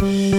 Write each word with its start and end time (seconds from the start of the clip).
Bonjour 0.00 0.37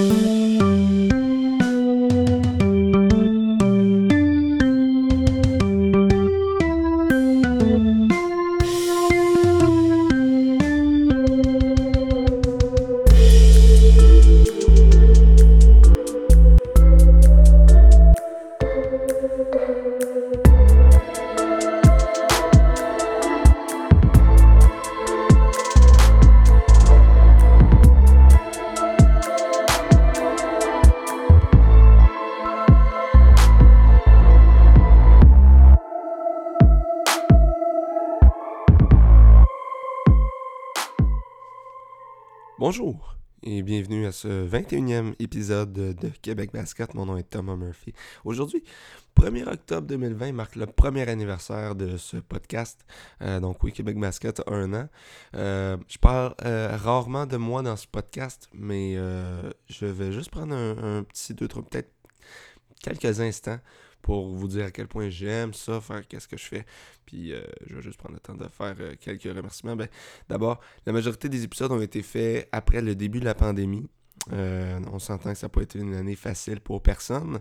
ce 44.19 44.45
21e 44.45 45.13
épisode 45.19 45.71
de 45.71 46.09
Québec 46.21 46.51
Basket. 46.51 46.93
Mon 46.93 47.05
nom 47.05 47.15
est 47.15 47.29
Thomas 47.29 47.55
Murphy. 47.55 47.93
Aujourd'hui, 48.25 48.61
1er 49.15 49.47
octobre 49.47 49.87
2020 49.87 50.33
marque 50.33 50.57
le 50.57 50.65
premier 50.65 51.07
anniversaire 51.07 51.73
de 51.73 51.95
ce 51.95 52.17
podcast. 52.17 52.85
Euh, 53.21 53.39
donc 53.39 53.63
oui, 53.63 53.71
Québec 53.71 53.97
Basket 53.97 54.41
a 54.41 54.51
un 54.51 54.73
an. 54.73 54.89
Euh, 55.35 55.77
je 55.87 55.97
parle 55.97 56.35
euh, 56.43 56.75
rarement 56.75 57.25
de 57.27 57.37
moi 57.37 57.61
dans 57.61 57.77
ce 57.77 57.87
podcast, 57.87 58.49
mais 58.53 58.95
je 58.95 59.85
vais 59.85 60.11
juste 60.11 60.31
prendre 60.31 60.53
un, 60.53 61.03
petit 61.03 61.33
deux, 61.33 61.47
trois, 61.47 61.63
peut-être 61.63 61.93
quelques 62.83 63.21
instants 63.21 63.59
pour 64.01 64.35
vous 64.35 64.49
dire 64.49 64.65
à 64.65 64.71
quel 64.71 64.89
point 64.89 65.07
j'aime 65.09 65.53
ça, 65.53 65.79
faire 65.79 66.05
qu'est-ce 66.05 66.27
que 66.27 66.37
je 66.37 66.45
fais. 66.45 66.65
Puis 67.05 67.31
je 67.65 67.75
vais 67.75 67.81
juste 67.81 67.97
prendre 67.97 68.15
le 68.15 68.19
temps 68.19 68.35
de 68.35 68.49
faire 68.49 68.75
quelques 68.99 69.23
remerciements. 69.33 69.77
Ben, 69.77 69.87
D'abord, 70.27 70.59
la 70.85 70.91
majorité 70.91 71.29
des 71.29 71.45
épisodes 71.45 71.71
ont 71.71 71.81
été 71.81 72.03
faits 72.03 72.49
après 72.51 72.81
le 72.81 72.95
début 72.95 73.21
de 73.21 73.25
la 73.25 73.35
pandémie. 73.35 73.89
Euh, 74.31 74.79
on 74.91 74.99
s'entend 74.99 75.31
que 75.33 75.37
ça 75.37 75.47
n'a 75.47 75.49
pas 75.49 75.61
été 75.61 75.79
une 75.79 75.95
année 75.95 76.15
facile 76.15 76.59
pour 76.59 76.81
personne. 76.81 77.39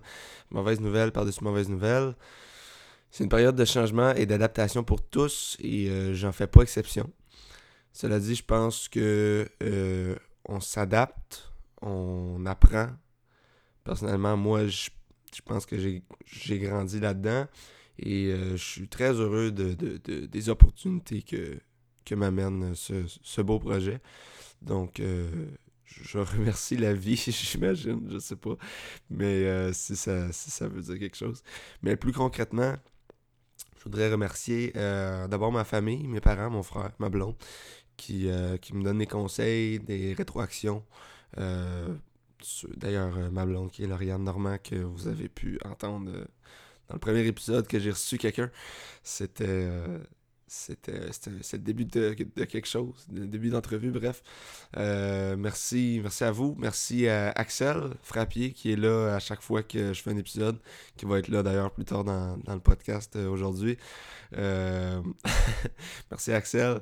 Mauvaise 0.51 0.81
nouvelle 0.81 1.13
par-dessus 1.13 1.45
mauvaise 1.45 1.69
nouvelle. 1.69 2.15
C'est 3.11 3.25
une 3.25 3.31
période 3.31 3.57
de 3.57 3.65
changement 3.65 4.15
et 4.15 4.27
d'adaptation 4.27 4.85
pour 4.85 5.03
tous 5.03 5.57
et 5.61 6.15
j'en 6.15 6.31
fais 6.31 6.47
pas 6.47 6.61
exception. 6.61 7.11
Cela 7.93 8.21
dit, 8.21 8.35
je 8.35 8.45
pense 8.45 8.89
que 8.89 9.49
on 10.45 10.61
s'adapte, 10.61 11.51
on 11.81 12.45
apprend. 12.47 12.89
Personnellement, 13.85 14.37
moi, 14.37 14.67
je 14.67 14.91
pense 15.45 15.67
que 15.67 15.77
j'ai 15.79 16.59
grandi 16.59 17.01
là-dedans 17.01 17.47
et 17.99 18.27
euh, 18.27 18.57
je 18.57 18.65
suis 18.65 18.89
très 18.89 19.13
heureux 19.13 19.51
de, 19.51 19.75
des 20.27 20.49
opportunités 20.49 21.23
que, 21.23 21.59
que 22.05 22.15
m'amène 22.15 22.75
ce, 22.75 23.41
beau 23.41 23.59
projet. 23.59 24.01
Donc, 24.63 25.01
euh, 25.01 25.47
je 26.03 26.19
remercie 26.19 26.77
la 26.77 26.95
vie, 26.95 27.17
j'imagine, 27.29 28.09
je 28.11 28.19
sais 28.19 28.37
pas, 28.37 28.57
mais 29.11 29.45
euh, 29.45 29.73
si, 29.73 29.97
ça, 29.97 30.33
ça 30.33 30.69
veut 30.69 30.83
dire 30.83 30.99
quelque 30.99 31.17
chose. 31.17 31.43
Mais 31.83 31.97
plus 31.97 32.13
concrètement, 32.13 32.75
je 33.77 33.85
voudrais 33.85 34.11
remercier 34.11 34.73
d'abord 34.75 35.53
ma 35.53 35.65
famille, 35.65 36.07
mes 36.07 36.21
parents, 36.21 36.51
mon 36.51 36.63
frère, 36.63 36.91
ma 36.99 37.09
blonde, 37.09 37.37
qui, 37.97 38.29
qui 38.61 38.75
me 38.75 38.83
donnent 38.83 38.99
des 38.99 39.07
conseils, 39.07 39.79
des 39.79 40.15
rétroactions 40.15 40.85
d'ailleurs 42.77 43.17
euh, 43.17 43.31
ma 43.31 43.47
blonde 43.47 43.71
qui 43.71 43.85
est 43.85 43.87
Lauriane 43.87 44.23
Normand 44.23 44.59
que 44.59 44.77
vous 44.77 45.09
avez 45.09 45.29
pu 45.29 45.59
entendre 45.65 46.11
euh, 46.11 46.25
dans 46.89 46.95
le 46.95 47.01
premier 47.01 47.27
épisode 47.27 47.67
que 47.67 47.79
j'ai 47.79 47.91
reçu 47.91 48.19
quelqu'un. 48.19 48.51
C'était 49.03 49.45
euh, 49.47 49.99
c'était 50.49 50.93
le 50.93 51.59
début 51.59 51.85
de, 51.85 52.13
quelque 52.13 52.67
chose, 52.67 53.07
le 53.13 53.27
début 53.27 53.51
d'entrevue, 53.51 53.91
bref. 53.91 54.23
merci, 54.77 56.01
merci 56.03 56.25
à 56.25 56.31
vous. 56.31 56.57
Merci 56.59 57.09
à 57.09 57.31
Axel 57.31 57.91
Frappier 58.03 58.53
qui 58.53 58.73
est 58.73 58.77
là 58.77 59.15
à 59.15 59.19
chaque 59.19 59.43
fois 59.43 59.63
que 59.63 59.93
je 59.93 60.03
fais 60.03 60.11
un 60.11 60.17
épisode, 60.17 60.59
qui 60.97 61.05
va 61.07 61.19
être 61.19 61.29
là 61.29 61.43
d'ailleurs 61.43 61.71
plus 61.71 61.85
tard 61.85 62.05
dans, 62.05 62.37
le 62.47 62.61
podcast 62.61 63.17
aujourd'hui. 63.17 63.77
merci 66.11 66.33
Axel. 66.33 66.81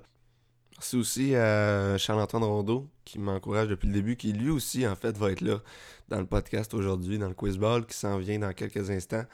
C'est 0.78 0.96
aussi 0.96 1.34
euh, 1.34 1.96
Charles-Antoine 1.96 2.44
Rondeau 2.44 2.88
qui 3.04 3.18
m'encourage 3.18 3.68
depuis 3.68 3.86
le 3.86 3.94
début, 3.94 4.16
qui 4.16 4.32
lui 4.32 4.50
aussi, 4.50 4.86
en 4.86 4.94
fait, 4.94 5.16
va 5.16 5.30
être 5.30 5.40
là 5.40 5.62
dans 6.08 6.18
le 6.18 6.26
podcast 6.26 6.74
aujourd'hui, 6.74 7.18
dans 7.18 7.28
le 7.28 7.34
quizball, 7.34 7.86
qui 7.86 7.96
s'en 7.96 8.18
vient 8.18 8.38
dans 8.38 8.52
quelques 8.52 8.90
instants. 8.90 9.24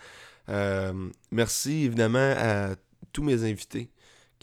Euh, 0.49 1.10
merci 1.31 1.84
évidemment 1.84 2.34
à 2.37 2.75
tous 3.12 3.22
mes 3.22 3.44
invités 3.44 3.91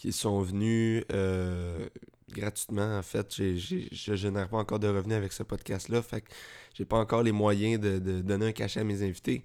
qui 0.00 0.12
sont 0.12 0.40
venus 0.40 1.04
euh, 1.12 1.88
gratuitement. 2.30 2.98
En 2.98 3.02
fait, 3.02 3.34
je 3.36 4.10
ne 4.10 4.16
génère 4.16 4.48
pas 4.48 4.56
encore 4.56 4.78
de 4.78 4.88
revenus 4.88 5.16
avec 5.16 5.32
ce 5.32 5.42
podcast-là. 5.42 6.00
Fait 6.00 6.22
que 6.22 6.28
j'ai 6.74 6.84
pas 6.84 6.98
encore 6.98 7.22
les 7.22 7.32
moyens 7.32 7.78
de, 7.80 7.98
donner 8.20 8.46
un 8.46 8.52
cachet 8.52 8.80
à 8.80 8.84
mes 8.84 9.02
invités. 9.02 9.44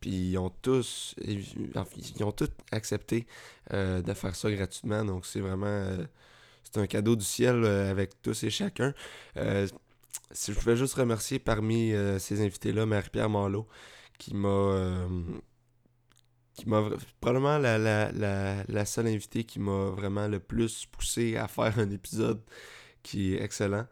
Puis 0.00 0.32
ils 0.32 0.38
ont 0.38 0.50
tous, 0.50 1.14
ils 1.24 2.22
ont 2.22 2.32
tous 2.32 2.50
accepté 2.70 3.26
de 3.72 4.12
faire 4.12 4.36
ça 4.36 4.50
gratuitement. 4.50 5.02
Donc 5.02 5.24
c'est 5.24 5.40
vraiment 5.40 5.96
c'est 6.70 6.80
un 6.80 6.86
cadeau 6.86 7.16
du 7.16 7.24
ciel 7.24 7.64
euh, 7.64 7.90
avec 7.90 8.20
tous 8.22 8.42
et 8.44 8.50
chacun. 8.50 8.92
Euh, 9.36 9.66
si 10.32 10.52
je 10.52 10.58
pouvais 10.58 10.76
juste 10.76 10.94
remercier 10.94 11.38
parmi 11.38 11.92
euh, 11.92 12.18
ces 12.18 12.44
invités-là 12.44 12.86
Marie-Pierre 12.86 13.30
Marlot, 13.30 13.66
qui 14.18 14.34
m'a 14.34 15.06
qui 16.56 16.68
m'a 16.68 16.82
probablement 17.20 17.58
la, 17.58 17.78
la, 17.78 18.84
seule 18.84 19.08
invitée 19.08 19.44
qui 19.44 19.60
m'a 19.60 19.90
vraiment 19.90 20.26
le 20.26 20.40
plus 20.40 20.86
poussé 20.86 21.36
à 21.36 21.48
faire 21.48 21.78
un 21.78 21.90
épisode 21.90 22.40
qui 23.02 23.34
est 23.34 23.42
excellent. 23.42 23.86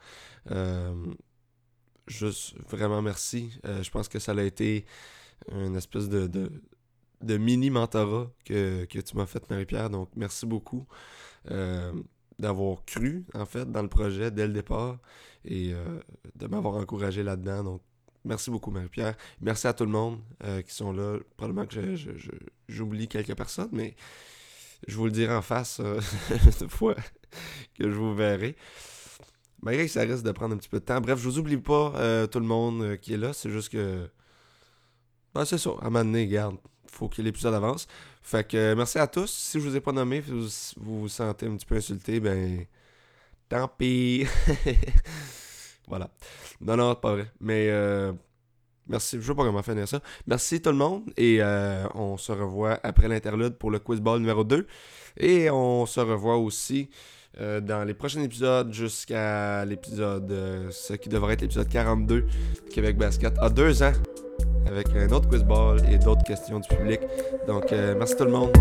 juste 2.06 2.54
vraiment 2.68 3.02
merci. 3.02 3.58
je 3.64 3.90
pense 3.90 4.08
que 4.08 4.18
ça 4.18 4.32
a 4.32 4.42
été 4.42 4.86
une 5.52 5.76
espèce 5.76 6.08
de, 6.08 6.26
de, 6.26 7.36
mini 7.36 7.70
mentorat 7.70 8.30
que, 8.44 8.86
que 8.86 8.98
tu 8.98 9.16
m'as 9.16 9.26
fait, 9.26 9.48
Marie-Pierre. 9.50 9.90
Donc, 9.90 10.08
merci 10.16 10.46
beaucoup 10.46 10.86
d'avoir 12.38 12.84
cru, 12.84 13.24
en 13.34 13.46
fait, 13.46 13.70
dans 13.70 13.82
le 13.82 13.88
projet 13.88 14.30
dès 14.30 14.46
le 14.46 14.52
départ 14.52 14.98
et 15.44 15.72
euh, 15.72 16.00
de 16.34 16.46
m'avoir 16.46 16.74
encouragé 16.76 17.22
là-dedans. 17.22 17.64
Donc, 17.64 17.82
merci 18.24 18.50
beaucoup, 18.50 18.70
Marie-Pierre. 18.70 19.16
Merci 19.40 19.66
à 19.66 19.72
tout 19.72 19.84
le 19.84 19.90
monde 19.90 20.20
euh, 20.44 20.62
qui 20.62 20.74
sont 20.74 20.92
là. 20.92 21.18
Probablement 21.36 21.66
que 21.66 21.94
j'oublie 22.68 23.08
quelques 23.08 23.34
personnes, 23.34 23.70
mais 23.72 23.94
je 24.86 24.96
vous 24.96 25.06
le 25.06 25.10
dirai 25.10 25.34
en 25.34 25.42
face 25.42 25.80
euh, 25.80 26.00
une 26.60 26.68
fois 26.68 26.94
que 27.78 27.90
je 27.90 27.96
vous 27.96 28.14
verrai. 28.14 28.56
Malgré 29.62 29.86
que 29.86 29.90
ça 29.90 30.02
risque 30.02 30.24
de 30.24 30.32
prendre 30.32 30.54
un 30.54 30.58
petit 30.58 30.68
peu 30.68 30.80
de 30.80 30.84
temps. 30.84 31.00
Bref, 31.00 31.18
je 31.18 31.24
vous 31.24 31.38
oublie 31.38 31.56
pas 31.56 32.26
tout 32.28 32.38
le 32.38 32.46
monde 32.46 32.98
qui 32.98 33.14
est 33.14 33.16
là. 33.16 33.32
C'est 33.32 33.50
juste 33.50 33.70
que. 33.70 34.06
Ben, 35.34 35.46
c'est 35.46 35.56
ça. 35.56 35.70
À 35.80 35.86
un 35.86 35.90
moment 35.90 36.04
donné, 36.04 36.26
garde 36.26 36.58
faut 36.94 37.08
que 37.08 37.20
l'épisode 37.20 37.54
avance. 37.54 37.86
Fait 38.22 38.46
que 38.46 38.56
euh, 38.56 38.76
merci 38.76 38.98
à 38.98 39.06
tous. 39.06 39.30
Si 39.30 39.60
je 39.60 39.68
vous 39.68 39.76
ai 39.76 39.80
pas 39.80 39.92
nommé, 39.92 40.20
vous 40.20 40.48
vous, 40.76 41.08
sentez 41.08 41.46
un 41.46 41.56
petit 41.56 41.66
peu 41.66 41.76
insulté, 41.76 42.20
ben 42.20 42.64
tant 43.48 43.68
pis. 43.68 44.26
voilà. 45.88 46.10
Non, 46.60 46.76
non, 46.76 46.94
pas 46.94 47.12
vrai. 47.12 47.26
Mais 47.40 47.68
euh, 47.70 48.12
merci. 48.88 49.16
Je 49.20 49.26
sais 49.26 49.34
pas 49.34 49.44
comment 49.44 49.62
finir 49.62 49.88
ça. 49.88 50.00
Merci 50.26 50.60
tout 50.60 50.70
le 50.70 50.76
monde. 50.76 51.04
Et 51.16 51.38
euh, 51.40 51.86
on 51.94 52.16
se 52.16 52.32
revoit 52.32 52.78
après 52.82 53.08
l'interlude 53.08 53.54
pour 53.54 53.70
le 53.70 53.78
quiz 53.78 54.00
ball 54.00 54.20
numéro 54.20 54.44
2. 54.44 54.66
Et 55.18 55.50
on 55.50 55.86
se 55.86 56.00
revoit 56.00 56.36
aussi 56.36 56.90
dans 57.36 57.84
les 57.84 57.94
prochains 57.94 58.22
épisodes 58.22 58.72
jusqu'à 58.72 59.64
l'épisode, 59.64 60.32
ce 60.70 60.92
qui 60.92 61.08
devrait 61.08 61.34
être 61.34 61.42
l'épisode 61.42 61.68
42 61.68 62.20
de 62.22 62.70
Québec 62.70 62.96
Basket. 62.96 63.34
À 63.40 63.50
deux 63.50 63.82
ans 63.82 63.92
avec 64.66 64.88
un 64.96 65.10
autre 65.10 65.28
quiz 65.28 65.42
ball 65.44 65.78
et 65.90 65.98
d'autres 65.98 66.24
questions 66.24 66.60
du 66.60 66.68
public. 66.68 67.00
Donc, 67.46 67.72
euh, 67.72 67.94
merci 67.96 68.16
tout 68.16 68.24
le 68.24 68.30
monde. 68.30 68.52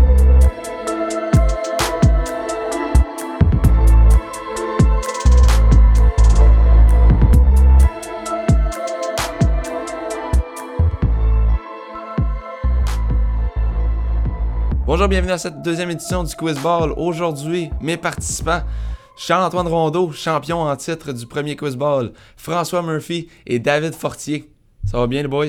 Bonjour, 14.94 15.08
bienvenue 15.08 15.32
à 15.32 15.38
cette 15.38 15.60
deuxième 15.60 15.90
édition 15.90 16.22
du 16.22 16.36
Quiz 16.36 16.56
Ball. 16.60 16.92
Aujourd'hui, 16.96 17.68
mes 17.80 17.96
participants, 17.96 18.60
Charles-Antoine 19.16 19.66
Rondeau, 19.66 20.12
champion 20.12 20.60
en 20.60 20.76
titre 20.76 21.10
du 21.10 21.26
premier 21.26 21.56
Quiz 21.56 21.74
Ball, 21.74 22.12
François 22.36 22.80
Murphy 22.80 23.28
et 23.44 23.58
David 23.58 23.92
Fortier. 23.92 24.48
Ça 24.88 24.98
va 24.98 25.08
bien, 25.08 25.22
les 25.22 25.26
boys? 25.26 25.46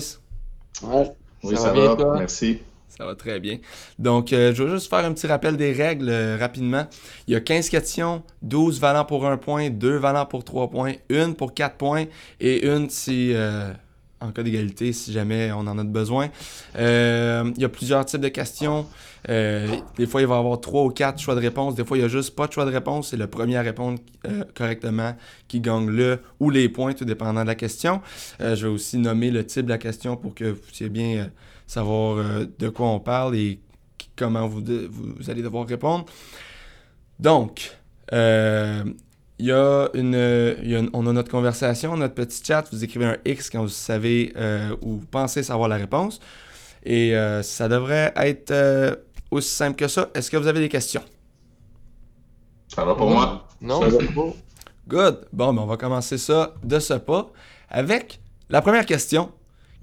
Ouais. 0.81 1.11
Oui, 1.43 1.55
ça, 1.55 1.71
va, 1.71 1.95
bien, 1.95 2.13
merci. 2.17 2.57
Ça 2.89 3.05
va 3.05 3.13
très 3.13 3.39
bien. 3.39 3.59
Donc, 3.99 4.33
euh, 4.33 4.51
je 4.51 4.63
vais 4.63 4.71
juste 4.71 4.89
faire 4.89 5.05
un 5.05 5.13
petit 5.13 5.27
rappel 5.27 5.57
des 5.57 5.73
règles 5.73 6.09
euh, 6.09 6.37
rapidement. 6.39 6.87
Il 7.27 7.35
y 7.35 7.37
a 7.37 7.39
15 7.39 7.69
questions, 7.69 8.23
12 8.41 8.79
valant 8.79 9.05
pour 9.05 9.27
1 9.27 9.37
point, 9.37 9.69
2 9.69 9.97
valant 9.97 10.25
pour 10.25 10.43
3 10.43 10.71
points, 10.71 10.93
1 11.11 11.33
pour 11.33 11.53
4 11.53 11.75
points 11.75 12.05
et 12.39 12.65
une 12.65 12.89
si, 12.89 13.31
euh, 13.35 13.71
en 14.21 14.31
cas 14.31 14.43
d'égalité, 14.43 14.93
si 14.93 15.11
jamais 15.13 15.51
on 15.51 15.59
en 15.59 15.77
a 15.77 15.83
besoin. 15.83 16.29
Euh, 16.77 17.51
il 17.55 17.61
y 17.61 17.65
a 17.65 17.69
plusieurs 17.69 18.05
types 18.05 18.21
de 18.21 18.29
questions. 18.29 18.87
Euh, 19.29 19.77
des 19.97 20.05
fois, 20.05 20.21
il 20.21 20.27
va 20.27 20.35
y 20.35 20.39
avoir 20.39 20.59
3 20.59 20.83
ou 20.83 20.89
4 20.89 21.19
choix 21.19 21.35
de 21.35 21.39
réponse. 21.39 21.75
Des 21.75 21.83
fois, 21.83 21.97
il 21.97 22.01
n'y 22.01 22.05
a 22.05 22.09
juste 22.09 22.35
pas 22.35 22.47
de 22.47 22.53
choix 22.53 22.65
de 22.65 22.71
réponse. 22.71 23.09
C'est 23.09 23.17
le 23.17 23.27
premier 23.27 23.57
à 23.57 23.61
répondre 23.61 23.99
euh, 24.27 24.43
correctement 24.53 25.15
qui 25.47 25.61
gagne 25.61 25.87
le 25.87 26.19
ou 26.39 26.49
les 26.49 26.69
points, 26.69 26.93
tout 26.93 27.05
dépendant 27.05 27.41
de 27.41 27.47
la 27.47 27.55
question. 27.55 28.01
Euh, 28.41 28.55
je 28.55 28.67
vais 28.67 28.73
aussi 28.73 28.97
nommer 28.97 29.31
le 29.31 29.45
type 29.45 29.65
de 29.65 29.69
la 29.71 29.77
question 29.77 30.15
pour 30.15 30.35
que 30.35 30.45
vous 30.45 30.61
puissiez 30.61 30.89
bien 30.89 31.29
savoir 31.67 32.45
de 32.59 32.69
quoi 32.69 32.87
on 32.87 32.99
parle 32.99 33.35
et 33.35 33.59
comment 34.15 34.47
vous, 34.47 34.61
vous 34.61 35.29
allez 35.29 35.41
devoir 35.41 35.67
répondre. 35.67 36.05
Donc, 37.19 37.75
il 38.11 39.45
y 39.45 39.51
a 39.51 39.89
une, 39.95 40.55
y 40.63 40.75
a 40.75 40.81
on 40.93 41.07
a 41.07 41.13
notre 41.13 41.31
conversation, 41.31 41.97
notre 41.97 42.13
petit 42.13 42.43
chat. 42.43 42.65
Vous 42.71 42.83
écrivez 42.83 43.05
un 43.05 43.17
X 43.25 43.49
quand 43.49 43.63
vous 43.63 43.69
savez 43.69 44.31
ou 44.81 44.97
vous 44.97 45.07
pensez 45.07 45.41
savoir 45.41 45.67
la 45.67 45.77
réponse. 45.77 46.19
Et 46.83 47.15
ça 47.41 47.67
devrait 47.67 48.13
être 48.15 48.53
aussi 49.31 49.49
simple 49.49 49.75
que 49.77 49.87
ça. 49.87 50.09
Est-ce 50.13 50.29
que 50.31 50.37
vous 50.37 50.47
avez 50.47 50.59
des 50.59 50.69
questions? 50.69 51.03
Ça 52.67 52.83
va 52.85 52.95
pour 52.95 53.09
moi? 53.09 53.47
Non, 53.61 53.81
Ça 53.81 53.89
va. 53.89 54.03
beau. 54.13 54.35
Good. 54.87 55.27
Bon, 55.33 55.53
ben 55.53 55.61
on 55.63 55.65
va 55.65 55.77
commencer 55.77 56.17
ça 56.17 56.53
de 56.63 56.79
ce 56.79 56.93
pas 56.95 57.31
avec 57.69 58.19
la 58.49 58.61
première 58.61 58.85
question 58.85 59.31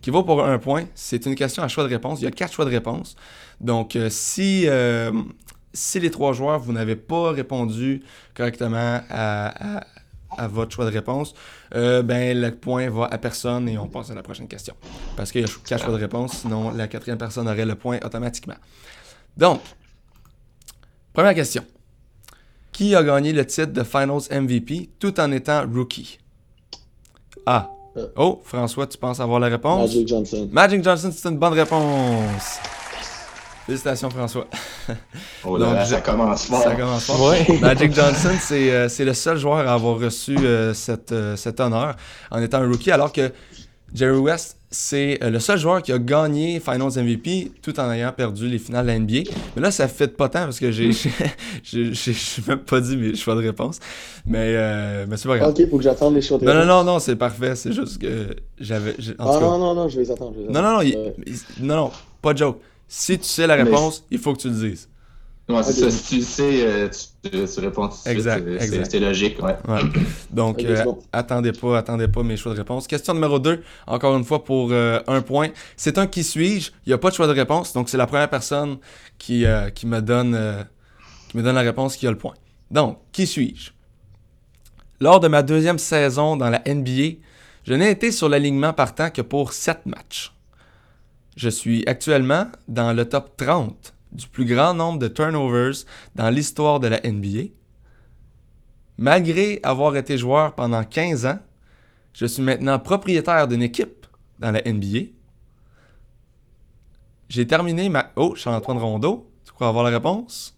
qui 0.01 0.11
vaut 0.11 0.23
pour 0.23 0.45
un 0.45 0.59
point. 0.59 0.85
C'est 0.95 1.27
une 1.27 1.35
question 1.35 1.63
à 1.63 1.69
choix 1.69 1.85
de 1.85 1.89
réponse. 1.89 2.21
Il 2.21 2.25
y 2.25 2.29
a 2.29 2.31
quatre 2.31 2.53
choix 2.53 2.65
de 2.65 2.71
réponse. 2.71 3.17
Donc, 3.61 3.97
euh, 3.97 4.09
si, 4.11 4.65
euh, 4.69 5.13
si 5.73 5.99
les 6.01 6.11
trois 6.11 6.33
joueurs, 6.33 6.59
vous 6.61 6.73
n'avez 6.73 6.97
pas 6.97 7.31
répondu 7.33 8.03
correctement 8.35 9.01
à, 9.11 9.79
à- 9.79 9.87
à 10.39 10.49
votre 10.49 10.75
choix 10.75 10.87
de 10.87 10.91
réponse, 10.91 11.35
euh, 11.75 12.03
ben 12.03 12.41
le 12.41 12.53
point 12.55 12.89
va 12.89 13.05
à 13.05 13.19
personne 13.19 13.69
et 13.69 13.77
on 13.77 13.87
passe 13.87 14.11
à 14.11 14.15
la 14.15 14.23
prochaine 14.23 14.49
question. 14.49 14.75
Parce 15.17 15.31
qu'il 15.31 15.43
y 15.43 15.45
a 15.45 15.49
quatre 15.67 15.83
choix 15.85 15.93
de 15.93 15.99
réponse, 16.01 16.39
sinon 16.39 16.71
la 16.71 16.89
quatrième 16.89 17.19
personne 17.19 17.47
aurait 17.49 17.67
le 17.67 17.75
point 17.75 17.99
automatiquement. 18.03 18.55
Donc, 19.37 19.61
première 21.13 21.35
question. 21.35 21.65
Qui 22.73 22.95
a 22.95 23.03
gagné 23.03 23.33
le 23.33 23.45
titre 23.47 23.73
de 23.73 23.83
Finals 23.83 24.23
MVP 24.31 24.91
tout 24.99 25.19
en 25.21 25.31
étant 25.33 25.65
rookie? 25.71 26.19
A. 27.45 27.71
Euh. 27.97 28.09
Oh, 28.17 28.41
François, 28.45 28.87
tu 28.87 28.97
penses 28.97 29.21
avoir 29.21 29.39
la 29.41 29.49
réponse? 29.49 29.91
Magic 29.91 30.09
Johnson. 30.09 30.49
Magic 30.51 30.83
Johnson, 30.83 31.11
c'est 31.15 31.29
une 31.29 31.39
bonne 31.39 31.53
réponse. 31.53 32.61
Félicitations, 33.67 34.11
François. 34.11 34.47
Oh 35.45 35.57
là 35.57 35.67
Donc, 35.67 35.87
ça 35.87 36.01
commence 36.01 36.47
fort. 36.47 36.63
Ça 36.63 36.75
commence 36.75 37.05
fort. 37.05 37.29
Ouais. 37.29 37.47
Magic 37.61 37.95
Johnson, 37.95 38.35
c'est 38.41 38.73
euh, 38.73 38.89
c'est 38.89 39.05
le 39.05 39.15
seul 39.15 39.39
joueur 39.39 39.69
à 39.69 39.75
avoir 39.75 39.99
reçu 39.99 40.37
euh, 40.39 40.75
cette, 40.75 41.13
euh, 41.13 41.37
cet 41.37 41.61
honneur 41.61 41.97
en 42.31 42.41
étant 42.41 42.59
un 42.59 42.69
rookie, 42.69 42.91
alors 42.91 43.13
que 43.13 43.33
Jerry 43.95 44.17
West, 44.19 44.57
c'est 44.71 45.23
euh, 45.23 45.29
le 45.29 45.39
seul 45.39 45.59
joueur 45.59 45.83
qui 45.83 45.93
a 45.93 45.99
gagné 45.99 46.61
Finals 46.61 46.93
MVP 46.97 47.53
tout 47.61 47.79
en 47.79 47.91
ayant 47.93 48.11
perdu 48.13 48.49
les 48.49 48.59
finales 48.59 48.87
de 48.87 48.91
la 48.91 48.99
NBA. 48.99 49.31
Mais 49.55 49.61
là, 49.63 49.71
ça 49.71 49.87
fait 49.87 50.17
pas 50.17 50.31
tant 50.31 50.45
parce 50.45 50.59
que 50.59 50.71
j'ai 50.73 50.93
j'ai 51.63 52.15
même 52.49 52.61
pas 52.61 52.81
dit 52.81 52.97
mes 52.97 53.15
choix 53.15 53.35
de 53.35 53.41
réponse. 53.41 53.81
Mais, 54.27 54.55
euh, 54.57 55.05
mais 55.09 55.17
c'est 55.19 55.29
pas 55.29 55.37
grave. 55.37 55.51
Ok, 55.51 55.69
faut 55.71 55.77
que 55.77 55.83
j'attende 55.85 56.15
les 56.15 56.23
choix 56.23 56.39
de 56.39 56.45
Non, 56.47 56.53
non, 56.55 56.61
réponse. 56.61 56.69
non, 56.87 56.93
non, 56.95 56.99
c'est 57.01 57.17
parfait. 57.17 57.55
C'est 57.55 57.73
juste 57.73 57.99
que 58.01 58.35
j'avais. 58.59 58.95
Ah 59.19 59.25
cas, 59.25 59.41
non, 59.41 59.59
non, 59.59 59.75
non, 59.75 59.89
je 59.89 59.97
vais 59.99 60.05
les 60.05 60.11
attendre. 60.11 60.33
je 60.37 60.41
vais 60.41 60.47
les 60.49 60.53
non, 60.55 60.63
non, 60.63 60.73
non, 60.77 60.81
il- 60.83 60.97
Ouais. 60.97 61.15
il- 61.27 61.67
non, 61.67 61.77
non, 61.77 61.91
pas 62.23 62.33
de 62.33 62.39
joke. 62.39 62.61
Si 62.89 63.19
tu 63.19 63.25
sais 63.27 63.47
la 63.47 63.57
Mais- 63.57 63.65
réponse, 63.65 64.05
il 64.11 64.19
faut 64.19 64.33
que 64.33 64.41
tu 64.41 64.49
le 64.49 64.55
dises. 64.55 64.89
Ouais, 65.49 65.63
c'est 65.63 65.85
Ok. 65.85 65.91
ça. 65.91 65.97
Si 65.97 66.09
tu 66.09 66.17
le 66.17 66.23
sais, 66.23 66.67
euh, 66.67 66.89
tu, 66.89 67.61
réponds 67.61 67.89
tout 67.89 67.95
de 67.95 68.01
suite. 68.01 68.07
Exact, 68.07 68.47
euh, 68.47 68.57
c'est- 68.59 68.65
exact. 68.67 68.91
C'est 68.91 69.01
logique, 69.01 69.43
ouais. 69.43 69.57
Ouais. 69.69 69.81
Donc, 70.31 70.63
euh, 70.63 70.85
bon. 70.85 70.99
attendez 71.13 71.53
pas, 71.53 71.79
attendez 71.79 72.09
pas 72.09 72.23
mes 72.23 72.37
choix 72.37 72.53
de 72.53 72.59
réponse. 72.59 72.87
Question 72.87 73.15
numéro 73.15 73.39
2, 73.39 73.63
encore 73.87 74.17
une 74.17 74.25
fois 74.25 74.45
pour 74.45 74.71
euh, 74.73 75.01
un 75.07 75.21
point. 75.21 75.49
C'est 75.77 75.99
un 75.99 76.07
qui 76.07 76.23
suis-je? 76.23 76.71
Il 76.87 76.91
n'y 76.91 76.93
a 76.95 76.99
pas 76.99 77.11
de 77.11 77.15
choix 77.15 77.27
de 77.27 77.33
réponse, 77.33 77.73
donc 77.73 77.89
c'est 77.89 77.97
la 77.99 78.07
première 78.07 78.31
personne 78.31 78.79
qui, 79.19 79.45
qui, 79.75 79.87
me 79.87 80.01
donne, 80.01 80.67
qui 81.29 81.37
me 81.37 81.43
donne 81.43 81.55
la 81.57 81.61
réponse 81.63 81.97
qui 81.97 82.07
a 82.07 82.11
le 82.11 82.19
point. 82.19 82.35
Donc, 82.71 82.99
qui 83.13 83.27
suis-je? 83.27 83.71
Lors 85.01 85.19
de 85.19 85.27
ma 85.29 85.43
deuxième 85.43 85.79
saison 85.79 86.37
dans 86.37 86.49
la 86.49 86.63
NBA, 86.65 87.19
je 87.65 87.75
n'ai 87.75 87.91
été 87.91 88.13
sur 88.13 88.29
l'alignement 88.29 88.73
partant 88.73 89.11
que 89.11 89.23
pour 89.23 89.53
7 89.53 89.87
matchs. 89.87 90.33
Je 91.37 91.49
suis 91.49 91.85
actuellement 91.87 92.47
dans 92.69 92.93
le 92.93 93.05
top 93.09 93.37
30 93.37 93.95
du 94.13 94.29
plus 94.29 94.45
grand 94.45 94.75
nombre 94.75 94.99
de 94.99 95.09
turnovers 95.09 95.85
dans 96.15 96.31
l'histoire 96.31 96.81
de 96.81 96.89
la 96.89 97.01
NBA. 97.03 97.49
Malgré 98.99 99.59
avoir 99.63 99.97
été 99.97 100.19
joueur 100.19 100.55
pendant 100.55 100.85
15 100.85 101.27
ans, 101.27 101.39
je 102.13 102.27
suis 102.27 102.43
maintenant 102.43 102.79
propriétaire 102.79 103.49
d'une 103.49 103.63
équipe 103.63 104.07
dans 104.39 104.51
la 104.51 104.61
NBA. 104.71 105.09
J'ai 107.29 107.47
terminé 107.47 107.89
ma... 107.89 108.11
Oh, 108.17 108.35
Charles-Antoine 108.37 108.79
Rondeau. 108.79 109.31
Tu 109.45 109.53
crois 109.53 109.69
avoir 109.69 109.85
la 109.85 109.91
réponse? 109.91 110.55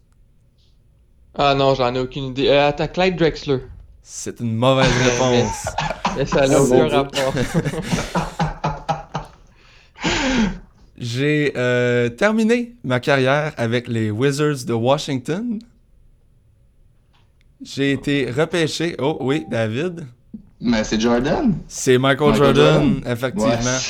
Ah 1.36 1.54
non, 1.54 1.74
j'en 1.74 1.94
ai 1.94 2.00
aucune 2.00 2.24
idée. 2.24 2.48
Euh, 2.48 2.68
attends, 2.68 2.88
Clyde 2.88 3.16
Drexler. 3.16 3.58
C'est 4.02 4.40
une 4.40 4.56
mauvaise 4.56 4.90
réponse. 5.04 5.66
Mais 6.16 6.26
ça 6.26 6.46
n'a 6.48 6.56
Ah, 6.56 6.62
aucun 6.62 6.88
rapport. 6.88 7.34
J'ai 10.96 11.52
euh, 11.56 12.08
terminé 12.08 12.74
ma 12.84 13.00
carrière 13.00 13.52
avec 13.56 13.88
les 13.88 14.10
Wizards 14.10 14.64
de 14.66 14.72
Washington. 14.72 15.58
J'ai 17.62 17.92
été 17.92 18.30
repêché. 18.30 18.94
Oh 18.98 19.16
oui, 19.20 19.44
David. 19.50 20.06
Mais 20.60 20.84
c'est 20.84 21.00
Jordan. 21.00 21.54
C'est 21.66 21.98
Michael, 21.98 22.30
Michael 22.30 22.54
Jordan, 22.56 22.82
Jordan. 22.94 23.12
effectivement. 23.12 23.48
Ouais. 23.48 23.80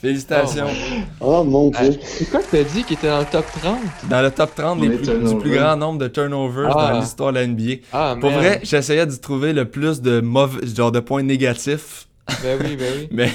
Félicitations. 0.00 0.66
Oh 1.20 1.42
mon 1.44 1.70
Ah, 1.74 1.88
dieu. 1.88 1.98
C'est 2.02 2.30
quoi 2.30 2.40
que 2.40 2.50
t'as 2.50 2.62
dit 2.62 2.84
qui 2.84 2.92
était 2.94 3.08
dans 3.08 3.20
le 3.20 3.24
top 3.24 3.46
30? 3.62 3.78
Dans 4.10 4.20
le 4.22 4.30
top 4.30 4.54
30 4.54 4.80
des 4.80 4.90
plus- 4.90 5.06
du 5.08 5.36
plus 5.38 5.50
grand 5.56 5.76
nombre 5.76 5.98
de 5.98 6.08
turnovers 6.08 6.76
Ah. 6.76 6.92
dans 6.92 7.00
l'histoire 7.00 7.32
de 7.32 7.38
la 7.38 7.46
NBA. 7.46 7.76
Ah, 7.92 8.14
Pour 8.20 8.30
vrai, 8.30 8.60
j'essayais 8.62 9.06
d'y 9.06 9.18
trouver 9.18 9.52
le 9.54 9.64
plus 9.64 10.02
de 10.02 10.20
mauvais, 10.20 10.66
genre 10.66 10.92
de 10.92 11.00
points 11.00 11.22
négatifs. 11.22 12.03
Ben 12.42 12.58
oui, 12.62 12.76
ben 12.76 12.92
oui. 12.96 13.08
Mais 13.10 13.30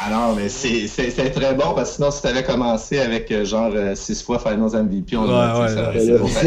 Ah 0.00 0.10
non, 0.10 0.34
mais 0.34 0.48
c'est 0.48 1.30
très 1.32 1.54
bon 1.54 1.74
parce 1.74 1.90
que 1.90 1.96
sinon, 1.96 2.10
si 2.10 2.22
t'avais 2.22 2.42
commencé 2.42 2.98
avec 2.98 3.30
euh, 3.30 3.44
genre 3.44 3.72
6 3.94 4.22
fois 4.22 4.38
Finals 4.38 4.82
MVP, 4.84 5.16
on 5.18 5.24
ouais, 5.24 5.60
ouais, 5.60 5.96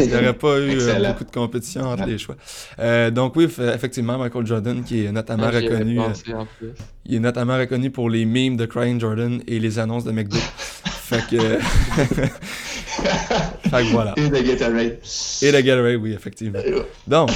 il 0.00 0.06
n'y 0.08 0.14
aurait 0.14 0.32
pas 0.32 0.58
eu 0.58 0.70
euh, 0.70 0.74
Excellent. 0.74 1.08
beaucoup 1.10 1.24
de 1.24 1.30
compétition 1.30 1.82
entre 1.82 2.02
Ouais. 2.04 2.10
les 2.10 2.18
choix. 2.18 2.34
Euh, 2.80 3.10
donc 3.12 3.36
oui, 3.36 3.44
effectivement, 3.44 4.18
Michael 4.18 4.46
Jordan, 4.46 4.82
qui 4.82 5.04
est 5.04 5.12
notamment 5.12 5.44
Ah, 5.46 5.50
reconnu, 5.60 6.00
euh, 6.00 6.08
pensé 6.08 6.34
en 6.34 6.46
plus. 6.58 6.70
il 7.06 7.14
est 7.14 7.20
notamment 7.20 7.56
reconnu 7.56 7.90
pour 7.90 8.10
les 8.10 8.24
memes 8.26 8.56
de 8.56 8.66
Crying 8.66 8.98
Jordan 9.00 9.40
et 9.46 9.60
les 9.60 9.78
annonces 9.78 10.04
de 10.04 10.10
McDo. 10.10 10.36
fait 10.84 11.22
que, 11.30 11.58
fait 12.16 13.70
que 13.70 13.90
voilà. 13.92 14.12
Et 14.16 14.28
de 14.28 14.38
Gatorade. 14.40 14.98
Et 15.42 15.52
le 15.52 15.60
Gatorade, 15.60 15.96
oui, 16.00 16.12
effectivement. 16.14 16.58
Donc, 17.06 17.30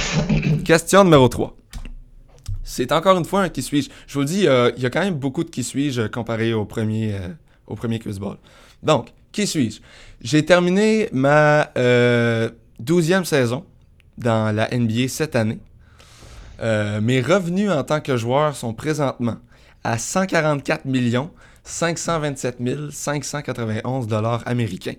question 0.65 1.03
numéro 1.05 1.27
3. 1.29 1.55
C'est 2.71 2.93
encore 2.93 3.17
une 3.17 3.25
fois 3.25 3.41
un 3.41 3.49
qui 3.49 3.61
suis-je? 3.61 3.89
Je 4.07 4.13
vous 4.13 4.21
le 4.21 4.25
dis, 4.25 4.47
euh, 4.47 4.71
il 4.77 4.81
y 4.81 4.85
a 4.85 4.89
quand 4.89 5.01
même 5.01 5.15
beaucoup 5.15 5.43
de 5.43 5.49
qui 5.49 5.61
suis-je 5.61 6.03
comparé 6.07 6.53
au 6.53 6.63
premier, 6.63 7.13
euh, 7.15 7.27
au. 7.67 7.75
Donc, 8.81 9.09
qui 9.33 9.45
suis-je? 9.45 9.81
J'ai 10.21 10.45
terminé 10.45 11.09
ma 11.11 11.69
euh, 11.77 12.49
12e 12.81 13.25
saison 13.25 13.65
dans 14.17 14.55
la 14.55 14.69
NBA 14.71 15.09
cette 15.09 15.35
année. 15.35 15.59
Euh, 16.61 17.01
mes 17.01 17.19
revenus 17.19 17.69
en 17.69 17.83
tant 17.83 17.99
que 17.99 18.15
joueur 18.15 18.55
sont 18.55 18.73
présentement 18.73 19.35
à 19.83 19.97
144 19.97 20.85
527 21.65 22.57
591 22.89 24.07
dollars 24.07 24.43
américains. 24.45 24.95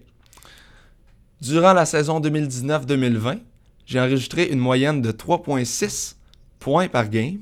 Durant 1.41 1.73
la 1.73 1.87
saison 1.87 2.21
2019-2020, 2.21 3.39
j'ai 3.87 3.99
enregistré 3.99 4.49
une 4.49 4.59
moyenne 4.59 5.01
de 5.01 5.11
3,6 5.11 6.17
points 6.59 6.89
par 6.89 7.09
game. 7.09 7.39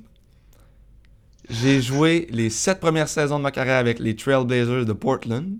J'ai 1.50 1.82
joué 1.82 2.28
les 2.30 2.48
sept 2.48 2.78
premières 2.78 3.08
saisons 3.08 3.38
de 3.38 3.42
ma 3.42 3.50
carrière 3.50 3.78
avec 3.78 3.98
les 3.98 4.14
Trailblazers 4.14 4.84
de 4.86 4.92
Portland 4.92 5.56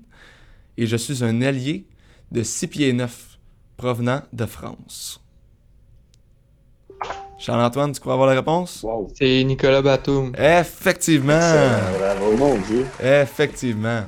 et 0.78 0.86
je 0.86 0.96
suis 0.96 1.24
un 1.24 1.42
allié 1.42 1.84
de 2.30 2.44
6 2.44 2.68
pieds 2.68 2.92
9 2.92 3.38
provenant 3.76 4.22
de 4.32 4.46
France. 4.46 5.20
Charles-Antoine, 7.38 7.90
tu 7.90 8.00
crois 8.00 8.12
avoir 8.12 8.28
la 8.28 8.36
réponse? 8.36 8.84
Wow. 8.84 9.10
C'est 9.18 9.42
Nicolas 9.42 9.82
Batum. 9.82 10.32
Effectivement! 10.38 11.32
Excellent, 11.32 11.98
bravo. 11.98 12.30
Oh 12.32 12.36
mon 12.36 12.58
dieu. 12.58 12.86
Effectivement. 13.02 14.04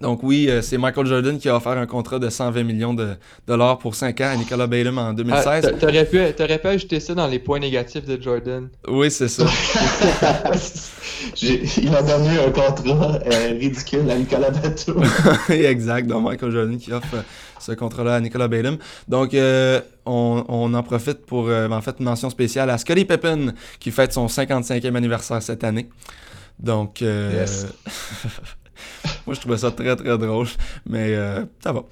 Donc 0.00 0.20
oui, 0.22 0.46
euh, 0.48 0.62
c'est 0.62 0.78
Michael 0.78 1.06
Jordan 1.06 1.38
qui 1.38 1.48
a 1.48 1.56
offert 1.56 1.72
un 1.72 1.86
contrat 1.86 2.18
de 2.20 2.28
120 2.30 2.62
millions 2.62 2.94
de 2.94 3.16
dollars 3.46 3.78
pour 3.78 3.94
5 3.96 4.20
ans 4.20 4.30
à 4.32 4.36
Nicolas 4.36 4.66
Batum 4.68 4.98
en 4.98 5.08
Ah, 5.08 5.12
2016. 5.12 5.62
t'a- 5.64 5.72
T'aurais 5.72 6.04
pu, 6.04 6.20
t'aurais 6.36 6.58
pu 6.58 6.66
ajouter 6.68 7.00
ça 7.00 7.14
dans 7.14 7.26
les 7.26 7.38
points 7.40 7.58
négatifs 7.58 8.04
de 8.04 8.20
Jordan. 8.22 8.68
oui, 8.86 9.10
c'est 9.10 9.28
ça. 9.28 9.44
Il 11.42 11.94
a 11.94 12.02
donné 12.02 12.38
un 12.38 12.50
contrat 12.50 13.18
euh, 13.26 13.48
ridicule 13.58 14.08
à 14.10 14.16
Nicolas 14.16 14.50
Bateau. 14.50 15.00
exact. 15.52 16.06
Donc, 16.06 16.24
Michael 16.24 16.50
Jordan 16.52 16.78
qui 16.78 16.92
offre 16.92 17.14
euh, 17.14 17.22
ce 17.58 17.72
contrat-là 17.72 18.16
à 18.16 18.20
Nicolas 18.20 18.48
Batum. 18.48 18.78
Donc, 19.08 19.34
euh, 19.34 19.80
on, 20.06 20.44
on 20.48 20.72
en 20.74 20.82
profite 20.82 21.26
pour, 21.26 21.48
euh, 21.48 21.68
en 21.68 21.80
fait, 21.80 21.96
une 21.98 22.04
mention 22.04 22.30
spéciale 22.30 22.70
à 22.70 22.78
Scottie 22.78 23.04
Pippen 23.04 23.52
qui 23.80 23.90
fête 23.90 24.12
son 24.12 24.26
55e 24.28 24.94
anniversaire 24.96 25.42
cette 25.42 25.64
année. 25.64 25.88
Donc, 26.58 27.02
euh, 27.02 27.40
Yes. 27.40 27.66
moi, 29.26 29.34
je 29.34 29.40
trouvais 29.40 29.58
ça 29.58 29.70
très, 29.70 29.94
très 29.96 30.18
drôle. 30.18 30.48
Mais 30.86 31.14
euh, 31.14 31.44
ça 31.62 31.72
va. 31.72 31.84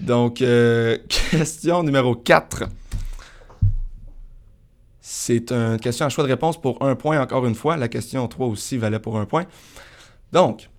Donc, 0.00 0.42
euh, 0.42 0.98
question 1.30 1.82
numéro 1.82 2.14
4. 2.14 2.64
C'est 5.00 5.52
une 5.52 5.78
question 5.78 6.06
à 6.06 6.08
choix 6.08 6.24
de 6.24 6.30
réponse 6.30 6.60
pour 6.60 6.82
un 6.82 6.96
point 6.96 7.20
encore 7.20 7.46
une 7.46 7.54
fois. 7.54 7.76
La 7.76 7.88
question 7.88 8.26
3 8.26 8.46
aussi 8.46 8.78
valait 8.78 8.98
pour 8.98 9.18
un 9.18 9.26
point. 9.26 9.44
Donc, 10.32 10.70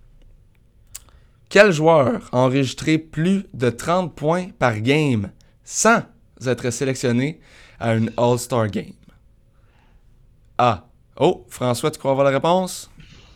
quel 1.48 1.72
joueur 1.72 2.28
a 2.32 2.38
enregistré 2.38 2.98
plus 2.98 3.46
de 3.54 3.70
30 3.70 4.14
points 4.14 4.48
par 4.58 4.80
game 4.80 5.30
sans 5.64 6.02
être 6.44 6.70
sélectionné 6.70 7.40
à 7.78 7.94
une 7.94 8.10
All-Star 8.16 8.68
Game? 8.68 8.92
A. 10.58 10.86
Oh, 11.18 11.46
François, 11.48 11.90
tu 11.90 11.98
crois 11.98 12.10
avoir 12.10 12.24
la 12.24 12.32
réponse? 12.32 12.90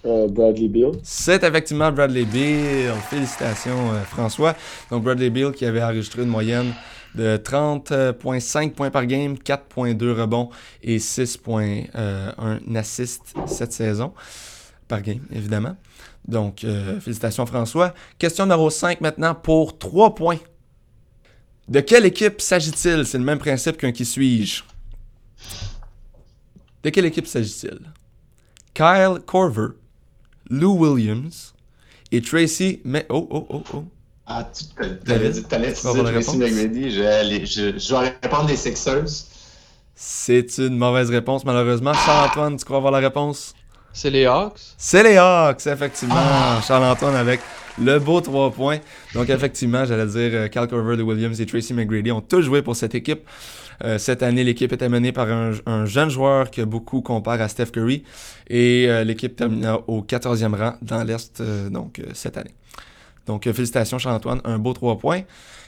Euh, 0.06 0.28
Bradley 0.28 0.68
Beal. 0.68 0.92
C'est 1.02 1.44
effectivement 1.44 1.92
Bradley 1.92 2.24
Beal. 2.24 2.94
Félicitations, 3.10 3.92
euh, 3.92 4.02
François. 4.04 4.54
Donc, 4.90 5.04
Bradley 5.04 5.30
Beal 5.30 5.52
qui 5.52 5.66
avait 5.66 5.82
enregistré 5.82 6.22
une 6.22 6.28
moyenne 6.28 6.72
de 7.14 7.36
30,5 7.36 8.72
points 8.72 8.90
par 8.90 9.04
game, 9.04 9.36
4,2 9.36 10.12
rebonds 10.12 10.50
et 10.82 10.98
6,1 10.98 12.76
assists 12.76 13.34
cette 13.46 13.72
saison. 13.72 14.12
Par 14.88 15.02
game, 15.02 15.20
évidemment. 15.32 15.76
Donc, 16.26 16.64
euh, 16.64 17.00
félicitations, 17.00 17.46
François. 17.46 17.94
Question 18.18 18.44
numéro 18.44 18.70
5 18.70 19.00
maintenant 19.00 19.34
pour 19.34 19.78
3 19.78 20.14
points. 20.14 20.38
De 21.68 21.80
quelle 21.80 22.06
équipe 22.06 22.40
s'agit-il? 22.40 23.06
C'est 23.06 23.18
le 23.18 23.24
même 23.24 23.38
principe 23.38 23.76
qu'un 23.76 23.92
qui 23.92 24.04
suis-je? 24.04 24.62
De 26.82 26.90
quelle 26.90 27.04
équipe 27.04 27.26
s'agit-il? 27.26 27.78
Kyle 28.74 29.20
Corver, 29.26 29.68
Lou 30.50 30.72
Williams 30.76 31.54
et 32.12 32.20
Tracy 32.20 32.80
mais 32.84 33.06
oh 33.08 33.26
oh 33.30 33.46
oh 33.50 33.62
oh 33.74 33.84
Ah, 34.26 34.48
tu 34.52 34.64
t'avais 35.04 35.30
dit 35.30 35.42
que 35.42 35.48
t'allais 35.48 35.72
Tracy 35.72 36.00
réponse? 36.00 36.36
McGrady. 36.36 36.90
Je, 36.90 37.00
vais 37.00 37.06
aller- 37.06 37.46
je, 37.46 37.78
je 37.78 37.94
vais 37.94 38.12
répondre 38.22 38.48
les 38.48 38.56
Sixers. 38.56 39.04
c'est 39.94 40.58
une 40.58 40.76
mauvaise 40.76 41.10
réponse 41.10 41.44
malheureusement 41.44 41.92
Charles-Antoine 41.94 42.56
tu 42.56 42.64
crois 42.64 42.78
avoir 42.78 42.92
la 42.92 42.98
réponse? 42.98 43.54
C'est 43.92 44.10
les 44.10 44.24
Hawks. 44.26 44.60
c'est 44.76 45.02
les 45.02 45.16
Hawks 45.16 45.66
effectivement 45.66 46.14
Ah. 46.16 46.60
Charles-Antoine 46.66 47.16
avec 47.16 47.40
le 47.80 47.98
beau 47.98 48.20
3 48.20 48.52
points. 48.52 48.78
Donc 49.14 49.28
effectivement 49.30 49.84
j'allais 49.84 50.06
dire 50.06 50.30
euh, 50.38 50.48
Kyle 50.48 50.66
Corver 50.68 50.96
Lou 50.96 51.04
Williams 51.04 51.40
et 51.40 51.46
Tracy 51.46 51.74
McGrady 51.74 52.12
ont 52.12 52.20
tous 52.20 52.42
joué 52.42 52.62
pour 52.62 52.76
cette 52.76 52.94
équipe. 52.94 53.22
Euh, 53.82 53.98
cette 53.98 54.22
année 54.22 54.44
l'équipe 54.44 54.72
était 54.72 54.88
menée 54.88 55.12
par 55.12 55.28
un, 55.30 55.52
un 55.66 55.86
jeune 55.86 56.10
joueur 56.10 56.50
que 56.50 56.62
beaucoup 56.62 57.00
comparent 57.00 57.40
à 57.40 57.48
Steph 57.48 57.66
Curry. 57.66 58.04
Et 58.48 58.86
euh, 58.88 59.04
l'équipe 59.04 59.34
termina 59.34 59.78
au 59.88 60.02
14e 60.02 60.54
rang 60.54 60.74
dans 60.82 61.02
l'Est 61.02 61.42
donc 61.70 62.02
cette 62.12 62.36
année. 62.36 62.54
Donc 63.26 63.44
félicitations 63.44 63.98
Charles-Antoine. 63.98 64.40
Un 64.44 64.58
beau 64.58 64.72
3 64.72 64.98
points. 64.98 65.22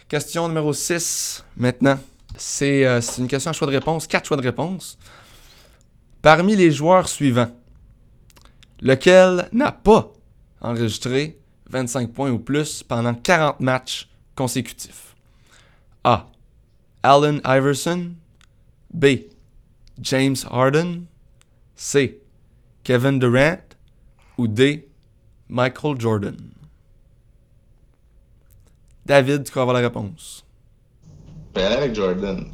Question 0.09 0.49
numéro 0.49 0.73
6 0.73 1.45
maintenant. 1.57 1.99
C'est 2.37 2.85
une 3.19 3.29
question 3.29 3.51
à 3.51 3.53
choix 3.55 3.67
de 3.67 3.73
réponse, 3.73 4.07
quatre 4.07 4.27
choix 4.27 4.37
de 4.37 4.43
réponse. 4.43 4.99
Parmi 6.23 6.57
les 6.57 6.71
joueurs 6.71 7.09
suivants, 7.09 7.51
lequel 8.81 9.49
n'a 9.53 9.73
pas 9.73 10.13
enregistré 10.61 11.42
25 11.73 12.13
points 12.13 12.31
ou 12.31 12.39
plus 12.39 12.83
pendant 12.83 13.15
40 13.15 13.61
matchs 13.61 14.09
consécutifs? 14.37 15.15
A. 16.05 16.27
Allen 17.03 17.41
Iverson. 17.45 18.15
B. 18.93 19.07
James 20.01 20.37
Harden. 20.51 21.07
C. 21.75 22.19
Kevin 22.85 23.19
Durant. 23.19 23.63
Ou 24.37 24.47
D. 24.47 24.87
Michael 25.49 25.99
Jordan. 25.99 26.37
David, 29.07 29.45
tu 29.45 29.51
crois 29.51 29.63
avoir 29.63 29.75
la 29.75 29.81
réponse? 29.89 30.45
Je 31.55 31.61
vais 31.61 31.67
aller 31.67 31.77
avec 31.77 31.95
Jordan. 31.95 32.47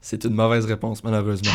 C'est 0.00 0.24
une 0.24 0.34
mauvaise 0.34 0.64
réponse, 0.66 1.02
malheureusement. 1.02 1.50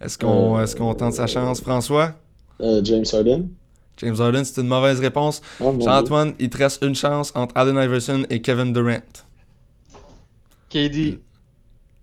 Est-ce 0.00 0.16
qu'on 0.18 0.56
Euh, 0.56 0.62
est-ce 0.62 0.74
qu'on 0.74 0.94
tente 0.94 1.14
sa 1.14 1.26
chance, 1.26 1.60
François? 1.60 2.14
Euh, 2.60 2.80
James 2.82 3.04
Harden. 3.12 3.48
James 4.00 4.16
Harden, 4.20 4.44
c'est 4.44 4.60
une 4.60 4.66
mauvaise 4.68 5.00
réponse. 5.00 5.40
Ah, 5.60 5.64
Dieu. 5.72 5.80
Jean-Antoine, 5.84 6.32
il 6.38 6.50
te 6.50 6.58
reste 6.58 6.82
une 6.82 6.94
chance 6.94 7.32
entre 7.34 7.56
Allen 7.56 7.76
Iverson 7.76 8.24
et 8.30 8.40
Kevin 8.40 8.72
Durant. 8.72 9.00
KD. 10.70 11.18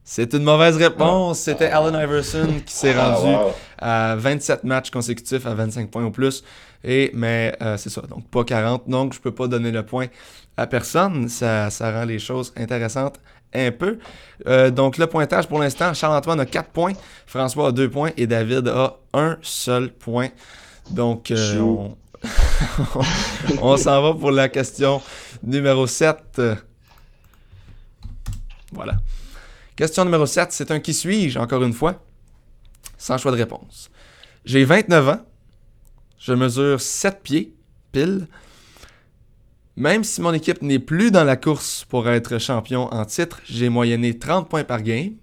C'est 0.03 0.33
une 0.33 0.43
mauvaise 0.43 0.77
réponse. 0.77 1.39
C'était 1.39 1.67
Allen 1.69 1.93
Iverson 1.95 2.47
qui 2.65 2.73
s'est 2.73 2.93
Ah, 2.97 3.13
rendu 3.15 3.35
wow. 3.35 3.51
à 3.77 4.15
27 4.15 4.63
matchs 4.63 4.89
consécutifs 4.89 5.45
à 5.45 5.53
25 5.53 5.89
points 5.89 6.05
ou 6.05 6.11
plus. 6.11 6.43
Et, 6.83 7.11
mais 7.13 7.55
euh, 7.61 7.75
c'est 7.77 7.89
ça, 7.89 8.01
donc 8.01 8.25
pas 8.29 8.43
40. 8.43 8.87
Donc 8.87 9.13
je 9.13 9.19
peux 9.19 9.33
pas 9.33 9.47
donner 9.47 9.71
le 9.71 9.83
point 9.83 10.07
à 10.55 10.67
personne. 10.67 11.27
Ça, 11.27 11.69
ça 11.69 11.91
rend 11.91 12.05
les 12.05 12.19
choses 12.19 12.53
intéressantes 12.55 13.19
un 13.53 13.71
peu. 13.71 13.97
Euh, 14.47 14.69
donc 14.69 14.97
le 14.97 15.07
pointage 15.07 15.47
pour 15.47 15.59
l'instant, 15.59 15.93
Charles-Antoine 15.93 16.39
a 16.39 16.45
4 16.45 16.69
points, 16.69 16.93
François 17.25 17.69
a 17.69 17.71
2 17.71 17.89
points 17.89 18.11
et 18.17 18.27
David 18.27 18.67
a 18.67 18.97
un 19.13 19.37
seul 19.41 19.89
point. 19.91 20.29
Donc 20.89 21.31
euh, 21.31 21.89
on 23.61 23.77
s'en 23.77 24.01
va 24.01 24.13
pour 24.13 24.31
la 24.31 24.49
question 24.49 25.01
numéro 25.43 25.87
7. 25.87 26.41
Voilà. 28.71 28.97
Question 29.75 30.05
numéro 30.05 30.25
7, 30.25 30.51
c'est 30.51 30.71
un 30.71 30.79
qui 30.79 30.93
suis-je, 30.93 31.37
encore 31.37 31.63
une 31.63 31.73
fois, 31.73 32.03
sans 32.97 33.17
choix 33.17 33.31
de 33.31 33.37
réponse. 33.37 33.91
J'ai 34.43 34.65
29 34.65 35.09
ans, 35.09 35.21
je 36.17 36.33
mesure 36.33 36.81
7 36.81 37.21
pieds, 37.21 37.53
pile. 37.91 38.27
Même 39.75 40.03
si 40.03 40.21
mon 40.21 40.33
équipe 40.33 40.63
n'est 40.63 40.79
plus 40.79 41.11
dans 41.11 41.23
la 41.23 41.37
course 41.37 41.85
pour 41.87 42.09
être 42.09 42.39
champion 42.39 42.91
en 42.91 43.05
titre, 43.05 43.39
j'ai 43.45 43.69
moyenné 43.69 44.17
30 44.17 44.49
points 44.49 44.63
par 44.63 44.81
game, 44.81 45.13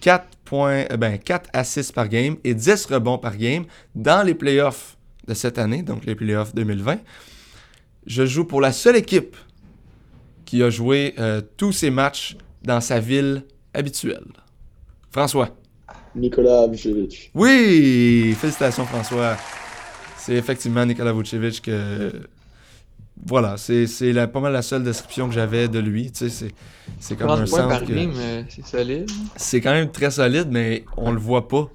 4, 0.00 0.26
points, 0.44 0.84
euh, 0.90 0.96
ben, 0.96 1.18
4 1.18 1.50
assists 1.52 1.92
par 1.92 2.08
game 2.08 2.36
et 2.44 2.54
10 2.54 2.86
rebonds 2.86 3.18
par 3.18 3.36
game 3.36 3.64
dans 3.94 4.24
les 4.24 4.34
playoffs 4.34 4.96
de 5.26 5.34
cette 5.34 5.58
année, 5.58 5.82
donc 5.82 6.04
les 6.04 6.14
playoffs 6.14 6.54
2020. 6.54 6.98
Je 8.06 8.26
joue 8.26 8.44
pour 8.44 8.60
la 8.60 8.72
seule 8.72 8.96
équipe 8.96 9.36
qui 10.44 10.62
a 10.62 10.70
joué 10.70 11.14
euh, 11.18 11.42
tous 11.56 11.72
ses 11.72 11.90
matchs 11.90 12.36
dans 12.62 12.80
sa 12.80 13.00
ville 13.00 13.44
habituelle. 13.74 14.24
François. 15.10 15.50
Nicolas 16.14 16.66
Vucevic. 16.66 17.30
Oui! 17.34 18.34
Félicitations, 18.38 18.86
François. 18.86 19.36
C'est 20.16 20.34
effectivement 20.34 20.84
Nikola 20.84 21.12
Vucevic 21.12 21.62
que. 21.62 22.12
Voilà, 23.26 23.56
c'est 23.56 23.86
c'est 23.86 24.12
la- 24.12 24.28
pas 24.28 24.40
mal 24.40 24.52
la 24.52 24.62
seule 24.62 24.82
description 24.84 25.28
que 25.28 25.34
j'avais 25.34 25.68
de 25.68 25.78
lui. 25.78 26.10
Tu 26.12 26.18
sais, 26.18 26.28
c'est- 26.30 26.54
c'est 27.00 27.16
comme 27.16 27.28
30 27.28 27.40
un 27.40 27.46
centre 27.46 27.84
que- 27.84 27.92
euh, 27.92 28.42
c'est 28.48 28.66
solide. 28.66 29.10
C'est 29.36 29.60
quand 29.60 29.72
même 29.72 29.90
très 29.90 30.10
solide, 30.10 30.48
mais 30.50 30.84
on 30.96 31.10
le 31.12 31.18
voit 31.18 31.48
pas. 31.48 31.68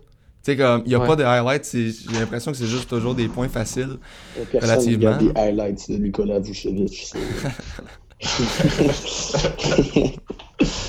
Tu 0.44 0.52
sais, 0.52 0.58
comme, 0.58 0.82
il 0.86 0.90
n'y 0.90 0.96
a 0.96 1.00
Ouais. 1.00 1.08
pas 1.08 1.16
de 1.16 1.24
highlights, 1.24 1.66
c'est- 1.66 1.92
j'ai 2.12 2.20
l'impression 2.20 2.52
que 2.52 2.58
c'est 2.58 2.68
juste 2.68 2.90
toujours 2.90 3.16
des 3.16 3.28
points 3.28 3.50
faciles. 3.50 3.98
Personne 4.52 4.54
ne 4.54 4.62
Relativement. 4.76 5.14
regarde 5.14 5.34
des 5.34 5.40
highlights 5.40 5.92
de 5.92 5.98
Nicolas 5.98 6.40
Vucevic. 6.40 7.08
c'est- 7.12 7.20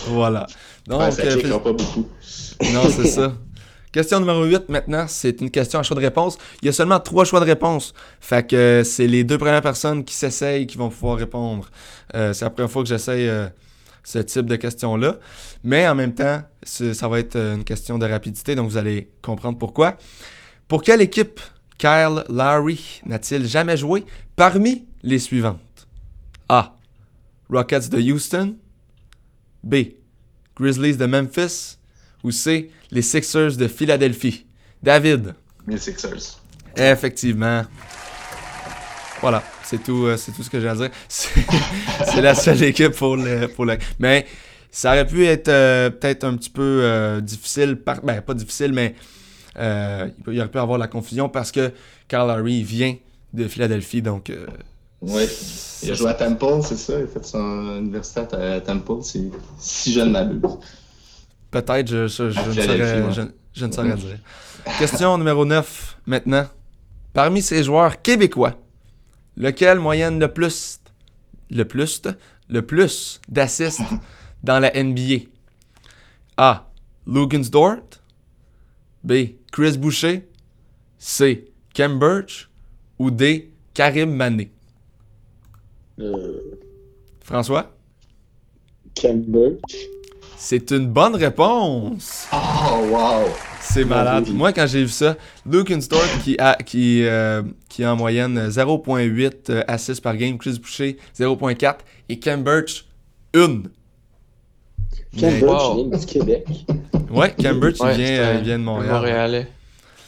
Voilà. 0.08 0.46
Donc, 0.86 1.00
Ouais, 1.00 1.10
ça 1.10 1.22
euh, 1.22 1.58
pas 1.58 1.72
beaucoup. 1.72 2.06
Non, 2.72 2.82
c'est 2.90 3.06
ça. 3.08 3.32
Question 3.94 4.18
numéro 4.18 4.42
8 4.44 4.70
maintenant, 4.70 5.06
c'est 5.06 5.40
une 5.40 5.52
question 5.52 5.78
à 5.78 5.84
choix 5.84 5.94
de 5.94 6.00
réponse. 6.00 6.36
Il 6.60 6.66
y 6.66 6.68
a 6.68 6.72
seulement 6.72 6.98
trois 6.98 7.24
choix 7.24 7.38
de 7.38 7.44
réponse. 7.44 7.94
Fait 8.20 8.44
que 8.44 8.56
euh, 8.56 8.82
c'est 8.82 9.06
les 9.06 9.22
deux 9.22 9.38
premières 9.38 9.62
personnes 9.62 10.04
qui 10.04 10.14
s'essayent 10.14 10.66
qui 10.66 10.76
vont 10.76 10.88
pouvoir 10.88 11.16
répondre. 11.16 11.70
Euh, 12.16 12.32
c'est 12.32 12.44
la 12.44 12.50
première 12.50 12.68
fois 12.68 12.82
que 12.82 12.88
j'essaye 12.88 13.28
euh, 13.28 13.46
ce 14.02 14.18
type 14.18 14.46
de 14.46 14.56
question-là. 14.56 15.18
Mais 15.62 15.86
en 15.86 15.94
même 15.94 16.12
temps, 16.12 16.42
ça 16.64 17.06
va 17.06 17.20
être 17.20 17.36
une 17.36 17.62
question 17.62 17.96
de 17.96 18.04
rapidité, 18.04 18.56
donc 18.56 18.68
vous 18.68 18.76
allez 18.76 19.12
comprendre 19.22 19.58
pourquoi. 19.58 19.96
Pour 20.66 20.82
quelle 20.82 21.00
équipe 21.00 21.38
Kyle 21.78 22.24
Lowry 22.28 23.00
n'a-t-il 23.06 23.46
jamais 23.46 23.76
joué 23.76 24.04
parmi 24.34 24.86
les 25.04 25.20
suivantes? 25.20 25.86
A. 26.48 26.74
Rockets 27.48 27.90
de 27.90 28.00
Houston. 28.00 28.56
B. 29.62 29.76
Grizzlies 30.56 30.96
de 30.96 31.06
Memphis. 31.06 31.78
Ou 32.24 32.30
C. 32.30 32.70
Les 32.90 33.02
Sixers 33.02 33.56
de 33.56 33.68
Philadelphie. 33.68 34.46
David. 34.82 35.34
Les 35.68 35.78
Sixers. 35.78 36.40
Effectivement. 36.76 37.62
Voilà, 39.20 39.42
c'est 39.62 39.82
tout, 39.82 40.06
euh, 40.06 40.16
c'est 40.16 40.32
tout 40.32 40.42
ce 40.42 40.50
que 40.50 40.60
j'ai 40.60 40.68
à 40.68 40.74
dire. 40.74 40.90
C'est 41.08 42.20
la 42.20 42.34
seule 42.34 42.62
équipe 42.62 42.92
pour 42.92 43.16
le, 43.16 43.46
pour 43.46 43.64
le. 43.64 43.78
Mais 43.98 44.26
ça 44.70 44.90
aurait 44.90 45.06
pu 45.06 45.24
être 45.24 45.48
euh, 45.48 45.88
peut-être 45.88 46.24
un 46.24 46.36
petit 46.36 46.50
peu 46.50 46.80
euh, 46.82 47.20
difficile, 47.20 47.76
par... 47.76 48.02
ben 48.02 48.20
pas 48.20 48.34
difficile, 48.34 48.72
mais 48.72 48.94
Euh, 49.56 50.08
il, 50.26 50.40
aurait 50.40 50.50
pu 50.50 50.58
avoir 50.58 50.78
la 50.78 50.88
confusion 50.88 51.28
parce 51.28 51.52
que 51.52 51.70
Kyle 52.08 52.26
Lowry 52.26 52.64
vient 52.64 52.96
de 53.32 53.46
Philadelphie, 53.46 54.02
donc 54.02 54.32
Oui. 55.00 55.28
Il 55.84 55.92
a 55.92 55.94
joué 55.94 56.10
à 56.10 56.14
Temple, 56.14 56.60
c'est 56.64 56.76
ça? 56.76 56.98
Il 56.98 57.04
a 57.04 57.06
fait 57.06 57.24
son 57.24 57.78
université 57.78 58.20
à 58.34 58.60
Temple, 58.60 59.02
si, 59.02 59.30
si 59.60 59.92
je 59.92 60.00
ne 60.00 60.10
m'abuse. 60.10 60.58
Peut-être, 61.62 61.88
je, 61.88 62.06
je- 62.08 62.30
je 62.30 62.40
À 62.40 62.46
ne 62.48 62.52
saurais, 62.52 63.02
ouais. 63.02 63.12
je, 63.12 63.22
je 63.60 63.66
ne 63.66 63.72
saurais 63.72 63.94
dire. 63.96 64.18
Question 64.78 65.16
numéro 65.18 65.44
9, 65.44 65.98
maintenant. 66.06 66.46
Parmi 67.12 67.42
ces 67.42 67.62
joueurs 67.62 68.02
québécois, 68.02 68.58
lequel 69.36 69.78
moyenne 69.78 70.18
le 70.18 70.28
plus, 70.28 70.80
le 71.50 71.64
plus, 71.64 72.02
le 72.48 72.62
plus 72.62 73.20
d'assists 73.28 73.82
dans 74.42 74.58
la 74.58 74.70
NBA? 74.82 75.26
A? 76.36 76.66
Lugensdort. 77.06 78.00
B. 79.04 79.12
Chris 79.52 79.76
Boucher. 79.78 80.26
C. 80.98 81.52
Kem 81.72 81.98
Birch. 81.98 82.48
Ou 82.98 83.10
D. 83.10 83.52
Karim 83.74 84.14
Mané? 84.14 84.50
Euh, 86.00 86.58
François? 87.22 87.70
Cambridge. 89.00 89.76
C'est 90.36 90.70
une 90.72 90.88
bonne 90.88 91.16
réponse. 91.16 92.26
Oh, 92.32 92.86
wow! 92.90 93.28
C'est 93.60 93.84
malade. 93.84 94.28
Moi, 94.30 94.52
quand 94.52 94.66
j'ai 94.66 94.82
vu 94.82 94.88
ça, 94.88 95.16
Lugensdort 95.50 96.02
qui 96.22 96.36
a, 96.38 96.54
qui, 96.56 97.04
euh, 97.04 97.42
qui 97.68 97.82
a 97.82 97.92
en 97.92 97.96
moyenne 97.96 98.48
0.8 98.48 99.32
euh, 99.50 99.62
assists 99.66 100.02
par 100.02 100.16
game, 100.16 100.36
Chris 100.36 100.58
Boucher 100.60 100.98
0.4 101.18 101.76
et 102.08 102.18
Kem 102.18 102.42
Birch 102.42 102.84
1. 103.34 103.62
Cambridge 105.18 105.42
Wow. 105.42 105.88
vient 105.88 105.98
du 105.98 106.06
Québec. 106.06 106.46
Ouais, 107.10 107.32
Kem 107.38 107.58
Birch, 107.60 107.76
il, 107.80 107.84
Ouais, 107.84 107.94
vient, 107.96 108.06
c'est 108.06 108.18
euh, 108.18 108.34
il 108.38 108.44
vient 108.44 108.58
de 108.58 108.64
Montréal. 108.64 108.92
Montréalais. 108.92 109.48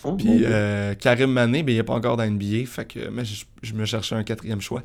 Hein, 0.07 0.15
Puis 0.19 0.41
euh, 0.45 0.95
Karim 0.95 1.31
Mané, 1.33 1.63
ben, 1.63 1.73
il 1.73 1.77
n'est 1.79 1.83
pas 1.83 1.95
encore 1.95 2.17
dans 2.17 2.25
NBA, 2.25 2.67
fait 2.67 2.85
que 2.87 3.09
mais 3.11 3.25
je, 3.25 3.45
je 3.63 3.73
me 3.75 3.85
cherchais 3.85 4.15
un 4.15 4.23
quatrième 4.25 4.61
choix. 4.61 4.83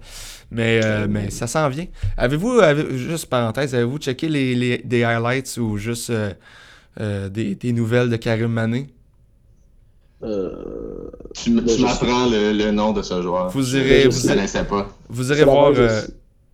Mais, 0.50 0.82
euh, 0.84 1.08
mais 1.10 1.30
ça 1.30 1.48
s'en 1.48 1.70
vient. 1.70 1.86
Avez-vous, 2.18 2.60
avez- 2.60 2.98
juste 2.98 3.28
parenthèse, 3.28 3.76
avez-vous 3.76 3.98
checké 4.00 4.28
les, 4.30 4.56
les- 4.56 4.80
des 4.80 5.04
highlights 5.04 5.58
ou 5.58 5.78
juste 5.78 6.10
euh, 6.10 6.34
euh, 7.00 7.30
des, 7.30 7.56
des 7.56 7.72
nouvelles 7.74 8.10
de 8.10 8.16
Karim 8.18 8.52
Mané? 8.52 8.88
Euh, 10.24 11.10
Tu, 11.34 11.52
Ben, 11.52 11.66
tu 11.66 11.82
m'apprends 11.82 12.30
le, 12.30 12.54
le 12.54 12.72
nom 12.72 12.92
de 12.92 13.02
ce 13.02 13.22
joueur. 13.22 13.50
Vous 13.50 13.64
Je- 13.64 13.78
irez- 13.78 14.02
Je 14.04 14.10
vous 14.10 14.16
ne 14.18 14.24
irez- 14.24 14.28
connaissais 14.36 14.64
pas. 14.66 14.90
Vous 15.10 15.32
irez 15.32 15.44
voir, 15.46 15.72
euh, 15.76 16.02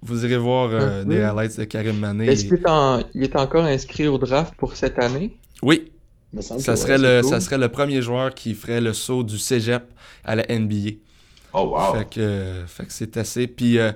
vous 0.02 0.24
irez 0.26 0.38
voir 0.38 0.70
euh, 0.72 1.04
Mhm. 1.04 1.10
des 1.10 1.22
highlights 1.22 1.60
de 1.60 1.64
Karim 1.66 1.98
Mané. 2.00 2.28
Est-ce 2.28 2.46
qu'il 2.46 2.54
est, 2.56 2.70
en- 2.70 3.04
il 3.14 3.24
est 3.24 3.36
encore 3.36 3.66
inscrit 3.66 4.08
au 4.08 4.18
draft 4.18 4.54
pour 4.56 4.76
cette 4.76 5.00
année? 5.00 5.36
Oui, 5.62 5.92
me 6.34 6.42
semble 6.42 6.62
ça 6.62 6.74
que 6.74 6.80
serait, 6.80 6.98
ouais, 6.98 7.22
le, 7.22 7.24
ça 7.24 7.40
serait 7.40 7.58
le 7.58 7.70
premier 7.70 8.02
joueur 8.02 8.34
qui 8.34 8.54
ferait 8.54 8.82
le 8.82 8.94
saut 8.94 9.24
du 9.24 9.38
cégep 9.38 9.84
à 10.24 10.36
la 10.36 10.44
NBA. 10.50 10.98
Oh, 11.54 11.62
wow! 11.72 11.94
Fait 11.98 12.10
que, 12.10 12.20
euh, 12.20 12.68
fait 12.68 12.86
que 12.86 12.92
c'est 12.94 13.18
assez. 13.18 13.48
Puis 13.48 13.80
euh, 13.80 13.92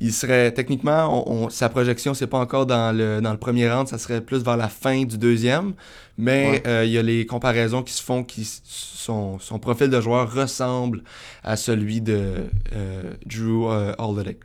il 0.00 0.12
serait 0.12 0.52
techniquement, 0.52 1.24
on- 1.28 1.44
on- 1.46 1.50
sa 1.50 1.68
projection, 1.68 2.14
c'est 2.14 2.26
pas 2.26 2.38
encore 2.38 2.66
dans 2.66 2.96
le, 2.96 3.20
dans 3.20 3.30
le 3.32 3.38
premier 3.38 3.70
round, 3.70 3.86
ça 3.86 3.98
serait 3.98 4.20
plus 4.22 4.42
vers 4.42 4.56
la 4.56 4.68
fin 4.68 5.04
du 5.04 5.18
deuxième. 5.18 5.74
Mais 6.16 6.50
Ouais. 6.50 6.62
euh, 6.66 6.84
il 6.84 6.92
y 6.92 6.98
a 6.98 7.02
les 7.02 7.26
comparaisons 7.26 7.82
qui 7.82 7.92
se 7.92 8.02
font, 8.02 8.24
qui 8.24 8.44
son, 8.64 9.38
son 9.38 9.58
profil 9.58 9.90
de 9.90 10.00
joueur 10.00 10.32
ressemble 10.32 11.02
à 11.44 11.56
celui 11.56 12.00
de 12.00 12.46
euh, 12.74 13.02
Drew 13.26 13.68
euh, 13.70 13.94
Holiday. 13.98 14.38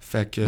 Fait 0.00 0.30
que. 0.30 0.40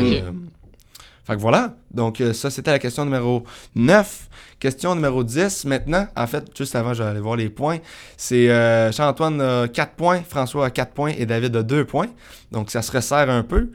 Fait 1.26 1.36
que 1.36 1.40
voilà. 1.40 1.74
Donc 1.90 2.20
euh, 2.20 2.32
ça, 2.32 2.50
c'était 2.50 2.70
la 2.70 2.78
question 2.78 3.04
numéro 3.04 3.44
9. 3.74 4.28
Question 4.60 4.94
numéro 4.94 5.24
10 5.24 5.64
maintenant. 5.64 6.06
En 6.16 6.26
fait, 6.26 6.44
juste 6.56 6.76
avant, 6.76 6.94
je 6.94 7.02
vais 7.02 7.08
aller 7.08 7.20
voir 7.20 7.36
les 7.36 7.50
points. 7.50 7.78
C'est 8.16 8.48
euh, 8.48 8.92
Jean-Antoine 8.92 9.40
a 9.40 9.68
4 9.68 9.92
points, 9.94 10.22
François 10.22 10.66
a 10.66 10.70
4 10.70 10.92
points 10.92 11.12
et 11.18 11.26
David 11.26 11.56
a 11.56 11.62
2 11.62 11.84
points. 11.84 12.08
Donc 12.52 12.70
ça 12.70 12.80
se 12.82 12.92
resserre 12.92 13.28
un 13.28 13.42
peu. 13.42 13.70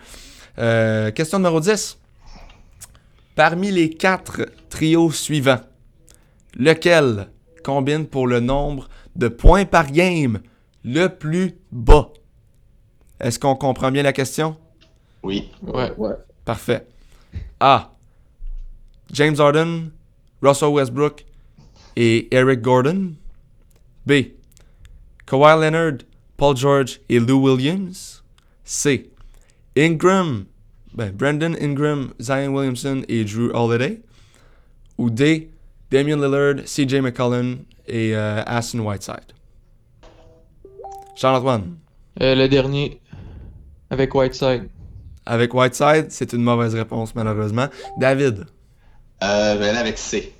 Euh, 0.60 1.12
question 1.12 1.40
numéro 1.40 1.60
10. 1.60 1.98
Parmi 3.36 3.72
les 3.72 3.90
quatre 3.90 4.48
trios 4.70 5.12
suivants, 5.12 5.62
lequel 6.56 7.28
combine 7.64 8.06
pour 8.06 8.28
le 8.28 8.40
nombre 8.40 8.90
de 9.16 9.28
points 9.28 9.66
par 9.66 9.92
game 9.92 10.40
le 10.84 11.08
plus 11.08 11.56
bas? 11.72 12.10
Est-ce 13.20 13.40
qu'on 13.40 13.56
comprend 13.56 13.92
bien 13.92 14.04
la 14.04 14.14
question? 14.14 14.58
Oui. 15.22 15.52
Ouais. 15.62 15.94
Ouais. 15.98 16.16
Parfait. 16.44 16.88
A. 17.60 17.90
James 19.12 19.40
Harden, 19.40 19.92
Russell 20.42 20.74
Westbrook 20.74 21.26
et 21.96 22.28
Eric 22.32 22.62
Gordon. 22.62 23.16
B. 24.06 24.34
Kawhi 25.26 25.60
Leonard, 25.60 26.04
Paul 26.38 26.56
George 26.56 27.00
et 27.10 27.20
Lou 27.20 27.40
Williams. 27.40 28.24
C. 28.64 29.10
Ingram, 29.76 30.48
ben, 30.94 31.12
Brandon 31.12 31.56
Ingram, 31.60 32.14
Zion 32.22 32.54
Williamson 32.54 33.04
et 33.08 33.26
Drew 33.26 33.52
Holiday. 33.54 34.00
Ou 34.98 35.10
D. 35.10 35.50
Damian 35.90 36.18
Lillard, 36.18 36.66
CJ 36.66 37.02
McCollum 37.02 37.66
et 37.86 38.16
euh, 38.16 38.44
Aston 38.46 38.80
Whiteside. 38.80 39.34
Charles-Antoine. 41.16 41.78
Euh, 42.22 42.36
le 42.36 42.48
dernier, 42.48 43.02
avec 43.90 44.16
Whiteside. 44.16 44.70
Avec 45.26 45.54
Whiteside, 45.54 46.08
c'est 46.10 46.34
une 46.34 46.44
mauvaise 46.44 46.76
réponse 46.76 47.14
malheureusement. 47.16 47.68
David? 48.00 48.46
Euh, 49.24 49.56
aller 49.56 49.78
avec 49.78 49.98
C. 49.98 50.34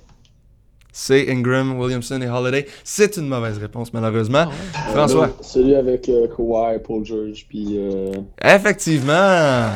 C'est 0.94 1.30
Ingram, 1.30 1.78
Williamson 1.80 2.20
et 2.20 2.28
Holiday. 2.28 2.66
C'est 2.84 3.16
une 3.16 3.26
mauvaise 3.26 3.56
réponse, 3.56 3.94
malheureusement. 3.94 4.44
François? 4.92 5.28
Euh, 5.28 5.42
Celui 5.42 5.74
avec 5.74 6.06
euh, 6.10 6.28
Kawhi, 6.28 6.78
Paul 6.84 7.02
George, 7.02 7.46
puis 7.48 7.78
euh, 7.78 8.12
Effectivement. 8.44 9.70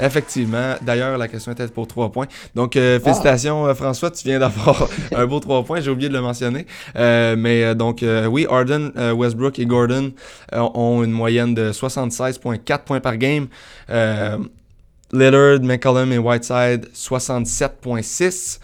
Effectivement. 0.00 0.74
D'ailleurs, 0.82 1.16
la 1.18 1.28
question 1.28 1.52
était 1.52 1.66
pour 1.68 1.86
3 1.86 2.10
points. 2.12 2.26
Donc, 2.54 2.76
euh, 2.76 2.98
félicitations, 3.00 3.66
euh, 3.66 3.74
François. 3.74 4.10
Tu 4.10 4.26
viens 4.28 4.38
d'avoir 4.38 4.88
un 5.16 5.26
beau 5.26 5.40
3 5.40 5.64
points. 5.64 5.80
J'ai 5.80 5.90
oublié 5.90 6.08
de 6.08 6.14
le 6.14 6.20
mentionner. 6.20 6.66
Euh, 6.96 7.36
mais 7.36 7.62
euh, 7.62 7.74
donc, 7.74 8.02
euh, 8.02 8.26
oui, 8.26 8.46
Harden, 8.48 8.90
euh, 8.96 9.12
Westbrook 9.12 9.58
et 9.58 9.66
Gordon 9.66 10.12
ont 10.52 11.02
une 11.04 11.12
moyenne 11.12 11.54
de 11.54 11.72
76,4 11.72 12.78
points 12.84 13.00
par 13.00 13.16
game. 13.16 13.46
Euh, 13.90 14.38
Lillard, 15.12 15.60
McCollum 15.60 16.12
et 16.12 16.18
Whiteside, 16.18 16.88
67,6. 16.94 18.58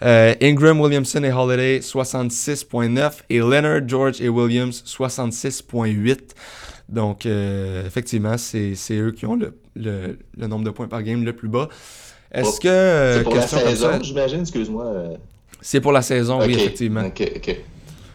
Euh, 0.00 0.34
Ingram, 0.40 0.80
Williamson 0.80 1.24
et 1.24 1.32
Holiday, 1.32 1.80
66,9. 1.80 3.12
Et 3.30 3.38
Leonard, 3.38 3.80
George 3.86 4.20
et 4.20 4.28
Williams, 4.28 4.82
66,8. 4.86 6.18
Donc, 6.88 7.26
euh, 7.26 7.86
effectivement, 7.86 8.38
c'est 8.38 8.74
c'est 8.74 8.96
eux 8.96 9.10
qui 9.10 9.26
ont 9.26 9.36
le, 9.36 9.52
le- 9.78 10.18
le 10.36 10.46
nombre 10.48 10.64
de 10.64 10.70
points 10.70 10.88
par 10.88 11.02
game 11.02 11.24
le 11.24 11.34
plus 11.34 11.48
bas. 11.48 11.68
Est-ce 12.32 12.60
Oh, 12.60 12.60
que, 12.60 12.68
euh, 12.68 13.14
C'est 13.14 13.22
pour 13.22 13.34
la 13.36 13.46
question 13.46 13.60
comme 13.60 13.76
saison, 13.76 13.76
ça, 13.76 14.02
j'imagine, 14.02 14.40
excuse-moi. 14.40 14.86
euh, 14.86 15.16
c'est 15.60 15.80
pour 15.80 15.92
la 15.92 16.02
saison, 16.02 16.42
oui, 16.44 16.54
effectivement. 16.54 17.06
Ok, 17.06 17.20
ok. 17.36 17.48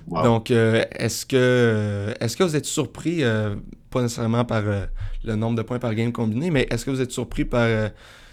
Wow. 0.07 0.23
Donc, 0.23 0.51
euh, 0.51 0.83
est-ce 0.91 1.25
que, 1.25 2.13
est-ce 2.19 2.37
que 2.37 2.43
vous 2.43 2.55
êtes 2.55 2.65
surpris, 2.65 3.23
euh, 3.23 3.55
pas 3.89 4.01
nécessairement 4.01 4.45
par 4.45 4.63
euh, 4.67 4.85
le 5.23 5.35
nombre 5.35 5.57
de 5.57 5.63
points 5.63 5.79
par 5.79 5.95
game 5.95 6.11
combiné, 6.11 6.51
mais 6.51 6.67
est-ce 6.69 6.85
que 6.85 6.91
vous 6.91 7.01
êtes 7.01 7.11
surpris 7.11 7.45
par 7.45 7.61
euh, 7.63 7.89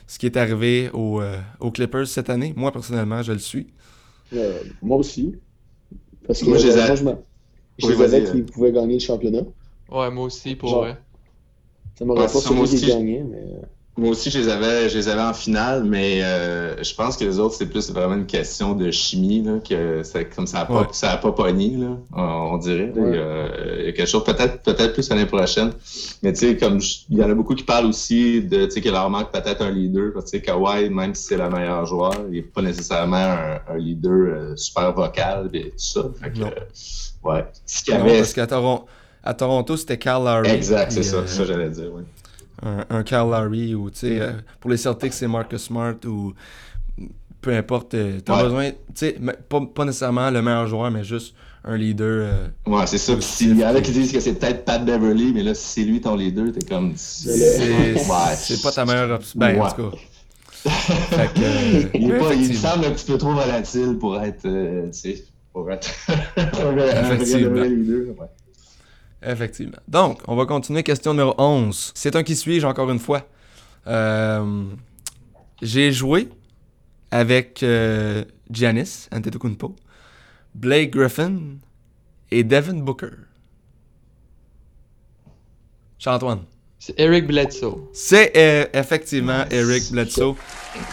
ce 0.06 0.18
qui 0.18 0.26
est 0.26 0.36
arrivé 0.36 0.90
aux, 0.92 1.20
euh, 1.22 1.38
aux 1.60 1.70
Clippers 1.70 2.06
cette 2.06 2.28
année? 2.28 2.52
Moi, 2.56 2.70
personnellement, 2.72 3.22
je 3.22 3.32
le 3.32 3.38
suis. 3.38 3.68
euh, 4.32 4.62
moi 4.82 4.96
aussi. 4.98 5.34
Parce 6.26 6.42
que 6.42 6.46
Moi, 6.46 6.58
je 6.58 6.68
les 6.68 6.78
ai- 6.78 6.82
moi, 6.82 6.96
je, 6.96 7.04
me- 7.04 7.16
je 7.78 7.88
Oui, 7.88 7.92
les 7.92 8.02
avais 8.02 8.24
qu'ils 8.24 8.46
pouvaient 8.46 8.72
gagner 8.72 8.94
le 8.94 9.00
championnat. 9.00 9.42
Ouais, 9.90 10.10
moi 10.10 10.24
aussi, 10.24 10.56
pour 10.56 10.72
Genre. 10.72 10.78
vrai. 10.78 10.98
Ça 12.00 12.04
m'aurait 12.06 12.20
Ouais, 12.22 12.26
pas 12.26 12.40
ça, 12.40 12.50
moi 12.52 12.64
aussi. 12.64 12.92
mais. 13.02 13.22
Moi 13.96 14.10
aussi, 14.10 14.30
je 14.30 14.38
les 14.38 14.48
avais, 14.48 14.88
je 14.88 14.96
les 14.96 15.08
avais 15.08 15.20
en 15.20 15.34
finale, 15.34 15.84
mais 15.84 16.22
euh, 16.22 16.82
je 16.82 16.94
pense 16.94 17.18
que 17.18 17.24
les 17.24 17.38
autres, 17.38 17.56
c'est 17.56 17.66
plus 17.66 17.90
vraiment 17.90 18.14
une 18.14 18.24
question 18.24 18.72
de 18.74 18.90
chimie, 18.90 19.42
là, 19.42 19.58
que 19.58 20.02
ça, 20.04 20.24
comme 20.24 20.46
ça 20.46 20.60
a 20.60 20.64
pas, 20.64 20.82
Ouais. 20.82 20.86
ça 20.92 21.10
a 21.10 21.16
pas 21.18 21.32
pogné, 21.32 21.76
là, 21.76 21.98
on, 22.16 22.22
on 22.54 22.56
dirait. 22.58 22.92
là. 22.96 23.02
Ouais. 23.02 23.10
Il, 23.10 23.14
y 23.14 23.18
a, 23.18 23.80
il 23.80 23.86
y 23.86 23.88
a 23.88 23.92
quelque 23.92 24.08
chose, 24.08 24.24
peut-être, 24.24 24.62
peut-être 24.62 24.94
plus 24.94 25.06
l'année 25.10 25.26
prochaine. 25.26 25.72
Mais 26.22 26.32
tu 26.32 26.38
sais, 26.38 26.56
comme 26.56 26.80
je- 26.80 26.98
il 27.10 27.18
y 27.18 27.22
en 27.22 27.28
a 27.28 27.34
beaucoup 27.34 27.54
qui 27.54 27.64
parlent 27.64 27.86
aussi 27.86 28.40
de, 28.42 28.64
tu 28.66 28.70
sais, 28.70 28.80
qu'il 28.80 28.92
leur 28.92 29.10
manque 29.10 29.32
peut-être 29.32 29.60
un 29.60 29.70
leader. 29.70 30.12
Tu 30.22 30.28
sais, 30.28 30.40
Kawhi, 30.40 30.88
même 30.88 31.14
si 31.14 31.24
c'est 31.24 31.36
le 31.36 31.50
meilleur 31.50 31.84
joueur, 31.84 32.14
il 32.30 32.36
n'est 32.36 32.42
pas 32.42 32.62
nécessairement 32.62 33.16
un, 33.16 33.58
un 33.68 33.76
leader 33.76 34.12
euh, 34.12 34.56
super 34.56 34.94
vocal 34.94 35.50
et 35.52 35.70
tout 35.72 35.74
ça. 35.78 36.04
Fait 36.22 36.30
que, 36.32 36.38
Non. 36.38 36.46
euh, 36.46 37.28
ouais. 37.34 37.44
Ce 37.66 37.82
qu'il 37.84 37.92
y 37.92 37.96
Non, 37.98 38.04
avait, 38.04 38.18
parce 38.18 38.32
qu'à 38.32 38.46
Toron- 38.46 38.84
à 39.22 39.34
Toronto, 39.34 39.76
c'était 39.76 39.98
Kyle 39.98 40.12
Lowry. 40.24 40.50
exact, 40.50 40.92
c'est 40.92 41.02
ça, 41.02 41.16
euh, 41.18 41.26
ça 41.26 41.44
j'allais 41.44 41.70
dire, 41.70 41.90
oui. 41.92 42.02
un, 42.62 42.84
un 42.90 43.02
Kyle 43.02 43.18
Lowry 43.18 43.74
ou, 43.74 43.90
tu 43.90 43.98
sais, 44.00 44.20
euh, 44.20 44.32
pour 44.60 44.70
les 44.70 44.76
Celtics, 44.76 45.12
c'est 45.12 45.28
Marcus 45.28 45.62
Smart 45.62 45.94
ou 46.06 46.32
peu 47.40 47.54
importe. 47.54 47.94
euh, 47.94 48.20
T'as 48.24 48.36
Ouais. 48.36 48.42
besoin, 48.44 48.70
tu 48.70 48.76
sais, 48.94 49.16
pas, 49.48 49.60
pas 49.74 49.84
nécessairement 49.84 50.30
le 50.30 50.42
meilleur 50.42 50.66
joueur, 50.66 50.90
mais 50.90 51.04
juste 51.04 51.34
un 51.64 51.76
leader. 51.76 52.06
euh, 52.08 52.48
Ouais, 52.66 52.86
c'est 52.86 52.98
ça. 52.98 53.14
Positif, 53.14 53.36
s'il 53.36 53.58
y 53.58 53.64
en 53.64 53.74
a 53.74 53.80
qui 53.80 53.92
disent 53.92 54.12
que 54.12 54.20
c'est 54.20 54.34
peut-être 54.34 54.64
Pat 54.64 54.82
Beverly, 54.84 55.32
mais 55.34 55.42
là, 55.42 55.54
si 55.54 55.64
c'est 55.66 55.82
lui 55.86 56.00
ton 56.00 56.16
leader, 56.16 56.46
t'es 56.52 56.64
comme. 56.66 56.92
c'est 56.96 57.30
Ouais. 57.30 57.94
pas 58.62 58.72
ta 58.72 58.84
meilleure 58.86 59.10
option. 59.10 59.38
Ben, 59.38 59.60
en 59.60 59.70
tout 59.70 59.90
cas. 59.90 59.96
fait 60.62 61.32
que, 61.34 61.40
euh, 61.42 61.82
Il, 61.94 62.08
pas, 62.18 62.34
il 62.34 62.48
me 62.48 62.54
semble 62.54 62.84
un 62.86 62.90
petit 62.90 63.06
peu 63.06 63.16
trop 63.18 63.32
volatile 63.32 63.96
pour 63.98 64.18
être. 64.20 64.44
euh, 64.46 64.86
tu 64.86 64.92
sais. 64.98 65.24
Pour 65.52 65.70
être 65.70 65.90
un 66.36 66.72
vrai 66.72 67.68
leader. 67.68 68.14
Ouais. 68.18 68.26
Effectivement. 69.22 69.78
Donc, 69.86 70.20
on 70.26 70.36
va 70.36 70.46
continuer. 70.46 70.82
Question 70.82 71.12
numéro 71.12 71.34
11. 71.36 71.92
C'est 71.94 72.16
un 72.16 72.22
qui 72.22 72.34
suis-je 72.36 72.66
encore 72.66 72.90
une 72.90 72.98
fois? 72.98 73.26
Euh, 73.86 74.64
J'ai 75.62 75.92
joué 75.92 76.28
avec 77.10 77.62
euh, 77.62 78.24
Giannis 78.50 79.08
Antetokounmpo, 79.12 79.76
Blake 80.54 80.90
Griffin 80.90 81.38
et 82.30 82.44
Devin 82.44 82.78
Booker. 82.78 83.10
Charles-Antoine. 85.98 86.44
C'est 86.78 86.98
Eric 86.98 87.26
Bledsoe. 87.26 87.90
C'est 87.92 88.32
euh, 88.36 88.64
effectivement 88.72 89.44
Eric 89.50 89.90
Bledsoe 89.92 90.34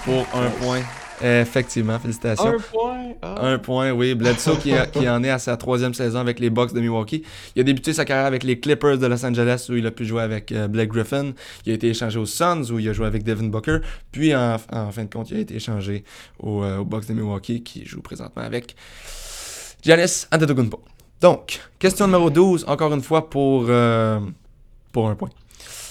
pour 0.04 0.28
un 0.34 0.50
point. 0.60 0.82
Effectivement, 1.24 1.98
félicitations. 2.00 2.46
Un 2.56 2.60
point. 2.60 2.98
Ah. 3.22 3.48
Un 3.48 3.58
point, 3.58 3.92
oui. 3.92 4.14
Bledsoe 4.14 4.58
qui, 4.58 4.74
a- 4.74 4.86
qui 4.86 5.08
en 5.10 5.24
est 5.24 5.30
à 5.30 5.40
sa 5.40 5.58
troisième 5.58 5.94
saison 5.94 6.20
avec 6.20 6.40
les 6.40 6.50
Bucks 6.50 6.74
de 6.74 6.80
Milwaukee. 6.80 7.24
Il 7.56 7.62
a 7.62 7.64
débuté 7.64 7.94
sa 7.94 8.06
carrière 8.06 8.26
avec 8.28 8.44
les 8.44 8.60
Clippers 8.60 8.98
de 9.00 9.08
Los 9.08 9.26
Angeles 9.26 9.66
où 9.70 9.74
il 9.74 9.86
a 9.88 9.92
pu 9.92 10.06
jouer 10.06 10.22
avec 10.22 10.52
euh, 10.52 10.68
Blake 10.68 10.90
Griffin. 10.90 11.32
Il 11.66 11.72
a 11.72 11.76
été 11.76 11.88
échangé 11.90 12.20
aux 12.20 12.26
Suns 12.26 12.70
où 12.72 12.78
il 12.80 12.88
a 12.90 12.94
joué 12.94 13.08
avec 13.08 13.24
Devin 13.24 13.48
Booker. 13.48 13.80
Puis 14.12 14.36
en, 14.36 14.58
en 14.72 14.92
fin 14.92 15.04
de 15.06 15.10
compte, 15.14 15.32
il 15.32 15.38
a 15.38 15.40
été 15.40 15.56
échangé 15.56 16.04
aux, 16.40 16.64
euh, 16.64 16.78
aux 16.78 16.86
Bucks 16.86 17.08
de 17.08 17.14
Milwaukee 17.14 17.64
qui 17.64 17.86
joue 17.86 18.02
présentement 18.02 18.44
avec 18.44 18.76
Giannis 19.84 20.26
Antetokounmpo. 20.32 20.82
Donc, 21.22 21.60
question 21.80 22.06
numéro 22.06 22.30
12, 22.30 22.66
encore 22.68 22.94
une 22.94 23.02
fois 23.02 23.30
pour, 23.30 23.66
euh, 23.70 24.20
pour 24.92 25.10
un 25.10 25.16
point. 25.16 25.30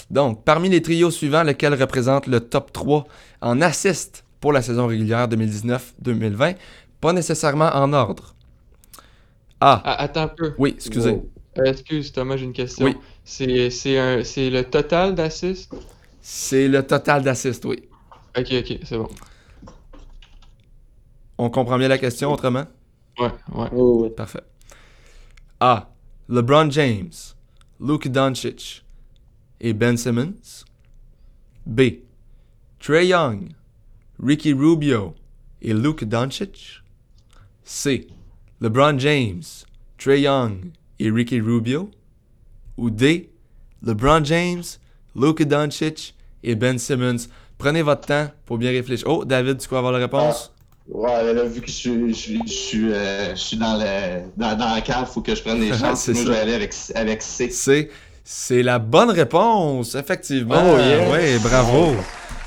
Donc, 0.09 0.45
parmi 0.45 0.69
les 0.69 0.81
trios 0.81 1.11
suivants, 1.11 1.43
lequel 1.43 1.73
représente 1.73 2.27
le 2.27 2.39
top 2.39 2.71
3 2.71 3.05
en 3.41 3.61
assist 3.61 4.23
pour 4.39 4.53
la 4.53 4.61
saison 4.61 4.87
régulière 4.87 5.27
2019-2020 5.27 6.55
Pas 7.01 7.13
nécessairement 7.13 7.69
en 7.73 7.93
ordre. 7.93 8.35
A. 9.59 9.81
Ah, 9.83 10.01
attends 10.03 10.23
un 10.23 10.27
peu. 10.27 10.53
Oui, 10.57 10.73
excusez. 10.75 11.11
Wow. 11.11 11.31
Euh, 11.59 11.65
excuse 11.65 12.11
Thomas, 12.11 12.37
j'ai 12.37 12.45
une 12.45 12.53
question. 12.53 12.85
Oui. 12.85 12.95
C'est 13.23 13.69
c'est 13.71 13.97
un 13.97 14.23
c'est 14.23 14.49
le 14.49 14.63
total 14.63 15.15
d'assists? 15.15 15.73
C'est 16.21 16.67
le 16.67 16.85
total 16.85 17.23
d'assists, 17.23 17.65
oui. 17.65 17.83
Ok 18.37 18.47
ok 18.51 18.79
c'est 18.83 18.97
bon. 18.97 19.09
On 21.39 21.49
comprend 21.49 21.77
bien 21.77 21.87
la 21.87 21.97
question 21.97 22.31
autrement? 22.31 22.65
Ouais 23.19 23.31
ouais. 23.53 23.67
Oh, 23.75 24.03
ouais. 24.03 24.09
Parfait. 24.11 24.43
A. 25.59 25.89
LeBron 26.29 26.69
James, 26.69 27.13
Luke 27.79 28.09
Doncic 28.09 28.83
et 29.59 29.73
Ben 29.73 29.97
Simmons. 29.97 30.65
B. 31.65 31.81
Trey 32.79 33.07
Young, 33.07 33.49
Ricky 34.23 34.53
Rubio 34.53 35.13
et 35.61 35.73
Luke 35.73 36.03
Doncic. 36.05 36.81
C. 37.63 38.07
LeBron 38.61 38.97
James, 38.97 39.43
Trey 39.97 40.21
Young 40.21 40.71
et 40.99 41.09
Ricky 41.11 41.39
Rubio. 41.39 41.91
Ou 42.77 42.89
D. 42.89 43.29
LeBron 43.83 44.23
James, 44.23 44.63
Luke 45.15 45.43
Doncic 45.43 46.15
et 46.43 46.55
Ben 46.55 46.77
Simmons. 46.77 47.27
Prenez 47.57 47.81
votre 47.81 48.07
temps 48.07 48.27
pour 48.45 48.57
bien 48.57 48.71
réfléchir. 48.71 49.07
Oh, 49.07 49.25
David, 49.25 49.57
tu 49.57 49.67
crois 49.67 49.79
avoir 49.79 49.93
la 49.93 49.99
réponse? 49.99 50.51
Ouais, 50.87 51.33
là, 51.33 51.43
vu 51.43 51.59
que 51.59 51.67
je 51.67 51.73
suis, 51.73 52.13
je 52.13 52.37
je 52.45 52.77
euh, 52.91 53.35
je 53.35 53.39
suis 53.39 53.57
dans, 53.57 53.77
le, 53.77 54.21
dans, 54.37 54.57
dans 54.57 54.73
la 54.73 54.81
cave, 54.81 55.09
faut 55.11 55.21
que 55.21 55.35
je 55.35 55.41
prenne 55.41 55.59
des 55.59 55.73
chances. 55.77 56.01
C'est 56.03 56.13
Moi, 56.13 56.21
ça. 56.21 56.27
je 56.27 56.31
vais 56.31 56.39
aller 56.39 56.53
avec, 56.53 56.73
avec 56.95 57.21
C. 57.21 57.49
C'est, 57.49 57.89
c'est 58.23 58.63
la 58.63 58.79
bonne 58.79 59.09
réponse, 59.09 59.95
effectivement. 59.95 60.55
Oh, 60.63 60.77
yeah. 60.77 61.11
Ouais, 61.11 61.39
bravo. 61.39 61.95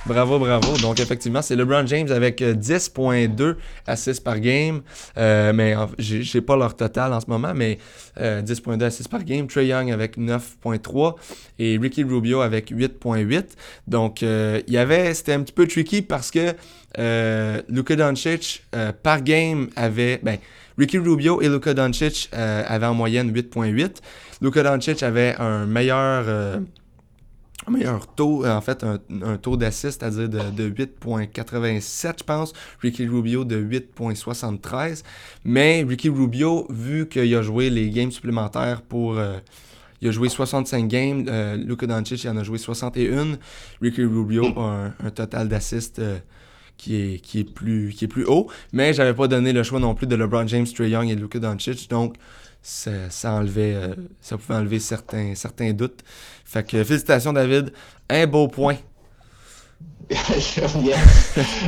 Bravo, 0.07 0.39
bravo. 0.39 0.79
Donc, 0.79 0.99
effectivement, 0.99 1.43
c'est 1.43 1.55
LeBron 1.57 1.87
James 1.87 2.11
avec 2.11 2.41
euh, 2.41 2.55
10.2 2.55 3.57
assists 3.87 4.25
par 4.25 4.41
game. 4.41 4.81
Euh, 5.19 5.53
mais 5.53 5.75
j'ai, 5.99 6.41
pas 6.41 6.57
leur 6.57 6.75
total 6.75 7.13
en 7.13 7.21
ce 7.21 7.27
moment, 7.29 7.53
mais 7.55 7.79
euh, 8.19 8.41
10.2 8.41 8.83
assists 8.83 9.11
par 9.11 9.25
game. 9.25 9.47
Trey 9.47 9.67
Young 9.67 9.91
avec 9.91 10.17
9.3 10.17 11.17
et 11.59 11.79
Ricky 11.79 12.03
Rubio 12.03 12.41
avec 12.41 12.73
8.8. 12.73 13.45
Donc, 13.87 14.23
euh, 14.23 14.63
il 14.67 14.73
y 14.73 14.79
avait, 14.79 15.13
c'était 15.13 15.35
un 15.35 15.43
petit 15.43 15.53
peu 15.53 15.67
tricky 15.69 16.01
parce 16.01 16.31
que 16.31 16.55
euh, 16.99 17.63
Luka 17.69 17.97
Doncic, 17.97 18.65
euh, 18.75 18.93
par 18.93 19.23
game, 19.23 19.69
avait, 19.77 20.19
ben, 20.23 20.39
Ricky 20.79 20.99
Rubio 20.99 21.41
et 21.41 21.49
Luka 21.49 21.75
Doncic 21.75 22.31
euh, 22.35 22.63
avaient 22.67 22.87
en 22.87 22.95
moyenne 22.95 23.33
8.8. 23.33 23.97
Luka 24.41 24.63
Doncic 24.63 25.03
avait 25.03 25.37
un 25.39 25.67
meilleur, 25.67 26.25
euh, 26.27 26.59
meilleur 27.71 28.07
taux, 28.15 28.45
euh, 28.45 28.55
en 28.55 28.61
fait, 28.61 28.85
un, 28.85 28.99
un 29.23 29.37
taux 29.37 29.57
d'assist, 29.57 30.01
c'est-à-dire 30.01 30.29
de, 30.29 30.51
de 30.51 30.71
8.87, 30.71 32.15
je 32.19 32.25
pense. 32.25 32.53
Ricky 32.81 33.07
Rubio 33.07 33.45
de 33.45 33.63
8.73. 33.63 35.03
Mais 35.45 35.85
Ricky 35.89 36.09
Rubio, 36.09 36.67
vu 36.71 37.09
qu'il 37.09 37.35
a 37.35 37.43
joué 37.43 37.71
les 37.71 37.91
games 37.91 38.11
supplémentaires 38.11 38.83
pour... 38.83 39.17
euh, 39.19 39.39
il 40.01 40.09
a 40.09 40.13
joué 40.13 40.29
65 40.29 40.89
games. 40.89 41.27
Euh, 41.29 41.57
Luka 41.57 41.87
Doncic, 41.87 42.25
il 42.25 42.31
en 42.31 42.37
a 42.37 42.43
joué 42.43 42.59
61. 42.59 43.39
Ricky 43.83 44.05
Rubio 44.05 44.47
a 44.59 44.93
un, 45.05 45.11
total 45.11 45.49
d'assists 45.49 45.99
euh, 45.99 46.19
qui, 46.77 46.97
est, 46.97 47.21
qui, 47.21 47.41
est 47.41 47.45
plus, 47.45 47.91
qui 47.91 48.07
est 48.07 48.09
plus 48.09 48.25
haut. 48.25 48.49
Mais 48.73 48.95
j'avais 48.95 49.15
pas 49.15 49.29
donné 49.29 49.53
le 49.53 49.63
choix 49.63 49.79
non 49.81 49.95
plus 49.95 50.07
de 50.07 50.17
LeBron 50.17 50.47
James, 50.47 50.67
Trey 50.67 50.91
Young 50.91 51.09
et 51.11 51.15
Luka 51.15 51.39
Doncic. 51.39 51.89
Donc, 51.91 52.17
ça, 52.62 53.11
ça 53.11 53.33
enlevait, 53.33 53.75
euh, 53.75 53.94
ça 54.20 54.37
pouvait 54.37 54.59
enlever 54.59 54.81
certains, 54.81 55.35
certains 55.35 55.73
doutes. 55.73 56.03
Fait 56.44 56.66
que 56.66 56.83
félicitations, 56.85 57.33
David. 57.33 57.73
Un 58.09 58.27
beau 58.27 58.49
point. 58.49 58.77
Yes. 60.11 60.59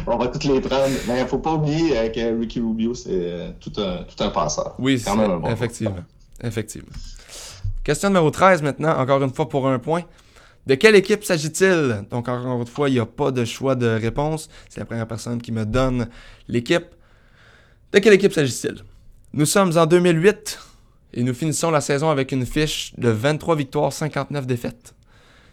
On 0.06 0.16
va 0.16 0.26
toutes 0.26 0.44
les 0.44 0.60
prendre. 0.60 0.92
Mais 1.06 1.24
faut 1.26 1.38
pas 1.38 1.52
oublier 1.52 1.96
euh, 1.96 2.08
que 2.08 2.40
Ricky 2.40 2.60
Rubio, 2.60 2.92
c'est 2.94 3.10
euh, 3.10 3.50
tout 3.60 3.72
un, 3.78 4.02
tout 4.02 4.22
un 4.22 4.30
passeur. 4.30 4.74
Oui, 4.78 4.98
C'est 4.98 5.14
bon 5.14 5.46
effectivement. 5.46 6.04
Effectivement. 6.42 6.90
Question 7.84 8.08
numéro 8.08 8.30
13 8.30 8.62
maintenant, 8.62 8.98
encore 8.98 9.22
une 9.22 9.32
fois 9.32 9.48
pour 9.48 9.68
un 9.68 9.78
point. 9.78 10.02
De 10.66 10.74
quelle 10.74 10.94
équipe 10.96 11.24
s'agit-il? 11.24 12.04
Donc, 12.10 12.28
encore 12.28 12.60
une 12.60 12.66
fois, 12.66 12.88
il 12.88 12.92
n'y 12.92 13.00
a 13.00 13.06
pas 13.06 13.30
de 13.30 13.44
choix 13.44 13.74
de 13.74 13.86
réponse. 13.86 14.48
C'est 14.68 14.80
la 14.80 14.86
première 14.86 15.08
personne 15.08 15.40
qui 15.40 15.50
me 15.52 15.64
donne 15.64 16.08
l'équipe. 16.48 16.86
De 17.92 17.98
quelle 17.98 18.14
équipe 18.14 18.32
s'agit-il? 18.32 18.82
Nous 19.32 19.46
sommes 19.46 19.76
en 19.76 19.86
2008 19.86 20.58
et 21.14 21.22
nous 21.22 21.34
finissons 21.34 21.70
la 21.70 21.80
saison 21.80 22.10
avec 22.10 22.32
une 22.32 22.46
fiche 22.46 22.92
de 22.96 23.08
23 23.08 23.56
victoires, 23.56 23.92
59 23.92 24.46
défaites. 24.46 24.94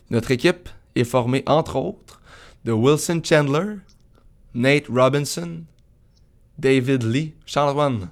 Notre 0.09 0.31
équipe 0.31 0.69
est 0.95 1.03
formée, 1.03 1.43
entre 1.45 1.75
autres, 1.75 2.21
de 2.65 2.71
Wilson 2.71 3.21
Chandler, 3.23 3.75
Nate 4.53 4.87
Robinson, 4.89 5.61
David 6.57 7.03
Lee, 7.03 7.33
Charles-Antoine. 7.45 8.09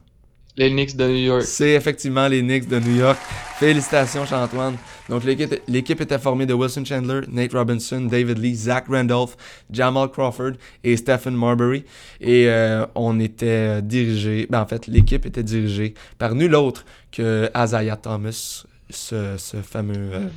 Les 0.56 0.72
Knicks 0.72 0.96
de 0.96 1.08
New 1.08 1.16
York. 1.16 1.44
C'est 1.44 1.74
effectivement 1.74 2.28
les 2.28 2.42
Knicks 2.42 2.68
de 2.68 2.80
New 2.80 2.96
York. 2.96 3.18
Félicitations, 3.60 4.26
Charles-Antoine. 4.26 4.76
Donc, 5.08 5.24
l'équipe 5.24 6.02
était 6.02 6.18
formée 6.18 6.46
de 6.46 6.54
Wilson 6.54 6.84
Chandler, 6.84 7.22
Nate 7.28 7.54
Robinson, 7.54 8.02
David 8.02 8.40
Lee, 8.40 8.56
Zach 8.56 8.86
Randolph, 8.90 9.38
Jamal 9.72 10.10
Crawford 10.10 10.54
et 10.84 10.98
Stephen 10.98 11.36
Marbury. 11.36 11.86
Et 12.20 12.48
euh, 12.48 12.86
on 12.96 13.20
était 13.20 13.82
dirigé, 13.84 14.48
ben, 14.50 14.62
en 14.62 14.66
fait, 14.66 14.88
l'équipe 14.88 15.26
était 15.26 15.44
dirigée 15.44 15.94
par 16.18 16.34
nul 16.34 16.56
autre 16.56 16.86
que 17.18 17.50
Isaiah 17.58 17.98
Thomas, 17.98 18.64
ce, 18.90 19.36
ce 19.38 19.58
fameux 19.58 20.10
euh, 20.14 20.28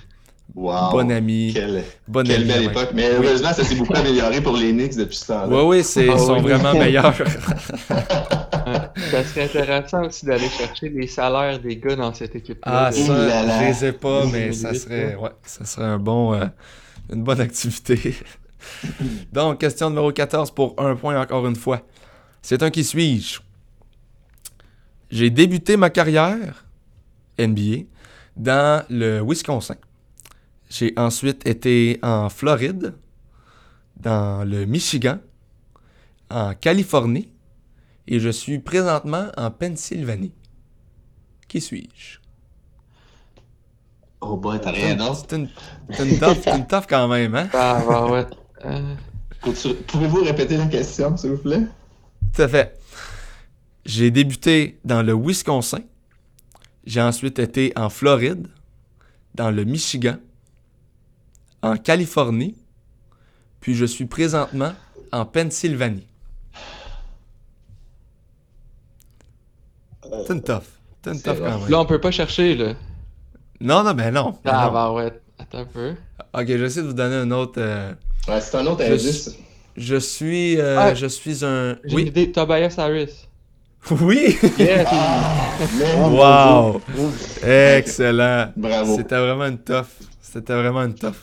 Wow. 0.52 0.90
bon 0.90 1.10
ami. 1.12 1.52
Quelle, 1.54 1.84
Bon 2.08 2.24
quelle 2.26 2.40
ami, 2.40 2.44
belle 2.48 2.66
ouais. 2.66 2.72
époque. 2.72 2.88
Mais 2.92 3.08
heureusement, 3.12 3.52
ça 3.52 3.62
s'est 3.62 3.76
beaucoup 3.76 3.94
amélioré 3.94 4.40
pour 4.40 4.56
les 4.56 4.72
Knicks 4.72 4.96
depuis 4.96 5.14
ce 5.16 5.28
temps-là. 5.28 5.46
Oui, 5.48 5.62
oui, 5.78 5.84
c'est, 5.84 6.06
ils 6.06 6.10
Ah 6.12 6.18
sont 6.18 6.34
oui. 6.34 6.40
vraiment 6.40 6.72
meilleurs. 6.84 7.14
Ça 7.14 7.24
serait 9.24 9.44
intéressant 9.44 10.04
aussi 10.06 10.26
d'aller 10.26 10.48
chercher 10.48 10.88
les 10.88 11.06
salaires 11.06 11.58
des 11.60 11.76
gars 11.76 11.94
dans 11.96 12.12
cette 12.12 12.34
équipe-là. 12.34 12.86
Ah, 12.86 12.90
De- 12.90 12.96
ça, 12.96 13.26
là 13.26 13.42
là. 13.44 13.62
je 13.62 13.68
les 13.68 13.84
ai 13.90 13.92
pas, 13.92 14.24
Oui, 14.24 14.30
mais 14.32 14.48
oui, 14.48 14.54
ça 14.54 14.70
oui, 14.70 14.76
serait, 14.78 15.14
oui. 15.16 15.22
ouais, 15.22 15.30
ça 15.44 15.64
serait 15.64 15.86
un 15.86 15.98
bon, 15.98 16.34
euh, 16.34 16.44
une 17.12 17.22
bonne 17.22 17.40
activité. 17.40 18.16
Donc, 19.32 19.60
question 19.60 19.88
numéro 19.88 20.10
14 20.12 20.50
pour 20.50 20.74
un 20.78 20.96
point 20.96 21.20
encore 21.20 21.46
une 21.46 21.54
fois. 21.56 21.82
C'est 22.42 22.62
un 22.64 22.70
qui 22.70 22.82
suis-je? 22.84 23.38
J'ai 25.10 25.30
débuté 25.30 25.76
ma 25.76 25.90
carrière 25.90 26.64
NBA 27.38 27.84
dans 28.36 28.84
le 28.90 29.20
Wisconsin. 29.22 29.76
J'ai 30.68 30.92
ensuite 30.96 31.46
été 31.46 31.98
en 32.02 32.28
Floride, 32.28 32.94
dans 33.96 34.44
le 34.48 34.64
Michigan, 34.66 35.18
en 36.30 36.54
Californie 36.54 37.32
et 38.06 38.20
je 38.20 38.28
suis 38.28 38.58
présentement 38.58 39.28
en 39.36 39.50
Pennsylvanie. 39.50 40.32
Qui 41.48 41.60
suis-je? 41.60 42.18
Oh 44.20 44.36
boy, 44.36 44.60
t'as 44.60 44.70
rien 44.72 44.96
d'autre. 44.96 45.24
C'est 45.28 45.36
une, 45.36 45.48
une 45.98 46.10
une 46.10 46.66
quand 46.88 47.08
même, 47.08 47.34
hein? 47.34 47.48
Ah, 47.52 47.82
bah 47.88 48.06
ouais. 48.10 48.26
Euh, 48.66 48.94
Pouvez-vous 49.86 50.22
répéter 50.24 50.56
la 50.56 50.66
question, 50.66 51.16
s'il 51.16 51.30
vous 51.30 51.38
plaît? 51.38 51.62
Tout 52.34 52.42
à 52.42 52.48
fait. 52.48 52.78
J'ai 53.86 54.10
débuté 54.10 54.78
dans 54.84 55.02
le 55.02 55.14
Wisconsin. 55.14 55.80
J'ai 56.84 57.00
ensuite 57.02 57.38
été 57.38 57.72
en 57.76 57.90
Floride, 57.90 58.48
dans 59.34 59.50
le 59.50 59.64
Michigan, 59.64 60.16
en 61.62 61.76
Californie, 61.76 62.56
puis 63.60 63.74
je 63.74 63.84
suis 63.84 64.06
présentement 64.06 64.72
en 65.12 65.24
Pennsylvanie. 65.26 66.06
euh, 70.06 70.24
C'est 70.26 70.32
une 70.34 70.42
tough. 70.42 70.62
C'est 71.04 71.12
une 71.12 71.22
tough 71.22 71.38
quand 71.38 71.58
même. 71.60 71.68
Là, 71.70 71.80
on 71.80 71.86
peut 71.86 72.00
pas 72.00 72.10
chercher, 72.10 72.54
là. 72.56 72.74
Non, 73.60 73.82
non, 73.84 73.92
ben 73.94 74.12
non. 74.12 74.30
ben 74.44 74.50
Ah, 74.54 74.66
non. 74.66 74.72
bah 74.72 74.92
ouais. 74.92 75.20
Attends 75.38 75.58
un 75.58 75.64
peu. 75.64 75.94
Ok, 76.34 76.46
j'essaie 76.46 76.82
de 76.82 76.86
vous 76.88 76.92
donner 76.92 77.16
un 77.16 77.30
autre. 77.30 77.54
euh, 77.58 77.92
Ouais, 78.28 78.40
c'est 78.40 78.56
un 78.56 78.66
autre 78.66 78.84
Je 78.84 78.92
indice. 78.92 79.36
Je 79.76 79.96
suis. 79.96 80.58
euh, 80.60 80.76
Ah. 80.78 80.94
je 80.94 81.06
suis 81.06 81.44
un. 81.44 81.76
J'ai 81.84 81.90
une 81.90 81.94
Oui. 81.96 82.06
idée. 82.06 82.32
Tobias 82.32 82.74
Harris. 82.78 83.26
Oui! 84.00 84.36
Yes! 84.58 84.86
Ah, 84.90 85.56
oh, 85.98 86.10
Wow! 86.10 86.80
Excellent! 87.42 88.52
Bravo. 88.56 88.96
C'était 88.96 89.16
vraiment 89.18 89.46
une 89.46 89.58
tough. 89.58 89.86
C'était 90.20 90.52
vraiment 90.54 90.82
une 90.84 90.94
tough. 90.94 91.16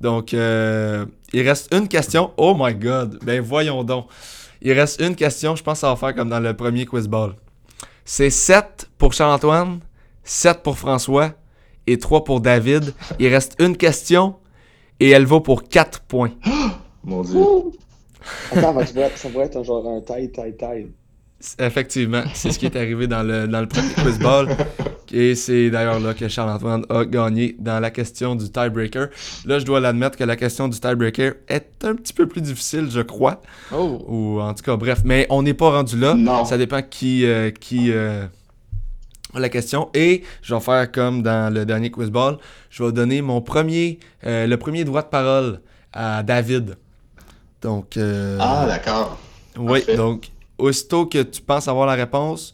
Donc, 0.00 0.34
euh, 0.34 1.06
il 1.32 1.46
reste 1.46 1.72
une 1.72 1.86
question. 1.86 2.32
Oh 2.36 2.56
my 2.58 2.74
god! 2.74 3.18
Ben 3.24 3.40
voyons 3.40 3.84
donc. 3.84 4.06
Il 4.62 4.72
reste 4.72 5.00
une 5.00 5.14
question. 5.14 5.54
Je 5.54 5.62
pense 5.62 5.74
que 5.74 5.80
ça 5.80 5.90
va 5.90 5.96
faire 5.96 6.14
comme 6.14 6.28
dans 6.28 6.40
le 6.40 6.54
premier 6.56 6.86
quiz 6.86 7.06
ball. 7.06 7.34
C'est 8.04 8.30
7 8.30 8.88
pour 8.98 9.12
Charles-Antoine, 9.12 9.78
7 10.24 10.62
pour 10.62 10.76
François 10.78 11.32
et 11.86 11.98
3 11.98 12.24
pour 12.24 12.40
David. 12.40 12.94
Il 13.20 13.28
reste 13.28 13.54
une 13.60 13.76
question 13.76 14.36
et 14.98 15.10
elle 15.10 15.24
vaut 15.26 15.40
pour 15.40 15.62
4 15.68 16.00
points. 16.00 16.30
Mon 17.04 17.22
dieu. 17.22 17.40
Attends, 18.52 18.74
mais 18.74 18.86
ça 18.86 19.28
pourrait 19.28 19.46
être- 19.46 19.56
un 19.58 19.62
genre 19.62 19.86
un 19.88 20.00
tie, 20.00 20.30
tie, 20.32 20.56
tie. 20.56 20.88
Effectivement, 21.58 22.22
c'est 22.34 22.52
ce 22.52 22.58
qui 22.58 22.66
est 22.66 22.76
arrivé 22.76 23.06
dans 23.06 23.22
le, 23.22 23.48
dans 23.48 23.60
le 23.60 23.66
premier 23.66 23.92
quiz 23.94 24.18
ball. 24.18 24.48
Et 25.12 25.34
c'est 25.34 25.70
d'ailleurs 25.70 26.00
là 26.00 26.14
que 26.14 26.26
Charles-Antoine 26.28 26.84
a 26.88 27.04
gagné 27.04 27.54
dans 27.58 27.80
la 27.80 27.90
question 27.90 28.34
du 28.34 28.48
tiebreaker. 28.50 29.08
Là, 29.44 29.58
je 29.58 29.64
dois 29.64 29.80
l'admettre 29.80 30.16
que 30.16 30.24
la 30.24 30.36
question 30.36 30.68
du 30.68 30.78
tiebreaker 30.78 31.34
est 31.48 31.84
un 31.84 31.94
petit 31.96 32.12
peu 32.12 32.26
plus 32.26 32.40
difficile, 32.40 32.88
je 32.90 33.00
crois. 33.00 33.42
Oh! 33.74 34.02
Ou 34.06 34.40
en 34.40 34.54
tout 34.54 34.62
cas, 34.62 34.76
bref, 34.76 35.02
mais 35.04 35.26
on 35.30 35.42
n'est 35.42 35.52
pas 35.54 35.70
rendu 35.70 35.98
là. 35.98 36.14
Non. 36.14 36.44
Ça 36.44 36.56
dépend 36.56 36.80
qui, 36.80 37.26
euh, 37.26 37.50
qui 37.50 37.90
euh, 37.92 38.24
a 39.34 39.40
la 39.40 39.48
question. 39.48 39.90
Et 39.94 40.22
je 40.42 40.54
vais 40.54 40.60
faire 40.60 40.90
comme 40.92 41.22
dans 41.22 41.52
le 41.52 41.64
dernier 41.66 41.90
quiz 41.90 42.08
ball. 42.10 42.38
Je 42.70 42.82
vais 42.84 42.92
donner 42.92 43.20
mon 43.20 43.42
premier, 43.42 43.98
euh, 44.24 44.46
le 44.46 44.56
premier 44.56 44.84
droit 44.84 45.02
de 45.02 45.08
parole 45.08 45.60
à 45.92 46.22
David. 46.22 46.76
Donc, 47.60 47.98
Ah, 48.40 48.64
d'accord. 48.66 49.18
oui, 49.58 49.80
Parfait. 49.80 49.96
donc 49.96 50.28
aussitôt 50.58 51.06
que 51.06 51.22
tu 51.22 51.40
penses 51.42 51.68
avoir 51.68 51.86
la 51.86 51.94
réponse, 51.94 52.52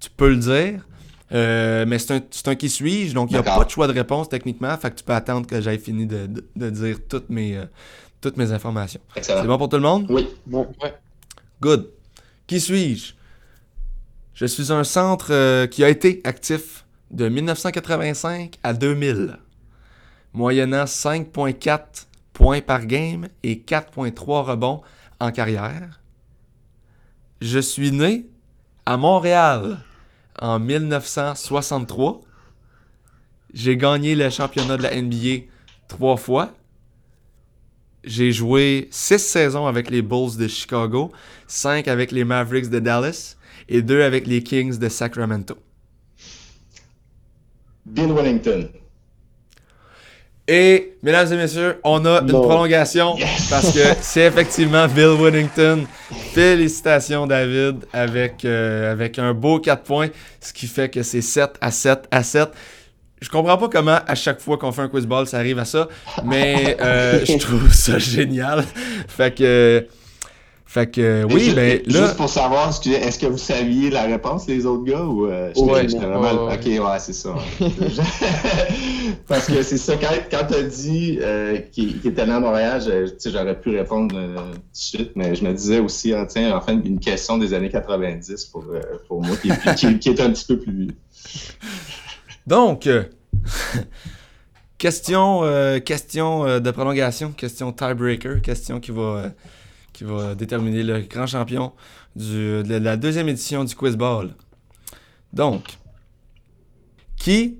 tu 0.00 0.10
peux 0.10 0.28
le 0.30 0.36
dire. 0.36 0.86
Euh, 1.32 1.84
mais 1.88 1.98
c'est 1.98 2.14
un, 2.14 2.20
c'est 2.30 2.46
un 2.48 2.54
qui 2.54 2.68
suis-je, 2.70 3.12
donc 3.14 3.30
il 3.30 3.34
n'y 3.34 3.38
a 3.38 3.42
pas 3.58 3.64
de 3.64 3.70
choix 3.70 3.88
de 3.88 3.92
réponse 3.92 4.28
techniquement. 4.28 4.76
Fait 4.78 4.90
que 4.90 4.96
tu 4.96 5.04
peux 5.04 5.12
attendre 5.14 5.46
que 5.46 5.60
j'aille 5.60 5.78
fini 5.80 6.06
de, 6.06 6.26
de- 6.26 6.46
de 6.54 6.70
dire 6.70 6.98
toutes 7.08 7.30
mes, 7.30 7.56
euh, 7.56 7.64
toutes 8.20 8.36
mes 8.36 8.52
informations. 8.52 9.00
C'est 9.20 9.46
bon 9.46 9.58
pour 9.58 9.68
tout 9.68 9.76
le 9.76 9.82
monde? 9.82 10.06
Oui. 10.08 10.28
Ouais. 10.82 10.94
Good. 11.60 11.90
Qui 12.46 12.60
suis-je? 12.60 13.14
Je 14.34 14.46
suis 14.46 14.70
un 14.70 14.84
centre 14.84 15.28
euh, 15.32 15.66
qui 15.66 15.82
a 15.82 15.88
été 15.88 16.20
actif 16.24 16.84
de 17.10 17.28
1985 17.28 18.58
à 18.62 18.72
2000, 18.74 19.38
moyennant 20.32 20.84
5.4 20.84 21.80
points 22.32 22.60
par 22.60 22.84
game 22.86 23.28
et 23.42 23.56
4.3 23.66 24.44
rebonds 24.44 24.82
en 25.18 25.32
carrière. 25.32 26.00
Je 27.40 27.58
suis 27.58 27.92
né 27.92 28.26
à 28.86 28.96
Montréal 28.96 29.78
en 30.40 30.58
1963. 30.58 32.22
J'ai 33.52 33.76
gagné 33.76 34.14
le 34.14 34.30
championnat 34.30 34.76
de 34.76 34.82
la 34.82 35.00
NBA 35.00 35.46
trois 35.88 36.16
fois. 36.16 36.54
J'ai 38.04 38.32
joué 38.32 38.88
six 38.90 39.18
saisons 39.18 39.66
avec 39.66 39.90
les 39.90 40.00
Bulls 40.00 40.36
de 40.38 40.46
Chicago, 40.46 41.12
cinq 41.46 41.88
avec 41.88 42.12
les 42.12 42.24
Mavericks 42.24 42.70
de 42.70 42.78
Dallas 42.78 43.36
et 43.68 43.82
deux 43.82 44.02
avec 44.02 44.26
les 44.26 44.42
Kings 44.42 44.78
de 44.78 44.88
Sacramento. 44.88 45.56
Bill 47.84 48.12
Wellington. 48.12 48.68
Et, 50.48 50.92
mesdames 51.02 51.32
et 51.32 51.36
messieurs, 51.36 51.80
on 51.82 52.04
a 52.04 52.20
une 52.20 52.28
Non. 52.28 52.42
prolongation 52.42 53.16
parce 53.50 53.72
que 53.72 53.80
c'est 54.00 54.26
effectivement 54.26 54.86
Bill 54.86 55.08
Whittington. 55.20 55.86
Félicitations, 56.32 57.26
David, 57.26 57.78
avec, 57.92 58.44
euh, 58.44 58.92
avec 58.92 59.18
un 59.18 59.34
beau 59.34 59.58
4 59.58 59.82
points, 59.82 60.08
ce 60.40 60.52
qui 60.52 60.66
fait 60.68 60.88
que 60.88 61.02
c'est 61.02 61.20
7 61.20 61.54
à 61.60 61.70
7 61.72 62.04
à 62.12 62.22
7. 62.22 62.48
Je 63.20 63.28
comprends 63.28 63.56
pas 63.58 63.68
comment 63.68 63.98
à 64.06 64.14
chaque 64.14 64.40
fois 64.40 64.56
qu'on 64.56 64.70
fait 64.70 64.82
un 64.82 64.88
quiz 64.88 65.06
ball, 65.06 65.26
ça 65.26 65.38
arrive 65.38 65.58
à 65.58 65.64
ça, 65.64 65.88
mais 66.24 66.76
euh, 66.80 67.24
je 67.24 67.36
trouve 67.38 67.72
ça 67.72 67.98
génial. 67.98 68.62
Fait 69.08 69.34
que, 69.34 69.86
fait 70.68 70.90
que 70.90 71.24
oui, 71.32 71.44
Juste- 71.44 71.54
ben 71.56 71.80
là, 71.86 72.00
Juste 72.06 72.16
pour 72.16 72.28
savoir, 72.28 72.68
est-ce 72.70 73.18
que 73.18 73.26
vous 73.26 73.38
saviez 73.38 73.88
la 73.88 74.02
réponse, 74.02 74.46
les 74.48 74.66
autres 74.66 74.84
gars, 74.84 75.04
ou 75.04 75.26
euh, 75.26 75.52
j'étais- 75.54 75.60
Ouais. 75.70 75.86
vraiment... 75.86 76.20
Ouais, 76.46 76.56
ouais. 76.56 76.78
Ok, 76.80 76.84
ouais, 76.86 76.98
c'est 76.98 77.12
ça. 77.12 77.34
Parce 79.28 79.46
que 79.46 79.62
c'est 79.62 79.78
ça, 79.78 79.94
quand, 79.96 80.08
quand 80.30 80.46
t'as 80.48 80.62
dit 80.62 81.18
euh, 81.20 81.58
qu'il 81.72 82.04
était 82.06 82.26
né 82.26 82.32
à 82.32 82.40
Montréal, 82.40 82.82
j'aurais 83.24 83.60
pu 83.60 83.70
répondre 83.76 84.14
euh, 84.18 84.36
tout 84.36 84.42
de 84.52 84.58
suite, 84.72 85.12
mais 85.14 85.34
je 85.34 85.44
me 85.44 85.52
disais 85.52 85.78
aussi, 85.78 86.12
ah, 86.12 86.26
tiens, 86.28 86.56
enfin, 86.56 86.72
une 86.84 86.98
question 87.00 87.38
des 87.38 87.54
années 87.54 87.70
90 87.70 88.46
pour, 88.46 88.64
euh, 88.72 88.80
pour 89.08 89.22
moi, 89.22 89.36
qui, 89.36 89.50
est- 89.50 89.74
qui, 89.76 89.98
qui 89.98 90.08
est 90.10 90.20
un 90.20 90.30
petit 90.30 90.44
peu 90.46 90.58
plus 90.58 90.72
vieux. 90.72 90.94
Donc, 92.46 92.86
euh, 92.86 93.04
question, 94.78 95.40
euh, 95.44 95.78
question 95.80 96.44
euh, 96.44 96.60
de 96.60 96.70
prolongation, 96.70 97.30
question 97.32 97.72
tiebreaker, 97.72 98.40
question 98.42 98.80
qui 98.80 98.90
va, 98.90 99.02
euh, 99.02 99.28
qui 99.96 100.04
va 100.04 100.34
déterminer 100.34 100.82
le 100.82 101.00
grand 101.00 101.26
champion 101.26 101.72
du- 102.14 102.62
de 102.62 102.76
la 102.76 102.98
deuxième 102.98 103.30
édition 103.30 103.64
du 103.64 103.74
Quiz 103.74 103.96
Ball. 103.96 104.34
Donc, 105.32 105.78
qui 107.16 107.58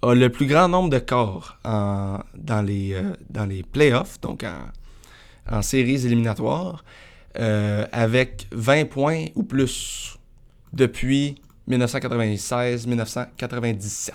a 0.00 0.14
le 0.14 0.30
plus 0.30 0.46
grand 0.46 0.68
nombre 0.68 0.88
de 0.88 0.98
corps 0.98 1.58
en- 1.64 2.20
dans, 2.34 2.62
les, 2.62 2.94
euh, 2.94 3.12
dans 3.28 3.44
les 3.44 3.62
playoffs, 3.62 4.18
donc 4.22 4.44
en, 4.44 4.70
en 5.54 5.60
séries 5.60 6.06
éliminatoires, 6.06 6.84
euh, 7.38 7.86
avec 7.92 8.46
20 8.52 8.86
points 8.88 9.26
ou 9.34 9.42
plus 9.42 10.16
depuis 10.72 11.34
1996-1997. 11.68 14.14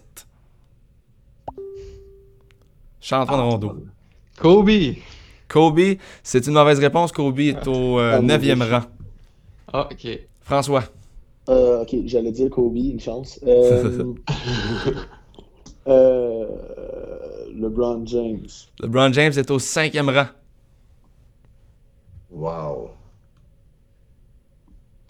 Charles-Antoine 2.99 3.41
Rondeau. 3.41 3.85
Kobe! 4.39 4.71
Kobe, 5.53 5.97
c'est 6.23 6.47
une 6.47 6.53
mauvaise 6.53 6.79
réponse. 6.79 7.11
Kobe 7.11 7.39
est 7.39 7.67
au 7.67 7.99
Ah, 7.99 8.19
9e 8.19 8.55
mauvais. 8.55 8.75
rang. 8.75 8.83
Ah, 9.71 9.87
ok. 9.91 10.19
François. 10.41 10.83
Euh, 11.47 11.81
ok, 11.83 11.95
j'allais 12.05 12.31
dire 12.31 12.49
Kobe, 12.49 12.75
une 12.77 12.99
chance. 12.99 13.39
Euh, 13.45 14.13
euh, 15.87 16.45
LeBron 17.55 18.01
James. 18.07 18.47
LeBron 18.81 19.13
James 19.13 19.33
est 19.37 19.51
au 19.51 19.59
5e 19.59 20.09
rang. 20.11 20.27
Wow. 22.31 22.89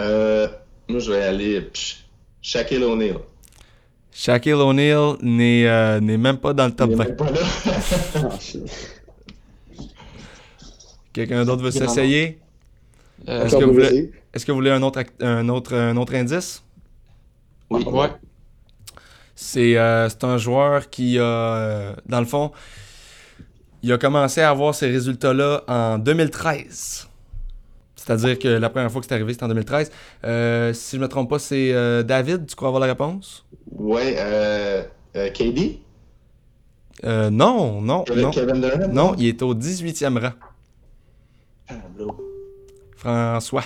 Euh, 0.01 0.47
moi, 0.89 0.99
je 0.99 1.11
vais 1.11 1.23
aller 1.23 1.61
psh, 1.61 2.03
Shaquille 2.41 2.83
O'Neal. 2.83 3.19
Shaquille 4.11 4.53
O'Neal 4.53 5.15
n'est 5.21 5.67
euh, 5.67 5.99
n'est 6.01 6.17
même 6.17 6.37
pas 6.37 6.53
dans 6.53 6.65
le 6.65 6.73
top 6.73 6.89
Il 6.89 6.93
est 6.93 6.95
20. 6.97 7.03
même 7.05 7.15
pas 7.15 7.31
là. 7.31 7.39
Quelqu'un 11.13 11.45
d'autre 11.45 11.63
veut 11.63 11.71
s'essayer? 11.71 12.39
Euh, 13.29 13.45
Est-ce 13.45 13.55
que 13.57 13.63
vous 13.63 13.73
voulez- 13.73 13.83
laisser? 13.89 14.11
Est-ce 14.33 14.45
que 14.45 14.51
vous 14.51 14.57
voulez 14.57 14.71
un 14.71 14.81
autre, 14.81 14.99
act- 14.99 15.21
un 15.23 15.47
autre, 15.49 15.75
un 15.75 15.95
autre 15.97 16.15
indice? 16.15 16.63
Oui. 17.69 17.83
ouais. 17.85 18.09
C'est 19.35 19.77
euh, 19.77 20.09
c'est 20.09 20.23
un 20.23 20.37
joueur 20.37 20.89
qui 20.89 21.17
a, 21.19 21.23
euh, 21.23 21.93
dans 22.07 22.19
le 22.19 22.25
fond, 22.25 22.51
il 23.81 23.91
a 23.91 23.97
commencé 23.97 24.41
à 24.41 24.49
avoir 24.49 24.73
ces 24.75 24.87
résultats-là 24.87 25.63
en 25.67 25.97
2013. 25.97 27.07
C'est-à-dire 27.95 28.37
que 28.37 28.47
la 28.47 28.69
première 28.69 28.91
fois 28.91 29.01
que 29.01 29.07
c'est 29.07 29.13
arrivé, 29.13 29.31
c'était 29.33 29.45
en 29.45 29.49
2013. 29.49 29.91
Euh, 30.25 30.73
si 30.73 30.97
je 30.97 31.01
me 31.01 31.07
trompe 31.07 31.29
pas, 31.29 31.39
c'est 31.39 31.71
euh, 31.73 32.03
David, 32.03 32.45
tu 32.47 32.55
crois 32.55 32.67
avoir 32.67 32.81
la 32.81 32.87
réponse? 32.87 33.45
Ouais, 33.71 34.15
euh, 34.17 34.83
euh, 35.15 35.29
KD? 35.29 35.79
Euh, 37.05 37.29
non, 37.29 37.81
non, 37.81 38.03
non. 38.15 38.31
Kevin 38.31 38.61
Durant? 38.61 38.87
Non, 38.91 39.15
il 39.17 39.27
est 39.27 39.41
au 39.41 39.53
18e 39.55 40.17
rang. 40.19 40.33
François. 42.97 43.63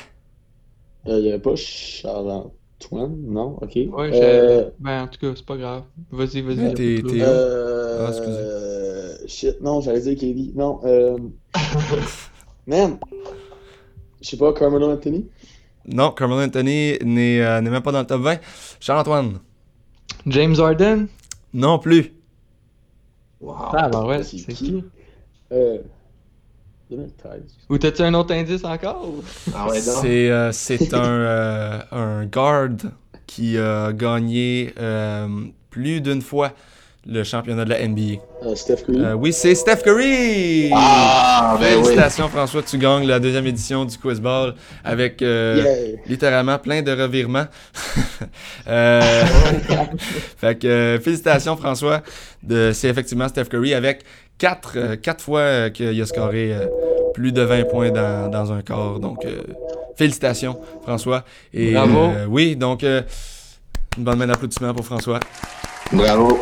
Euh, 1.07 1.17
Il 1.19 1.23
n'y 1.23 1.29
avait 1.29 1.39
pas 1.41 1.55
Charles-Antoine, 1.55 3.15
non? 3.27 3.57
Ok. 3.61 3.71
Ouais, 3.75 4.09
Euh, 4.13 4.69
Ben, 4.79 5.03
en 5.03 5.07
tout 5.07 5.19
cas, 5.19 5.33
c'est 5.35 5.45
pas 5.45 5.57
grave. 5.57 5.83
Vas-y, 6.11 6.41
vas-y. 6.41 6.73
T'es- 6.73 7.01
t'es- 7.03 7.21
euh, 7.21 8.05
Ah, 8.07 8.09
excusez. 8.09 9.27
Shit, 9.27 9.61
non, 9.61 9.81
j'allais 9.81 10.01
dire 10.01 10.15
KD. 10.15 10.53
Non, 10.55 10.79
euh... 10.85 11.17
Man! 12.67 12.97
Je 14.21 14.29
sais 14.29 14.37
pas, 14.37 14.51
Carmelo 14.53 14.91
Anthony? 14.91 15.27
Non, 15.85 16.11
Carmelo 16.11 16.41
Anthony 16.41 16.97
n'est 17.03 17.39
euh, 17.41 17.61
n'est 17.61 17.69
même 17.69 17.81
pas 17.83 17.91
dans 17.91 17.99
le 18.01 18.05
top 18.07 18.21
20. 18.21 18.37
Charles-Antoine. 18.79 19.39
James 20.25 20.55
Harden? 20.59 21.07
Non 21.53 21.79
plus. 21.79 22.13
Wow. 23.39 23.55
Ah, 23.73 23.87
ben 23.89 24.03
ouais, 24.05 24.23
c'est 24.23 24.37
c'est 24.39 24.53
qui? 24.53 24.65
qui? 24.65 24.83
Euh... 25.53 25.77
2013. 26.89 27.41
Ou 27.69 27.78
t'as-tu 27.78 28.02
un 28.02 28.13
autre 28.13 28.34
indice 28.34 28.63
encore? 28.63 29.13
Ah 29.54 29.67
ouais, 29.67 29.82
donc. 29.82 29.95
C'est 30.02 30.30
euh, 30.32 30.52
c'est 30.52 30.93
un, 30.93 31.04
euh, 31.04 31.80
un 31.91 32.26
guard 32.26 32.69
qui 33.26 33.58
a 33.58 33.91
gagné 33.91 34.73
euh, 34.80 35.28
plus 35.69 36.02
d'une 36.02 36.21
fois 36.21 36.54
le 37.09 37.23
championnat 37.23 37.63
de 37.63 37.69
la 37.69 37.87
NBA. 37.87 38.19
Euh, 38.43 38.53
Steph 38.55 38.83
Curry. 38.85 38.99
Euh, 38.99 39.13
oui, 39.13 39.31
c'est 39.31 39.55
Steph 39.55 39.77
Curry! 39.83 40.69
Ah, 40.75 41.55
ben 41.59 41.77
oui. 41.77 41.83
Félicitations 41.83 42.27
François, 42.27 42.61
tu 42.63 42.77
gagnes 42.77 43.07
la 43.07 43.19
deuxième 43.19 43.47
édition 43.47 43.85
du 43.85 43.97
Quiz 43.97 44.19
Ball 44.19 44.53
avec 44.83 45.21
euh, 45.21 45.55
Yeah. 45.57 45.99
littéralement 46.07 46.57
plein 46.59 46.81
de 46.81 46.91
revirements. 46.91 47.45
Euh, 48.67 49.01
fait 50.37 50.55
que 50.59 50.67
euh, 50.67 50.99
félicitations 50.99 51.55
François, 51.55 52.01
c'est 52.73 52.89
effectivement 52.89 53.27
Steph 53.29 53.45
Curry 53.45 53.73
avec 53.73 54.01
quatre, 54.37 54.73
euh, 54.75 54.95
quatre 54.97 55.23
fois 55.23 55.39
euh, 55.39 55.69
qu'il 55.69 56.01
a 56.01 56.05
scoré 56.05 56.51
euh, 56.53 56.65
plus 57.13 57.31
de 57.31 57.41
20 57.41 57.63
points 57.69 57.91
dans, 57.91 58.29
dans 58.29 58.51
un 58.51 58.61
quart. 58.61 58.99
Donc 58.99 59.23
euh, 59.25 59.43
félicitations 59.95 60.59
François. 60.83 61.23
Et, 61.53 61.71
Bravo. 61.73 61.97
euh, 62.11 62.25
oui, 62.27 62.55
donc 62.57 62.83
euh, 62.83 63.01
une 63.97 64.03
bonne 64.03 64.17
main 64.17 64.27
d'applaudissement 64.27 64.73
pour 64.73 64.83
François. 64.85 65.19
Bravo. 65.93 66.39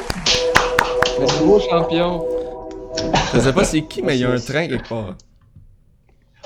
Merci 1.19 1.43
beau 1.43 1.59
champion. 1.59 2.25
Je 3.33 3.39
sais 3.39 3.53
pas 3.53 3.63
c'est 3.63 3.81
qui, 3.83 4.01
mais 4.01 4.15
il 4.17 4.21
y 4.21 4.25
a 4.25 4.29
un 4.31 4.39
train 4.39 4.67
quelque 4.67 4.87
part. 4.89 5.15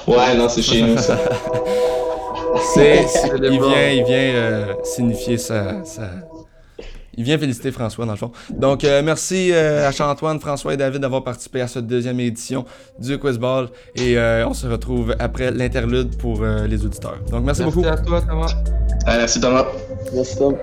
Ouais, 0.08 0.36
non, 0.36 0.48
c'est 0.50 0.62
chez 0.62 0.82
nous, 0.82 0.98
ça. 0.98 1.18
C'est, 2.74 3.06
le 3.38 3.52
il 3.54 3.60
vient, 3.62 3.90
il 3.92 4.04
vient 4.04 4.16
euh, 4.18 4.74
signifier 4.84 5.38
sa, 5.38 5.84
sa- 5.86 6.10
Il 7.16 7.24
vient 7.24 7.38
féliciter 7.38 7.72
François, 7.72 8.06
dans 8.06 8.14
le 8.14 8.18
fond. 8.18 8.32
Donc, 8.50 8.84
euh, 8.84 9.02
merci 9.04 9.52
euh, 9.54 9.88
à 9.88 9.92
Chantoine, 9.92 10.40
François 10.40 10.74
et 10.74 10.78
David 10.78 11.00
d'avoir 11.02 11.24
participé 11.24 11.62
à 11.62 11.68
cette 11.68 11.86
deuxième 11.86 12.20
édition 12.20 12.66
du 12.98 13.20
Quiz 13.20 13.38
Ball. 13.38 13.70
Et 13.96 14.18
euh, 14.18 14.48
on 14.48 14.54
se 14.56 14.66
retrouve 14.68 15.16
après 15.20 15.52
l'interlude 15.52 16.18
pour 16.18 16.42
euh, 16.42 16.66
les 16.68 16.84
auditeurs. 16.86 17.20
Donc, 17.30 17.44
merci, 17.46 17.62
Merci 17.62 17.76
beaucoup. 17.78 17.88
à 17.88 17.98
toi, 17.98 18.22
Thomas. 18.22 18.54
Ah, 19.06 19.18
merci, 19.18 19.40
Thomas. 19.40 19.66
Merci 20.14 20.38
Tom. 20.38 20.56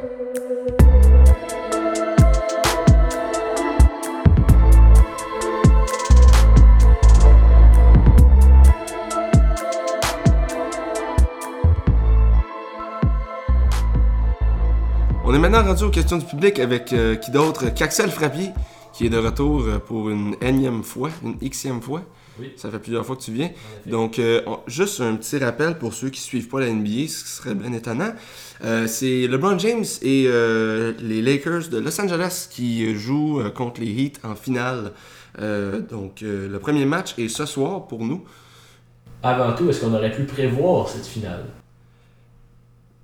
Est 15.36 15.38
maintenant 15.38 15.62
rendu 15.64 15.84
aux 15.84 15.90
questions 15.90 16.16
du 16.18 16.24
public 16.24 16.58
avec 16.58 16.92
euh, 16.92 17.14
qui 17.16 17.30
d'autre? 17.30 17.68
qu'Axel 17.74 18.10
Frappier, 18.10 18.50
qui 18.92 19.06
est 19.06 19.10
de 19.10 19.18
retour 19.18 19.62
euh, 19.62 19.78
pour 19.78 20.08
une 20.08 20.34
énième 20.40 20.82
fois, 20.82 21.10
une 21.22 21.36
xème 21.48 21.80
fois. 21.82 22.02
Oui. 22.38 22.52
Ça 22.56 22.70
fait 22.70 22.78
plusieurs 22.78 23.04
fois 23.06 23.16
que 23.16 23.22
tu 23.22 23.32
viens. 23.32 23.50
Donc, 23.86 24.18
euh, 24.18 24.42
on- 24.46 24.58
juste 24.66 25.00
un 25.00 25.14
petit 25.16 25.38
rappel 25.38 25.78
pour 25.78 25.94
ceux 25.94 26.10
qui 26.10 26.20
suivent 26.20 26.48
pas 26.48 26.60
la 26.60 26.66
NBA, 26.68 27.08
ce 27.08 27.24
qui 27.24 27.30
serait 27.30 27.54
bien 27.54 27.72
étonnant. 27.72 28.12
Euh, 28.64 28.86
c'est 28.86 29.26
LeBron 29.26 29.58
James 29.58 29.84
et 30.02 30.24
euh, 30.28 30.92
les 31.00 31.22
Lakers 31.22 31.68
de 31.70 31.78
Los 31.78 31.98
Angeles 32.00 32.48
qui 32.50 32.94
jouent 32.94 33.42
contre 33.54 33.80
les 33.80 33.86
Heat 33.90 34.20
en 34.24 34.34
finale. 34.34 34.92
Donc, 35.90 36.22
le 36.22 36.56
premier 36.58 36.86
match 36.86 37.14
est 37.18 37.28
ce 37.28 37.44
soir 37.44 37.86
pour 37.86 38.04
nous. 38.04 38.22
Avant 39.22 39.52
tout, 39.54 39.68
est-ce 39.68 39.80
qu'on 39.82 39.92
aurait 39.94 40.12
pu 40.12 40.24
prévoir 40.24 40.88
cette 40.88 41.06
finale? 41.06 41.44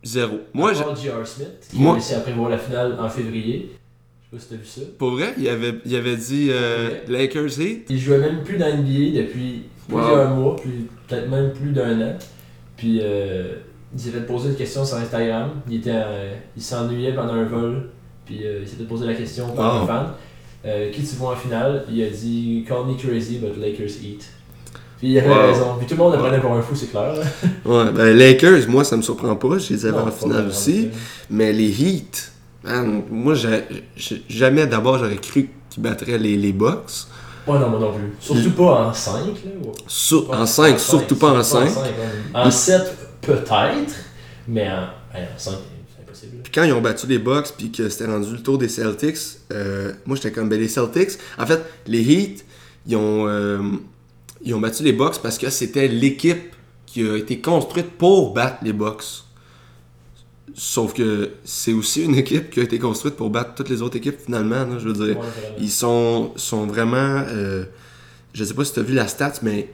Zéro. 0.02 0.40
Moi, 0.52 0.72
j'ai- 0.72 1.02
J.R. 1.02 1.26
Smith, 1.26 1.48
qui 1.70 1.78
Moi- 1.78 1.90
a 1.92 1.94
réussi 1.94 2.14
à 2.14 2.20
prévoir 2.20 2.50
la 2.50 2.58
finale 2.58 2.96
en 2.98 3.08
février. 3.08 3.70
Je 4.32 4.36
sais 4.36 4.36
pas 4.36 4.42
si 4.42 4.48
t'as 4.48 4.56
vu 4.56 4.66
ça. 4.66 4.80
pour 4.98 5.10
vrai, 5.12 5.34
il 5.38 5.48
avait, 5.48 5.74
il 5.84 5.94
avait 5.94 6.16
dit 6.16 6.48
euh, 6.50 6.90
Lakers 7.08 7.60
Heat. 7.60 7.86
Il 7.88 7.98
jouait 7.98 8.18
même 8.18 8.42
plus 8.42 8.56
dans 8.58 8.66
NBA 8.66 9.20
depuis 9.22 9.62
Wow. 9.90 9.98
plusieurs 9.98 10.30
mois, 10.30 10.56
puis 10.56 10.88
peut-être 11.08 11.28
même 11.28 11.52
plus 11.52 11.70
d'un 11.72 12.00
an. 12.00 12.16
Puis 12.76 13.00
euh, 13.02 13.56
il 13.94 14.00
s'est 14.00 14.10
fait 14.10 14.26
poser 14.26 14.48
une 14.50 14.56
question 14.56 14.84
sur 14.84 14.96
Instagram. 14.96 15.50
Il 15.68 15.76
était, 15.76 15.92
en- 15.92 16.30
il 16.56 16.62
s'ennuyait 16.62 17.12
pendant 17.14 17.34
un 17.34 17.44
vol, 17.44 17.90
puis 18.24 18.44
euh, 18.46 18.60
il 18.62 18.68
s'est 18.68 18.76
fait 18.76 18.84
poser 18.84 19.06
la 19.06 19.14
question 19.14 19.48
par 19.54 19.76
Wow. 19.76 19.82
un 19.82 19.86
fan. 19.86 20.06
Euh, 20.64 20.90
qui 20.92 21.00
tu 21.02 21.16
vois 21.16 21.32
en 21.32 21.36
finale? 21.36 21.84
Il 21.90 22.02
a 22.02 22.08
dit 22.08 22.64
Call 22.66 22.86
me 22.86 22.94
crazy, 22.96 23.38
but 23.38 23.56
Lakers 23.60 24.02
eat. 24.02 24.24
Puis 25.02 25.10
il 25.14 25.18
avait 25.18 25.28
Wow. 25.28 25.34
raison. 25.48 25.74
Puis 25.78 25.86
tout 25.88 25.94
le 25.94 25.98
monde 25.98 26.16
prenait 26.16 26.38
pour 26.38 26.52
un 26.52 26.62
fou, 26.62 26.76
c'est 26.76 26.86
clair. 26.92 27.12
Ouais, 27.64 27.90
ben 27.90 28.16
Lakers, 28.16 28.68
moi, 28.68 28.84
ça 28.84 28.96
me 28.96 29.02
surprend 29.02 29.34
pas. 29.34 29.58
Je 29.58 29.72
les 29.72 29.84
avais 29.86 29.98
Non, 29.98 30.06
en 30.06 30.10
finale 30.12 30.46
aussi. 30.46 30.90
Mais 31.28 31.52
les 31.52 31.70
Heat, 31.82 32.30
man, 32.62 33.02
moi, 33.10 33.34
j'ai- 33.34 33.64
j'ai- 33.96 34.22
jamais 34.28 34.64
d'abord 34.68 34.98
j'aurais 34.98 35.16
cru 35.16 35.50
qu'ils 35.70 35.82
battraient 35.82 36.18
les, 36.18 36.36
les 36.36 36.52
Bucks. 36.52 37.08
Ouais, 37.48 37.58
non, 37.58 37.68
moi 37.70 37.80
non 37.80 37.92
plus. 37.92 38.12
Surtout 38.20 38.52
pas 38.52 38.86
en 38.86 38.92
5. 38.92 39.12
Là. 39.26 39.72
Sur- 39.88 40.30
en 40.32 40.46
5, 40.46 40.78
surtout 40.78 41.16
pas 41.16 41.32
en 41.32 41.42
5. 41.42 41.68
En 42.32 42.48
7, 42.52 42.82
peut-être, 43.22 43.94
mais 44.46 44.68
en, 44.70 44.82
hey, 45.18 45.24
en 45.34 45.36
5, 45.38 45.54
c'est 45.96 46.02
impossible. 46.04 46.36
Puis 46.44 46.52
quand 46.54 46.62
ils 46.62 46.72
ont 46.72 46.80
battu 46.80 47.08
les 47.08 47.18
Bucks, 47.18 47.48
puis 47.58 47.72
que 47.72 47.88
c'était 47.88 48.06
rendu 48.06 48.30
le 48.30 48.38
tour 48.40 48.56
des 48.58 48.68
Celtics, 48.68 49.16
euh, 49.52 49.90
moi 50.06 50.14
j'étais 50.14 50.30
comme, 50.30 50.48
ben 50.48 50.60
les 50.60 50.68
Celtics, 50.68 51.18
en 51.36 51.44
fait, 51.46 51.60
les 51.88 52.02
Heat, 52.02 52.44
ils 52.86 52.94
ont, 52.94 53.26
euh, 53.26 53.58
ils 54.44 54.54
ont 54.54 54.60
battu 54.60 54.82
les 54.82 54.92
Bucks 54.92 55.20
parce 55.22 55.38
que 55.38 55.50
c'était 55.50 55.88
l'équipe 55.88 56.54
qui 56.86 57.08
a 57.08 57.16
été 57.16 57.40
construite 57.40 57.90
pour 57.92 58.34
battre 58.34 58.58
les 58.62 58.72
Bucks. 58.72 59.24
Sauf 60.54 60.92
que 60.92 61.30
c'est 61.44 61.72
aussi 61.72 62.04
une 62.04 62.14
équipe 62.14 62.50
qui 62.50 62.60
a 62.60 62.62
été 62.64 62.78
construite 62.78 63.16
pour 63.16 63.30
battre 63.30 63.54
toutes 63.54 63.70
les 63.70 63.80
autres 63.80 63.96
équipes 63.96 64.18
finalement, 64.22 64.66
là, 64.66 64.78
je 64.78 64.88
veux 64.88 65.06
dire. 65.06 65.18
Ouais. 65.18 65.26
Ils 65.58 65.70
sont, 65.70 66.32
sont 66.36 66.66
vraiment. 66.66 67.24
euh, 67.28 67.64
je 68.34 68.44
sais 68.44 68.54
pas 68.54 68.64
si 68.64 68.74
tu 68.74 68.80
as 68.80 68.82
vu 68.82 68.94
la 68.94 69.08
stat, 69.08 69.34
mais 69.42 69.72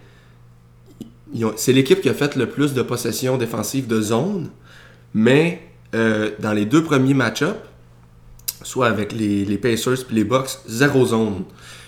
c'est 1.57 1.73
l'équipe 1.73 2.01
qui 2.01 2.09
a 2.09 2.15
fait 2.15 2.37
le 2.37 2.49
plus 2.49 2.75
de 2.75 2.83
possessions 2.83 3.37
défensives 3.37 3.87
de 3.87 4.01
zone. 4.01 4.51
Mais 5.15 5.63
euh, 5.95 6.31
dans 6.39 6.53
les 6.53 6.67
deux 6.67 6.85
premiers 6.85 7.15
match-ups, 7.15 7.57
soit 8.63 8.87
avec 8.87 9.13
les, 9.13 9.45
les 9.45 9.59
Pacers 9.59 10.05
puis 10.07 10.15
les 10.17 10.25
Bucks, 10.25 10.59
zéro 10.69 11.07
zone. 11.07 11.45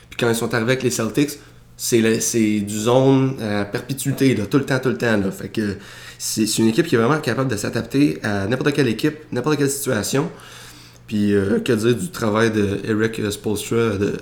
Puis 0.08 0.18
quand 0.18 0.28
ils 0.28 0.34
sont 0.34 0.52
arrivés 0.54 0.72
avec 0.72 0.82
les 0.82 0.90
Celtics, 0.90 1.38
c'est 1.80 2.60
du 2.60 2.78
zone 2.78 3.36
à 3.42 3.64
perpétuité, 3.64 4.34
là, 4.34 4.44
tout 4.44 4.58
le 4.58 4.66
temps, 4.66 4.78
tout 4.78 4.90
le 4.90 4.98
temps. 4.98 5.16
Là. 5.16 5.30
Fait 5.30 5.48
que 5.48 5.76
c'est 6.18 6.58
une 6.58 6.68
équipe 6.68 6.86
qui 6.86 6.94
est 6.94 6.98
vraiment 6.98 7.20
capable 7.20 7.50
de 7.50 7.56
s'adapter 7.56 8.18
à 8.22 8.46
n'importe 8.46 8.74
quelle 8.74 8.88
équipe, 8.88 9.16
n'importe 9.32 9.56
quelle 9.56 9.70
situation. 9.70 10.30
Puis 11.06 11.32
euh, 11.32 11.58
que 11.60 11.72
dire 11.72 11.96
du 11.96 12.10
travail 12.10 12.50
de 12.50 12.80
Eric 12.84 13.32
Spoelstra 13.32 13.96
de, 13.96 14.12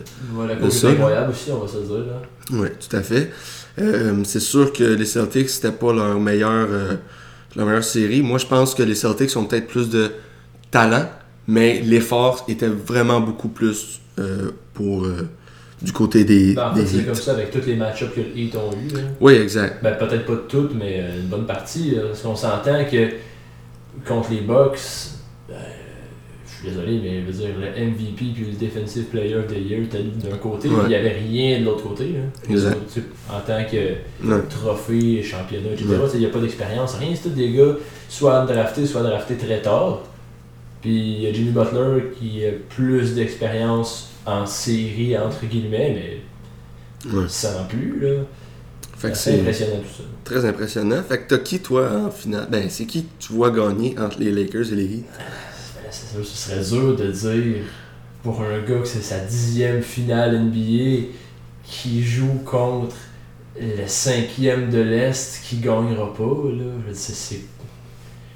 de 0.62 0.70
ça, 0.70 0.88
incroyable 0.88 1.32
aussi, 1.32 1.50
on 1.50 1.58
va 1.58 1.66
se 1.66 1.78
dire. 1.78 2.04
Oui, 2.52 2.68
tout 2.78 2.96
à 2.96 3.02
fait. 3.02 3.32
Euh, 3.80 4.14
c'est 4.24 4.40
sûr 4.40 4.72
que 4.72 4.84
les 4.84 5.04
Celtics, 5.04 5.50
c'était 5.50 5.72
pas 5.72 5.92
leur 5.92 6.18
meilleure, 6.20 6.68
euh, 6.70 6.94
leur 7.56 7.66
meilleure 7.66 7.84
série. 7.84 8.22
Moi, 8.22 8.38
je 8.38 8.46
pense 8.46 8.72
que 8.74 8.84
les 8.84 8.94
Celtics 8.94 9.36
ont 9.36 9.44
peut-être 9.44 9.66
plus 9.66 9.90
de 9.90 10.12
talent, 10.70 11.10
mais 11.48 11.82
l'effort 11.82 12.44
était 12.46 12.68
vraiment 12.68 13.20
beaucoup 13.20 13.48
plus 13.48 14.00
pour 14.74 15.06
du 15.82 15.92
côté 15.92 16.24
des, 16.24 16.54
Ben, 16.54 16.70
en 16.70 16.74
des 16.74 16.80
fait, 16.82 16.86
c'est 16.88 16.96
Heat. 16.98 17.06
comme 17.06 17.14
ça 17.14 17.32
avec 17.32 17.50
toutes 17.50 17.66
les 17.66 17.76
match-ups 17.76 18.12
que 18.14 18.20
Heat 18.38 18.56
ont 18.56 18.70
eu. 18.72 18.94
Là. 18.94 19.00
Oui, 19.20 19.34
exact. 19.34 19.82
Ben, 19.82 19.94
peut-être 19.94 20.26
pas 20.26 20.36
toutes, 20.48 20.74
mais 20.74 20.98
euh, 21.00 21.20
une 21.20 21.28
bonne 21.28 21.46
partie. 21.46 21.92
là, 21.92 22.02
parce 22.08 22.22
qu'on 22.22 22.34
s'entend 22.36 22.84
que 22.90 23.08
contre 24.06 24.30
les 24.32 24.40
Bucks, 24.40 24.78
ben, 25.48 25.54
je 26.46 26.66
suis 26.66 26.68
désolé, 26.74 26.98
mais 27.02 27.20
je 27.20 27.26
veux 27.26 27.32
dire, 27.32 27.54
le 27.60 27.86
MVP 27.86 28.24
puis 28.34 28.46
le 28.50 28.66
Defensive 28.66 29.04
Player 29.04 29.36
of 29.36 29.46
the 29.46 29.56
Year 29.56 29.82
était 29.82 30.02
d'un 30.02 30.36
côté, 30.38 30.68
Ouais. 30.68 30.74
puis 30.74 30.84
il 30.86 30.88
n'y 30.88 30.94
avait 30.96 31.16
rien 31.28 31.60
de 31.60 31.64
l'autre 31.66 31.84
côté. 31.84 32.04
Là. 32.06 32.18
Les 32.48 32.54
Exact. 32.54 32.76
tu 32.92 33.02
en 33.30 33.40
tant 33.40 33.62
que 33.64 34.26
Ouais. 34.28 34.42
trophée, 34.50 35.22
championnat, 35.22 35.68
etc. 35.74 35.86
Ouais. 35.90 35.96
Il 36.14 36.20
n'y 36.20 36.26
a 36.26 36.30
pas 36.30 36.40
d'expérience, 36.40 36.94
rien. 36.94 37.10
C'est 37.14 37.28
tous 37.28 37.36
des 37.36 37.52
gars 37.52 37.74
soit 38.08 38.44
draftés, 38.46 38.84
soit 38.86 39.02
draftés 39.02 39.36
très 39.36 39.60
tard. 39.62 40.00
Puis 40.82 40.90
il 40.90 41.22
y 41.22 41.26
a 41.28 41.32
Jimmy 41.32 41.50
Butler 41.50 42.10
qui 42.18 42.44
a 42.44 42.50
plus 42.68 43.14
d'expérience 43.14 44.10
en 44.28 44.46
série, 44.46 45.16
entre 45.16 45.44
guillemets, 45.46 46.20
mais 47.04 47.10
Ouais. 47.12 47.26
sans 47.28 47.64
plus. 47.68 47.98
Là. 48.00 48.22
Fait 48.96 49.12
que 49.12 49.16
C'est 49.16 49.38
impressionnant 49.40 49.76
tout 49.80 50.02
ça. 50.02 50.02
très 50.24 50.44
impressionnant. 50.44 51.02
Fait 51.08 51.18
que 51.18 51.28
t'as 51.28 51.38
qui, 51.38 51.60
toi, 51.60 51.88
en 52.06 52.10
finale? 52.10 52.48
Ben, 52.50 52.68
c'est 52.68 52.84
qui 52.86 53.06
tu 53.18 53.32
vois 53.32 53.50
gagner 53.50 53.94
entre 53.98 54.18
les 54.18 54.32
Lakers 54.32 54.72
et 54.72 54.76
les 54.76 54.84
Heat? 54.84 55.04
Ben, 55.16 55.24
c'est 55.90 56.14
sûr, 56.16 56.26
ce 56.26 56.36
serait 56.50 56.64
dur 56.80 56.96
de 56.96 57.10
dire 57.12 57.62
pour 58.24 58.40
un 58.42 58.58
gars 58.62 58.80
que 58.80 58.88
c'est 58.88 59.00
sa 59.02 59.20
dixième 59.20 59.80
finale 59.82 60.34
NBA 60.36 61.06
qui 61.64 62.02
joue 62.02 62.40
contre 62.44 62.96
le 63.60 63.86
cinquième 63.86 64.70
de 64.70 64.80
l'Est 64.80 65.40
qui 65.44 65.56
gagnera 65.58 66.12
pas. 66.14 66.24
Là. 66.24 66.64
Je 66.82 66.86
veux 66.88 66.92
dire, 66.92 66.96
c'est- 66.96 67.40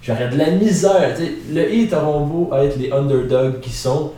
J'aurais 0.02 0.28
de 0.30 0.36
la 0.36 0.50
misère. 0.52 1.16
Le 1.52 1.72
Heat 1.74 1.92
auront 1.92 2.26
beau 2.26 2.50
être 2.54 2.76
les 2.78 2.90
underdogs 2.90 3.60
qui 3.60 3.70
sont. 3.70 4.12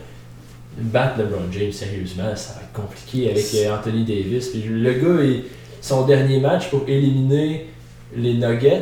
Battre 0.77 1.19
LeBron 1.19 1.51
James, 1.51 1.71
sérieusement, 1.71 2.35
ça 2.35 2.55
va 2.55 2.61
être 2.63 2.73
compliqué 2.73 3.31
avec 3.31 3.45
euh, 3.55 3.75
Anthony 3.77 4.03
Davis. 4.03 4.47
Puis 4.49 4.63
le 4.63 4.91
gars, 4.93 5.23
il- 5.23 5.43
son 5.81 6.05
dernier 6.05 6.39
match 6.39 6.69
pour 6.69 6.83
éliminer 6.87 7.67
les 8.17 8.33
Nuggets, 8.33 8.81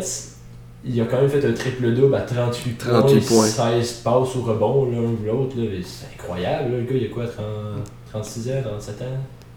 il 0.85 0.99
a 1.01 1.05
quand 1.05 1.21
même 1.21 1.29
fait 1.29 1.45
un 1.45 1.51
triple-double 1.53 2.15
à 2.15 2.21
38, 2.21 2.77
38 2.77 3.19
points. 3.25 3.45
16 3.47 3.91
passes 4.03 4.35
au 4.35 4.41
rebond, 4.41 4.89
l'un 4.91 4.99
ou 4.99 5.17
l'autre. 5.25 5.55
C'est 5.85 6.07
incroyable. 6.19 6.71
là. 6.71 6.77
Le 6.79 6.83
gars, 6.83 6.95
il 6.95 7.05
a 7.05 7.09
quoi, 7.09 7.25
30 7.27 7.45
36 8.11 8.49
ans, 8.49 8.61
37 8.63 9.01
ans? 9.01 9.05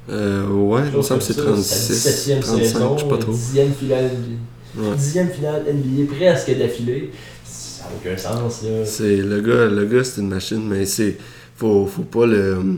Euh, 0.08 0.46
Ouais, 0.48 0.82
il 0.90 0.96
me 0.96 1.02
semble 1.02 1.20
que 1.20 1.26
c'est 1.26 1.34
36, 1.34 1.94
Sa 1.94 2.10
17e 2.10 2.40
35, 2.40 2.64
saison, 2.64 2.96
je 2.96 3.02
sais 3.02 3.08
pas 3.08 3.18
trop. 3.18 3.32
10e 3.32 3.72
finale, 3.72 4.10
Ouais. 4.76 4.94
10e 4.96 5.30
finale 5.30 5.64
NBA 5.72 6.12
presque 6.14 6.58
d'affilée. 6.58 7.10
Ça 7.44 7.84
n'a 7.84 7.90
aucun 7.96 8.16
sens, 8.16 8.62
là. 8.62 8.68
Le 9.00 9.40
gars, 9.40 9.66
le 9.66 9.84
gars 9.86 10.04
c'est 10.04 10.20
une 10.20 10.28
machine, 10.28 10.62
mais 10.68 10.84
c'est 10.86 11.16
faut, 11.56 11.86
faut 11.86 12.02
pas 12.02 12.26
le, 12.26 12.76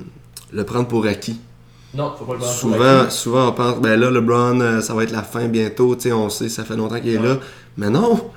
le 0.53 0.64
prendre 0.64 0.89
pour 0.89 1.07
acquis. 1.07 1.39
Non, 1.95 2.12
faut 2.18 2.24
pas 2.24 2.35
le 2.35 2.39
prendre 2.39 2.53
pour 2.53 2.61
Souvent, 2.72 3.01
acquis. 3.01 3.14
souvent 3.16 3.49
on 3.49 3.53
pense 3.53 3.79
ben 3.81 3.99
là 3.99 4.11
LeBron 4.11 4.61
euh, 4.61 4.81
ça 4.81 4.95
va 4.95 5.05
être 5.05 5.11
la 5.12 5.22
fin 5.22 5.47
bientôt, 5.49 5.95
tu 5.97 6.03
sais, 6.03 6.12
on 6.12 6.29
sait 6.29 6.49
ça 6.49 6.64
fait 6.64 6.76
longtemps 6.76 7.01
qu'il 7.01 7.14
est 7.14 7.18
Ouais. 7.18 7.29
là, 7.29 7.39
mais 7.76 7.91
non. 7.91 8.31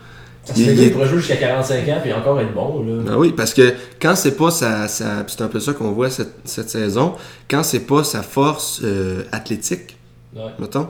Il 0.58 0.92
pourrait 0.92 1.08
jouer 1.08 1.20
jusqu'à 1.20 1.36
45 1.36 1.88
ans 1.90 2.00
puis 2.02 2.12
encore 2.14 2.40
être 2.42 2.54
bon, 2.54 2.84
là. 2.84 3.04
Ben 3.06 3.16
oui, 3.18 3.32
parce 3.32 3.54
que 3.54 3.74
quand 4.02 4.16
c'est 4.16 4.36
pas 4.36 4.50
sa, 4.50 4.88
sa- 4.88 5.24
c'est 5.28 5.42
un 5.42 5.48
peu 5.48 5.60
ça 5.60 5.74
qu'on 5.74 5.92
voit 5.92 6.10
cette, 6.10 6.34
cette 6.46 6.70
saison, 6.70 7.14
quand 7.48 7.62
c'est 7.62 7.82
pas 7.82 8.04
sa 8.04 8.24
force 8.24 8.82
euh, 8.84 9.24
athlétique, 9.32 9.98
Ouais. 10.36 10.42
mettons, 10.60 10.88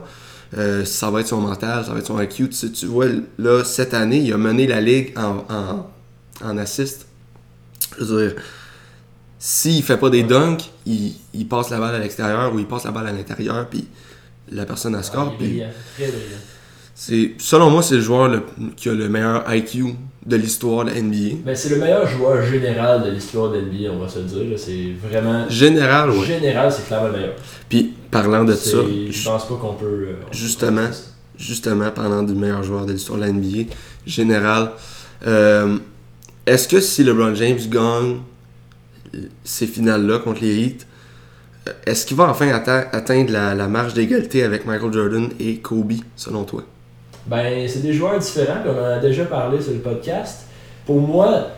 euh, 0.56 0.84
ça 0.86 1.10
va 1.10 1.20
être 1.20 1.26
son 1.26 1.40
mental, 1.42 1.84
ça 1.84 1.92
va 1.92 1.98
être 1.98 2.06
son 2.06 2.18
IQ. 2.20 2.48
Tu, 2.48 2.70
tu 2.72 2.86
vois, 2.86 3.06
là, 3.38 3.62
cette 3.64 3.92
année, 3.92 4.18
il 4.18 4.32
a 4.32 4.38
mené 4.38 4.66
la 4.66 4.80
ligue 4.80 5.12
en, 5.18 5.44
en, 5.52 5.90
en 6.48 6.58
assist. 6.58 7.06
Je 7.98 8.04
veux 8.04 8.28
dire, 8.28 8.36
s'il 9.44 9.82
fait 9.82 9.96
pas 9.96 10.08
des 10.08 10.22
dunks, 10.22 10.70
il, 10.86 11.14
il 11.34 11.48
passe 11.48 11.70
la 11.70 11.80
balle 11.80 11.96
à 11.96 11.98
l'extérieur 11.98 12.54
ou 12.54 12.60
il 12.60 12.66
passe 12.66 12.84
la 12.84 12.92
balle 12.92 13.08
à 13.08 13.12
l'intérieur, 13.12 13.66
puis 13.68 13.88
la 14.52 14.64
personne 14.64 14.94
a 14.94 15.02
score. 15.02 15.34
Ah, 15.36 15.44
c'est, 16.94 17.32
selon 17.38 17.68
moi, 17.70 17.82
c'est 17.82 17.96
le 17.96 18.00
joueur 18.02 18.28
le- 18.28 18.42
qui 18.76 18.88
a 18.88 18.92
le 18.94 19.08
meilleur 19.08 19.42
IQ 19.52 19.94
de 20.24 20.36
l'histoire 20.36 20.84
de 20.84 20.90
la 20.90 21.00
NBA. 21.02 21.38
Ben, 21.44 21.56
c'est 21.56 21.70
le 21.70 21.76
meilleur 21.78 22.06
joueur 22.06 22.40
général 22.46 23.02
de 23.02 23.10
l'histoire 23.10 23.50
de 23.50 23.58
l'NBA, 23.58 23.90
on 23.92 23.98
va 23.98 24.08
se 24.08 24.20
dire. 24.20 24.56
C'est 24.56 24.92
vraiment. 25.02 25.48
Général, 25.48 26.10
ouais. 26.10 26.24
Général, 26.24 26.70
c'est 26.70 26.86
clairement 26.86 27.08
le 27.08 27.12
meilleur. 27.14 27.34
Puis, 27.68 27.94
parlant 28.12 28.44
de 28.44 28.54
ça, 28.54 28.78
Je 29.10 29.24
pense 29.24 29.48
pas 29.48 29.56
qu'on 29.56 29.74
peut. 29.74 29.86
euh, 29.86 30.14
on 30.28 30.32
Justement. 30.32 30.88
justement, 31.36 31.90
parlant 31.90 32.22
du 32.22 32.34
meilleur 32.34 32.62
joueur 32.62 32.86
de 32.86 32.92
l'histoire 32.92 33.18
de 33.18 33.24
la 33.24 33.32
NBA, 33.32 33.72
général, 34.06 34.70
euh, 35.26 35.78
est-ce 36.46 36.68
que 36.68 36.78
si 36.80 37.02
LeBron 37.02 37.34
James 37.34 37.58
gagne 37.68 38.18
ces 39.44 39.66
finales-là 39.66 40.18
contre 40.18 40.42
les 40.42 40.54
Heat, 40.56 40.86
euh, 41.68 41.72
est-ce 41.86 42.06
qu'il 42.06 42.16
va 42.16 42.28
enfin 42.28 42.46
atte- 42.48 42.88
atteindre 42.92 43.32
la, 43.32 43.68
marge 43.68 43.94
d'égalité 43.94 44.42
avec 44.42 44.66
Michael 44.66 44.92
Jordan 44.92 45.28
et 45.38 45.58
Kobe, 45.58 45.92
selon 46.16 46.44
toi? 46.44 46.62
Ben, 47.26 47.68
c'est 47.68 47.82
des 47.82 47.92
joueurs 47.92 48.18
différents, 48.18 48.60
puis 48.62 48.70
on 48.70 48.80
en 48.80 48.84
a 48.84 48.98
déjà 48.98 49.24
parlé 49.24 49.60
sur 49.60 49.72
le 49.72 49.78
podcast. 49.78 50.46
Pour 50.84 51.00
moi, 51.00 51.48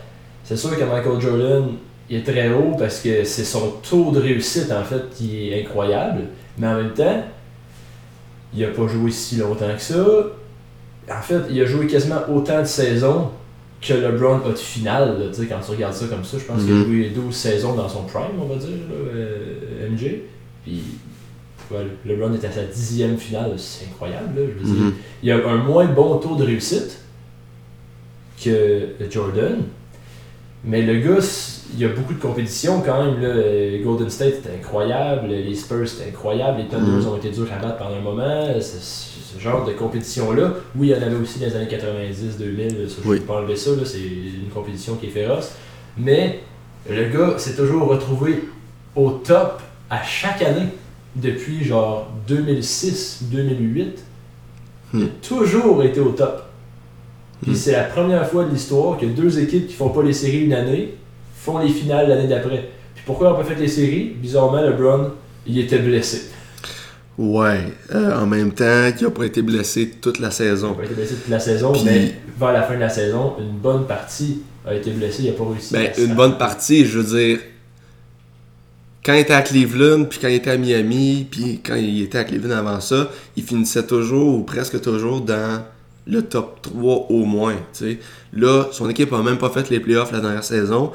c'est 0.43 0.57
sûr 0.57 0.77
que 0.77 0.83
Michael 0.83 1.19
Jordan 1.19 1.69
est 2.09 2.23
très 2.23 2.53
haut 2.53 2.75
parce 2.77 2.99
que 2.99 3.23
c'est 3.23 3.43
son 3.43 3.71
taux 3.81 4.11
de 4.11 4.19
réussite, 4.19 4.71
en 4.71 4.83
fait, 4.83 5.09
qui 5.09 5.49
est 5.49 5.63
incroyable. 5.63 6.25
Mais 6.57 6.67
en 6.67 6.75
même 6.75 6.93
temps, 6.93 7.23
il 8.53 8.63
a 8.63 8.67
pas 8.67 8.87
joué 8.87 9.09
si 9.09 9.37
longtemps 9.37 9.73
que 9.75 9.81
ça. 9.81 10.05
En 11.11 11.21
fait, 11.21 11.41
il 11.49 11.59
a 11.61 11.65
joué 11.65 11.87
quasiment 11.87 12.21
autant 12.31 12.61
de 12.61 12.67
saisons 12.67 13.31
que 13.81 13.93
LeBron 13.93 14.39
a 14.45 14.49
de 14.51 14.57
finale. 14.57 15.19
là. 15.19 15.45
Quand 15.49 15.59
tu 15.63 15.71
regardes 15.71 15.93
ça 15.93 16.05
comme 16.07 16.23
ça, 16.23 16.37
je 16.39 16.43
pense 16.45 16.61
qu'il 16.63 16.71
a 16.71 16.75
Mhm. 16.75 16.85
joué 16.85 17.09
12 17.09 17.35
saisons 17.35 17.73
dans 17.75 17.87
son 17.89 18.03
prime, 18.03 18.39
on 18.41 18.45
va 18.45 18.55
dire, 18.55 18.69
là, 18.89 18.95
euh, 19.15 19.89
MJ. 19.89 20.21
Puis, 20.63 20.81
ouais, 21.71 21.85
LeBron 22.05 22.33
est 22.33 22.45
à 22.45 22.51
sa 22.51 22.63
dixième 22.63 23.17
finale, 23.17 23.53
c'est 23.57 23.85
incroyable. 23.85 24.39
Là, 24.39 24.45
je 24.47 24.59
veux 24.65 24.73
dire 24.73 24.83
Mhm. 24.85 24.93
il 25.23 25.31
a 25.31 25.47
un 25.47 25.57
moins 25.57 25.85
bon 25.85 26.17
taux 26.17 26.35
de 26.35 26.43
réussite 26.43 26.99
que 28.43 28.89
Jordan. 29.09 29.63
Mais 30.67 30.81
le 30.81 30.95
gars, 30.99 31.23
il 31.73 31.79
y 31.79 31.85
a 31.85 31.89
beaucoup 31.89 32.13
de 32.13 32.19
compétitions 32.19 32.81
quand 32.81 33.03
même. 33.03 33.21
Là. 33.21 33.27
Euh, 33.27 33.83
Golden 33.83 34.09
State 34.09 34.35
c'était 34.41 34.55
incroyable, 34.57 35.27
les 35.27 35.53
Spurs 35.53 35.87
c'était 35.87 36.09
incroyable, 36.09 36.59
les 36.59 36.67
Thunders 36.67 37.01
Mhm. 37.03 37.07
ont 37.07 37.17
été 37.17 37.29
durs 37.29 37.47
à 37.55 37.61
battre 37.63 37.77
pendant 37.77 37.95
un 37.97 38.01
moment. 38.01 38.47
C'est- 38.59 39.14
Ce 39.35 39.39
genre 39.43 39.65
de 39.65 39.73
compétition-là, 39.73 40.53
oui, 40.77 40.87
il 40.87 40.91
y 40.91 40.95
en 40.95 41.01
avait 41.05 41.15
aussi 41.17 41.39
dans 41.39 41.47
les 41.47 41.55
années 41.55 41.67
90-2000, 41.67 42.87
ça, 42.87 42.95
je 43.03 43.07
ne 43.07 43.11
Oui. 43.13 43.19
peux 43.19 43.25
pas 43.25 43.35
enlever 43.39 43.55
ça, 43.57 43.71
c'est 43.83 43.97
une 43.99 44.49
compétition 44.53 44.95
qui 44.95 45.07
est 45.07 45.09
féroce. 45.09 45.51
Mais 45.97 46.39
le 46.89 47.09
gars 47.09 47.37
s'est 47.37 47.55
toujours 47.55 47.87
retrouvé 47.87 48.43
au 48.95 49.11
top 49.11 49.61
à 49.89 50.01
chaque 50.03 50.41
année 50.41 50.67
depuis 51.15 51.63
genre 51.63 52.07
2006-2008. 52.29 53.85
Il 54.93 55.03
a 55.03 55.07
toujours 55.21 55.83
été 55.83 55.99
au 55.99 56.09
top. 56.11 56.43
Puis 57.41 57.51
Hmm. 57.51 57.55
c'est 57.55 57.71
la 57.73 57.83
première 57.83 58.25
fois 58.27 58.45
de 58.45 58.51
l'histoire 58.51 58.97
que 58.97 59.05
deux 59.05 59.39
équipes 59.39 59.67
qui 59.67 59.73
font 59.73 59.89
pas 59.89 60.01
les 60.03 60.13
séries 60.13 60.45
une 60.45 60.53
année 60.53 60.93
font 61.35 61.57
les 61.59 61.67
finales 61.69 62.07
l'année 62.07 62.27
d'après. 62.27 62.69
Puis 62.95 63.03
pourquoi 63.05 63.27
on 63.29 63.31
n'a 63.37 63.37
pas 63.43 63.43
fait 63.43 63.59
les 63.59 63.67
séries? 63.67 64.15
Bizarrement, 64.21 64.61
LeBron, 64.61 65.11
il 65.45 65.59
était 65.59 65.79
blessé. 65.79 66.29
Ouais, 67.17 67.71
euh, 67.93 68.13
en 68.19 68.25
même 68.25 68.51
temps, 68.51 68.91
qu'il 68.97 69.07
n'a 69.07 69.11
pas 69.11 69.23
été 69.25 69.41
blessé 69.41 69.89
toute 70.01 70.19
la 70.19 70.27
Il 70.27 70.29
n'a 70.29 70.31
saison. 70.31 70.73
pas 70.73 70.83
été 70.83 70.93
blessé 70.95 71.15
toute 71.15 71.29
la 71.29 71.39
saison, 71.39 71.71
Puis- 71.71 71.81
mais 71.85 72.15
vers 72.37 72.51
la 72.51 72.63
fin 72.63 72.75
de 72.75 72.79
la 72.81 72.89
saison, 72.89 73.35
une 73.39 73.57
bonne 73.57 73.85
partie 73.87 74.41
a 74.67 74.73
été 74.73 74.91
blessé, 74.91 75.23
il 75.23 75.27
n'a 75.27 75.37
pas 75.37 75.45
réussi. 75.49 75.73
Ben, 75.73 75.87
à- 75.95 75.99
une 76.01 76.13
bonne 76.15 76.37
partie, 76.37 76.85
je 76.85 76.99
veux 76.99 77.17
dire, 77.17 77.39
quand 79.05 79.13
il 79.13 79.19
était 79.19 79.33
à 79.33 79.43
Cleveland, 79.43 80.05
puis 80.05 80.19
quand 80.19 80.27
il 80.27 80.35
était 80.35 80.49
à 80.51 80.57
Miami, 80.57 81.25
puis 81.29 81.61
quand 81.65 81.75
il 81.75 82.01
était 82.01 82.17
à 82.17 82.23
Cleveland 82.25 82.57
avant 82.57 82.81
ça, 82.81 83.09
il 83.37 83.43
finissait 83.43 83.85
toujours 83.85 84.39
ou 84.39 84.43
presque 84.43 84.81
toujours 84.81 85.21
dans 85.21 85.63
le 86.07 86.21
top 86.23 86.61
3 86.63 87.07
au 87.09 87.23
moins. 87.23 87.55
Là, 88.33 88.65
son 88.71 88.89
équipe 88.89 89.13
a 89.13 89.21
même 89.23 89.37
pas 89.37 89.49
fait 89.49 89.69
les 89.69 89.79
playoffs 89.79 90.11
la 90.11 90.19
dernière 90.19 90.43
saison. 90.43 90.91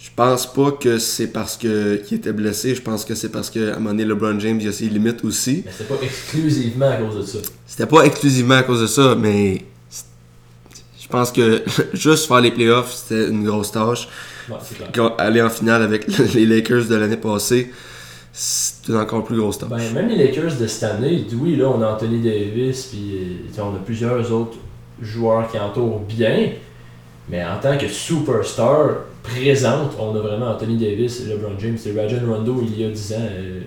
Je 0.00 0.10
pense 0.14 0.46
pas 0.46 0.70
que 0.70 0.98
c'est 0.98 1.26
parce 1.26 1.56
qu'il 1.56 2.04
était 2.12 2.32
blessé, 2.32 2.76
je 2.76 2.82
pense 2.82 3.04
que 3.04 3.16
c'est 3.16 3.30
parce 3.30 3.50
que 3.50 3.72
à 3.72 3.72
un 3.72 3.78
moment 3.78 3.90
donné, 3.90 4.04
LeBron 4.04 4.38
James 4.38 4.60
il 4.60 4.68
a 4.68 4.72
ses 4.72 4.84
limites 4.84 5.24
aussi. 5.24 5.64
Mais 5.66 5.72
c'était 5.72 5.92
pas 5.92 6.00
exclusivement 6.00 6.88
à 6.88 6.96
cause 6.96 7.16
de 7.16 7.22
ça. 7.22 7.38
C'était 7.66 7.86
pas 7.86 8.02
exclusivement 8.04 8.54
à 8.54 8.62
cause 8.62 8.80
de 8.80 8.86
ça, 8.86 9.16
mais 9.16 9.64
je 11.00 11.08
pense 11.08 11.32
que 11.32 11.64
juste 11.94 12.28
faire 12.28 12.40
les 12.40 12.52
playoffs, 12.52 12.92
c'était 12.92 13.28
une 13.28 13.44
grosse 13.44 13.72
tâche. 13.72 14.08
Ouais, 14.48 14.56
aller 15.18 15.42
en 15.42 15.50
finale 15.50 15.82
avec 15.82 16.06
les 16.34 16.46
Lakers 16.46 16.84
de 16.84 16.94
l'année 16.94 17.16
passée, 17.16 17.72
c'est 18.32 18.88
une 18.92 18.98
encore 18.98 19.24
plus 19.24 19.36
grosse 19.36 19.58
tâche. 19.58 19.68
Ben, 19.68 19.94
même 19.94 20.08
les 20.08 20.16
Lakers 20.16 20.56
de 20.60 20.66
cette 20.68 20.84
année, 20.84 21.26
oui, 21.40 21.56
là, 21.56 21.70
on 21.70 21.82
a 21.82 21.88
Anthony 21.88 22.20
Davis, 22.20 22.86
puis 22.86 23.18
euh, 23.58 23.62
on 23.62 23.74
a 23.74 23.80
plusieurs 23.84 24.32
autres 24.32 24.58
joueurs 25.02 25.50
qui 25.50 25.58
entourent 25.58 26.00
bien, 26.00 26.52
mais 27.28 27.44
en 27.44 27.58
tant 27.60 27.76
que 27.76 27.88
superstar 27.88 28.90
présente, 29.28 29.92
on 29.98 30.14
a 30.16 30.20
vraiment 30.20 30.46
Anthony 30.50 30.76
Davis 30.76 31.20
et 31.20 31.28
LeBron 31.30 31.52
James. 31.58 31.76
C'est 31.78 31.92
Rajon 31.98 32.20
Rondo, 32.32 32.62
il 32.62 32.80
y 32.80 32.84
a 32.84 32.88
10 32.90 33.12
ans, 33.12 33.16
euh, 33.20 33.60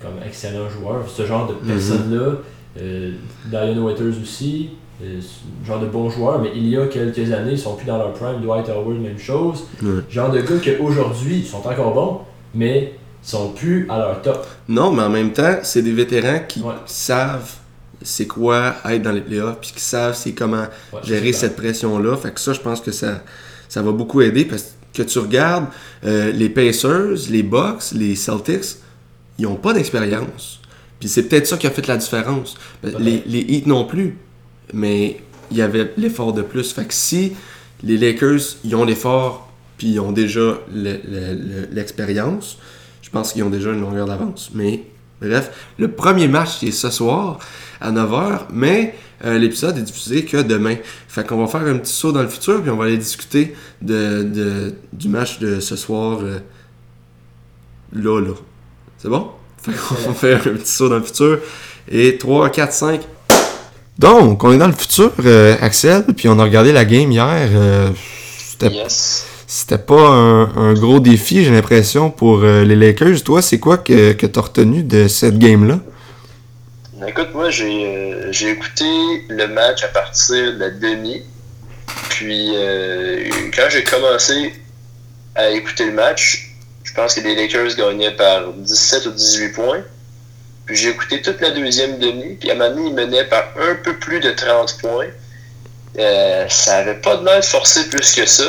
comme 0.00 0.12
excellent 0.26 0.68
joueur. 0.68 1.04
Ce 1.08 1.24
genre 1.26 1.48
de 1.48 1.54
Mhm. 1.54 1.72
personnes-là, 1.74 2.32
euh, 2.80 3.12
Diane 3.46 3.78
Waiters 3.78 4.14
aussi, 4.22 4.70
euh, 5.02 5.20
ce 5.20 5.66
genre 5.66 5.80
de 5.80 5.86
bons 5.86 6.10
joueurs, 6.10 6.40
mais 6.40 6.50
il 6.54 6.68
y 6.68 6.76
a 6.76 6.86
quelques 6.86 7.32
années, 7.32 7.52
ils 7.52 7.58
sont 7.58 7.74
plus 7.76 7.86
dans 7.86 7.98
leur 7.98 8.12
prime. 8.12 8.40
Dwight 8.42 8.68
Howard, 8.68 8.98
même 9.00 9.18
chose. 9.18 9.64
Genre 10.10 10.30
de 10.30 10.40
gars 10.40 10.56
qu'aujourd'hui, 10.64 11.38
ils 11.40 11.46
sont 11.46 11.58
encore 11.66 11.94
bons, 11.94 12.18
mais 12.54 12.94
ils 13.24 13.28
sont 13.28 13.50
plus 13.50 13.86
à 13.88 13.98
leur 13.98 14.22
top. 14.22 14.46
Non, 14.68 14.92
mais 14.92 15.02
en 15.02 15.10
même 15.10 15.32
temps, 15.32 15.56
c'est 15.62 15.82
des 15.82 15.92
vétérans 15.92 16.40
qui 16.46 16.60
Ouais. 16.60 16.72
savent 16.86 17.52
c'est 18.02 18.26
quoi 18.26 18.74
être 18.90 19.02
dans 19.02 19.10
les 19.12 19.22
playoffs, 19.22 19.56
puis 19.60 19.72
qui 19.74 19.80
savent 19.80 20.14
c'est 20.14 20.32
comment 20.32 20.66
Ouais, 20.92 21.00
gérer 21.02 21.32
cette 21.32 21.56
pression-là. 21.56 22.16
Fait 22.18 22.30
que 22.30 22.38
ça, 22.38 22.52
je 22.52 22.60
pense 22.60 22.80
que 22.82 22.92
ça, 22.92 23.22
ça 23.68 23.80
va 23.82 23.90
beaucoup 23.90 24.20
aider 24.20 24.44
parce 24.44 24.62
que 24.62 24.68
tu 25.02 25.18
regardes 25.18 25.66
euh, 26.04 26.30
les 26.32 26.48
Pacers, 26.48 27.28
les 27.30 27.42
Bucks, 27.42 27.92
les 27.92 28.14
Celtics, 28.16 28.76
ils 29.38 29.42
n'ont 29.44 29.56
pas 29.56 29.72
d'expérience. 29.72 30.60
Puis 30.98 31.08
c'est 31.08 31.24
peut-être 31.24 31.46
ça 31.46 31.56
qui 31.56 31.66
a 31.66 31.70
fait 31.70 31.86
la 31.86 31.96
différence. 31.96 32.54
Peut-être. 32.80 32.98
Les, 33.00 33.22
les 33.26 33.40
Heat 33.40 33.66
non 33.66 33.84
plus, 33.84 34.16
mais 34.72 35.20
il 35.50 35.56
y 35.58 35.62
avait 35.62 35.92
l'effort 35.96 36.32
de 36.32 36.42
plus. 36.42 36.72
Fait 36.72 36.86
que 36.86 36.94
si 36.94 37.32
les 37.82 37.98
Lakers, 37.98 38.40
ils 38.64 38.74
ont 38.74 38.84
l'effort, 38.84 39.52
puis 39.78 39.88
ils 39.88 40.00
ont 40.00 40.12
déjà 40.12 40.58
le- 40.74 40.92
le- 41.08 41.34
le- 41.34 41.68
l'expérience, 41.72 42.56
je 43.02 43.10
pense 43.10 43.32
qu'ils 43.34 43.42
ont 43.44 43.50
déjà 43.50 43.72
une 43.72 43.80
longueur 43.82 44.06
d'avance. 44.06 44.50
Mais 44.54 44.84
bref, 45.20 45.50
le 45.78 45.90
premier 45.90 46.28
match 46.28 46.58
qui 46.58 46.68
est 46.68 46.72
ce 46.72 46.90
soir 46.90 47.38
à 47.80 47.90
9h, 47.92 48.42
mais 48.52 48.94
euh, 49.24 49.38
l'épisode 49.38 49.76
est 49.78 49.82
diffusé 49.82 50.24
que 50.24 50.38
demain. 50.38 50.76
Fait 51.08 51.26
qu'on 51.26 51.38
va 51.44 51.46
faire 51.46 51.66
un 51.68 51.78
petit 51.78 51.92
saut 51.92 52.12
dans 52.12 52.22
le 52.22 52.28
futur, 52.28 52.60
puis 52.62 52.70
on 52.70 52.76
va 52.76 52.84
aller 52.84 52.98
discuter 52.98 53.54
de, 53.82 54.22
de- 54.22 54.74
du 54.92 55.08
match 55.08 55.38
de 55.38 55.60
ce 55.60 55.76
soir 55.76 56.18
euh, 56.22 56.38
là, 57.92 58.20
là. 58.20 58.32
C'est 58.98 59.08
bon? 59.08 59.30
Fait 59.62 59.72
qu'on 59.72 59.94
va 60.10 60.14
faire 60.14 60.38
un 60.46 60.54
petit 60.56 60.70
saut 60.72 60.88
dans 60.88 60.96
le 60.96 61.02
futur. 61.02 61.38
Et 61.90 62.18
3, 62.18 62.50
4, 62.50 62.72
5. 62.72 63.00
Donc, 63.98 64.44
on 64.44 64.52
est 64.52 64.58
dans 64.58 64.66
le 64.66 64.72
futur, 64.74 65.12
euh, 65.24 65.56
Axel, 65.60 66.04
puis 66.16 66.28
on 66.28 66.38
a 66.38 66.42
regardé 66.44 66.72
la 66.72 66.84
game 66.84 67.10
hier. 67.10 67.48
euh, 67.52 67.90
C'était 68.38 68.68
Yes. 68.74 69.26
C'était 69.46 69.78
pas 69.78 69.94
un, 69.94 70.74
gros 70.74 70.98
défi, 70.98 71.44
j'ai 71.44 71.52
l'impression, 71.52 72.10
pour 72.10 72.42
euh, 72.42 72.64
les 72.64 72.74
Lakers. 72.74 73.22
Toi, 73.22 73.42
c'est 73.42 73.60
quoi 73.60 73.78
que, 73.78 74.12
que 74.12 74.26
tu 74.26 74.38
as 74.38 74.42
retenu 74.42 74.82
de 74.82 75.06
cette 75.06 75.38
game-là? 75.38 75.78
Écoute, 77.06 77.28
moi, 77.34 77.50
j'ai 77.50 77.86
euh, 77.86 78.32
j'ai 78.32 78.50
écouté 78.50 78.84
le 79.28 79.46
match 79.48 79.84
à 79.84 79.88
partir 79.88 80.54
de 80.54 80.58
la 80.58 80.70
demi. 80.70 81.22
Puis, 82.10 82.52
euh, 82.54 83.28
quand 83.54 83.66
j'ai 83.68 83.84
commencé 83.84 84.54
à 85.34 85.50
écouter 85.50 85.84
le 85.86 85.92
match, 85.92 86.54
je 86.82 86.92
pense 86.94 87.14
que 87.14 87.20
les 87.20 87.36
Lakers 87.36 87.76
gagnaient 87.76 88.16
par 88.16 88.52
17 88.52 89.06
ou 89.06 89.10
18 89.10 89.48
points. 89.50 89.82
Puis, 90.64 90.76
j'ai 90.76 90.88
écouté 90.88 91.22
toute 91.22 91.40
la 91.40 91.50
deuxième 91.50 91.98
demi. 91.98 92.36
Puis, 92.40 92.50
à 92.50 92.54
donné, 92.56 92.88
ils 92.88 92.94
menaient 92.94 93.26
par 93.26 93.44
un 93.60 93.76
peu 93.76 93.96
plus 93.96 94.18
de 94.18 94.30
30 94.30 94.78
points. 94.80 95.06
Euh, 95.98 96.46
ça 96.48 96.76
avait 96.76 96.96
pas 97.00 97.16
de 97.16 97.24
l'air 97.24 97.40
de 97.40 97.44
forcer 97.44 97.88
plus 97.88 98.14
que 98.14 98.26
ça. 98.26 98.44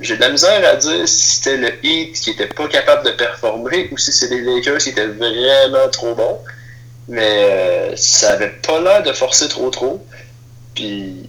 J'ai 0.00 0.16
de 0.16 0.20
la 0.20 0.28
misère 0.30 0.68
à 0.68 0.76
dire 0.76 1.08
si 1.08 1.36
c'était 1.36 1.56
le 1.56 1.72
Heat 1.82 2.12
qui 2.20 2.30
était 2.30 2.46
pas 2.48 2.68
capable 2.68 3.06
de 3.06 3.12
performer 3.12 3.88
ou 3.90 3.96
si 3.96 4.12
c'était 4.12 4.34
les 4.36 4.56
Lakers 4.56 4.78
qui 4.78 4.90
étaient 4.90 5.06
vraiment 5.06 5.88
trop 5.90 6.14
bons. 6.14 6.38
Mais 7.08 7.92
euh, 7.92 7.96
ça 7.96 8.32
avait 8.32 8.52
pas 8.66 8.80
l'air 8.80 9.02
de 9.02 9.12
forcer 9.12 9.48
trop 9.48 9.70
trop. 9.70 10.04
Puis 10.74 11.28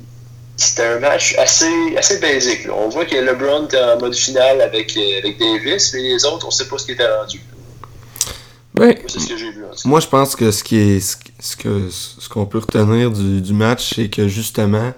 c'était 0.57 0.87
un 0.87 0.99
match 0.99 1.35
assez, 1.37 1.95
assez 1.97 2.19
basique. 2.19 2.65
là. 2.65 2.73
On 2.77 2.89
voit 2.89 3.05
que 3.05 3.15
LeBron 3.15 3.65
était 3.65 3.81
en 3.81 3.97
mode 3.97 4.13
finale 4.15 4.61
avec, 4.61 4.95
euh, 4.97 5.19
avec 5.19 5.39
Davis, 5.39 5.93
mais 5.93 6.01
les 6.01 6.25
autres, 6.25 6.47
on 6.47 6.51
sait 6.51 6.67
pas 6.67 6.77
ce 6.77 6.85
qui 6.85 6.91
était 6.91 7.07
rendu. 7.07 7.41
Ben, 8.73 8.87
Moi, 8.87 8.95
C'est 9.07 9.19
ce 9.19 9.27
que 9.27 9.37
j'ai 9.37 9.51
vu. 9.51 9.63
En 9.63 9.69
tout 9.69 9.75
cas. 9.75 9.81
Moi, 9.89 9.99
je 10.01 10.07
pense 10.07 10.35
que 10.35 10.51
ce 10.51 10.63
qui 10.65 10.77
est 10.77 10.99
ce, 10.99 11.15
ce 11.39 11.55
que 11.55 11.89
ce 11.89 12.29
qu'on 12.29 12.45
peut 12.45 12.59
retenir 12.59 13.09
du, 13.09 13.39
du 13.41 13.53
match, 13.53 13.93
c'est 13.95 14.09
que 14.09 14.27
justement 14.27 14.93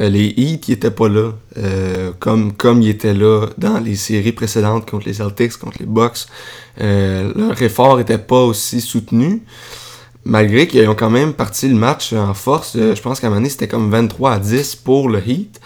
euh, 0.00 0.08
les 0.08 0.32
Heat 0.36 0.60
qui 0.60 0.72
étaient 0.72 0.90
pas 0.90 1.08
là, 1.08 1.32
euh, 1.56 2.12
comme 2.20 2.52
comme 2.52 2.82
ils 2.82 2.90
étaient 2.90 3.14
là 3.14 3.46
dans 3.58 3.78
les 3.78 3.96
séries 3.96 4.32
précédentes 4.32 4.88
contre 4.88 5.06
les 5.06 5.14
Celtics, 5.14 5.56
contre 5.56 5.78
les 5.80 5.86
Bucks, 5.86 6.26
euh, 6.80 7.32
leur 7.34 7.60
effort 7.60 7.98
était 7.98 8.18
pas 8.18 8.42
aussi 8.42 8.80
soutenu. 8.80 9.42
Malgré 10.24 10.68
qu'ils 10.68 10.88
ont 10.88 10.94
quand 10.94 11.10
même 11.10 11.32
parti 11.32 11.68
le 11.68 11.74
match 11.74 12.12
en 12.12 12.34
force, 12.34 12.76
je 12.76 13.00
pense 13.00 13.18
qu'à 13.18 13.28
un 13.28 13.30
moment 13.30 13.40
donné, 13.40 13.50
c'était 13.50 13.68
comme 13.68 13.90
23 13.90 14.32
à 14.32 14.38
10 14.38 14.76
pour 14.76 15.08
le 15.08 15.26
Heat. 15.26 15.60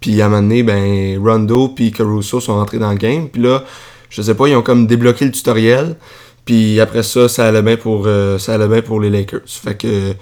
Puis 0.00 0.20
à 0.20 0.26
un 0.26 0.28
moment 0.28 0.42
donné, 0.42 0.62
ben, 0.62 1.18
Rondo 1.22 1.68
puis 1.68 1.92
Caruso 1.92 2.40
sont 2.40 2.54
rentrés 2.54 2.78
dans 2.78 2.90
le 2.90 2.96
game. 2.96 3.28
Puis 3.28 3.42
là, 3.42 3.64
je 4.10 4.20
sais 4.20 4.34
pas, 4.34 4.48
ils 4.48 4.56
ont 4.56 4.62
comme 4.62 4.86
débloqué 4.86 5.24
le 5.24 5.30
tutoriel. 5.30 5.96
Puis 6.44 6.80
après 6.80 7.04
ça, 7.04 7.28
ça 7.28 7.46
allait 7.46 7.62
bien 7.62 7.76
pour, 7.76 8.08
ça 8.38 8.54
allait 8.54 8.66
bien 8.66 8.82
pour 8.82 9.00
les 9.00 9.08
Lakers. 9.08 9.42
Fait 9.46 9.76
que 9.76 10.14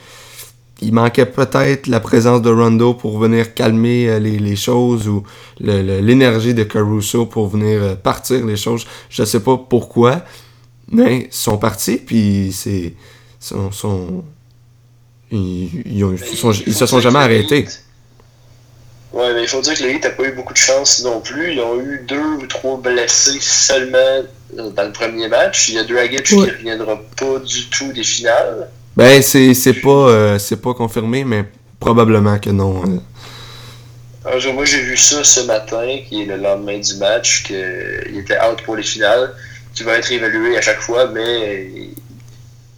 il 0.82 0.92
manquait 0.94 1.26
peut-être 1.26 1.86
la 1.88 2.00
présence 2.00 2.40
de 2.42 2.50
Rondo 2.50 2.94
pour 2.94 3.18
venir 3.18 3.54
calmer 3.54 4.08
euh, 4.08 4.18
les, 4.18 4.38
les 4.38 4.56
choses 4.56 5.08
ou 5.08 5.22
l'énergie 5.60 6.54
de 6.54 6.62
Caruso 6.64 7.26
pour 7.26 7.48
venir 7.48 7.82
euh, 7.82 7.94
partir 7.96 8.44
les 8.46 8.56
choses. 8.56 8.86
Je 9.10 9.24
sais 9.24 9.40
pas 9.40 9.56
pourquoi, 9.58 10.22
mais 10.90 11.28
ils 11.30 11.32
sont 11.32 11.58
partis. 11.58 11.96
Puis 11.98 12.50
c'est 12.52 12.94
sont, 13.38 13.70
sont- 13.72 14.24
ils, 15.30 15.82
ils 15.86 16.04
ont- 16.04 16.14
ils 16.14 16.36
sont- 16.36 16.52
ils 16.52 16.74
se 16.74 16.86
sont 16.86 17.00
jamais 17.00 17.18
arrêtés. 17.20 17.66
Ouais, 19.12 19.34
mais 19.34 19.42
il 19.42 19.48
faut 19.48 19.60
dire 19.60 19.74
que 19.74 19.82
le 19.82 19.90
Heat 19.90 20.04
n'a 20.04 20.10
pas 20.10 20.22
eu 20.24 20.32
beaucoup 20.32 20.52
de 20.52 20.58
chance 20.58 21.02
non 21.02 21.20
plus. 21.20 21.52
Ils 21.54 21.60
ont 21.60 21.80
eu 21.80 22.00
deux 22.06 22.22
ou 22.40 22.46
trois 22.46 22.80
blessés 22.80 23.38
seulement 23.40 23.98
euh, 24.58 24.70
dans 24.70 24.84
le 24.84 24.92
premier 24.92 25.26
match. 25.28 25.68
Il 25.68 25.74
y 25.74 25.78
a 25.78 25.84
Dragic 25.84 26.20
Ouais. 26.32 26.46
qui 26.46 26.50
reviendra 26.50 26.96
pas 27.18 27.38
du 27.40 27.68
tout 27.70 27.92
des 27.92 28.04
finales. 28.04 28.70
Ben 28.96 29.22
c'est 29.22 29.54
c'est 29.54 29.74
pas 29.74 29.88
euh, 29.90 30.38
c'est 30.38 30.60
pas 30.60 30.74
confirmé, 30.74 31.24
mais 31.24 31.44
probablement 31.78 32.38
que 32.38 32.50
non. 32.50 32.82
hein. 32.84 33.00
Un 34.24 34.38
jour, 34.38 34.52
moi, 34.52 34.66
j'ai 34.66 34.82
vu 34.82 34.96
ça 34.98 35.24
ce 35.24 35.40
matin, 35.40 35.98
qui 36.06 36.22
est 36.22 36.26
le 36.26 36.36
lendemain 36.36 36.78
du 36.78 36.94
match, 36.96 37.44
qu'il 37.44 38.18
était 38.18 38.36
out 38.38 38.60
pour 38.64 38.76
les 38.76 38.82
finales, 38.82 39.32
qui 39.74 39.82
va 39.82 39.94
être 39.94 40.12
évalué 40.12 40.58
à 40.58 40.60
chaque 40.60 40.80
fois, 40.80 41.06
mais 41.06 41.70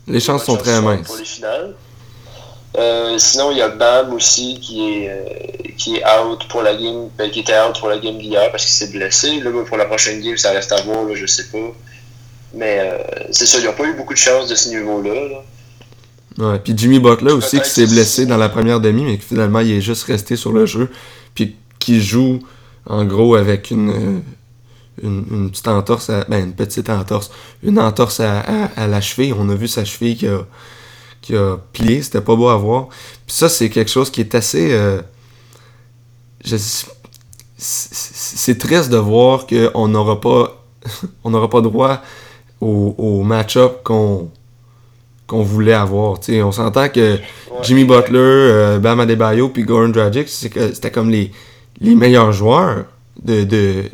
Les 0.06 0.20
chances 0.20 0.44
sont 0.44 0.56
très 0.56 0.76
Pour 0.80 0.90
minces. 0.90 1.18
les 1.18 1.24
finales. 1.24 1.74
Euh, 2.78 3.18
sinon, 3.18 3.50
il 3.50 3.58
y 3.58 3.60
a 3.62 3.68
Bam 3.68 4.14
aussi 4.14 4.58
qui 4.60 4.88
est, 4.88 5.10
euh, 5.10 5.72
qui 5.76 5.96
est 5.96 6.04
out 6.06 6.46
pour 6.48 6.62
la 6.62 6.74
game, 6.74 7.08
ben, 7.18 7.28
qui 7.30 7.40
était 7.40 7.58
out 7.58 7.78
pour 7.78 7.88
la 7.88 7.98
game 7.98 8.18
d'hier 8.18 8.50
parce 8.52 8.64
qu'il 8.64 8.72
s'est 8.74 8.92
blessé. 8.92 9.40
Là, 9.40 9.50
pour 9.66 9.76
la 9.76 9.84
prochaine 9.86 10.20
game, 10.22 10.36
ça 10.38 10.52
reste 10.52 10.70
à 10.72 10.80
voir, 10.82 11.02
là, 11.04 11.14
je 11.14 11.26
sais 11.26 11.48
pas. 11.52 11.72
Mais 12.54 12.78
euh, 12.80 12.98
c'est 13.32 13.46
ça, 13.46 13.58
ils 13.58 13.64
n'ont 13.64 13.72
pas 13.72 13.84
eu 13.84 13.94
beaucoup 13.94 14.14
de 14.14 14.18
chance 14.18 14.48
de 14.48 14.54
ce 14.54 14.68
niveau-là. 14.68 15.12
là. 15.12 15.42
Ouais, 16.42 16.58
puis 16.58 16.72
Jimmy 16.76 16.98
Butler 16.98 17.32
aussi 17.32 17.60
qui 17.60 17.68
s'est 17.70 17.86
blessé 17.86 18.26
dans 18.26 18.36
la 18.36 18.48
première 18.48 18.80
demi, 18.80 19.04
mais 19.04 19.18
que 19.18 19.24
finalement 19.24 19.60
il 19.60 19.70
est 19.72 19.80
juste 19.80 20.04
resté 20.04 20.34
sur 20.36 20.52
le 20.52 20.66
jeu, 20.66 20.90
puis 21.34 21.56
qui 21.78 22.00
joue 22.00 22.40
en 22.86 23.04
gros 23.04 23.34
avec 23.36 23.70
une, 23.70 23.90
euh, 23.90 24.18
une, 25.02 25.24
une 25.30 25.50
petite 25.50 25.68
entorse, 25.68 26.10
à- 26.10 26.24
ben 26.28 26.44
une 26.46 26.52
petite 26.54 26.90
entorse, 26.90 27.30
une 27.62 27.78
entorse 27.78 28.20
à, 28.20 28.40
à- 28.40 28.64
à 28.76 28.86
la 28.86 29.00
cheville. 29.00 29.34
On 29.38 29.48
a 29.50 29.54
vu 29.54 29.68
sa 29.68 29.84
cheville 29.84 30.16
qui 30.16 30.26
a, 30.26 30.40
qui 31.20 31.36
a 31.36 31.58
plié, 31.72 32.02
c'était 32.02 32.20
pas 32.20 32.34
beau 32.34 32.48
à 32.48 32.56
voir. 32.56 32.88
Puis 33.26 33.36
ça 33.36 33.48
c'est 33.48 33.68
quelque 33.70 33.90
chose 33.90 34.10
qui 34.10 34.20
est 34.20 34.34
assez, 34.34 34.72
euh, 34.72 35.00
c'est 36.44 36.58
c'est 37.64 38.58
triste 38.58 38.90
de 38.90 38.96
voir 38.96 39.46
qu'on 39.46 39.86
n'aura 39.88 40.20
pas, 40.20 40.64
on 41.24 41.30
n'aura 41.30 41.48
pas 41.48 41.60
droit 41.60 42.02
au, 42.60 42.94
au 42.98 43.22
match-up 43.22 43.82
qu'on 43.84 44.30
qu'on 45.26 45.42
voulait 45.42 45.72
avoir. 45.72 46.20
Tu 46.20 46.32
sais, 46.32 46.42
on 46.42 46.52
s'entend 46.52 46.88
que 46.88 47.18
Jimmy 47.62 47.84
Butler, 47.84 48.18
euh, 48.18 48.78
Bam 48.78 49.00
Adebayo 49.00 49.48
puis 49.48 49.64
Goran 49.64 49.88
Dragic, 49.88 50.28
c'était 50.28 50.90
comme 50.90 51.10
les, 51.10 51.30
les 51.80 51.94
meilleurs 51.94 52.32
joueurs 52.32 52.84
de, 53.22 53.44
de, 53.44 53.84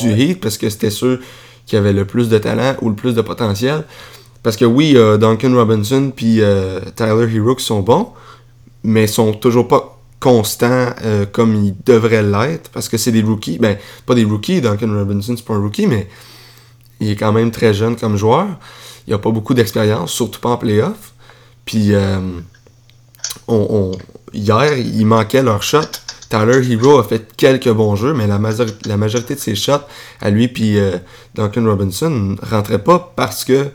du 0.00 0.10
Heat 0.10 0.40
parce 0.40 0.58
que 0.58 0.70
c'était 0.70 0.90
ceux 0.90 1.20
qui 1.66 1.76
avaient 1.76 1.92
le 1.92 2.04
plus 2.04 2.28
de 2.28 2.38
talent 2.38 2.74
ou 2.80 2.88
le 2.88 2.94
plus 2.94 3.14
de 3.14 3.22
potentiel. 3.22 3.84
Parce 4.42 4.56
que 4.56 4.64
oui, 4.64 4.94
euh, 4.96 5.18
Duncan 5.18 5.54
Robinson 5.54 6.12
puis 6.14 6.40
euh, 6.40 6.80
Tyler 6.96 7.32
Hero 7.34 7.54
qui 7.54 7.64
sont 7.64 7.80
bons, 7.80 8.08
mais 8.82 9.06
sont 9.06 9.32
toujours 9.32 9.68
pas 9.68 9.98
constants 10.18 10.90
euh, 11.04 11.26
comme 11.30 11.54
ils 11.54 11.74
devraient 11.84 12.22
l'être 12.22 12.70
parce 12.70 12.88
que 12.88 12.96
c'est 12.96 13.12
des 13.12 13.22
rookies. 13.22 13.58
Ben, 13.58 13.76
pas 14.06 14.14
des 14.14 14.24
rookies, 14.24 14.60
Duncan 14.60 14.92
Robinson 14.92 15.34
c'est 15.36 15.44
pas 15.44 15.54
un 15.54 15.60
rookie, 15.60 15.86
mais 15.86 16.08
il 17.00 17.10
est 17.10 17.16
quand 17.16 17.32
même 17.32 17.50
très 17.50 17.74
jeune 17.74 17.96
comme 17.96 18.16
joueur. 18.16 18.46
Il 19.06 19.14
a 19.14 19.18
pas 19.18 19.30
beaucoup 19.30 19.54
d'expérience, 19.54 20.12
surtout 20.12 20.40
pas 20.40 20.50
en 20.50 20.56
playoff. 20.56 21.12
Puis 21.64 21.94
euh, 21.94 22.18
hier, 24.32 24.76
il 24.78 25.06
manquait 25.06 25.42
leur 25.42 25.62
shot. 25.62 25.80
Tyler 26.28 26.62
Hero 26.72 26.98
a 26.98 27.04
fait 27.04 27.34
quelques 27.36 27.70
bons 27.72 27.96
jeux, 27.96 28.14
mais 28.14 28.26
la, 28.28 28.38
majori- 28.38 28.86
la 28.86 28.96
majorité 28.96 29.34
de 29.34 29.40
ses 29.40 29.56
shots 29.56 29.82
à 30.20 30.30
lui 30.30 30.46
puis 30.46 30.78
euh, 30.78 30.96
Duncan 31.34 31.64
Robinson 31.64 32.36
rentraient 32.40 32.84
pas 32.84 33.12
parce 33.16 33.44
que 33.44 33.66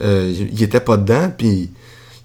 euh, 0.00 0.32
il 0.52 0.62
était 0.62 0.78
pas 0.80 0.96
dedans, 0.96 1.32
puis 1.36 1.70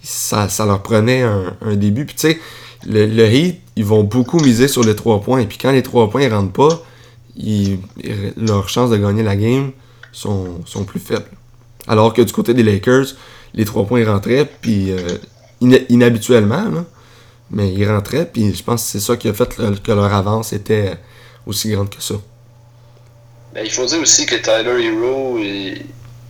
ça, 0.03 0.47
leur 0.65 0.83
prenait 0.83 1.23
un, 1.23 1.75
début. 1.75 2.05
Puis 2.05 2.15
tu 2.15 2.21
sais, 2.29 2.39
le, 2.87 3.07
le 3.07 3.25
Heat, 3.33 3.61
ils 3.75 3.85
vont 3.85 4.03
beaucoup 4.03 4.39
miser 4.39 4.67
sur 4.67 4.83
les 4.83 4.95
trois 4.95 5.21
points. 5.21 5.43
Puis 5.45 5.57
quand 5.57 5.71
les 5.71 5.83
trois 5.83 6.09
points 6.09 6.27
ne 6.29 6.33
rentrent 6.35 6.53
pas, 6.53 6.83
ils- 7.35 7.79
ils- 8.03 8.33
leurs 8.37 8.69
chances 8.69 8.91
de 8.91 8.97
gagner 8.97 9.23
la 9.23 9.35
game 9.35 9.71
sont 10.11 10.61
plus 10.85 10.99
faibles. 10.99 11.29
Alors 11.89 12.13
que 12.13 12.21
du 12.21 12.31
côté 12.31 12.53
des 12.53 12.63
Lakers, 12.63 13.07
les 13.53 13.65
trois 13.65 13.85
points 13.85 14.05
rentraient, 14.05 14.45
puis 14.61 14.91
euh, 14.91 14.99
inhabituellement, 15.89 16.63
là, 16.69 16.85
mais 17.51 17.73
ils 17.73 17.85
rentraient, 17.89 18.25
puis 18.31 18.53
je 18.55 18.63
pense 18.63 18.83
que 18.83 18.89
c'est 18.91 18.99
ça 18.99 19.17
qui 19.17 19.27
a 19.27 19.33
fait 19.33 19.49
que, 19.55 19.75
que 19.79 19.91
leur 19.91 20.13
avance 20.13 20.53
était 20.53 20.93
aussi 21.45 21.71
grande 21.71 21.89
que 21.89 22.01
ça. 22.01 22.15
Mais 23.55 23.65
il 23.65 23.71
faut 23.71 23.85
dire 23.85 23.99
aussi 23.99 24.25
que 24.27 24.35
Tyler 24.35 24.85
Hero, 24.85 25.37
il, 25.39 25.81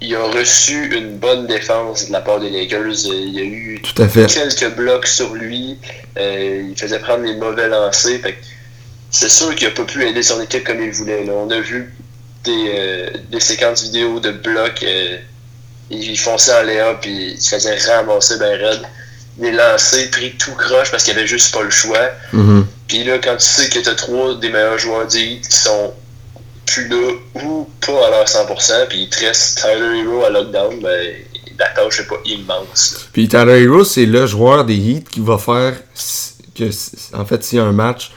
il 0.02 0.16
a 0.16 0.24
reçu 0.24 0.96
une 0.98 1.18
bonne 1.18 1.46
défense 1.48 2.08
de 2.08 2.14
la 2.14 2.22
part 2.22 2.40
des 2.40 2.50
Lakers. 2.50 3.06
Il 3.08 3.34
y 3.34 3.40
a 3.40 3.44
eu 3.44 3.82
Tout 3.84 4.02
à 4.02 4.08
fait. 4.08 4.26
quelques 4.34 4.74
blocs 4.78 5.06
sur 5.08 5.34
lui. 5.36 5.78
Euh, 6.18 6.64
il 6.70 6.80
faisait 6.80 7.00
prendre 7.00 7.26
les 7.26 7.36
mauvais 7.36 7.68
lancers. 7.68 8.22
C'est 9.12 9.30
sûr 9.30 9.54
qu'il 9.56 9.68
n'a 9.68 9.74
pas 9.74 9.84
pu 9.84 10.06
aider 10.08 10.24
son 10.24 10.40
équipe 10.42 10.64
comme 10.64 10.82
il 10.82 10.92
voulait. 10.92 11.26
là. 11.26 11.34
On 11.36 11.50
a 11.52 11.60
vu 11.60 11.94
des, 12.46 12.72
euh, 12.74 13.10
des 13.30 13.42
séquences 13.42 13.84
vidéo 13.84 14.22
de 14.22 14.32
blocs. 14.32 14.84
euh, 14.84 15.18
il 15.90 16.18
fonçait 16.18 16.54
en 16.54 16.64
Léa 16.64 16.94
puis 17.02 17.34
il 17.34 17.42
se 17.42 17.56
faisait 17.56 17.78
ramasser 17.78 18.38
ben 18.38 18.60
raide. 18.60 18.82
Des 19.38 19.52
lancers 19.52 20.12
pris 20.12 20.36
tout 20.38 20.52
croche 20.54 20.92
parce 20.92 21.04
qu'il 21.04 21.18
avait 21.18 21.28
juste 21.28 21.54
pas 21.54 21.64
le 21.64 21.70
choix. 21.70 22.10
Mhm. 22.34 22.66
Puis 22.88 23.04
là, 23.06 23.20
quand 23.20 23.38
tu 23.38 23.46
sais 23.46 23.70
que 23.70 23.80
tu 23.80 23.90
as 23.90 23.96
trois 23.96 24.36
des 24.36 24.50
meilleurs 24.50 24.78
joueurs 24.78 25.08
d'élite 25.08 25.48
qui 25.48 25.58
sont 25.58 25.94
plus 26.66 26.88
là 26.88 27.14
ou 27.36 27.68
pas 27.86 28.08
à 28.08 28.10
leur 28.12 28.26
100%, 28.26 28.88
puis 28.90 29.04
il 29.04 29.10
te 29.10 29.26
reste 29.26 29.60
Tyler 29.62 30.00
Hero 30.00 30.24
à 30.26 30.30
lockdown, 30.30 30.82
ben 30.82 31.14
la 31.58 31.70
tâche 31.70 32.00
n'est 32.02 32.06
pas 32.06 32.22
immense. 32.26 32.94
là. 32.94 33.00
Puis 33.14 33.28
Tyler 33.28 33.62
Hero, 33.64 33.84
c'est 33.84 34.06
le 34.06 34.26
joueur 34.28 34.66
des 34.66 34.76
Heat 34.76 35.10
qui 35.10 35.22
va 35.22 35.38
faire 35.38 35.74
que, 36.56 36.70
en 37.16 37.26
fait, 37.26 37.44
s'il 37.44 37.60
y 37.60 37.62
a 37.62 37.66
un 37.66 37.72
match 37.72 38.12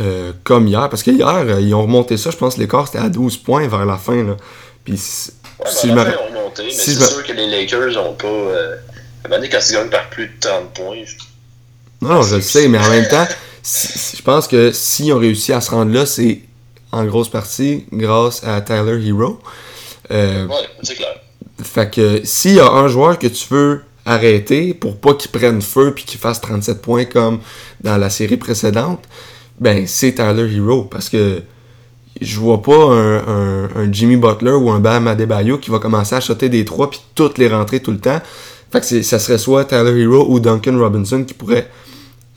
euh, 0.00 0.32
comme 0.44 0.66
hier, 0.66 0.88
parce 0.88 1.02
que 1.02 1.10
hier, 1.10 1.28
euh, 1.28 1.60
ils 1.60 1.74
ont 1.74 1.82
remonté 1.82 2.16
ça, 2.16 2.30
je 2.30 2.36
pense 2.36 2.56
l'écart 2.56 2.86
c'était 2.86 2.98
à 2.98 3.08
12 3.08 3.36
points 3.38 3.68
vers 3.68 3.84
la 3.84 3.98
fin. 3.98 4.24
Là. 4.24 4.36
Puis 4.84 4.98
Ouais, 5.60 5.66
si 5.70 5.88
je 5.88 5.94
la 5.94 6.04
fin, 6.04 6.12
mais 6.62 6.70
c'est 6.70 6.94
me- 6.98 7.04
sûr 7.06 7.24
que 7.24 7.32
les 7.32 7.46
Lakers 7.48 7.96
ont 8.04 8.14
pas. 8.14 8.26
Euh, 8.28 8.76
à 8.76 9.26
un 9.26 9.28
moment 9.30 9.36
donné, 9.36 9.48
quand 9.48 9.58
ils 9.68 9.72
gagnent 9.72 9.88
par 9.90 10.08
plus 10.10 10.26
de 10.26 10.32
30 10.40 10.72
points, 10.74 10.96
Non, 12.02 12.08
non, 12.10 12.22
je 12.22 12.36
le 12.36 12.42
sais, 12.42 12.68
mais 12.68 12.78
en 12.78 12.88
même 12.90 13.08
temps, 13.08 13.26
si- 13.62 14.16
je 14.18 14.22
pense 14.22 14.46
que 14.48 14.70
s'ils 14.72 15.12
ont 15.12 15.18
réussi 15.18 15.52
à 15.52 15.60
se 15.60 15.70
rendre 15.70 15.92
là, 15.92 16.04
c'est 16.06 16.40
en 16.92 17.04
grosse 17.06 17.28
partie 17.30 17.86
grâce 17.92 18.44
à 18.44 18.60
Tyler 18.60 19.04
Hero. 19.08 19.40
Euh, 20.10 20.46
ouais, 20.46 20.54
c'est 20.82 20.94
clair. 20.94 21.14
Fait 21.62 21.90
que 21.90 22.20
s'il 22.24 22.54
y 22.54 22.60
a 22.60 22.68
un 22.68 22.88
joueur 22.88 23.18
que 23.18 23.26
tu 23.26 23.46
veux 23.50 23.82
arrêter 24.06 24.74
pour 24.74 24.98
pas 25.00 25.14
qu'il 25.14 25.30
prenne 25.30 25.62
feu 25.62 25.92
puis 25.94 26.04
qu'il 26.04 26.20
fasse 26.20 26.40
37 26.40 26.82
points 26.82 27.06
comme 27.06 27.40
dans 27.80 27.96
la 27.96 28.10
série 28.10 28.36
précédente, 28.36 29.02
ben 29.58 29.86
c'est 29.86 30.12
Tyler 30.12 30.54
Hero 30.54 30.82
parce 30.84 31.08
que 31.08 31.42
je 32.20 32.38
vois 32.38 32.62
pas 32.62 32.76
un, 32.76 33.16
un- 33.18 33.68
un 33.76 33.92
Jimmy 33.92 34.16
Butler 34.16 34.52
ou 34.52 34.70
un 34.70 34.80
Bam 34.80 35.06
Adebayo 35.08 35.58
qui 35.58 35.70
va 35.70 35.78
commencer 35.78 36.14
à 36.14 36.20
shotter 36.20 36.48
des 36.48 36.64
trois 36.64 36.88
puis 36.90 37.00
toutes 37.14 37.38
les 37.38 37.48
rentrer 37.48 37.80
tout 37.80 37.90
le 37.90 37.98
temps. 37.98 38.20
Fait 38.72 38.80
que 38.80 39.02
ça 39.02 39.18
serait 39.18 39.38
soit 39.38 39.64
Tyler 39.64 40.00
Hero 40.02 40.26
ou 40.28 40.40
Duncan 40.40 40.78
Robinson 40.78 41.24
qui 41.24 41.34
pourrait 41.34 41.68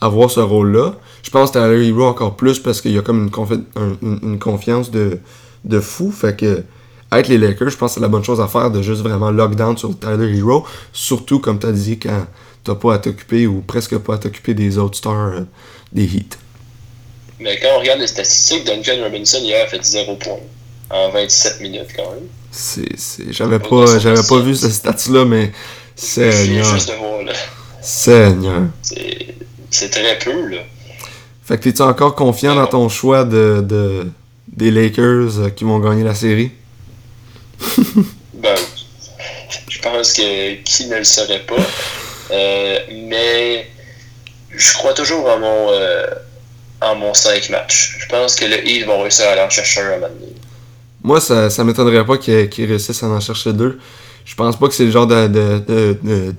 avoir 0.01 0.29
ce 0.29 0.39
rôle-là. 0.39 0.93
Je 1.23 1.29
pense 1.31 1.51
Tyler 1.51 1.87
Hero 1.87 2.05
encore 2.05 2.35
plus 2.35 2.59
parce 2.59 2.81
qu'il 2.81 2.91
y 2.91 2.97
a 2.97 3.01
comme 3.01 3.23
une, 3.23 3.29
confi- 3.29 3.63
un- 3.75 3.95
une, 4.01 4.19
une 4.23 4.39
confiance 4.39 4.91
de, 4.91 5.19
de 5.65 5.79
fou. 5.79 6.11
Fait 6.11 6.35
que 6.37 6.63
être 7.11 7.27
les 7.27 7.37
Lakers, 7.37 7.69
je 7.69 7.77
pense 7.77 7.91
que 7.91 7.95
c'est 7.95 8.01
la 8.01 8.07
bonne 8.07 8.23
chose 8.23 8.41
à 8.41 8.47
faire 8.47 8.69
de 8.69 8.81
juste 8.81 9.01
vraiment 9.01 9.31
lockdown 9.31 9.77
sur 9.77 9.97
Tyler 9.97 10.37
Hero. 10.37 10.65
Surtout, 10.93 11.39
comme 11.39 11.57
tu 11.57 11.65
as 11.67 11.71
dit, 11.71 11.97
quand 11.97 12.25
t'as 12.63 12.75
pas 12.75 12.95
à 12.95 12.97
t'occuper 12.99 13.47
ou 13.47 13.61
presque 13.61 13.97
pas 13.97 14.15
à 14.15 14.17
t'occuper 14.17 14.53
des 14.53 14.77
autres 14.77 14.97
stars 14.97 15.27
euh, 15.33 15.41
des 15.93 16.03
Heat. 16.03 16.37
Mais 17.39 17.59
quand 17.59 17.69
on 17.75 17.79
regarde 17.79 17.99
les 17.99 18.07
statistiques, 18.07 18.65
Duncan 18.65 19.03
Robinson 19.03 19.39
hier 19.41 19.63
a 19.63 19.67
fait 19.67 19.83
0 19.83 20.15
points 20.15 20.39
en 20.89 21.09
27 21.09 21.61
minutes 21.61 21.89
quand 21.95 22.09
même. 22.11 22.27
C'est, 22.51 22.97
c'est- 22.97 23.31
J'avais 23.31 23.59
Pas 23.59 23.99
j'avais 23.99 24.23
pas 24.27 24.39
vu 24.39 24.55
ce 24.55 24.69
stat-là, 24.69 25.25
mais 25.25 25.51
Seigneur. 25.95 26.65
juste 26.73 26.89
de 26.89 26.93
voir 26.95 27.21
là. 27.23 27.33
Seigneur. 27.81 28.63
C'est 28.81 29.35
c'est 29.69 29.89
très 29.89 30.17
peu 30.19 30.47
là. 30.47 30.57
Fait 31.43 31.57
que 31.57 31.63
t'es-tu 31.63 31.81
encore 31.81 32.15
confiant 32.15 32.55
dans 32.55 32.67
ton 32.67 32.89
choix 32.89 33.23
de, 33.23 33.61
de- 33.61 34.07
des 34.47 34.71
Lakers 34.71 35.39
euh, 35.39 35.49
qui 35.49 35.63
vont 35.63 35.79
gagner 35.79 36.03
la 36.03 36.15
série? 36.15 36.51
Ben, 38.33 38.55
je 39.69 39.79
pense 39.79 40.13
que 40.13 40.55
qui 40.63 40.85
ne 40.87 40.97
le 40.97 41.03
saurait 41.03 41.39
pas. 41.45 41.55
Euh, 42.31 42.79
mais 42.91 43.67
je 44.51 44.73
crois 44.73 44.93
toujours 44.93 45.27
en 45.27 45.39
mon, 45.39 45.69
euh, 45.71 46.05
en 46.81 46.95
mon 46.95 47.13
5 47.13 47.49
matchs. 47.49 47.97
Je 47.99 48.05
pense 48.07 48.35
que 48.35 48.45
le 48.45 48.67
Heat 48.67 48.85
vont 48.85 49.01
réussir 49.01 49.25
à 49.27 49.31
aller 49.31 49.41
en 49.41 49.49
chercher 49.49 49.81
un 49.81 49.87
à 49.87 49.95
moment 49.95 50.07
donné. 50.07 50.31
Moi, 51.03 51.19
ça, 51.21 51.49
ça 51.49 51.63
m'étonnerait 51.63 52.05
pas 52.05 52.17
qu'ils 52.17 52.49
qu'ils 52.49 52.65
réussissent 52.65 53.03
à 53.03 53.07
en 53.07 53.19
chercher 53.19 53.53
deux. 53.53 53.79
Je 54.25 54.35
pense 54.35 54.57
pas 54.57 54.67
que 54.67 54.73
c'est 54.73 54.85
le 54.85 54.91
genre 54.91 55.07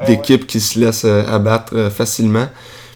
d'équipe 0.06 0.46
qui 0.46 0.60
se 0.60 0.78
laisse 0.78 1.02
euh, 1.04 1.24
abattre 1.26 1.72
euh, 1.74 1.90
facilement. 1.90 2.48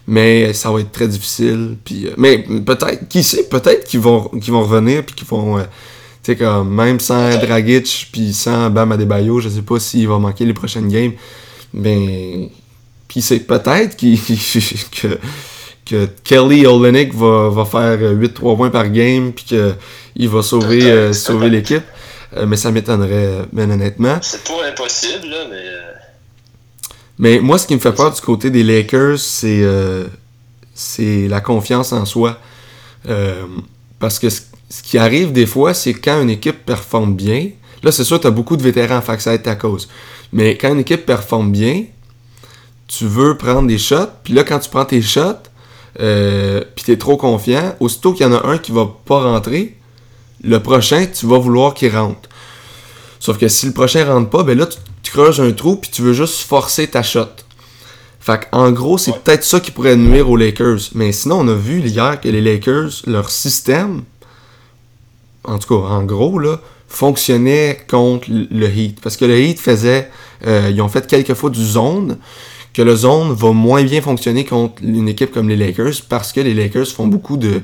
Mais 0.05 0.53
ça 0.53 0.69
va 0.69 0.81
être 0.81 0.91
très 0.91 1.07
difficile. 1.07 1.77
Puis, 1.83 2.07
euh, 2.07 2.11
mais 2.17 2.39
peut-être, 2.39 3.07
qui 3.07 3.23
sait, 3.23 3.43
peut-être 3.43 3.85
qu'ils 3.87 4.01
vont, 4.01 4.27
qu'ils 4.27 4.51
vont 4.53 4.63
revenir 4.63 5.03
puis 5.05 5.15
qu'ils 5.15 5.27
vont. 5.27 5.57
euh, 5.57 5.63
tu 6.23 6.31
sais, 6.31 6.35
comme 6.35 6.73
même 6.73 6.99
sans. 6.99 7.37
Dragic 7.37 8.09
puis 8.11 8.33
sans 8.33 8.69
Bam 8.69 8.91
Adebayo, 8.91 9.39
je 9.39 9.49
sais 9.49 9.61
pas 9.61 9.79
s'il 9.79 10.07
va 10.07 10.19
manquer 10.19 10.45
les 10.45 10.53
prochaines 10.53 10.89
games. 10.89 11.13
Mais. 11.73 12.49
Puis 13.07 13.21
c'est 13.21 13.39
peut-être 13.39 13.95
qu'il- 13.95 14.19
que, 15.01 15.19
que 15.85 16.07
Kelly 16.23 16.65
Olynyk 16.65 17.13
va, 17.13 17.49
va 17.49 17.65
faire 17.65 17.99
8-3 17.99 18.55
points 18.57 18.69
par 18.69 18.89
game 18.89 19.31
puis 19.33 19.45
qu'il 19.45 20.29
va 20.29 20.41
sauver, 20.41 20.83
euh, 20.91 21.13
sauver 21.13 21.49
l'équipe. 21.49 21.83
Euh, 22.35 22.45
mais 22.47 22.55
ça 22.57 22.71
m'étonnerait, 22.71 23.45
bien 23.51 23.69
honnêtement. 23.69 24.17
C'est 24.21 24.43
pas 24.43 24.65
impossible, 24.67 25.27
là, 25.27 25.37
mais. 25.49 25.57
euh, 25.57 25.91
Mais 27.19 27.39
moi, 27.39 27.57
ce 27.57 27.67
qui 27.67 27.75
me 27.75 27.79
fait 27.79 27.91
peur 27.91 28.11
du 28.13 28.21
côté 28.21 28.49
des 28.49 28.63
Lakers, 28.63 29.19
c'est 29.19 29.61
euh, 29.61 30.05
c'est 30.73 31.27
la 31.27 31.41
confiance 31.41 31.91
en 31.93 32.05
soi. 32.05 32.39
Euh, 33.09 33.43
parce 33.99 34.17
que 34.19 34.29
ce, 34.29 34.41
ce 34.69 34.81
qui 34.81 34.97
arrive 34.97 35.31
des 35.31 35.45
fois, 35.45 35.73
c'est 35.73 35.93
quand 35.93 36.21
une 36.21 36.29
équipe 36.31 36.65
performe 36.65 37.15
bien. 37.15 37.49
Là, 37.83 37.91
c'est 37.91 38.03
sûr, 38.05 38.19
tu 38.19 38.25
as 38.27 38.31
beaucoup 38.31 38.55
de 38.57 38.63
vétérans, 38.63 39.01
fait 39.01 39.17
que 39.17 39.21
ça 39.23 39.33
aide 39.35 39.43
ta 39.43 39.55
cause. 39.55 39.87
Mais 40.31 40.57
quand 40.57 40.71
une 40.71 40.79
équipe 40.79 41.05
performe 41.05 41.51
bien, 41.51 41.83
tu 42.87 43.05
veux 43.05 43.37
prendre 43.37 43.67
des 43.67 43.77
shots. 43.77 44.09
Puis 44.23 44.33
là, 44.33 44.43
quand 44.43 44.57
tu 44.59 44.69
prends 44.69 44.85
tes 44.85 45.01
shots, 45.01 45.43
euh, 45.99 46.61
puis 46.75 46.85
tu 46.85 46.91
es 46.91 46.97
trop 46.97 47.17
confiant, 47.17 47.75
aussitôt 47.79 48.13
qu'il 48.13 48.25
y 48.25 48.29
en 48.29 48.33
a 48.33 48.45
un 48.47 48.57
qui 48.57 48.71
va 48.71 48.87
pas 49.05 49.21
rentrer, 49.23 49.77
le 50.43 50.59
prochain, 50.59 51.05
tu 51.05 51.25
vas 51.25 51.37
vouloir 51.37 51.73
qu'il 51.73 51.95
rentre. 51.95 52.29
Sauf 53.19 53.37
que 53.37 53.47
si 53.47 53.65
le 53.65 53.71
prochain 53.71 54.05
rentre 54.05 54.29
pas, 54.29 54.43
ben 54.43 54.57
là, 54.57 54.65
tu, 54.65 54.77
tu 55.03 55.11
creuses 55.11 55.39
un 55.39 55.51
trou 55.51 55.77
puis 55.77 55.89
tu 55.91 56.01
veux 56.01 56.13
juste 56.13 56.41
forcer 56.41 56.87
ta 56.87 57.03
shot. 57.03 57.27
Fait 58.19 58.47
en 58.51 58.71
gros, 58.71 58.97
c'est 58.97 59.11
Ouais. 59.11 59.19
peut-être 59.23 59.43
ça 59.43 59.59
qui 59.59 59.71
pourrait 59.71 59.95
nuire 59.95 60.29
aux 60.29 60.35
Lakers. 60.37 60.79
Mais 60.95 61.11
sinon, 61.11 61.39
on 61.41 61.47
a 61.47 61.53
vu 61.53 61.79
hier 61.81 62.19
que 62.21 62.27
les 62.29 62.41
Lakers, 62.41 62.89
leur 63.05 63.29
système, 63.29 64.03
en 65.45 65.59
tout 65.59 65.67
cas, 65.67 65.87
en 65.89 66.03
gros, 66.03 66.39
là, 66.39 66.59
fonctionnait 66.87 67.79
contre 67.89 68.27
le 68.29 68.67
Heat. 68.69 68.99
Parce 69.01 69.17
que 69.17 69.25
le 69.25 69.37
Heat 69.39 69.59
faisait. 69.59 70.09
euh, 70.45 70.69
ils 70.71 70.81
ont 70.81 70.89
fait 70.89 71.05
quelques 71.07 71.33
fois 71.33 71.49
du 71.49 71.63
zone. 71.65 72.17
Que 72.73 72.81
le 72.81 72.95
zone 72.95 73.33
va 73.33 73.51
moins 73.51 73.83
bien 73.83 74.01
fonctionner 74.01 74.45
contre 74.45 74.81
une 74.83 75.07
équipe 75.07 75.31
comme 75.31 75.47
les 75.47 75.55
Lakers 75.55 75.93
parce 76.09 76.31
que 76.33 76.41
les 76.41 76.53
Lakers 76.55 76.87
font 76.87 77.05
beaucoup 77.07 77.37
de, 77.37 77.61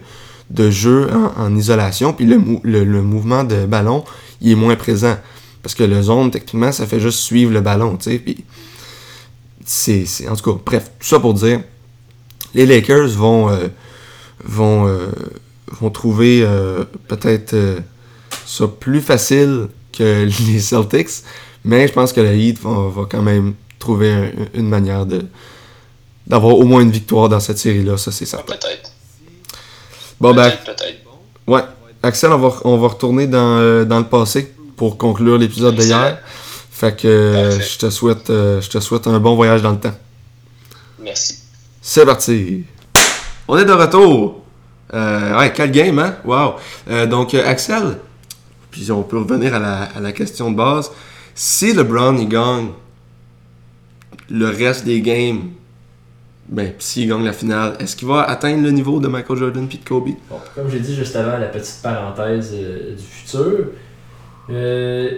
de 0.51 0.69
jeux 0.69 1.07
en, 1.37 1.55
isolation. 1.55 2.13
Puis 2.13 2.25
le, 2.25 2.39
le- 2.63 2.83
le 2.83 3.01
mouvement 3.01 3.43
de 3.43 3.65
ballon, 3.65 4.03
il 4.41 4.51
est 4.51 4.55
moins 4.55 4.75
présent. 4.75 5.17
Parce 5.63 5.73
que 5.75 5.83
le 5.83 6.01
zone, 6.03 6.29
techniquement, 6.31 6.71
ça 6.71 6.85
fait 6.85 6.99
juste 6.99 7.19
suivre 7.19 7.51
le 7.51 7.61
ballon, 7.61 7.97
tu 7.97 8.11
sais. 8.11 8.19
Puis 8.19 8.43
c'est, 9.65 10.05
c'est- 10.05 10.27
en 10.29 10.35
tout 10.35 10.53
cas, 10.53 10.61
bref, 10.65 10.91
tout 10.99 11.07
ça 11.07 11.19
pour 11.19 11.33
dire, 11.33 11.61
les 12.53 12.65
Lakers 12.65 13.07
vont, 13.09 13.49
euh, 13.49 13.67
vont, 14.43 14.87
euh, 14.87 15.07
vont 15.81 15.89
trouver 15.89 16.41
euh, 16.43 16.83
peut-être 17.07 17.53
euh, 17.53 17.79
ça 18.45 18.67
plus 18.67 19.01
facile 19.01 19.67
que 19.91 20.27
les 20.47 20.59
Celtics, 20.59 21.09
mais 21.65 21.87
je 21.87 21.93
pense 21.93 22.13
que 22.13 22.21
le 22.21 22.33
Heat 22.35 22.59
va, 22.61 22.89
va 22.89 23.05
quand 23.09 23.21
même 23.21 23.53
trouver 23.79 24.11
un- 24.13 24.31
une 24.53 24.67
manière 24.67 25.05
de 25.05 25.25
d'avoir 26.27 26.55
au 26.55 26.63
moins 26.63 26.81
une 26.81 26.91
victoire 26.91 27.27
dans 27.29 27.39
cette 27.39 27.57
série-là, 27.57 27.97
ça 27.97 28.11
c'est 28.11 28.25
certain. 28.25 28.53
peut-être. 28.53 28.91
Bon 30.21 30.33
ben. 30.33 30.51
Ouais. 31.47 31.61
Axel, 32.03 32.31
on 32.31 32.37
va, 32.37 32.55
on 32.65 32.77
va 32.77 32.87
retourner 32.89 33.25
dans, 33.27 33.57
euh, 33.57 33.83
dans 33.83 33.97
le 33.99 34.05
passé 34.05 34.53
pour 34.77 34.97
conclure 34.97 35.37
l'épisode 35.37 35.75
d'hier. 35.75 36.19
Fait 36.71 36.95
que 36.95 37.07
euh, 37.07 37.49
Parfait. 37.49 37.67
je 37.73 37.77
te 37.79 37.89
souhaite 37.89 38.29
euh, 38.29 38.61
je 38.61 38.69
te 38.69 38.79
souhaite 38.79 39.07
un 39.07 39.19
bon 39.19 39.35
voyage 39.35 39.61
dans 39.61 39.71
le 39.71 39.79
temps. 39.79 39.95
Merci. 41.01 41.39
C'est 41.81 42.05
parti. 42.05 42.63
On 43.47 43.57
est 43.57 43.65
de 43.65 43.71
retour. 43.73 44.43
Euh, 44.93 45.37
ouais, 45.39 45.51
quel 45.53 45.71
game, 45.71 45.97
hein? 45.99 46.15
Wow. 46.25 46.53
Euh, 46.89 47.05
donc, 47.05 47.33
Axel, 47.33 47.97
puis 48.71 48.91
on 48.91 49.01
peut 49.03 49.17
revenir 49.19 49.53
à 49.55 49.59
la, 49.59 49.83
à 49.83 49.99
la 49.99 50.11
question 50.11 50.51
de 50.51 50.55
base. 50.57 50.91
Si 51.35 51.73
LeBron, 51.73 52.17
il 52.17 52.27
gagne 52.29 52.69
le 54.29 54.47
reste 54.47 54.85
des 54.85 55.01
games, 55.01 55.49
ben, 56.47 56.73
s'il 56.79 57.07
gagne 57.07 57.23
la 57.23 57.33
finale, 57.33 57.75
est-ce 57.79 57.95
qu'il 57.95 58.07
va 58.07 58.23
atteindre 58.23 58.63
le 58.63 58.71
niveau 58.71 58.99
de 58.99 59.07
Michael 59.07 59.37
Jordan 59.37 59.67
puis 59.67 59.77
de 59.77 59.87
Kobe? 59.87 60.09
Comme 60.55 60.69
j'ai 60.69 60.79
dit 60.79 60.95
juste 60.95 61.15
avant, 61.15 61.37
la 61.37 61.47
petite 61.47 61.81
parenthèse 61.81 62.51
euh, 62.53 62.95
du 62.95 63.03
futur, 63.03 63.67
euh, 64.49 65.11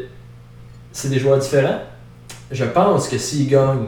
c'est 0.91 1.09
des 1.09 1.20
joueurs 1.20 1.39
différents. 1.39 1.82
Je 2.51 2.66
pense 2.66 3.07
que 3.07 3.18
s'il 3.18 3.47
gagne, 3.47 3.88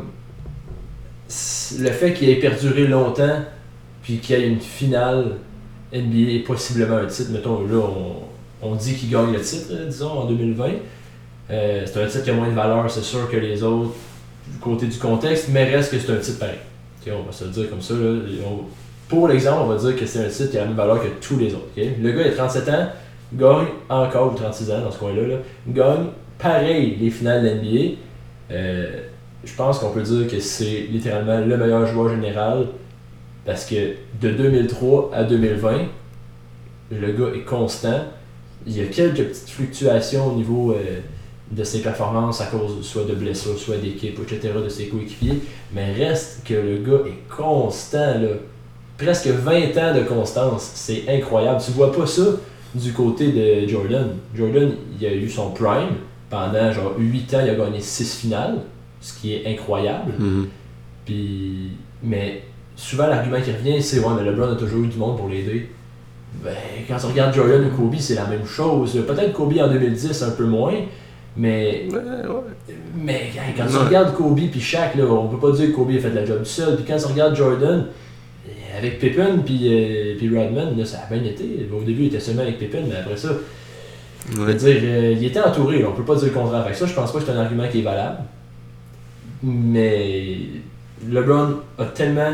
le 1.79 1.89
fait 1.89 2.13
qu'il 2.13 2.29
ait 2.29 2.39
perduré 2.39 2.87
longtemps, 2.87 3.43
puis 4.03 4.19
qu'il 4.19 4.39
y 4.39 4.41
ait 4.41 4.47
une 4.47 4.61
finale 4.61 5.37
NBA 5.93 6.31
et 6.31 6.39
possiblement 6.39 6.97
un 6.97 7.05
titre, 7.05 7.31
mettons, 7.31 7.65
là, 7.67 7.77
on, 7.77 8.23
on 8.63 8.75
dit 8.75 8.95
qu'il 8.95 9.09
gagne 9.09 9.31
le 9.33 9.41
titre, 9.41 9.67
euh, 9.71 9.87
disons, 9.87 10.11
en 10.11 10.25
2020. 10.25 10.65
Euh, 11.51 11.83
c'est 11.85 12.01
un 12.01 12.07
titre 12.07 12.23
qui 12.23 12.29
a 12.29 12.33
moins 12.33 12.47
de 12.47 12.53
valeur, 12.53 12.89
c'est 12.89 13.03
sûr, 13.03 13.29
que 13.29 13.37
les 13.37 13.61
autres, 13.63 13.93
du 14.47 14.57
côté 14.59 14.87
du 14.87 14.97
contexte, 14.97 15.49
mais 15.51 15.65
reste 15.65 15.91
que 15.91 15.99
c'est 15.99 16.11
un 16.11 16.17
titre 16.17 16.39
pareil. 16.39 16.57
On 17.07 17.23
va 17.23 17.31
se 17.31 17.43
le 17.43 17.49
dire 17.51 17.69
comme 17.69 17.81
ça. 17.81 17.93
Là. 17.95 18.19
Pour 19.09 19.27
l'exemple, 19.27 19.61
on 19.63 19.67
va 19.67 19.77
dire 19.77 19.95
que 19.99 20.05
c'est 20.05 20.25
un 20.25 20.29
titre 20.29 20.51
qui 20.51 20.57
a 20.57 20.61
la 20.61 20.67
même 20.67 20.77
valeur 20.77 21.01
que 21.01 21.07
tous 21.21 21.37
les 21.37 21.53
autres. 21.53 21.67
Le 21.75 22.11
gars, 22.11 22.21
il 22.25 22.31
a 22.31 22.35
37 22.35 22.69
ans, 22.69 22.87
gagne 23.33 23.67
encore, 23.89 24.33
ou 24.33 24.35
36 24.35 24.71
ans 24.71 24.81
dans 24.81 24.91
ce 24.91 24.99
coin-là, 24.99 25.27
là, 25.27 25.35
gagne 25.67 26.05
pareil 26.39 26.97
les 26.99 27.09
finales 27.09 27.43
de 27.43 27.49
l'NBA. 27.49 27.95
Euh, 28.51 29.01
je 29.43 29.53
pense 29.53 29.79
qu'on 29.79 29.91
peut 29.91 30.01
dire 30.01 30.27
que 30.27 30.39
c'est 30.39 30.87
littéralement 30.89 31.39
le 31.39 31.57
meilleur 31.57 31.85
joueur 31.85 32.09
général 32.09 32.67
parce 33.45 33.65
que 33.65 33.95
de 34.21 34.29
2003 34.29 35.11
à 35.13 35.23
2020, 35.23 35.71
le 36.91 37.11
gars 37.11 37.35
est 37.35 37.43
constant. 37.43 38.05
Il 38.65 38.77
y 38.77 38.81
a 38.81 38.85
quelques 38.85 39.23
petites 39.23 39.49
fluctuations 39.49 40.27
au 40.27 40.35
niveau 40.35 40.71
euh, 40.71 40.99
de 41.55 41.63
ses 41.63 41.81
performances 41.81 42.41
à 42.41 42.45
cause 42.45 42.81
soit 42.81 43.03
de 43.03 43.13
blessures, 43.13 43.57
soit 43.57 43.77
d'équipe, 43.77 44.19
etc., 44.19 44.53
de 44.63 44.69
ses 44.69 44.87
coéquipiers. 44.87 45.39
Mais 45.73 45.93
reste 45.93 46.41
que 46.45 46.53
le 46.53 46.77
gars 46.77 47.05
est 47.05 47.35
constant, 47.35 48.19
là. 48.19 48.29
Presque 48.97 49.27
20 49.27 49.77
ans 49.77 49.95
de 49.95 50.03
constance. 50.03 50.71
C'est 50.75 51.03
incroyable. 51.09 51.59
Tu 51.63 51.71
vois 51.71 51.91
pas 51.91 52.05
ça 52.05 52.23
du 52.75 52.93
côté 52.93 53.31
de 53.31 53.67
Jordan. 53.67 54.09
Jordan, 54.35 54.71
il 54.99 55.07
a 55.07 55.13
eu 55.13 55.29
son 55.29 55.49
prime. 55.51 55.95
Pendant 56.29 56.71
genre 56.71 56.93
8 56.97 57.33
ans, 57.33 57.39
il 57.43 57.49
a 57.49 57.55
gagné 57.55 57.79
6 57.79 58.15
finales, 58.15 58.59
ce 59.01 59.19
qui 59.19 59.33
est 59.33 59.47
incroyable. 59.47 60.13
Puis, 61.05 61.71
mais 62.01 62.43
souvent, 62.75 63.07
l'argument 63.07 63.41
qui 63.41 63.51
revient, 63.51 63.81
c'est 63.81 63.99
Ouais, 63.99 64.13
mais 64.15 64.23
LeBron 64.29 64.51
a 64.51 64.55
toujours 64.55 64.83
eu 64.83 64.87
du 64.87 64.97
monde 64.97 65.17
pour 65.17 65.29
l'aider. 65.29 65.69
Ben, 66.43 66.55
quand 66.87 66.97
tu 66.97 67.05
regardes 67.07 67.35
Jordan 67.35 67.65
ou 67.65 67.75
Kobe, 67.75 67.95
c'est 67.99 68.15
la 68.15 68.25
même 68.25 68.45
chose. 68.45 68.99
Peut-être 69.05 69.33
Kobe 69.33 69.53
en 69.59 69.67
2010, 69.67 70.23
un 70.23 70.31
peu 70.31 70.45
moins. 70.45 70.73
Mais, 71.35 71.87
Ouais, 71.91 71.97
ouais. 71.97 72.75
mais 72.95 73.31
quand 73.57 73.65
tu 73.65 73.75
Ouais. 73.75 73.83
regardes 73.85 74.13
Kobe 74.13 74.39
puis 74.51 74.59
Shaq, 74.61 74.95
là, 74.95 75.05
on 75.05 75.27
peut 75.27 75.37
pas 75.37 75.51
dire 75.55 75.67
que 75.71 75.75
Kobe 75.75 75.89
a 75.91 75.99
fait 75.99 76.11
la 76.13 76.25
job 76.25 76.43
seul. 76.43 76.75
Puis 76.75 76.85
quand 76.87 76.97
tu 76.97 77.05
regardes 77.07 77.35
Jordan, 77.35 77.87
euh, 78.47 78.77
avec 78.77 78.99
Pippen 78.99 79.39
puis, 79.43 79.61
euh, 79.67 80.15
puis 80.17 80.29
Rodman, 80.29 80.77
là, 80.77 80.85
ça 80.85 80.99
a 81.09 81.13
bien 81.13 81.23
été. 81.23 81.67
Au 81.75 81.81
début, 81.83 82.03
il 82.03 82.07
était 82.07 82.19
seulement 82.19 82.43
avec 82.43 82.59
Pippen, 82.59 82.83
mais 82.87 82.97
après 82.97 83.17
ça, 83.17 83.29
je 84.31 84.37
veux 84.39 84.53
dire, 84.53 84.77
euh, 84.83 85.13
il 85.17 85.25
était 85.25 85.41
entouré, 85.41 85.79
là, 85.79 85.87
on 85.89 85.93
peut 85.95 86.03
pas 86.03 86.15
dire 86.15 86.25
le 86.25 86.31
contraire. 86.39 86.65
Que 86.69 86.75
ça, 86.75 86.85
je 86.85 86.93
pense 86.93 87.11
pas 87.11 87.19
que 87.19 87.25
c'est 87.25 87.31
un 87.31 87.39
argument 87.39 87.67
qui 87.67 87.79
est 87.79 87.83
valable. 87.83 88.17
Mais 89.41 90.37
LeBron 91.09 91.55
a 91.77 91.85
tellement 91.85 92.31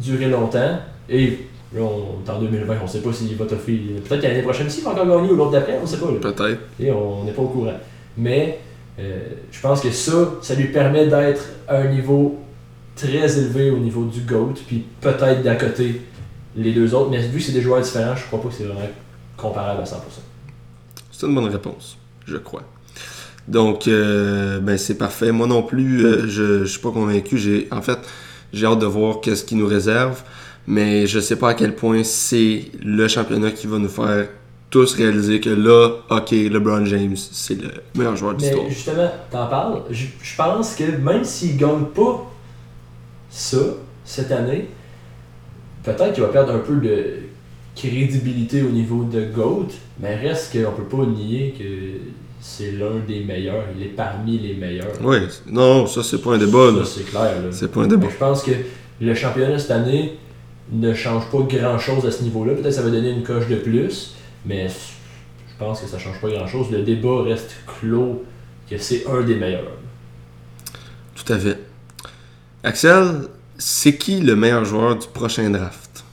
durer 0.00 0.26
longtemps. 0.28 0.78
Et 1.08 1.26
là, 1.74 1.80
on 1.80 2.24
est 2.26 2.30
en 2.30 2.38
2020, 2.40 2.76
on 2.82 2.86
sait 2.86 3.00
pas 3.00 3.12
s'il 3.12 3.34
va 3.36 3.44
toffer. 3.46 3.80
Peut-être 4.08 4.22
l'année 4.22 4.42
prochaine, 4.42 4.68
s'il 4.70 4.84
va 4.84 4.90
encore 4.90 5.06
gagner 5.06 5.30
ou 5.32 5.36
l'autre 5.36 5.52
d'après, 5.52 5.78
on 5.82 5.86
sait 5.86 5.96
pas. 5.96 6.06
Peut-être. 6.20 6.60
Et 6.78 6.90
on 6.92 7.24
n'est 7.24 7.32
pas 7.32 7.42
au 7.42 7.48
courant. 7.48 7.72
Mais 8.18 8.58
euh, 8.98 9.20
je 9.50 9.60
pense 9.60 9.80
que 9.80 9.90
ça, 9.90 10.34
ça 10.42 10.54
lui 10.54 10.68
permet 10.68 11.06
d'être 11.06 11.42
à 11.68 11.78
un 11.78 11.88
niveau 11.88 12.38
très 12.96 13.38
élevé 13.38 13.70
au 13.70 13.78
niveau 13.78 14.04
du 14.04 14.20
GOAT, 14.22 14.54
puis 14.66 14.84
peut-être 15.00 15.42
d'à 15.42 15.54
côté 15.54 16.02
les 16.56 16.72
deux 16.72 16.94
autres. 16.94 17.10
Mais 17.10 17.20
vu 17.26 17.38
que 17.38 17.44
c'est 17.44 17.52
des 17.52 17.62
joueurs 17.62 17.80
différents, 17.80 18.16
je 18.16 18.24
crois 18.26 18.42
pas 18.42 18.48
que 18.48 18.54
c'est 18.54 18.64
vraiment 18.64 18.88
comparable 19.36 19.82
à 19.82 19.84
100%. 19.84 19.94
C'est 21.12 21.26
une 21.26 21.34
bonne 21.34 21.48
réponse, 21.48 21.96
je 22.26 22.36
crois. 22.36 22.64
Donc, 23.46 23.88
euh, 23.88 24.58
ben 24.60 24.76
c'est 24.76 24.98
parfait. 24.98 25.32
Moi 25.32 25.46
non 25.46 25.62
plus, 25.62 26.04
euh, 26.04 26.28
je, 26.28 26.64
je 26.64 26.64
suis 26.64 26.80
pas 26.80 26.90
convaincu. 26.90 27.66
En 27.70 27.82
fait, 27.82 27.98
j'ai 28.52 28.66
hâte 28.66 28.80
de 28.80 28.86
voir 28.86 29.20
qu'est-ce 29.20 29.44
qu'il 29.44 29.58
nous 29.58 29.66
réserve, 29.66 30.22
mais 30.66 31.06
je 31.06 31.20
sais 31.20 31.36
pas 31.36 31.50
à 31.50 31.54
quel 31.54 31.74
point 31.74 32.02
c'est 32.04 32.64
le 32.82 33.08
championnat 33.08 33.52
qui 33.52 33.66
va 33.66 33.78
nous 33.78 33.88
faire 33.88 34.28
tous 34.70 34.94
réaliser 34.94 35.40
que 35.40 35.50
là, 35.50 35.90
ok, 36.10 36.30
LeBron 36.30 36.84
James, 36.84 37.16
c'est 37.16 37.60
le 37.60 37.70
meilleur 37.96 38.16
joueur 38.16 38.34
de 38.34 38.42
Mais 38.42 38.48
l'histoire. 38.48 38.68
justement, 38.68 39.10
t'en 39.30 39.46
parles, 39.46 39.82
je, 39.90 40.06
je 40.22 40.36
pense 40.36 40.74
que 40.74 40.84
même 40.98 41.24
s'il 41.24 41.56
gagne 41.56 41.84
pas 41.94 42.30
ça 43.30 43.58
cette 44.04 44.30
année, 44.32 44.68
peut-être 45.84 46.12
qu'il 46.12 46.22
va 46.22 46.28
perdre 46.28 46.52
un 46.54 46.58
peu 46.58 46.76
de 46.76 47.04
crédibilité 47.74 48.62
au 48.62 48.68
niveau 48.70 49.04
de 49.04 49.24
GOAT, 49.34 49.68
mais 50.00 50.16
reste 50.16 50.52
qu'on 50.52 50.72
peut 50.72 50.96
pas 50.96 51.06
nier 51.06 51.54
que 51.58 51.64
c'est 52.40 52.72
l'un 52.72 52.98
des 53.06 53.20
meilleurs, 53.24 53.64
il 53.76 53.82
est 53.84 53.88
parmi 53.90 54.38
les 54.38 54.54
meilleurs. 54.54 54.92
Oui, 55.02 55.18
non, 55.46 55.86
ça 55.86 56.02
c'est 56.02 56.20
pas 56.20 56.34
un 56.34 56.38
débat. 56.38 56.72
Ça, 56.84 56.90
c'est 56.96 57.04
clair. 57.04 57.22
là. 57.42 57.48
C'est 57.50 57.70
pas 57.70 57.80
un 57.82 57.86
débat. 57.86 58.06
Mais 58.06 58.12
je 58.12 58.18
pense 58.18 58.42
que 58.42 58.52
le 59.00 59.14
championnat 59.14 59.58
cette 59.58 59.70
année 59.70 60.18
ne 60.72 60.92
change 60.94 61.30
pas 61.30 61.38
grand 61.48 61.78
chose 61.78 62.04
à 62.06 62.10
ce 62.10 62.22
niveau-là. 62.22 62.52
Peut-être 62.52 62.66
que 62.66 62.70
ça 62.72 62.82
va 62.82 62.90
donner 62.90 63.10
une 63.10 63.22
coche 63.22 63.48
de 63.48 63.56
plus, 63.56 64.14
mais 64.48 64.66
je 64.68 65.54
pense 65.58 65.80
que 65.82 65.86
ça 65.86 65.98
change 65.98 66.20
pas 66.20 66.30
grand 66.30 66.46
chose. 66.46 66.70
Le 66.72 66.82
débat 66.82 67.22
reste 67.22 67.54
clos 67.66 68.24
que 68.68 68.78
c'est 68.78 69.04
un 69.06 69.20
des 69.22 69.36
meilleurs. 69.36 69.72
Tout 71.14 71.32
à 71.32 71.38
fait. 71.38 71.58
Axel, 72.64 73.28
c'est 73.58 73.96
qui 73.96 74.20
le 74.20 74.34
meilleur 74.34 74.64
joueur 74.64 74.96
du 74.96 75.06
prochain 75.08 75.48
draft? 75.50 76.04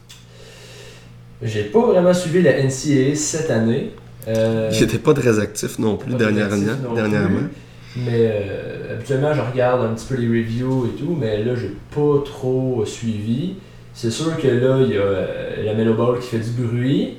J'ai 1.42 1.64
pas 1.66 1.86
vraiment 1.86 2.14
suivi 2.14 2.42
la 2.42 2.62
NCAA 2.64 3.16
cette 3.16 3.50
année. 3.52 3.92
Euh, 4.28 4.72
Il 4.74 4.84
était 4.84 4.98
pas 4.98 5.14
très 5.14 5.40
actif 5.40 5.80
non 5.80 5.98
plus 5.98 6.14
dernièrement. 6.16 6.74
non 6.84 6.94
dernièrement. 6.94 7.40
plus. 7.40 8.02
Mais 8.04 8.30
euh, 8.34 8.94
habituellement, 8.94 9.34
je 9.34 9.42
regarde 9.42 9.86
un 9.86 9.94
petit 9.94 10.08
peu 10.08 10.16
les 10.16 10.28
reviews 10.28 10.88
et 10.88 11.00
tout, 11.00 11.16
mais 11.20 11.44
là, 11.44 11.56
j'ai 11.56 11.76
pas 11.94 12.22
trop 12.26 12.84
suivi. 12.86 13.56
C'est 13.94 14.12
sûr 14.12 14.38
que 14.38 14.48
là, 14.48 14.80
il 14.82 14.94
y 14.94 14.98
a 14.98 15.02
euh, 15.02 15.64
la 15.64 15.74
Melo 15.74 15.94
Ball 15.94 16.20
qui 16.20 16.28
fait 16.28 16.40
du 16.40 16.50
bruit. 16.50 17.18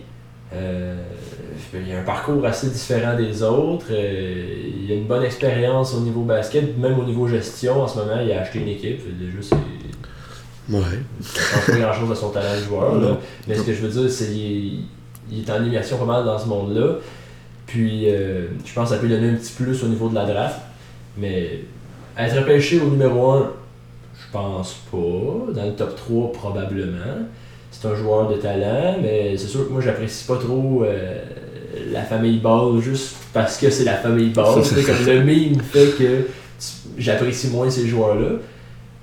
Euh, 0.54 0.94
il 1.74 1.88
y 1.88 1.92
a 1.92 2.00
un 2.00 2.04
parcours 2.04 2.44
assez 2.46 2.68
différent 2.70 3.16
des 3.16 3.42
autres. 3.42 3.86
Euh, 3.90 4.44
il 4.78 4.86
y 4.86 4.92
a 4.92 4.94
une 4.96 5.06
bonne 5.06 5.24
expérience 5.24 5.94
au 5.94 6.00
niveau 6.00 6.22
basket, 6.22 6.76
même 6.78 6.98
au 6.98 7.04
niveau 7.04 7.26
gestion. 7.26 7.82
En 7.82 7.88
ce 7.88 7.98
moment, 7.98 8.20
il 8.24 8.30
a 8.32 8.40
acheté 8.42 8.60
une 8.60 8.68
équipe. 8.68 9.00
Déjà, 9.18 9.38
c'est 9.42 9.56
Ouais. 10.68 10.80
ça 11.20 11.40
change 11.40 11.66
pas 11.66 11.78
grand 11.78 11.92
chose 11.92 12.10
à 12.10 12.14
son 12.16 12.30
talent 12.30 12.56
de 12.58 12.64
joueur. 12.64 12.94
là. 12.96 13.08
Non. 13.08 13.18
Mais 13.46 13.54
ce 13.54 13.62
que 13.62 13.72
je 13.72 13.82
veux 13.86 14.00
dire, 14.00 14.10
c'est 14.10 14.26
qu'il 14.26 14.80
il 15.30 15.40
est 15.40 15.50
en 15.50 15.62
immersion 15.64 15.96
pas 15.98 16.04
mal 16.04 16.24
dans 16.24 16.38
ce 16.38 16.46
monde-là. 16.46 16.96
Puis 17.66 18.10
euh, 18.10 18.48
je 18.64 18.72
pense 18.74 18.88
que 18.90 18.94
ça 18.96 19.00
peut 19.00 19.06
lui 19.06 19.14
donner 19.14 19.30
un 19.30 19.34
petit 19.36 19.52
plus 19.52 19.82
au 19.84 19.88
niveau 19.88 20.08
de 20.08 20.14
la 20.16 20.24
draft. 20.24 20.60
Mais 21.18 21.60
être 22.18 22.36
repêché 22.38 22.80
au 22.80 22.90
numéro 22.90 23.30
1, 23.32 23.52
je 24.14 24.32
pense 24.32 24.74
pas. 24.90 25.52
Dans 25.54 25.64
le 25.66 25.72
top 25.76 25.94
3, 25.96 26.32
probablement. 26.32 27.26
C'est 27.78 27.88
un 27.88 27.94
joueur 27.94 28.28
de 28.30 28.36
talent, 28.36 28.96
mais 29.02 29.36
c'est 29.36 29.48
sûr 29.48 29.66
que 29.66 29.72
moi, 29.72 29.82
j'apprécie 29.82 30.24
pas 30.26 30.36
trop 30.36 30.82
euh, 30.84 31.18
la 31.92 32.02
famille 32.02 32.38
Ball 32.38 32.80
juste 32.80 33.16
parce 33.34 33.58
que 33.58 33.68
c'est 33.68 33.84
la 33.84 33.96
famille 33.96 34.30
Ball. 34.30 34.60
C'est 34.64 34.82
comme 34.82 35.04
le 35.06 35.22
meme 35.22 35.60
fait 35.60 35.90
que 35.98 36.26
j'apprécie 36.96 37.48
moins 37.48 37.68
ces 37.68 37.86
joueurs-là. 37.86 38.38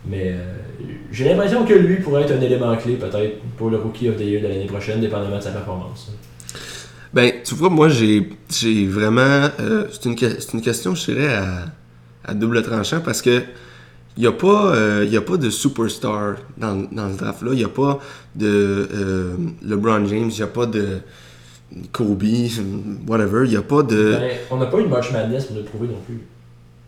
Mais 0.07 0.31
euh, 0.31 0.85
j'ai 1.11 1.25
l'impression 1.29 1.65
que 1.65 1.73
lui 1.73 1.97
pourrait 1.97 2.23
être 2.23 2.31
un 2.31 2.41
élément 2.41 2.75
clé, 2.75 2.95
peut-être, 2.95 3.39
pour 3.57 3.69
le 3.69 3.77
Rookie 3.77 4.09
of 4.09 4.17
the 4.17 4.21
Year 4.21 4.41
de 4.41 4.47
l'année 4.47 4.65
prochaine, 4.65 4.99
dépendamment 4.99 5.37
de 5.37 5.43
sa 5.43 5.51
performance. 5.51 6.11
Ben, 7.13 7.31
tu 7.45 7.53
vois, 7.53 7.69
moi, 7.69 7.89
j'ai 7.89 8.27
j'ai 8.49 8.87
vraiment. 8.87 9.49
euh, 9.59 9.85
c'est 9.91 10.05
une, 10.05 10.17
c'est 10.17 10.53
une 10.53 10.61
question, 10.61 10.95
je 10.95 11.11
dirais, 11.11 11.31
à, 11.35 11.65
à 12.25 12.33
double 12.33 12.63
tranchant 12.63 13.01
parce 13.05 13.21
que. 13.21 13.43
Il 14.15 14.21
n'y 14.21 14.27
a, 14.27 14.31
pas, 14.31 14.75
euh, 14.75 15.07
y 15.09 15.17
a 15.17 15.21
pas 15.21 15.37
de 15.37 15.49
superstar 15.49 16.35
dans, 16.57 16.87
dans 16.91 17.11
ce 17.11 17.17
draft-là. 17.17 17.51
Il 17.53 17.57
n'y 17.57 17.63
a 17.63 17.69
pas 17.69 17.99
de 18.35 18.87
euh, 18.93 19.33
LeBron 19.63 20.05
James. 20.05 20.29
Il 20.29 20.35
n'y 20.35 20.41
a 20.43 20.47
pas 20.47 20.67
de 20.67 20.99
Kobe, 21.91 22.23
whatever. 23.07 23.45
Il 23.45 23.49
n'y 23.49 23.55
a 23.55 23.63
pas 23.63 23.81
de. 23.81 24.11
Ben, 24.19 24.31
on 24.51 24.57
n'a 24.57 24.67
pas 24.67 24.79
eu 24.79 24.83
de 24.83 24.87
March 24.89 25.11
Madness 25.11 25.45
pour 25.45 25.55
le 25.57 25.63
prouver 25.63 25.87
non 25.87 25.99
plus. 26.05 26.19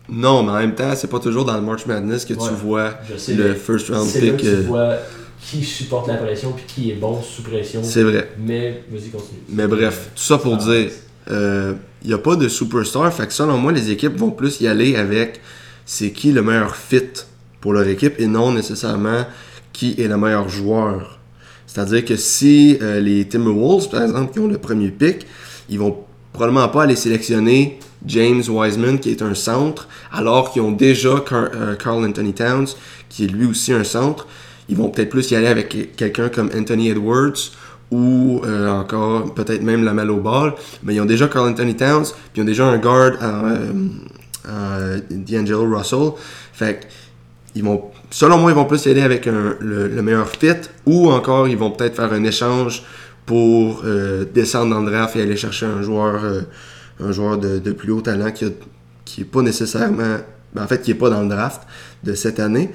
Non, 0.08 0.44
mais 0.44 0.52
en 0.52 0.58
même 0.58 0.74
temps, 0.76 0.92
c'est 0.94 1.10
pas 1.10 1.18
toujours 1.18 1.44
dans 1.44 1.56
le 1.56 1.62
March 1.62 1.84
Madness 1.86 2.24
que 2.24 2.34
Ouais. 2.34 2.48
tu 2.48 2.54
vois 2.54 2.92
sais, 3.16 3.34
le 3.34 3.54
first 3.54 3.88
round 3.88 4.06
là 4.14 4.20
que 4.20 4.26
pick. 4.30 4.36
tu 4.36 4.46
euh, 4.46 4.60
vois 4.62 4.94
qui 5.42 5.64
supporte 5.64 6.06
la 6.08 6.14
pression 6.14 6.52
puis 6.52 6.64
qui 6.66 6.90
est 6.92 6.94
bon 6.94 7.20
sous 7.22 7.42
pression. 7.42 7.80
C'est 7.82 8.04
vrai. 8.04 8.30
Mais, 8.38 8.84
vas-y, 8.90 9.10
continue. 9.10 9.40
Mais 9.48 9.66
bref, 9.66 10.10
tout 10.14 10.22
ça 10.22 10.38
pour 10.38 10.54
Ah, 10.54 10.64
dire, 10.64 10.90
il 11.28 12.06
n'y 12.08 12.14
a 12.14 12.18
pas 12.18 12.36
de 12.36 12.46
superstar. 12.46 13.12
Fait 13.12 13.26
que 13.26 13.32
selon 13.32 13.58
moi, 13.58 13.72
les 13.72 13.90
équipes 13.90 14.16
vont 14.16 14.30
plus 14.30 14.60
y 14.60 14.68
aller 14.68 14.94
avec 14.94 15.40
c'est 15.86 16.10
qui 16.10 16.32
le 16.32 16.42
meilleur 16.42 16.76
fit 16.76 17.24
pour 17.60 17.72
leur 17.72 17.86
équipe 17.86 18.14
et 18.18 18.26
non 18.26 18.52
nécessairement 18.52 19.24
qui 19.72 19.94
est 19.98 20.08
le 20.08 20.16
meilleur 20.18 20.48
joueur. 20.48 21.18
C'est-à-dire 21.66 22.04
que 22.04 22.16
si 22.16 22.78
euh, 22.82 23.00
les 23.00 23.26
Timberwolves, 23.26 23.88
par 23.90 24.02
exemple, 24.02 24.32
qui 24.32 24.38
ont 24.40 24.48
le 24.48 24.58
premier 24.58 24.88
pick, 24.88 25.26
ils 25.68 25.78
vont 25.78 25.96
probablement 26.32 26.68
pas 26.68 26.82
aller 26.82 26.96
sélectionner 26.96 27.78
James 28.06 28.42
Wiseman, 28.48 28.98
qui 28.98 29.10
est 29.10 29.22
un 29.22 29.34
centre, 29.34 29.88
alors 30.12 30.52
qu'ils 30.52 30.62
ont 30.62 30.72
déjà 30.72 31.22
euh, 31.32 31.74
Carl 31.76 32.04
Anthony 32.04 32.34
Towns, 32.34 32.68
qui 33.08 33.24
est 33.24 33.28
lui 33.28 33.46
aussi 33.46 33.72
un 33.72 33.84
centre. 33.84 34.26
Ils 34.68 34.76
vont 34.76 34.88
peut-être 34.88 35.10
plus 35.10 35.30
y 35.30 35.36
aller 35.36 35.46
avec 35.46 35.96
quelqu'un 35.96 36.28
comme 36.28 36.50
Anthony 36.56 36.90
Edwards 36.90 37.52
ou 37.90 38.40
euh, 38.44 38.68
encore 38.68 39.32
peut-être 39.34 39.62
même 39.62 39.84
la 39.84 39.92
Ball. 39.92 40.54
Mais 40.82 40.96
ils 40.96 41.00
ont 41.00 41.06
déjà 41.06 41.28
Carl 41.28 41.48
Anthony 41.48 41.76
Towns, 41.76 42.06
puis 42.32 42.36
ils 42.36 42.42
ont 42.42 42.46
déjà 42.46 42.66
un 42.66 42.78
guard 42.78 43.12
en, 43.22 43.54
euh, 44.48 45.00
D'Angelo 45.10 45.76
Russell. 45.76 46.12
Fait 46.52 46.86
ils 47.54 47.64
vont, 47.64 47.84
selon 48.10 48.38
moi, 48.38 48.50
ils 48.50 48.54
vont 48.54 48.66
plus 48.66 48.84
y 48.84 48.90
aller 48.90 49.00
avec 49.00 49.24
le, 49.24 49.56
le 49.60 50.02
meilleur 50.02 50.28
fit 50.28 50.52
ou 50.84 51.10
encore 51.10 51.48
ils 51.48 51.56
vont 51.56 51.70
peut-être 51.70 51.96
faire 51.96 52.12
un 52.12 52.22
échange 52.22 52.82
pour 53.26 53.82
euh, 53.84 54.24
descendre 54.24 54.74
dans 54.74 54.80
le 54.80 54.90
draft 54.90 55.16
et 55.16 55.22
aller 55.22 55.36
chercher 55.36 55.66
un 55.66 55.82
joueur, 55.82 56.24
euh, 56.24 56.42
un 57.00 57.12
joueur 57.12 57.36
de, 57.36 57.72
plus 57.72 57.92
haut 57.92 58.00
talent 58.00 58.30
qui, 58.30 58.44
a, 58.44 58.48
qui 59.04 59.22
est 59.22 59.24
pas 59.24 59.42
nécessairement, 59.42 60.18
ben, 60.54 60.62
en 60.62 60.66
fait, 60.66 60.80
qui 60.80 60.92
est 60.92 60.94
pas 60.94 61.10
dans 61.10 61.22
le 61.22 61.28
draft 61.28 61.62
de 62.04 62.14
cette 62.14 62.38
année. 62.38 62.70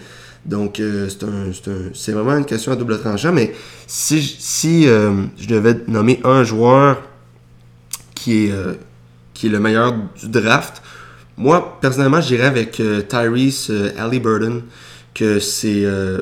Donc, 0.46 0.82
c'est 1.94 2.12
vraiment 2.12 2.36
une 2.36 2.46
question 2.46 2.72
à 2.72 2.76
double 2.76 3.00
tranchant. 3.00 3.32
Mais 3.32 3.54
si, 3.86 4.22
si 4.22 4.86
je 4.86 5.48
devais 5.48 5.82
nommer 5.88 6.20
un 6.24 6.44
joueur 6.44 7.04
qui 8.16 8.46
est, 8.46 8.54
qui 9.36 9.48
est 9.48 9.50
le 9.52 9.60
meilleur 9.60 9.94
du 9.94 10.30
draft, 10.30 10.82
moi, 11.42 11.80
personnellement, 11.82 12.22
j'irais 12.22 12.46
avec 12.46 12.80
euh, 12.80 13.02
Tyrese 13.02 13.72
euh, 13.72 13.90
Halliburton, 13.98 14.62
que 15.16 15.40
c'est 15.40 15.84
euh, 15.86 16.20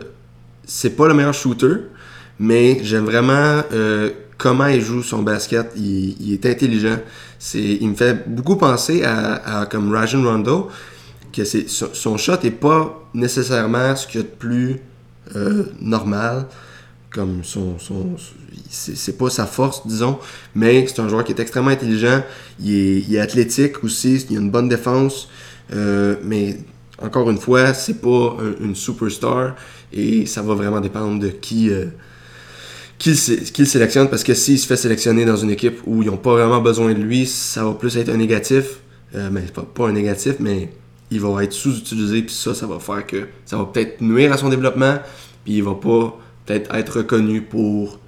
c'est 0.64 0.92
pas 0.92 1.10
le 1.10 1.14
meilleur 1.14 1.34
shooter, 1.34 1.76
mais 2.40 2.80
j'aime 2.84 3.04
vraiment 3.04 3.62
euh, 3.74 4.12
comment 4.38 4.68
il 4.68 4.80
joue 4.80 5.04
son 5.04 5.22
basket. 5.22 5.72
Il, 5.76 6.32
est 6.32 6.46
intelligent. 6.46 7.00
C'est, 7.38 7.60
il 7.60 7.90
me 7.90 7.96
fait 7.96 8.30
beaucoup 8.30 8.56
penser 8.56 9.04
à, 9.04 9.68
comme 9.70 9.94
Rajon 9.94 10.24
Rondo, 10.24 10.70
que 11.34 11.44
son, 11.44 11.90
son 11.92 12.16
shot 12.18 12.40
est 12.44 12.52
pas 12.52 13.06
nécessairement 13.14 13.98
ce 13.98 14.08
qu'il 14.08 14.22
y 14.22 14.24
a 14.24 14.28
de 14.28 14.34
plus 14.34 14.78
normal. 15.82 16.46
Comme 17.12 17.44
son, 17.44 17.80
son, 17.80 18.16
c'est, 18.70 19.18
pas 19.18 19.32
sa 19.32 19.48
force, 19.48 19.88
disons, 19.88 20.20
mais 20.54 20.86
c'est 20.88 21.00
un 21.02 21.10
joueur 21.10 21.24
qui 21.24 21.32
est 21.32 21.40
extrêmement 21.40 21.72
intelligent. 21.72 22.22
Il 22.60 23.16
est, 23.16 23.20
athlétique 23.20 23.84
aussi, 23.84 24.24
il 24.30 24.38
a 24.38 24.40
une 24.40 24.52
bonne 24.52 24.70
défense, 24.70 25.28
euh, 25.74 26.18
mais 26.24 26.58
encore 27.02 27.32
une 27.32 27.40
fois, 27.40 27.74
c'est 27.74 28.00
pas 28.00 28.38
un- 28.40 28.64
une 28.64 28.76
superstar 28.76 29.56
et 29.92 30.28
ça 30.28 30.44
va 30.44 30.54
vraiment 30.54 30.80
dépendre 30.82 31.20
de 31.20 31.30
qui, 31.30 31.72
euh, 31.72 31.86
sélectionne 33.00 34.08
parce 34.08 34.24
que 34.24 34.36
s'il 34.36 34.60
se 34.60 34.68
fait 34.68 34.78
sélectionner 34.78 35.26
dans 35.26 35.38
une 35.38 35.50
équipe 35.50 35.80
où 35.88 36.04
ils 36.04 36.08
n'ont 36.12 36.18
pas 36.18 36.34
vraiment 36.34 36.62
besoin 36.62 36.94
de 36.94 37.00
lui, 37.02 37.26
ça 37.26 37.64
va 37.64 37.74
plus 37.74 37.98
être 37.98 38.10
un 38.10 38.18
négatif. 38.18 38.82
Euh, 39.16 39.30
mais 39.32 39.42
pas, 39.42 39.64
pas 39.64 39.88
un 39.88 39.94
négatif, 39.94 40.36
mais 40.40 40.70
il 41.10 41.22
va 41.22 41.44
être 41.44 41.54
sous-utilisé, 41.54 42.22
puis 42.22 42.36
ça, 42.36 42.54
ça 42.54 42.68
va 42.68 42.78
faire 42.80 43.08
que 43.08 43.28
ça 43.46 43.58
va 43.58 43.66
peut-être 43.66 44.00
nuire 44.02 44.32
à 44.32 44.38
son 44.38 44.50
développement, 44.50 45.00
puis 45.44 45.56
il 45.56 45.64
va 45.64 45.74
pas 45.74 46.16
peut-être 46.50 46.74
être 46.74 46.98
reconnu 46.98 47.42
pour 47.42 48.00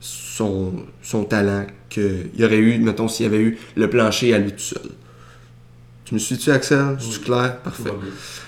son, 0.00 0.72
son 1.02 1.24
talent 1.24 1.66
qu'il 1.88 2.30
y 2.36 2.44
aurait 2.44 2.58
eu, 2.58 2.78
mettons, 2.78 3.06
s'il 3.06 3.26
y 3.26 3.28
avait 3.28 3.38
eu 3.38 3.58
le 3.76 3.88
plancher 3.88 4.34
à 4.34 4.38
lui 4.38 4.50
tout 4.50 4.58
seul. 4.58 4.90
Tu 6.04 6.14
me 6.14 6.18
suis-tu, 6.18 6.50
Axel? 6.50 6.96
C'est-tu 6.98 7.20
clair? 7.20 7.58
Tout 7.58 7.70
Parfait. 7.70 7.90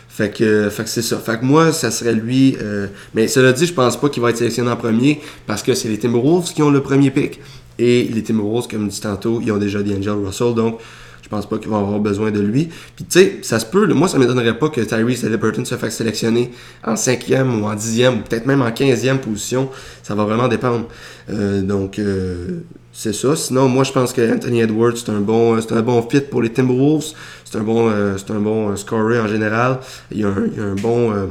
Fait 0.09 0.31
que, 0.31 0.71
fait 0.71 0.83
que 0.83 0.89
c'est 0.89 1.03
ça. 1.03 1.19
Fait 1.19 1.39
que 1.39 1.45
moi, 1.45 1.73
ça 1.73 1.91
serait 1.91 2.15
lui. 2.15 2.57
euh, 2.61 2.89
mais 3.15 3.29
cela 3.29 3.53
dit, 3.53 3.67
je 3.67 3.73
pense 3.73 3.99
pas 4.01 4.09
qu'il 4.09 4.23
va 4.23 4.31
être 4.31 4.39
sélectionné 4.39 4.71
en 4.71 4.77
premier 4.77 5.21
parce 5.47 5.63
que 5.63 5.75
c'est 5.75 5.89
les 5.89 5.99
Timberwolves 5.99 6.53
qui 6.53 6.63
ont 6.63 6.71
le 6.71 6.83
premier 6.83 7.11
pick. 7.11 7.39
Et 7.79 8.05
les 8.05 8.23
Timberwolves, 8.23 8.67
comme 8.67 8.89
dit 8.89 9.01
tantôt, 9.01 9.41
ils 9.41 9.53
ont 9.53 9.59
déjà 9.59 9.83
D'Angelo 9.83 10.25
Russell. 10.25 10.55
Donc, 10.55 10.81
je 11.27 11.29
pense 11.29 11.49
pas 11.49 11.59
qu'ils 11.59 11.71
vont 11.71 11.79
avoir 11.79 11.99
besoin 11.99 12.31
de 12.31 12.39
lui. 12.39 12.69
Puis 12.95 13.05
tu 13.05 13.19
sais, 13.19 13.39
ça 13.43 13.59
se 13.59 13.67
peut. 13.67 13.93
moi, 13.93 14.07
ça 14.07 14.17
m'étonnerait 14.17 14.57
pas 14.61 14.69
que 14.69 14.81
Tyrese 14.81 15.25
Halliburton 15.25 15.65
se 15.65 15.75
fasse 15.75 15.97
sélectionner 15.97 16.53
en 16.85 16.95
cinquième 16.95 17.61
ou 17.61 17.67
en 17.67 17.75
dixième 17.75 18.19
ou 18.19 18.23
peut-être 18.23 18.47
même 18.47 18.63
en 18.63 18.71
quinzième 18.71 19.19
position. 19.19 19.69
Ça 20.05 20.15
va 20.15 20.25
vraiment 20.25 20.47
dépendre. 20.47 20.87
Euh, 21.29 21.63
donc, 21.63 21.99
euh, 21.99 22.61
c'est 22.93 23.13
ça. 23.13 23.35
Sinon, 23.35 23.69
moi, 23.69 23.83
je 23.83 23.91
pense 23.91 24.13
que 24.13 24.33
Anthony 24.33 24.61
Edwards, 24.61 24.97
c'est 24.97 25.11
un 25.11 25.21
bon, 25.21 25.61
c'est 25.61 25.73
un 25.73 25.83
bon 25.83 26.01
fit 26.09 26.21
pour 26.21 26.43
les 26.43 26.53
Timberwolves. 26.53 27.13
C'est 27.45 27.59
un 27.59 27.65
bon, 27.65 27.91
euh, 27.91 28.17
c'est 28.19 28.31
un 28.31 28.39
bon 28.39 28.71
euh, 28.71 28.77
scorer 28.77 29.19
en 29.19 29.27
général. 29.27 29.81
Il 30.13 30.25
a 30.25 30.29
un, 30.29 30.47
il 30.55 30.61
a 30.61 30.65
un 30.65 30.75
bon, 30.77 31.11
euh, 31.13 31.27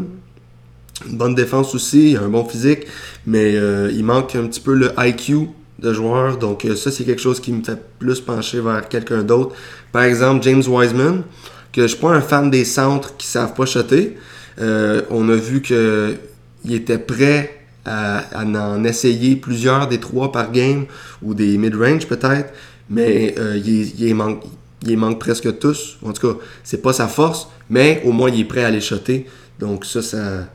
une 1.09 1.17
bonne 1.17 1.35
défense 1.35 1.73
aussi. 1.73 2.11
Il 2.11 2.17
a 2.17 2.23
un 2.23 2.29
bon 2.29 2.43
physique, 2.43 2.85
mais 3.25 3.55
euh, 3.55 3.89
il 3.93 4.03
manque 4.03 4.35
un 4.35 4.45
petit 4.47 4.59
peu 4.59 4.73
le 4.73 4.91
IQ 4.97 5.47
de 5.85 5.93
joueur. 5.93 6.37
Donc 6.37 6.65
euh, 6.65 6.75
ça, 6.75 6.91
c'est 6.91 7.03
quelque 7.03 7.21
chose 7.21 7.39
qui 7.39 7.51
me 7.53 7.63
fait 7.63 7.79
plus 7.99 8.19
pencher 8.19 8.59
vers 8.59 8.87
quelqu'un 8.89 9.23
d'autre. 9.23 9.55
Par 9.91 10.03
exemple, 10.03 10.43
James 10.43 10.63
Wiseman, 10.67 11.23
que 11.71 11.83
je 11.83 11.87
suis 11.87 11.97
pas 11.97 12.11
un 12.11 12.21
fan 12.21 12.49
des 12.49 12.65
centres 12.65 13.15
qui 13.17 13.27
savent 13.27 13.53
pas 13.53 13.65
shotter. 13.65 14.17
Euh, 14.59 15.01
on 15.09 15.29
a 15.29 15.35
vu 15.35 15.61
que 15.61 16.15
il 16.63 16.73
était 16.73 16.97
prêt 16.97 17.61
à, 17.85 18.23
en 18.35 18.83
essayer 18.83 19.35
plusieurs 19.35 19.87
des 19.87 19.99
trois 19.99 20.31
par 20.31 20.51
game 20.51 20.85
ou 21.21 21.35
des 21.35 21.57
mid-range 21.57 22.07
peut-être, 22.07 22.51
mais 22.89 23.35
euh, 23.37 23.59
il, 23.63 24.15
manque, 24.15 24.41
il 24.83 24.97
manque 24.97 25.19
presque 25.19 25.59
tous. 25.59 25.97
En 26.03 26.11
tout 26.11 26.27
cas, 26.27 26.39
c'est 26.63 26.81
pas 26.81 26.93
sa 26.93 27.07
force, 27.07 27.47
mais 27.69 28.01
au 28.05 28.11
moins 28.11 28.29
il 28.31 28.39
est 28.39 28.45
prêt 28.45 28.63
à 28.63 28.71
les 28.71 28.81
shotter. 28.81 29.27
Donc 29.59 29.85
ça, 29.85 30.01
ça, 30.01 30.47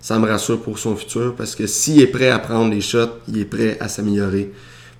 ça 0.00 0.18
me 0.18 0.28
rassure 0.28 0.60
pour 0.60 0.78
son 0.78 0.94
futur 0.96 1.34
parce 1.34 1.54
que 1.54 1.66
s'il 1.66 2.02
est 2.02 2.06
prêt 2.06 2.28
à 2.28 2.38
prendre 2.38 2.70
les 2.70 2.82
shots, 2.82 3.20
il 3.28 3.38
est 3.38 3.46
prêt 3.46 3.78
à 3.80 3.88
s'améliorer 3.88 4.52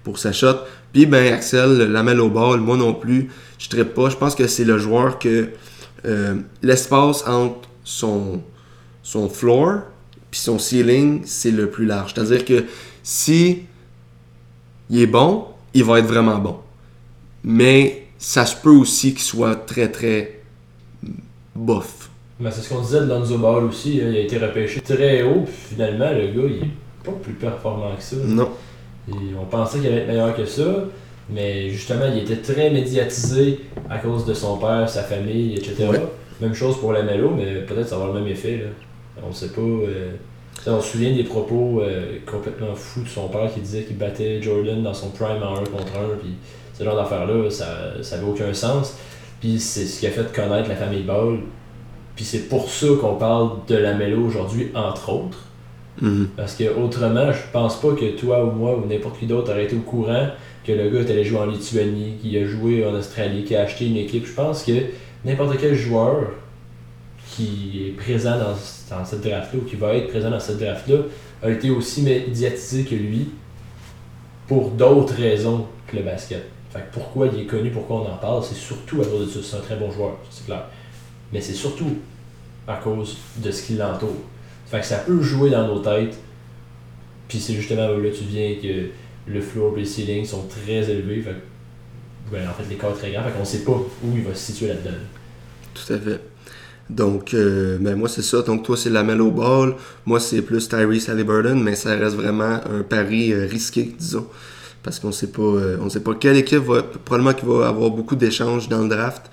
pour 0.05 0.19
sa 0.19 0.33
shot. 0.33 0.59
Puis 0.93 1.07
ben 1.07 1.33
Axel, 1.33 1.91
la 1.91 2.03
mêle 2.03 2.21
au 2.21 2.29
ball, 2.29 2.61
moi 2.61 2.77
non 2.77 2.95
plus, 2.95 3.31
je 3.59 3.75
ne 3.77 3.83
pas. 3.83 4.11
Je 4.11 4.17
pense 4.17 4.35
que 4.35 4.47
c'est 4.47 4.65
le 4.65 4.79
joueur 4.79 5.19
que 5.19 5.49
euh, 6.07 6.35
l'espace 6.63 7.27
entre 7.27 7.69
son, 7.83 8.43
son 9.03 9.29
floor 9.29 9.81
puis 10.31 10.41
son 10.41 10.59
ceiling, 10.59 11.23
c'est 11.25 11.53
le 11.53 11.71
plus 11.71 11.87
large. 11.87 12.13
C'est-à-dire 12.15 12.45
que 12.45 12.65
si 13.03 13.63
il 14.91 15.01
est 15.01 15.07
bon, 15.07 15.47
il 15.73 15.85
va 15.85 16.01
être 16.01 16.07
vraiment 16.07 16.39
bon. 16.39 16.57
Mais 17.45 18.07
ça 18.19 18.45
se 18.45 18.57
peut 18.57 18.71
aussi 18.71 19.13
qu'il 19.13 19.23
soit 19.23 19.55
très 19.55 19.91
très 19.91 20.41
bof. 21.55 22.11
Mais 22.41 22.51
c'est 22.51 22.63
ce 22.63 22.69
qu'on 22.69 22.81
disait 22.81 23.01
de 23.01 23.07
Lonzo 23.07 23.39
Ball 23.39 23.65
aussi. 23.65 24.01
hein, 24.03 24.09
il 24.11 24.17
a 24.17 24.21
été 24.21 24.39
repêché 24.39 24.81
très 24.81 25.23
haut, 25.23 25.45
puis 25.45 25.55
finalement, 25.75 26.11
le 26.11 26.27
gars, 26.27 26.49
il 26.49 26.65
est 26.65 27.05
pas 27.05 27.13
plus 27.23 27.35
performant 27.35 27.95
que 27.95 28.03
ça. 28.03 28.17
Non. 28.25 28.51
Et 29.09 29.35
on 29.41 29.45
pensait 29.45 29.79
qu'il 29.79 29.89
allait 29.89 30.03
être 30.03 30.09
meilleur 30.09 30.37
que 30.37 30.47
ça, 30.47 30.85
mais 31.29 31.71
justement, 31.71 32.07
il 32.13 32.23
était 32.23 32.37
très 32.37 32.71
médiatisé 32.71 33.61
à 33.91 33.99
cause 33.99 34.25
de 34.25 34.35
son 34.35 34.57
père, 34.59 34.89
sa 34.89 35.03
famille, 35.03 35.55
etc. 35.55 35.87
Ouais. 35.91 36.01
Même 36.41 36.55
chose 36.55 36.79
pour 36.79 36.93
la 36.93 37.03
Melo, 37.03 37.31
mais 37.31 37.61
peut-être 37.63 37.89
ça 37.89 37.97
va 37.97 38.05
avoir 38.05 38.17
le 38.17 38.23
même 38.23 38.33
effet. 38.33 38.59
Là. 38.59 39.23
On 39.29 39.33
sait 39.33 39.49
pas. 39.49 39.61
euh, 39.61 40.13
on 40.67 40.81
se 40.81 40.93
souvient 40.93 41.15
des 41.15 41.25
propos 41.25 41.81
euh, 41.83 42.19
complètement 42.27 42.75
fous 42.75 43.03
de 43.03 43.09
son 43.09 43.29
père 43.29 43.53
qui 43.53 43.61
disait 43.61 43.83
qu'il 43.83 43.99
battait 43.99 44.41
Jordan 44.41 44.83
dans 44.83 44.95
son 44.95 45.11
prime 45.11 45.43
en 45.43 45.55
1 45.57 45.65
contre 45.65 45.97
1. 45.97 46.19
Puis 46.21 46.35
ce 46.77 46.85
genre 46.85 46.97
d'affaires-là, 46.97 47.51
ça 47.51 47.67
n'avait 48.17 48.27
aucun 48.29 48.53
sens. 48.53 48.97
Puis 49.41 49.61
c'est 49.61 49.85
ce 49.85 50.01
qui 50.01 50.07
a 50.07 50.11
fait 50.11 50.33
connaître 50.33 50.69
la 50.69 50.77
famille 50.77 51.03
Ball. 51.03 51.39
Puis 52.17 52.25
c'est 52.25 52.49
pour 52.49 52.69
ça 52.71 52.87
qu'on 53.01 53.17
parle 53.17 53.59
de 53.69 53.77
la 53.77 53.95
Melo 53.95 54.25
aujourd'hui, 54.27 54.71
entre 54.75 55.13
autres. 55.13 55.44
Mhm. 56.01 56.29
Parce 56.37 56.55
que 56.57 56.65
autrement, 56.77 57.33
je 57.33 57.41
pense 57.53 57.81
pas 57.81 57.93
que 57.93 58.17
toi 58.19 58.45
ou 58.45 58.51
moi 58.51 58.77
ou 58.77 58.87
n'importe 58.87 59.19
qui 59.19 59.27
d'autre 59.27 59.53
aurait 59.53 59.65
été 59.65 59.77
au 59.77 59.81
courant 59.81 60.29
que 60.65 60.73
le 60.73 60.91
gars 60.91 61.01
est 61.01 61.11
allé 61.11 61.25
jouer 61.25 61.39
en 61.39 61.47
Lituanie, 61.47 62.17
qu'il 62.21 62.37
a 62.37 62.47
joué 62.47 62.87
en 62.87 62.95
Australie, 62.95 63.45
qu'il 63.45 63.57
a 63.57 63.63
acheté 63.63 63.87
une 63.87 63.97
équipe. 63.97 64.27
Je 64.27 64.33
pense 64.33 64.65
que 64.65 64.73
n'importe 65.25 65.57
quel 65.61 65.75
joueur 65.75 66.33
qui 67.29 67.87
est 67.89 67.91
présent 67.91 68.39
dans, 68.39 68.97
dans 68.97 69.05
cette 69.05 69.23
draft-là 69.23 69.61
ou 69.61 69.65
qui 69.65 69.77
va 69.77 69.95
être 69.95 70.09
présent 70.09 70.31
dans 70.31 70.41
cette 70.41 70.59
draft-là 70.59 70.99
a 71.43 71.51
été 71.51 71.71
aussi 71.71 72.03
médiatisé 72.03 72.85
que 72.85 72.95
lui 72.95 73.29
pour 74.47 74.71
d'autres 74.71 75.15
raisons 75.15 75.67
que 75.87 75.97
le 75.97 76.03
basket. 76.03 76.45
Fait 76.71 76.81
que 76.81 76.95
pourquoi 76.95 77.29
il 77.29 77.41
est 77.41 77.47
connu, 77.47 77.71
pourquoi 77.71 77.97
on 77.97 78.13
en 78.13 78.17
parle, 78.17 78.43
c'est 78.43 78.55
surtout 78.55 79.01
à 79.01 79.05
cause 79.05 79.35
de 79.35 79.41
ça. 79.41 79.49
C'est 79.49 79.57
un 79.57 79.61
très 79.61 79.77
bon 79.77 79.91
joueur, 79.91 80.17
c'est 80.31 80.47
clair. 80.47 80.65
Mais 81.33 81.41
c'est 81.41 81.55
surtout 81.55 81.99
à 82.67 82.77
cause 82.77 83.17
de 83.37 83.51
ce 83.51 83.63
qui 83.63 83.75
l'entoure. 83.75 84.17
Fait 84.75 84.81
que 84.81 84.87
ça 84.87 84.97
peut 84.97 85.23
jouer 85.23 85.51
dans 85.51 85.69
nos 85.69 85.79
têtes. 85.79 86.17
Puis 87.29 87.39
c'est 87.39 87.55
justement 87.55 87.87
là 87.87 88.11
tu 88.11 88.25
viens 88.25 88.57
que 88.61 88.89
le 89.29 89.41
floor 89.41 89.75
et 89.77 89.83
le 89.83 89.87
ceiling 89.87 90.25
sont 90.25 90.49
très 90.49 90.91
élevés. 90.91 91.25
Ben, 92.33 92.49
en 92.49 92.53
fait, 92.55 92.69
l'écart 92.69 92.91
est 92.91 92.95
très 92.95 93.13
grand. 93.13 93.23
Fait 93.23 93.31
qu'on 93.31 93.45
sait 93.45 93.63
pas 93.63 93.71
où 93.71 94.17
il 94.17 94.25
va 94.25 94.35
se 94.35 94.51
situer 94.51 94.67
là-dedans. 94.67 94.97
Tout 95.75 95.93
à 95.93 95.99
fait. 95.99 96.21
Donc, 96.91 97.35
euh, 97.35 97.79
ben 97.81 97.95
moi, 97.95 98.09
c'est 98.09 98.23
ça. 98.23 98.43
Donc, 98.43 98.65
toi, 98.65 98.77
c'est 98.77 98.91
la 98.91 99.05
Melo 99.05 99.31
Ball. 99.31 99.77
Moi, 100.07 100.19
c'est 100.19 100.43
plus 100.43 100.69
Tyrese 100.69 101.09
Halliburton, 101.09 101.55
mais 101.55 101.77
ça 101.77 101.95
reste 101.95 102.17
vraiment 102.17 102.61
un 102.69 102.83
pari 102.83 103.33
euh, 103.33 103.47
risqué, 103.47 103.95
disons. 103.97 104.27
Parce 104.83 104.99
qu'on 104.99 105.13
sait 105.13 105.29
pas 105.29 105.41
euh, 105.41 105.79
on 105.81 105.89
sait 105.89 106.01
pas 106.01 106.15
quelle 106.15 106.37
équipe 106.37 106.65
va. 106.65 106.83
Probablement 106.83 107.33
qu'il 107.33 107.49
va 107.49 107.69
avoir 107.69 107.91
beaucoup 107.91 108.17
d'échanges 108.17 108.69
dans 108.69 108.83
le 108.83 108.89
draft. 108.89 109.31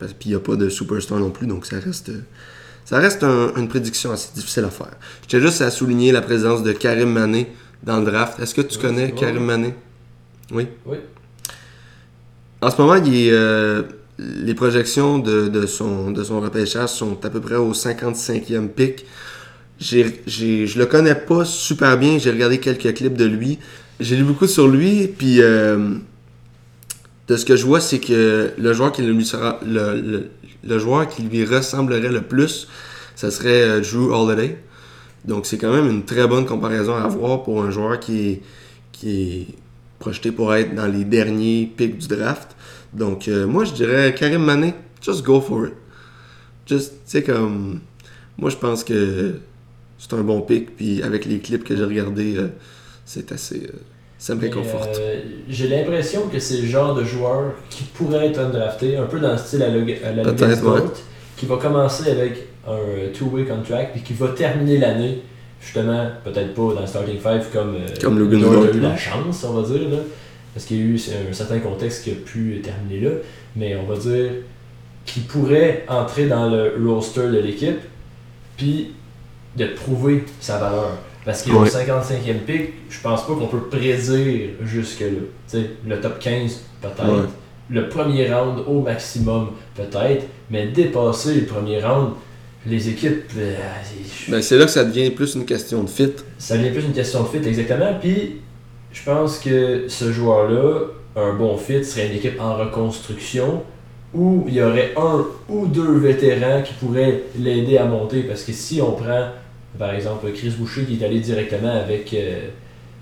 Parce 0.00 0.14
qu'il 0.14 0.32
n'y 0.32 0.36
a 0.36 0.40
pas 0.40 0.56
de 0.56 0.68
superstar 0.68 1.20
non 1.20 1.30
plus. 1.30 1.46
Donc, 1.46 1.64
ça 1.64 1.78
reste. 1.78 2.10
Ça 2.90 2.98
reste 2.98 3.22
un- 3.22 3.52
une 3.56 3.68
prédiction 3.68 4.10
assez 4.10 4.30
difficile 4.34 4.64
à 4.64 4.70
faire. 4.70 4.90
Je 5.22 5.28
tiens 5.28 5.38
juste 5.38 5.60
à 5.62 5.70
souligner 5.70 6.10
la 6.10 6.22
présence 6.22 6.64
de 6.64 6.72
Karim 6.72 7.12
Mané 7.12 7.46
dans 7.84 8.00
le 8.00 8.04
draft. 8.04 8.40
Est-ce 8.40 8.52
que 8.52 8.62
tu 8.62 8.78
Oui, 8.78 8.82
connais 8.82 9.04
oui. 9.06 9.14
Karim 9.14 9.44
Mané? 9.44 9.74
Oui? 10.50 10.66
Oui. 10.86 10.96
En 12.60 12.68
ce 12.68 12.80
moment, 12.80 12.96
il 12.96 13.14
est, 13.14 13.30
euh, 13.30 13.82
les 14.18 14.54
projections 14.54 15.20
de, 15.20 15.46
de 15.46 15.66
son, 15.66 16.10
de 16.10 16.24
son 16.24 16.40
repêchage 16.40 16.88
sont 16.88 17.16
à 17.24 17.30
peu 17.30 17.40
près 17.40 17.54
au 17.54 17.72
55e 17.74 18.68
pic. 18.68 19.04
J'ai, 19.78 20.22
j'ai, 20.26 20.66
je 20.66 20.76
le 20.76 20.86
connais 20.86 21.14
pas 21.14 21.44
super 21.44 21.96
bien. 21.96 22.18
J'ai 22.18 22.32
regardé 22.32 22.58
quelques 22.58 22.92
clips 22.92 23.16
de 23.16 23.24
lui. 23.24 23.60
J'ai 24.00 24.16
lu 24.16 24.24
beaucoup 24.24 24.48
sur 24.48 24.66
lui. 24.66 25.06
Puis, 25.06 25.40
euh, 25.40 25.94
de 27.28 27.36
ce 27.36 27.44
que 27.44 27.54
je 27.54 27.64
vois, 27.64 27.80
c'est 27.80 28.00
que 28.00 28.50
le 28.58 28.72
joueur 28.72 28.90
qui 28.90 29.02
lui 29.02 29.24
sera, 29.24 29.60
le, 29.64 30.00
le- 30.00 30.30
le 30.64 30.78
joueur 30.78 31.08
qui 31.08 31.22
lui 31.22 31.44
ressemblerait 31.44 32.12
le 32.12 32.22
plus, 32.22 32.68
ça 33.16 33.30
serait 33.30 33.62
euh, 33.62 33.80
Drew 33.80 34.12
Holiday. 34.12 34.58
Donc, 35.24 35.46
c'est 35.46 35.58
quand 35.58 35.72
même 35.72 35.88
une 35.88 36.04
très 36.04 36.26
bonne 36.26 36.46
comparaison 36.46 36.94
à 36.94 37.02
avoir 37.02 37.42
pour 37.42 37.62
un 37.62 37.70
joueur 37.70 38.00
qui 38.00 38.28
est, 38.28 38.42
qui 38.92 39.10
est 39.20 39.46
projeté 39.98 40.32
pour 40.32 40.54
être 40.54 40.74
dans 40.74 40.86
les 40.86 41.04
derniers 41.04 41.70
picks 41.76 41.98
du 41.98 42.08
draft. 42.08 42.56
Donc, 42.92 43.28
euh, 43.28 43.46
moi, 43.46 43.64
je 43.64 43.72
dirais 43.72 44.14
Karim 44.14 44.44
Mané, 44.44 44.74
just 45.02 45.22
go 45.22 45.40
for 45.40 45.66
it. 45.66 45.74
Just, 46.66 46.92
tu 46.92 46.98
sais, 47.04 47.22
comme. 47.22 47.80
Moi, 48.38 48.48
je 48.48 48.56
pense 48.56 48.84
que 48.84 49.34
c'est 49.98 50.14
un 50.14 50.22
bon 50.22 50.40
pick. 50.40 50.74
Puis, 50.76 51.02
avec 51.02 51.26
les 51.26 51.40
clips 51.40 51.64
que 51.64 51.76
j'ai 51.76 51.84
regardés, 51.84 52.36
euh, 52.36 52.48
c'est 53.04 53.32
assez. 53.32 53.70
Ça 54.20 54.34
me 54.34 54.42
réconforte. 54.42 54.98
euh, 54.98 55.20
J'ai 55.48 55.66
l'impression 55.66 56.28
que 56.28 56.38
c'est 56.38 56.58
le 56.58 56.66
genre 56.66 56.94
de 56.94 57.04
joueur 57.04 57.54
qui 57.70 57.84
pourrait 57.84 58.26
être 58.26 58.38
undrafté, 58.38 58.98
un 58.98 59.06
peu 59.06 59.18
dans 59.18 59.32
le 59.32 59.38
style 59.38 59.62
à 59.62 59.68
la, 59.68 59.74
à 59.74 60.12
la 60.12 60.22
Logan 60.22 60.50
ouais. 60.50 60.80
Qui 61.38 61.46
va 61.46 61.56
commencer 61.56 62.10
avec 62.10 62.34
un 62.68 63.10
two-way 63.14 63.44
contract, 63.46 63.92
puis 63.94 64.02
qui 64.02 64.12
va 64.12 64.28
terminer 64.28 64.76
l'année, 64.76 65.22
justement, 65.62 66.06
peut-être 66.22 66.52
pas 66.52 66.74
dans 66.74 66.82
le 66.82 66.86
starting 66.86 67.18
five 67.18 67.46
comme, 67.50 67.76
euh, 67.76 67.86
Comme 67.98 68.18
Logan 68.18 68.40
Dort 68.42 68.64
a 68.64 68.76
eu 68.76 68.80
la 68.80 68.94
chance, 68.94 69.42
on 69.42 69.54
va 69.54 69.66
dire, 69.66 69.88
là, 69.88 69.96
parce 70.52 70.66
qu'il 70.66 70.76
y 70.76 70.80
a 70.80 70.84
eu 70.84 71.00
un 71.30 71.32
certain 71.32 71.58
contexte 71.60 72.04
qui 72.04 72.10
a 72.10 72.14
pu 72.14 72.60
terminer 72.62 73.00
là, 73.08 73.14
mais 73.56 73.74
on 73.76 73.90
va 73.90 73.96
dire 73.96 74.32
qu'il 75.06 75.22
pourrait 75.22 75.86
entrer 75.88 76.26
dans 76.26 76.50
le 76.50 76.74
roster 76.86 77.28
de 77.28 77.38
l'équipe, 77.38 77.80
puis 78.58 78.92
de 79.56 79.64
prouver 79.64 80.24
sa 80.40 80.58
valeur. 80.58 80.98
Parce 81.24 81.42
qu'il 81.42 81.52
est 81.52 81.56
au 81.56 81.60
Ouais. 81.62 81.68
55e 81.68 82.38
pick, 82.46 82.72
je 82.88 83.00
pense 83.00 83.26
pas 83.26 83.34
qu'on 83.34 83.46
peut 83.46 83.60
prédire 83.70 84.50
jusque-là. 84.64 85.06
Tu 85.50 85.58
sais, 85.58 85.66
le 85.86 86.00
top 86.00 86.18
15, 86.18 86.60
peut-être. 86.80 87.04
Ouais. 87.08 87.24
Le 87.68 87.88
premier 87.88 88.32
round 88.32 88.60
au 88.66 88.80
maximum, 88.80 89.50
peut-être. 89.76 90.26
Mais 90.50 90.68
dépasser 90.68 91.34
le 91.34 91.46
premier 91.46 91.80
round, 91.82 92.12
les 92.66 92.88
équipes, 92.88 93.24
euh, 93.38 93.54
c'est- 93.84 94.30
Ben, 94.30 94.42
c'est 94.42 94.56
là 94.58 94.64
que 94.64 94.70
ça 94.70 94.84
devient 94.84 95.10
plus 95.10 95.34
une 95.34 95.44
question 95.44 95.82
de 95.82 95.88
fit. 95.88 96.12
ça 96.38 96.56
devient 96.56 96.70
plus 96.70 96.84
une 96.84 96.92
question 96.92 97.22
de 97.22 97.28
fit, 97.28 97.46
exactement. 97.48 97.92
Puis, 98.00 98.36
je 98.92 99.02
pense 99.04 99.38
que 99.38 99.84
ce 99.88 100.10
joueur-là, 100.12 100.86
un 101.16 101.34
bon 101.34 101.56
fit, 101.56 101.84
serait 101.84 102.06
une 102.08 102.14
équipe 102.16 102.40
en 102.40 102.56
reconstruction 102.56 103.62
où 104.14 104.44
il 104.48 104.54
y 104.54 104.62
aurait 104.62 104.92
un 104.96 105.24
ou 105.48 105.66
deux 105.66 105.98
vétérans 105.98 106.62
qui 106.62 106.72
pourraient 106.74 107.22
l'aider 107.38 107.78
à 107.78 107.84
monter. 107.84 108.22
Parce 108.22 108.42
que 108.42 108.52
si 108.52 108.80
on 108.82 108.92
prend, 108.92 109.28
par 109.78 109.94
exemple, 109.94 110.26
Chris 110.34 110.50
Boucher 110.58 110.82
qui 110.84 110.98
est 111.00 111.04
allé 111.04 111.20
directement 111.20 111.72
avec, 111.72 112.12
euh, 112.14 112.48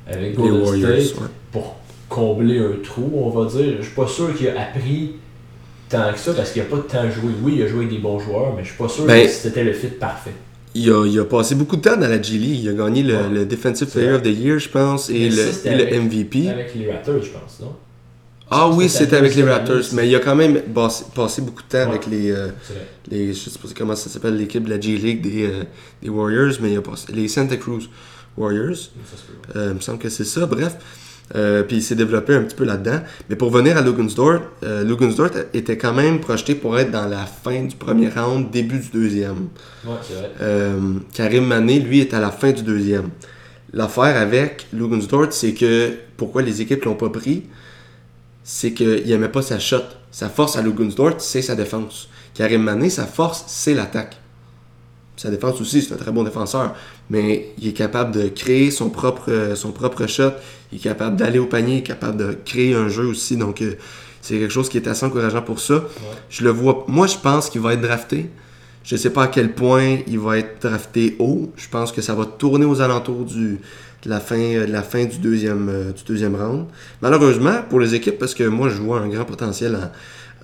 avec 0.07 0.35
Golden 0.35 0.61
Warriors. 0.63 1.01
State 1.03 1.21
ouais. 1.21 1.27
pour 1.53 1.77
combler 2.09 2.59
un 2.59 2.83
trou, 2.83 3.11
on 3.17 3.31
va 3.31 3.49
dire, 3.51 3.77
je 3.79 3.85
suis 3.87 3.95
pas 3.95 4.07
sûr 4.07 4.35
qu'il 4.35 4.49
a 4.49 4.61
appris 4.63 5.13
tant 5.89 6.13
que 6.13 6.19
ça 6.19 6.33
parce 6.35 6.53
qu'il 6.53 6.63
a 6.63 6.67
pas 6.67 6.77
de 6.77 6.83
temps 6.83 6.99
à 7.01 7.11
jouer. 7.11 7.33
Oui, 7.43 7.55
il 7.57 7.63
a 7.63 7.67
joué 7.67 7.81
avec 7.85 7.91
des 7.91 7.99
bons 7.99 8.19
joueurs, 8.19 8.55
mais 8.57 8.63
je 8.63 8.69
suis 8.69 8.79
pas 8.79 8.89
sûr 8.89 9.05
Ben- 9.07 9.25
que 9.27 9.31
c'était 9.33 9.65
le 9.65 9.73
fit 9.73 9.87
parfait. 9.89 10.33
Il 10.75 10.91
a, 10.91 11.07
il 11.07 11.19
a 11.19 11.25
passé 11.25 11.55
beaucoup 11.55 11.77
de 11.77 11.81
temps 11.83 11.97
dans 11.97 12.07
la 12.09 12.21
G 12.21 12.37
League. 12.39 12.61
Il 12.63 12.69
a 12.69 12.73
gagné 12.75 13.03
le, 13.03 13.15
Ouais. 13.17 13.29
le 13.33 13.47
Defensive 13.47 13.89
Player 13.89 14.13
of 14.13 14.23
the 14.23 14.27
Year, 14.27 14.59
je 14.59 14.69
pense, 14.69 15.09
et 15.11 15.15
Mais 15.15 15.29
le, 15.31 15.37
ça, 15.53 15.75
le 15.75 15.83
avec- 15.83 15.95
MVP. 15.95 16.49
Avec 16.49 16.75
les 16.75 16.91
Raptors, 16.93 17.23
je 17.23 17.31
pense, 17.31 17.61
non? 17.61 17.73
Ah 18.51 18.69
oui, 18.71 18.89
c'était 18.89 19.17
avec 19.17 19.35
les 19.35 19.43
Raptors, 19.43 19.83
mais 19.93 20.09
il 20.09 20.15
a 20.17 20.21
quand 20.21 20.35
même 20.35 20.61
passé, 20.75 21.05
passé 21.15 21.43
beaucoup 21.43 21.63
de 21.63 21.69
temps 21.69 21.79
Ouais. 21.79 21.85
avec 21.89 22.07
les, 22.07 22.31
euh, 22.31 22.49
les. 23.11 23.35
Je 23.35 23.51
sais 23.51 23.59
pas 23.59 23.69
comment 23.77 23.95
ça 23.97 24.09
s'appelle, 24.09 24.37
l'équipe 24.37 24.65
de 24.65 24.71
la 24.71 24.81
G 24.81 24.97
League 24.97 25.21
des, 25.21 25.45
euh, 25.47 25.65
des 26.03 26.09
Warriors, 26.09 26.55
mais 26.63 26.73
il 26.73 26.79
a 26.79 26.83
passé. 26.83 27.13
Les 27.13 27.29
Santa 27.29 27.57
Cruz 27.59 27.89
Warriors. 28.37 28.77
Ça. 28.77 29.57
Euh, 29.57 29.69
il 29.73 29.75
me 29.77 29.81
semble 29.81 29.99
que 29.99 30.09
c'est 30.09 30.25
ça, 30.25 30.47
bref. 30.47 30.77
Euh, 31.37 31.63
puis 31.63 31.77
il 31.77 31.83
s'est 31.83 31.95
développé 31.95 32.35
un 32.35 32.43
petit 32.43 32.57
peu 32.57 32.65
là-dedans. 32.65 33.01
Mais 33.29 33.37
pour 33.37 33.51
venir 33.51 33.77
à 33.77 33.83
Lugansdort, 33.83 34.41
euh, 34.65 34.83
Lugansdort 34.83 35.29
était 35.53 35.77
quand 35.77 35.93
même 35.93 36.21
projeté 36.21 36.55
pour 36.55 36.79
être 36.79 36.91
dans 36.91 37.07
la 37.07 37.27
fin 37.27 37.65
du 37.65 37.77
premier 37.77 38.09
round, 38.09 38.51
début 38.51 38.79
du 38.79 38.89
deuxième. 38.89 39.49
Ouais, 39.85 39.93
c'est 40.03 40.15
vrai. 40.15 40.73
Karim 41.13 41.45
Mané, 41.45 41.81
lui, 41.81 42.01
est 42.01 42.15
à 42.15 42.21
la 42.21 42.31
fin 42.31 42.51
du 42.53 42.63
deuxième. 42.63 43.11
L'affaire 43.75 44.17
avec 44.17 44.69
Lugansdort, 44.73 45.27
c'est 45.33 45.53
que 45.53 45.91
pourquoi 46.17 46.41
les 46.41 46.63
équipes 46.63 46.87
l'ont 46.87 46.95
pas 46.95 47.11
pris, 47.11 47.43
c'est 48.51 48.73
qu'il 48.73 49.05
n'aimait 49.05 49.29
pas 49.29 49.43
sa 49.43 49.59
shot. 49.59 49.83
Sa 50.11 50.31
force 50.31 50.57
à 50.57 50.63
Lugansdort, 50.63 51.17
c'est 51.19 51.43
sa 51.43 51.55
défense. 51.55 52.09
Karim 52.33 52.63
Mané, 52.63 52.89
sa 52.89 53.05
force, 53.05 53.45
c'est 53.47 53.75
l'attaque. 53.75 54.17
Sa 55.19 55.29
défense 55.29 55.61
aussi, 55.61 55.83
c'est 55.83 55.93
un 55.93 55.99
très 55.99 56.13
bon 56.13 56.25
défenseur. 56.25 56.75
Mais 57.11 57.53
il 57.59 57.69
est 57.69 57.73
capable 57.75 58.11
de 58.15 58.29
créer 58.29 58.71
son 58.71 58.89
propre, 58.89 59.53
son 59.55 59.71
propre 59.71 60.07
shot. 60.07 60.31
Il 60.73 60.79
est 60.79 60.81
capable 60.81 61.17
d'aller 61.17 61.39
au 61.39 61.45
panier, 61.45 61.75
il 61.75 61.79
est 61.81 61.83
capable 61.83 62.17
de 62.17 62.39
créer 62.43 62.75
un 62.75 62.89
jeu 62.89 63.05
aussi. 63.05 63.37
Donc, 63.37 63.61
euh, 63.61 63.75
c'est 64.23 64.39
quelque 64.39 64.53
chose 64.53 64.71
qui 64.71 64.79
est 64.79 64.89
assez 64.89 65.05
encourageant 65.05 65.43
pour 65.43 65.61
ça. 65.61 65.85
Je 66.31 66.43
le 66.43 66.51
vois. 66.51 66.87
Moi, 66.89 67.07
je 67.07 67.19
pense 67.19 67.51
qu'il 67.51 67.61
va 67.61 67.75
être 67.75 67.83
drafté. 67.83 68.31
Je 68.83 68.97
sais 68.97 69.11
pas 69.11 69.25
à 69.25 69.29
quel 69.29 69.53
point 69.53 69.99
il 70.07 70.19
va 70.19 70.39
être 70.39 70.63
drafté 70.67 71.17
haut. 71.19 71.53
Je 71.57 71.69
pense 71.69 71.93
que 71.93 72.01
ça 72.01 72.15
va 72.15 72.25
tourner 72.25 72.65
aux 72.65 72.81
alentours 72.81 73.27
du, 73.27 73.61
la 74.09 74.21
fin, 74.21 74.37
euh, 74.39 74.67
la 74.67 74.83
fin 74.83 75.05
du 75.05 75.19
deuxième, 75.19 75.69
euh, 75.69 75.93
du 75.93 76.03
deuxième 76.07 76.35
round. 76.35 76.67
Malheureusement, 77.03 77.57
pour 77.69 77.79
les 77.81 77.95
équipes, 77.95 78.19
parce 78.19 78.35
que 78.35 78.45
moi, 78.45 78.69
je 78.69 78.77
vois 78.81 79.01
un 79.01 79.09
grand 79.09 79.25
potentiel 79.25 79.77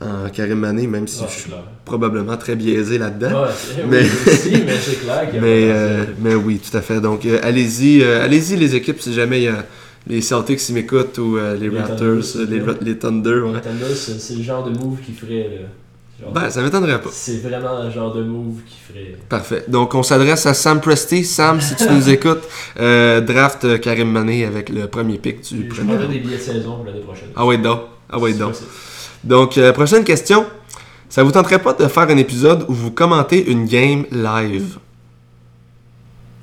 en, 0.00 0.06
en 0.06 0.28
Karim 0.30 0.58
Mané, 0.58 0.86
même 0.86 1.06
si 1.08 1.20
Ouais, 1.22 1.28
je 1.28 1.34
suis 1.40 1.50
clair. 1.50 1.62
probablement 1.84 2.36
très 2.36 2.56
biaisé 2.56 2.98
là-dedans. 2.98 3.30
Ouais, 3.42 3.48
c'est- 3.56 3.86
Mais- 3.88 4.02
oui, 4.02 4.32
aussi, 4.32 4.50
mais 4.66 4.72
c'est 4.80 5.00
clair 5.00 5.26
qu'il 5.30 5.36
y 5.36 5.38
a 5.38 5.40
Mais, 5.46 5.60
pas 5.68 5.74
euh, 5.74 6.04
mais 6.20 6.34
oui, 6.34 6.60
tout 6.60 6.76
à 6.76 6.80
fait. 6.82 7.00
Donc, 7.00 7.24
euh, 7.26 7.38
allez-y, 7.42 8.02
euh, 8.02 8.24
allez-y 8.24 8.56
les 8.56 8.74
équipes, 8.74 9.00
si 9.00 9.12
jamais 9.14 9.40
il 9.40 9.44
y 9.44 9.48
a 9.48 9.64
les 10.06 10.20
Celtics 10.20 10.58
qui 10.58 10.72
m'écoutent 10.74 11.16
ou 11.18 11.36
les, 11.36 11.68
Les 11.70 11.78
Raptors, 11.78 11.98
Thunder, 11.98 12.46
les, 12.50 12.60
ouais. 12.60 12.74
les 12.82 12.98
Thunder. 12.98 13.40
ouais. 13.40 13.60
Thunder, 13.62 13.94
c'est 13.94 14.20
c'est 14.20 14.34
le 14.34 14.42
genre 14.42 14.62
de 14.68 14.76
move 14.78 14.98
qu'il 15.00 15.14
ferait. 15.14 15.48
Là. 15.62 15.68
Genre- 16.20 16.32
Ben, 16.32 16.48
ça 16.50 16.62
m'étonnerait 16.62 17.00
pas. 17.00 17.10
c'est 17.12 17.38
vraiment 17.38 17.82
le 17.82 17.90
genre 17.90 18.14
de 18.14 18.22
move 18.22 18.60
qu'il 18.66 18.78
ferait. 18.94 19.16
Parfait. 19.28 19.64
Donc, 19.68 19.94
on 19.94 20.02
s'adresse 20.02 20.46
à 20.46 20.54
Sam 20.54 20.80
Presti. 20.80 21.24
Sam, 21.24 21.60
si 21.60 21.74
tu 21.74 21.88
nous 21.90 22.08
écoutes, 22.16 22.42
euh, 22.78 23.20
draft 23.20 23.64
euh, 23.64 23.78
Karim 23.78 24.10
Mané 24.10 24.44
avec 24.44 24.68
le 24.68 24.86
premier 24.86 25.18
pick 25.18 25.40
du 25.52 25.68
Je 25.74 25.80
round. 25.82 26.08
des 26.10 26.18
billets 26.20 26.36
de 26.36 26.40
saison 26.42 26.76
pour 26.76 26.84
l'année 26.84 27.00
prochaine. 27.00 27.28
Ah 27.34 27.44
ouais, 27.44 27.58
donc. 27.58 27.80
Ah 28.10 28.18
C'est 28.24 28.38
donc. 28.38 28.54
Donc, 29.24 29.58
euh, 29.58 29.72
prochaine 29.72 30.04
question. 30.04 30.46
Ça 31.08 31.22
vous 31.22 31.32
tenterait 31.32 31.60
pas 31.60 31.72
de 31.72 31.86
faire 31.88 32.04
un 32.04 32.16
épisode 32.16 32.64
où 32.68 32.72
vous 32.74 32.90
commentez 32.90 33.50
une 33.50 33.66
game 33.66 34.04
live? 34.12 34.78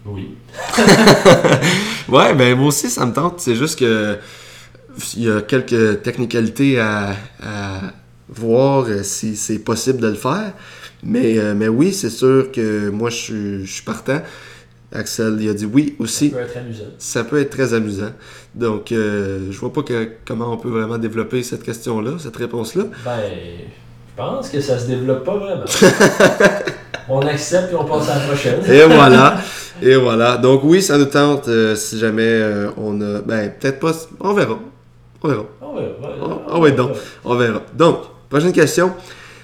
Oui. 0.06 0.36
Ouais, 2.10 2.34
ben 2.34 2.58
moi 2.58 2.68
aussi 2.68 2.90
ça 2.90 3.06
me 3.06 3.14
tente. 3.14 3.40
C'est 3.40 3.56
juste 3.56 3.80
que 3.80 4.18
il 5.16 5.24
y 5.24 5.30
a 5.32 5.42
quelques 5.42 6.02
technicalités 6.02 6.78
à, 6.80 7.16
à 7.42 7.82
voir 8.32 8.86
euh, 8.88 9.04
si 9.04 9.36
c'est 9.36 9.60
possible 9.60 10.00
de 10.00 10.08
le 10.08 10.16
faire. 10.16 10.54
Mais, 11.04 11.38
euh, 11.38 11.54
mais 11.56 11.68
oui, 11.68 11.94
c'est 11.94 12.10
sûr 12.10 12.52
que 12.52 12.90
moi 12.90 13.10
je 13.10 13.16
suis, 13.16 13.66
je 13.66 13.72
suis 13.72 13.84
partant. 13.84 14.22
Axel 14.94 15.38
il 15.40 15.50
a 15.50 15.54
dit 15.54 15.66
oui 15.66 15.96
Ça 15.98 16.04
aussi. 16.04 16.30
peut 16.30 16.40
être 16.40 16.58
amusant. 16.58 16.84
Ça 16.98 17.24
peut 17.24 17.40
être 17.40 17.50
très 17.50 17.74
amusant. 17.74 18.12
Donc 18.56 18.92
euh, 18.92 19.48
je 19.50 19.58
vois 19.58 19.72
pas 19.72 19.84
que, 19.84 20.10
comment 20.28 20.54
on 20.54 20.58
peut 20.58 20.70
vraiment 20.70 20.98
développer 20.98 21.44
cette 21.44 21.64
question-là, 21.64 22.12
cette 22.20 22.36
réponse-là. 22.36 22.84
Ben, 23.06 23.12
je 23.22 24.16
pense 24.22 24.50
que 24.50 24.60
ça 24.60 24.78
se 24.78 24.88
développe 24.88 25.24
pas 25.24 25.38
vraiment. 25.38 25.64
on 27.10 27.22
accepte 27.22 27.72
et 27.72 27.76
on 27.76 27.86
passe 27.86 28.10
à 28.10 28.16
la 28.20 28.26
prochaine. 28.26 28.60
Et 28.68 28.84
voilà. 28.84 29.42
Et 29.82 29.96
voilà. 29.96 30.38
Donc 30.38 30.62
oui, 30.66 30.82
ça 30.82 30.98
nous 30.98 31.06
tente 31.06 31.48
euh, 31.48 31.76
si 31.76 31.98
jamais 31.98 32.24
euh, 32.24 32.70
on 32.78 33.00
a. 33.02 33.22
Ben 33.22 33.52
peut-être 33.58 33.80
pas. 33.80 33.94
On 34.20 34.34
verra. 34.34 34.60
On 35.24 35.28
verra. 35.28 35.46
Ah 35.62 35.66
Ah 36.50 36.60
ouais, 36.60 36.72
donc. 36.74 36.92
On 37.24 37.36
verra. 37.36 37.62
Donc, 37.74 38.00
prochaine 38.32 38.54
question. 38.54 38.94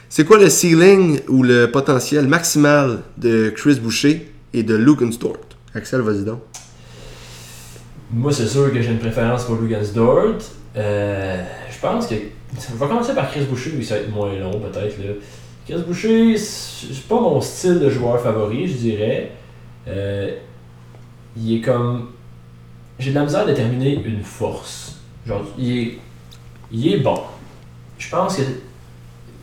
C'est 0.07 0.23
quoi 0.23 0.37
le 0.37 0.49
ceiling 0.49 1.19
ou 1.27 1.43
le 1.43 1.69
potentiel 1.69 2.25
maximal 2.25 3.01
de 3.17 3.49
Chris 3.49 3.81
Boucher 3.81 4.31
et 4.53 4.63
de 4.63 4.75
Lugenstort? 4.75 5.41
Axel, 5.75 5.99
vas-y 5.99 6.23
donc. 6.23 6.39
Moi, 8.09 8.31
c'est 8.31 8.47
sûr 8.47 8.71
que 8.71 8.81
j'ai 8.81 8.91
une 8.91 8.99
préférence 8.99 9.43
pour 9.43 9.57
Lugansdort. 9.57 10.37
Euh, 10.77 11.43
je 11.69 11.79
pense 11.81 12.07
que. 12.07 12.15
On 12.71 12.75
va 12.77 12.87
commencer 12.87 13.13
par 13.13 13.29
Chris 13.29 13.43
Boucher, 13.43 13.73
oui, 13.75 13.83
ça 13.83 13.95
va 13.95 14.01
être 14.01 14.09
moins 14.09 14.33
long 14.39 14.57
peut-être. 14.61 14.95
Chris 15.65 15.83
Boucher, 15.85 16.37
c'est 16.37 17.07
pas 17.09 17.19
mon 17.19 17.41
style 17.41 17.79
de 17.79 17.89
joueur 17.89 18.21
favori, 18.21 18.69
je 18.69 18.77
dirais. 18.77 19.31
Euh, 19.89 20.31
il 21.35 21.57
est 21.57 21.61
comme. 21.61 22.11
J'ai 22.99 23.09
de 23.09 23.15
la 23.15 23.23
misère 23.25 23.41
à 23.41 23.45
déterminer 23.45 24.01
une 24.05 24.23
force. 24.23 24.95
Genre, 25.25 25.43
il 25.57 25.77
est, 25.77 25.97
il 26.71 26.93
est 26.93 26.99
bon. 26.99 27.19
Je 27.97 28.09
pense 28.09 28.37
que 28.37 28.43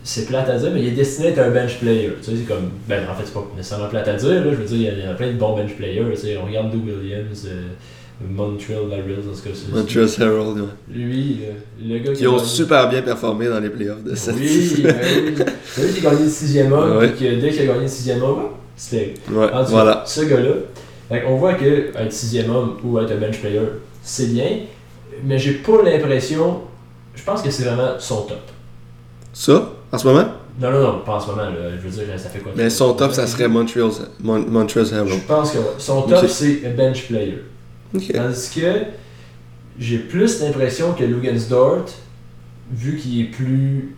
c'est 0.06 0.26
plate 0.26 0.48
à 0.50 0.58
dire, 0.58 0.70
mais 0.72 0.82
il 0.82 0.88
est 0.88 0.92
destiné 0.92 1.28
à 1.28 1.30
être 1.30 1.38
un 1.40 1.50
bench 1.50 1.78
player. 1.80 2.12
Tu 2.22 2.30
sais, 2.30 2.36
c'est 2.36 2.46
comme. 2.46 2.70
Ben, 2.86 3.02
en 3.10 3.14
fait, 3.14 3.22
c'est 3.24 3.34
pas 3.34 3.44
nécessairement 3.56 3.88
plate 3.88 4.06
à 4.06 4.14
dire, 4.14 4.28
là. 4.44 4.50
Je 4.52 4.56
veux 4.56 4.64
dire, 4.64 4.92
il 4.96 5.02
y 5.04 5.06
a- 5.08 5.14
plein 5.14 5.28
de 5.32 5.38
bons 5.38 5.56
bench 5.56 5.74
players. 5.76 6.04
Tu 6.14 6.16
sais, 6.20 6.36
on 6.36 6.46
regarde 6.46 6.72
Lou 6.72 6.80
Williams, 6.86 7.46
euh, 7.46 7.62
Montreal 8.28 8.82
Barrels, 8.88 9.24
dans 9.26 9.34
ce 9.34 9.42
cas-ci. 9.42 9.64
Montrezl 9.72 10.22
Harrell, 10.22 10.36
ouais. 10.60 10.68
Lui, 10.92 11.40
le, 11.82 11.94
le 11.94 11.98
gars 12.00 12.12
Qui 12.12 12.24
a 12.26 12.30
ont 12.30 12.36
gagné- 12.36 12.46
super 12.46 12.88
bien 12.90 13.02
performé 13.02 13.48
dans 13.48 13.58
les 13.60 13.70
playoffs 13.70 14.04
de 14.04 14.14
cette 14.14 14.36
Oui, 14.36 14.82
ben 14.82 14.94
oui. 15.26 15.34
C'est 15.64 15.82
lui 15.86 15.92
qui 16.00 16.06
a 16.06 16.10
gagné 16.10 16.24
le 16.24 16.30
sixième 16.30 16.72
homme, 16.72 16.96
Ouais. 16.98 17.08
puis 17.08 17.26
que 17.26 17.40
dès 17.40 17.50
qu'il 17.50 17.62
a 17.62 17.66
gagné 17.66 17.80
le 17.82 17.88
sixième 17.88 18.22
homme, 18.22 18.42
c'était 18.76 19.14
Ouais, 19.30 19.44
en 19.44 19.48
tout 19.48 19.52
cas, 19.54 19.62
voilà. 19.64 20.02
ce 20.06 20.20
gars-là. 20.22 21.20
On 21.26 21.36
voit 21.36 21.54
que 21.54 21.90
être 21.96 22.12
sixième 22.12 22.50
homme 22.50 22.76
ou 22.84 22.98
être 22.98 23.10
un 23.12 23.16
bench 23.16 23.38
player, 23.40 23.60
c'est 24.02 24.32
bien, 24.32 24.58
mais 25.24 25.38
j'ai 25.38 25.54
pas 25.54 25.82
l'impression. 25.82 26.60
Je 27.14 27.22
pense 27.24 27.42
que 27.42 27.50
c'est 27.50 27.64
vraiment 27.64 27.94
son 27.98 28.22
top. 28.22 28.38
Ça, 29.32 29.70
en 29.94 29.98
ce 29.98 30.06
moment? 30.06 30.24
Non, 30.60 30.70
non, 30.70 30.80
non, 30.82 30.98
pas 31.04 31.14
en 31.16 31.20
ce 31.20 31.26
moment. 31.28 31.42
Là. 31.42 31.70
Je 31.82 31.88
veux 31.88 31.90
dire, 32.04 32.18
ça 32.18 32.28
fait 32.28 32.38
quoi 32.40 32.52
Mais 32.56 32.70
son 32.70 32.94
top, 32.94 33.12
ça 33.12 33.26
serait 33.26 33.48
Montreal, 33.48 33.90
Mon- 34.20 34.38
Montrezl 34.46 34.94
Harrell. 34.94 35.12
Je 35.12 35.26
pense 35.26 35.52
que 35.52 35.58
ouais. 35.58 35.64
son 35.78 36.02
top, 36.02 36.26
c'est 36.28 36.74
bench 36.76 37.06
player. 37.06 37.42
Ok. 37.94 38.12
Tandis 38.12 38.50
que 38.54 38.72
j'ai 39.78 39.98
plus 39.98 40.40
l'impression 40.40 40.92
que 40.92 41.04
Lugansdort, 41.04 41.86
vu 42.72 42.96
qu'il 42.96 43.20
est 43.20 43.24
plus. 43.24 43.96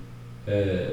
euh, 0.49 0.89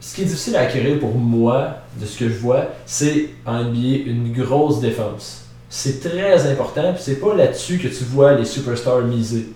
ce 0.00 0.14
qui 0.14 0.22
est 0.22 0.26
difficile 0.26 0.54
à 0.56 0.60
acquérir 0.60 1.00
pour 1.00 1.14
moi, 1.14 1.70
de 2.00 2.06
ce 2.06 2.16
que 2.18 2.28
je 2.28 2.34
vois, 2.38 2.66
c'est 2.86 3.30
en 3.44 3.64
NBA 3.64 4.06
une 4.06 4.32
grosse 4.32 4.80
défense. 4.80 5.44
C'est 5.68 6.00
très 6.00 6.46
important, 6.50 6.92
puis 6.94 7.02
c'est 7.02 7.20
pas 7.20 7.34
là-dessus 7.34 7.78
que 7.78 7.88
tu 7.88 8.04
vois 8.04 8.34
les 8.34 8.44
superstars 8.44 9.02
miser. 9.02 9.46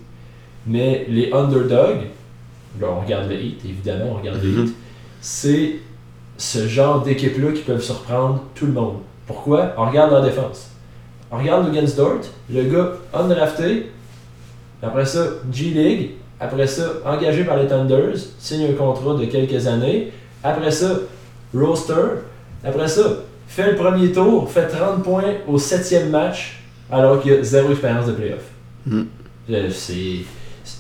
Mais 0.67 1.07
les 1.09 1.33
underdogs, 1.33 2.07
là 2.81 2.89
on 2.91 3.01
regarde 3.01 3.29
le 3.29 3.37
Heat, 3.37 3.61
évidemment, 3.65 4.13
on 4.13 4.15
regarde 4.21 4.43
le 4.43 4.49
Mhm. 4.49 4.65
Heat, 4.67 4.75
c'est 5.21 5.73
ce 6.37 6.67
genre 6.67 7.03
d'équipe-là 7.03 7.53
qui 7.53 7.63
peuvent 7.63 7.83
surprendre 7.83 8.43
tout 8.55 8.67
le 8.67 8.73
monde. 8.73 8.97
Pourquoi? 9.27 9.73
On 9.77 9.87
regarde 9.87 10.11
leur 10.11 10.23
défense. 10.23 10.71
On 11.31 11.39
regarde 11.39 11.67
Lugansdort, 11.73 12.21
le 12.53 12.63
gars 12.65 12.93
undrafté, 13.15 13.91
après 14.83 15.05
ça, 15.07 15.25
G-League, 15.53 16.11
après 16.41 16.67
ça, 16.67 16.83
engagé 17.07 17.45
par 17.45 17.57
les 17.57 17.67
Thunders, 17.69 18.17
signe 18.39 18.67
un 18.71 18.73
contrat 18.75 19.15
de 19.15 19.25
quelques 19.27 19.67
années, 19.67 20.13
après 20.43 20.71
ça, 20.71 20.91
roster, 21.55 21.95
après 22.65 22.89
ça, 22.89 23.03
fait 23.47 23.71
le 23.71 23.77
premier 23.77 24.11
tour, 24.13 24.51
fait 24.51 24.67
30 24.67 25.03
points 25.05 25.35
au 25.47 25.57
septième 25.59 26.11
match, 26.11 26.61
alors 26.91 27.21
qu'il 27.23 27.33
a 27.33 27.43
zéro 27.43 27.71
expérience 27.71 28.07
de 28.07 28.13
playoff. 28.13 28.43
Mm. 28.87 29.03
Euh, 29.51 29.71
c'est- 29.71 30.25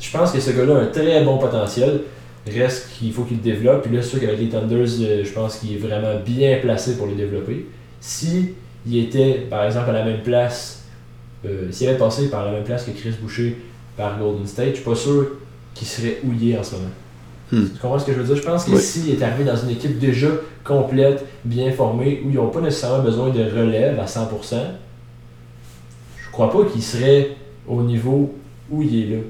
Je 0.01 0.11
pense 0.11 0.33
que 0.33 0.41
ce 0.41 0.51
gars-là 0.51 0.77
a 0.77 0.81
un 0.83 0.87
très 0.87 1.25
bon 1.25 1.39
potentiel. 1.39 2.01
Reste 2.47 2.89
qu'il 2.99 3.13
faut 3.13 3.23
qu'il 3.23 3.37
le 3.39 3.43
développe. 3.43 3.83
Puis 3.83 3.95
là, 3.95 4.03
c'est 4.03 4.11
sûr 4.11 4.21
qu'avec 4.21 4.39
les 4.41 4.49
Thunders, 4.49 4.89
euh, 5.01 5.25
je 5.25 5.31
pense 5.33 5.59
qu'il 5.59 5.75
est 5.75 5.79
vraiment 5.79 6.19
bien 6.25 6.59
placé 6.61 6.97
pour 6.97 7.07
le 7.07 7.15
développer. 7.15 7.67
Si 8.01 8.55
il 8.87 8.99
était, 8.99 9.47
par 9.49 9.65
exemple, 9.65 9.91
à 9.91 9.93
la 9.93 10.05
même 10.05 10.23
place, 10.23 10.85
euh, 11.47 11.71
s'il 11.71 11.89
avait 11.89 11.99
passé 11.99 12.31
par 12.31 12.45
la 12.45 12.51
même 12.53 12.65
place 12.65 12.85
que 12.85 12.91
Chris 12.91 13.15
Boucher 13.21 13.57
par 13.97 14.19
Golden 14.19 14.47
State, 14.47 14.71
je 14.71 14.75
suis 14.77 14.85
pas 14.85 14.95
sûr 14.97 15.27
qu'il 15.75 15.87
serait 15.87 16.19
houillé 16.25 16.59
en 16.59 16.63
ce 16.65 16.75
moment. 16.75 16.89
Hmm. 17.53 17.65
Tu 17.73 17.79
comprends 17.81 17.99
ce 17.99 18.07
que 18.07 18.13
je 18.13 18.19
veux 18.19 18.25
dire? 18.25 18.37
Je 18.37 18.43
pense 18.43 18.67
Oui. 18.67 18.75
qu'ici, 18.75 19.05
il 19.09 19.15
est 19.15 19.23
arrivé 19.23 19.45
dans 19.45 19.57
une 19.57 19.71
équipe 19.71 19.99
déjà 19.99 20.29
complète, 20.65 21.25
bien 21.45 21.71
formée, 21.71 22.23
où 22.25 22.31
ils 22.31 22.37
n'ont 22.37 22.49
pas 22.49 22.61
nécessairement 22.61 23.03
besoin 23.05 23.29
de 23.31 23.43
relève 23.43 24.01
à 24.01 24.07
100%. 24.07 24.57
Je 26.25 26.31
crois 26.33 26.51
pas 26.51 26.65
qu'il 26.65 26.83
serait 26.83 27.37
au 27.69 27.83
niveau 27.83 28.35
où 28.71 28.83
il 28.83 29.03
est 29.03 29.07
là. 29.17 29.23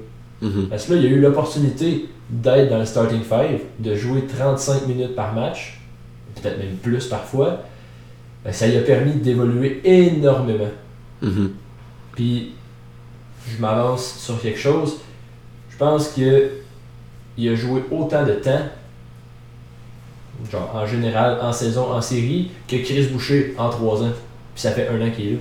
Mhm. 0.43 0.67
Parce 0.69 0.85
que 0.85 0.93
là, 0.93 0.99
il 0.99 1.05
a 1.05 1.09
eu 1.09 1.19
l'opportunité 1.21 2.09
d'être 2.29 2.69
dans 2.69 2.79
le 2.79 2.85
starting 2.85 3.21
five, 3.21 3.61
de 3.79 3.95
jouer 3.95 4.25
35 4.25 4.87
minutes 4.87 5.15
par 5.15 5.33
match, 5.33 5.79
peut-être 6.35 6.57
même 6.59 6.75
plus 6.75 7.07
parfois. 7.07 7.61
Ben, 8.43 8.51
ça 8.51 8.67
lui 8.67 8.77
a 8.77 8.81
permis 8.81 9.13
d'évoluer 9.13 9.81
énormément. 9.85 10.71
Mhm. 11.21 11.51
Puis, 12.15 12.51
je 13.47 13.61
m'avance 13.61 14.19
sur 14.19 14.41
quelque 14.41 14.59
chose. 14.59 14.97
Je 15.69 15.77
pense 15.77 16.09
que 16.09 16.49
il 17.37 17.49
a 17.49 17.55
joué 17.55 17.83
autant 17.89 18.25
de 18.25 18.33
temps, 18.33 18.61
genre 20.51 20.71
en 20.75 20.85
général, 20.85 21.39
en 21.41 21.51
saison, 21.53 21.91
en 21.91 22.01
série, 22.01 22.51
que 22.67 22.75
Chris 22.75 23.07
Boucher 23.07 23.55
en 23.57 23.69
3 23.69 24.03
ans. 24.03 24.11
Puis 24.53 24.61
ça 24.61 24.71
fait 24.71 24.87
un 24.87 25.01
an 25.01 25.09
qu'il 25.09 25.27
est 25.27 25.31
là. 25.31 25.37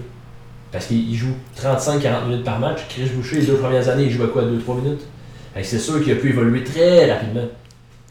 Parce 0.72 0.86
qu'il 0.86 1.08
il 1.10 1.14
joue 1.14 1.34
35-40 1.62 2.28
minutes 2.28 2.44
par 2.44 2.58
match. 2.58 2.80
Chris 2.88 3.10
Boucher, 3.14 3.40
les 3.40 3.46
deux 3.46 3.54
premières 3.56 3.88
années, 3.88 4.04
il 4.04 4.10
joue 4.10 4.22
à 4.24 4.28
quoi 4.28 4.42
2-3 4.44 4.82
minutes? 4.82 5.02
C'est 5.62 5.78
sûr 5.78 6.02
qu'il 6.02 6.12
a 6.12 6.16
pu 6.16 6.30
évoluer 6.30 6.64
très 6.64 7.12
rapidement. 7.12 7.46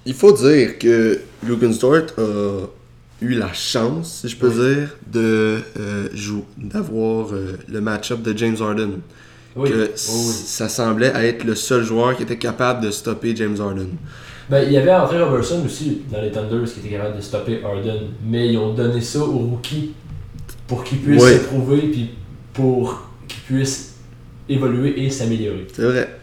Il 0.05 0.13
faut 0.13 0.31
dire 0.31 0.77
que 0.77 1.19
Logan 1.47 1.73
Stewart 1.73 2.05
a 2.17 2.67
eu 3.21 3.33
la 3.33 3.51
chance, 3.53 4.19
si 4.21 4.29
je 4.29 4.35
peux 4.37 4.49
dire, 4.49 4.95
de 5.11 5.59
euh, 5.79 6.07
jou- 6.13 6.45
d'avoir 6.57 7.33
euh, 7.33 7.57
le 7.67 7.81
match-up 7.81 8.21
de 8.21 8.35
James 8.37 8.57
Harden. 8.59 8.91
Oui. 9.55 9.69
que 9.69 9.75
oui, 9.87 9.89
ça 9.97 10.69
semblait 10.69 11.11
être 11.13 11.43
le 11.43 11.55
seul 11.55 11.83
joueur 11.83 12.15
qui 12.15 12.23
était 12.23 12.37
capable 12.37 12.85
de 12.85 12.89
stopper 12.89 13.35
James 13.35 13.57
Harden. 13.59 13.87
Ben, 14.49 14.63
il 14.65 14.71
y 14.71 14.77
avait 14.77 14.93
André 14.93 15.21
Robertson 15.21 15.61
aussi 15.65 16.03
dans 16.11 16.21
les 16.21 16.31
Thunders 16.31 16.65
qui 16.71 16.79
était 16.79 16.89
capable 16.95 17.17
de 17.17 17.21
stopper 17.21 17.59
Harden. 17.63 17.99
Mais 18.25 18.47
ils 18.53 18.57
ont 18.57 18.73
donné 18.73 19.01
ça 19.01 19.19
aux 19.19 19.39
rookies 19.39 19.91
pour 20.67 20.83
qu'ils 20.85 20.99
puissent 20.99 21.21
Ouais. 21.21 21.33
se 21.33 21.43
prouver 21.43 21.79
puis 21.91 22.11
pour 22.53 23.09
qu'ils 23.27 23.41
puissent 23.41 23.95
évoluer 24.49 25.03
et 25.03 25.09
s'améliorer. 25.09 25.67
C'est 25.73 25.83
vrai. 25.83 26.21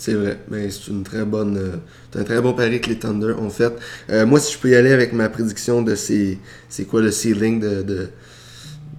C'est 0.00 0.14
vrai. 0.14 0.38
Mais 0.48 0.70
c'est 0.70 0.90
une 0.90 1.04
très 1.04 1.26
bonne. 1.26 1.58
euh, 1.58 2.18
un 2.18 2.24
très 2.24 2.40
bon 2.40 2.54
pari 2.54 2.80
que 2.80 2.88
les 2.88 2.98
Thunder 2.98 3.34
ont 3.38 3.50
fait. 3.50 3.72
Euh, 4.08 4.24
moi, 4.24 4.40
si 4.40 4.54
je 4.54 4.58
peux 4.58 4.70
y 4.70 4.74
aller 4.74 4.92
avec 4.92 5.12
ma 5.12 5.28
prédiction 5.28 5.82
de 5.82 5.94
c'est, 5.94 6.38
c'est 6.70 6.86
quoi 6.86 7.02
le 7.02 7.10
ceiling 7.10 7.60
de, 7.60 7.82
de, 7.82 8.08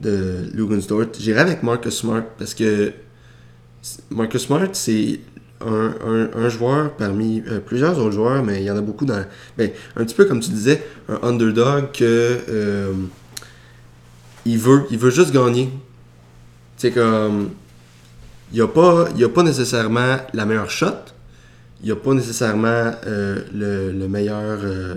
de 0.01 1.09
j'irai 1.19 1.39
avec 1.39 1.63
Marcus 1.63 1.95
Smart 1.95 2.23
parce 2.37 2.53
que 2.53 2.93
Marcus 4.11 4.43
Smart, 4.43 4.69
c'est 4.73 5.19
un, 5.65 6.29
un, 6.35 6.49
joueur 6.49 6.93
parmi 6.93 7.43
euh, 7.47 7.59
plusieurs 7.59 7.97
autres 7.97 8.11
joueurs, 8.11 8.43
mais 8.43 8.61
il 8.61 8.65
y 8.65 8.71
en 8.71 8.77
a 8.77 8.81
beaucoup 8.81 9.05
dans. 9.05 9.25
Ben, 9.57 9.71
un 9.95 10.05
petit 10.05 10.15
peu 10.15 10.25
comme 10.25 10.39
tu 10.39 10.51
disais, 10.51 10.83
un 11.09 11.29
underdog 11.29 11.91
que. 11.93 12.93
il, 14.45 14.57
veut, 14.59 14.83
il 14.91 14.99
veut 14.99 15.09
juste 15.09 15.31
gagner. 15.33 15.69
C'est 16.81 16.89
comme. 16.89 17.51
Il 18.51 18.55
n'y 18.55 18.61
a, 18.61 18.67
pas- 18.67 19.05
y 19.15 19.23
a 19.23 19.29
pas 19.29 19.43
nécessairement 19.43 20.17
la 20.33 20.45
meilleure 20.47 20.71
shot. 20.71 20.87
Il 21.81 21.85
n'y 21.85 21.91
a 21.91 21.95
pas 21.95 22.15
nécessairement 22.15 22.91
euh, 23.05 23.43
le, 23.53 23.91
le 23.91 24.07
meilleur, 24.07 24.57
euh, 24.63 24.95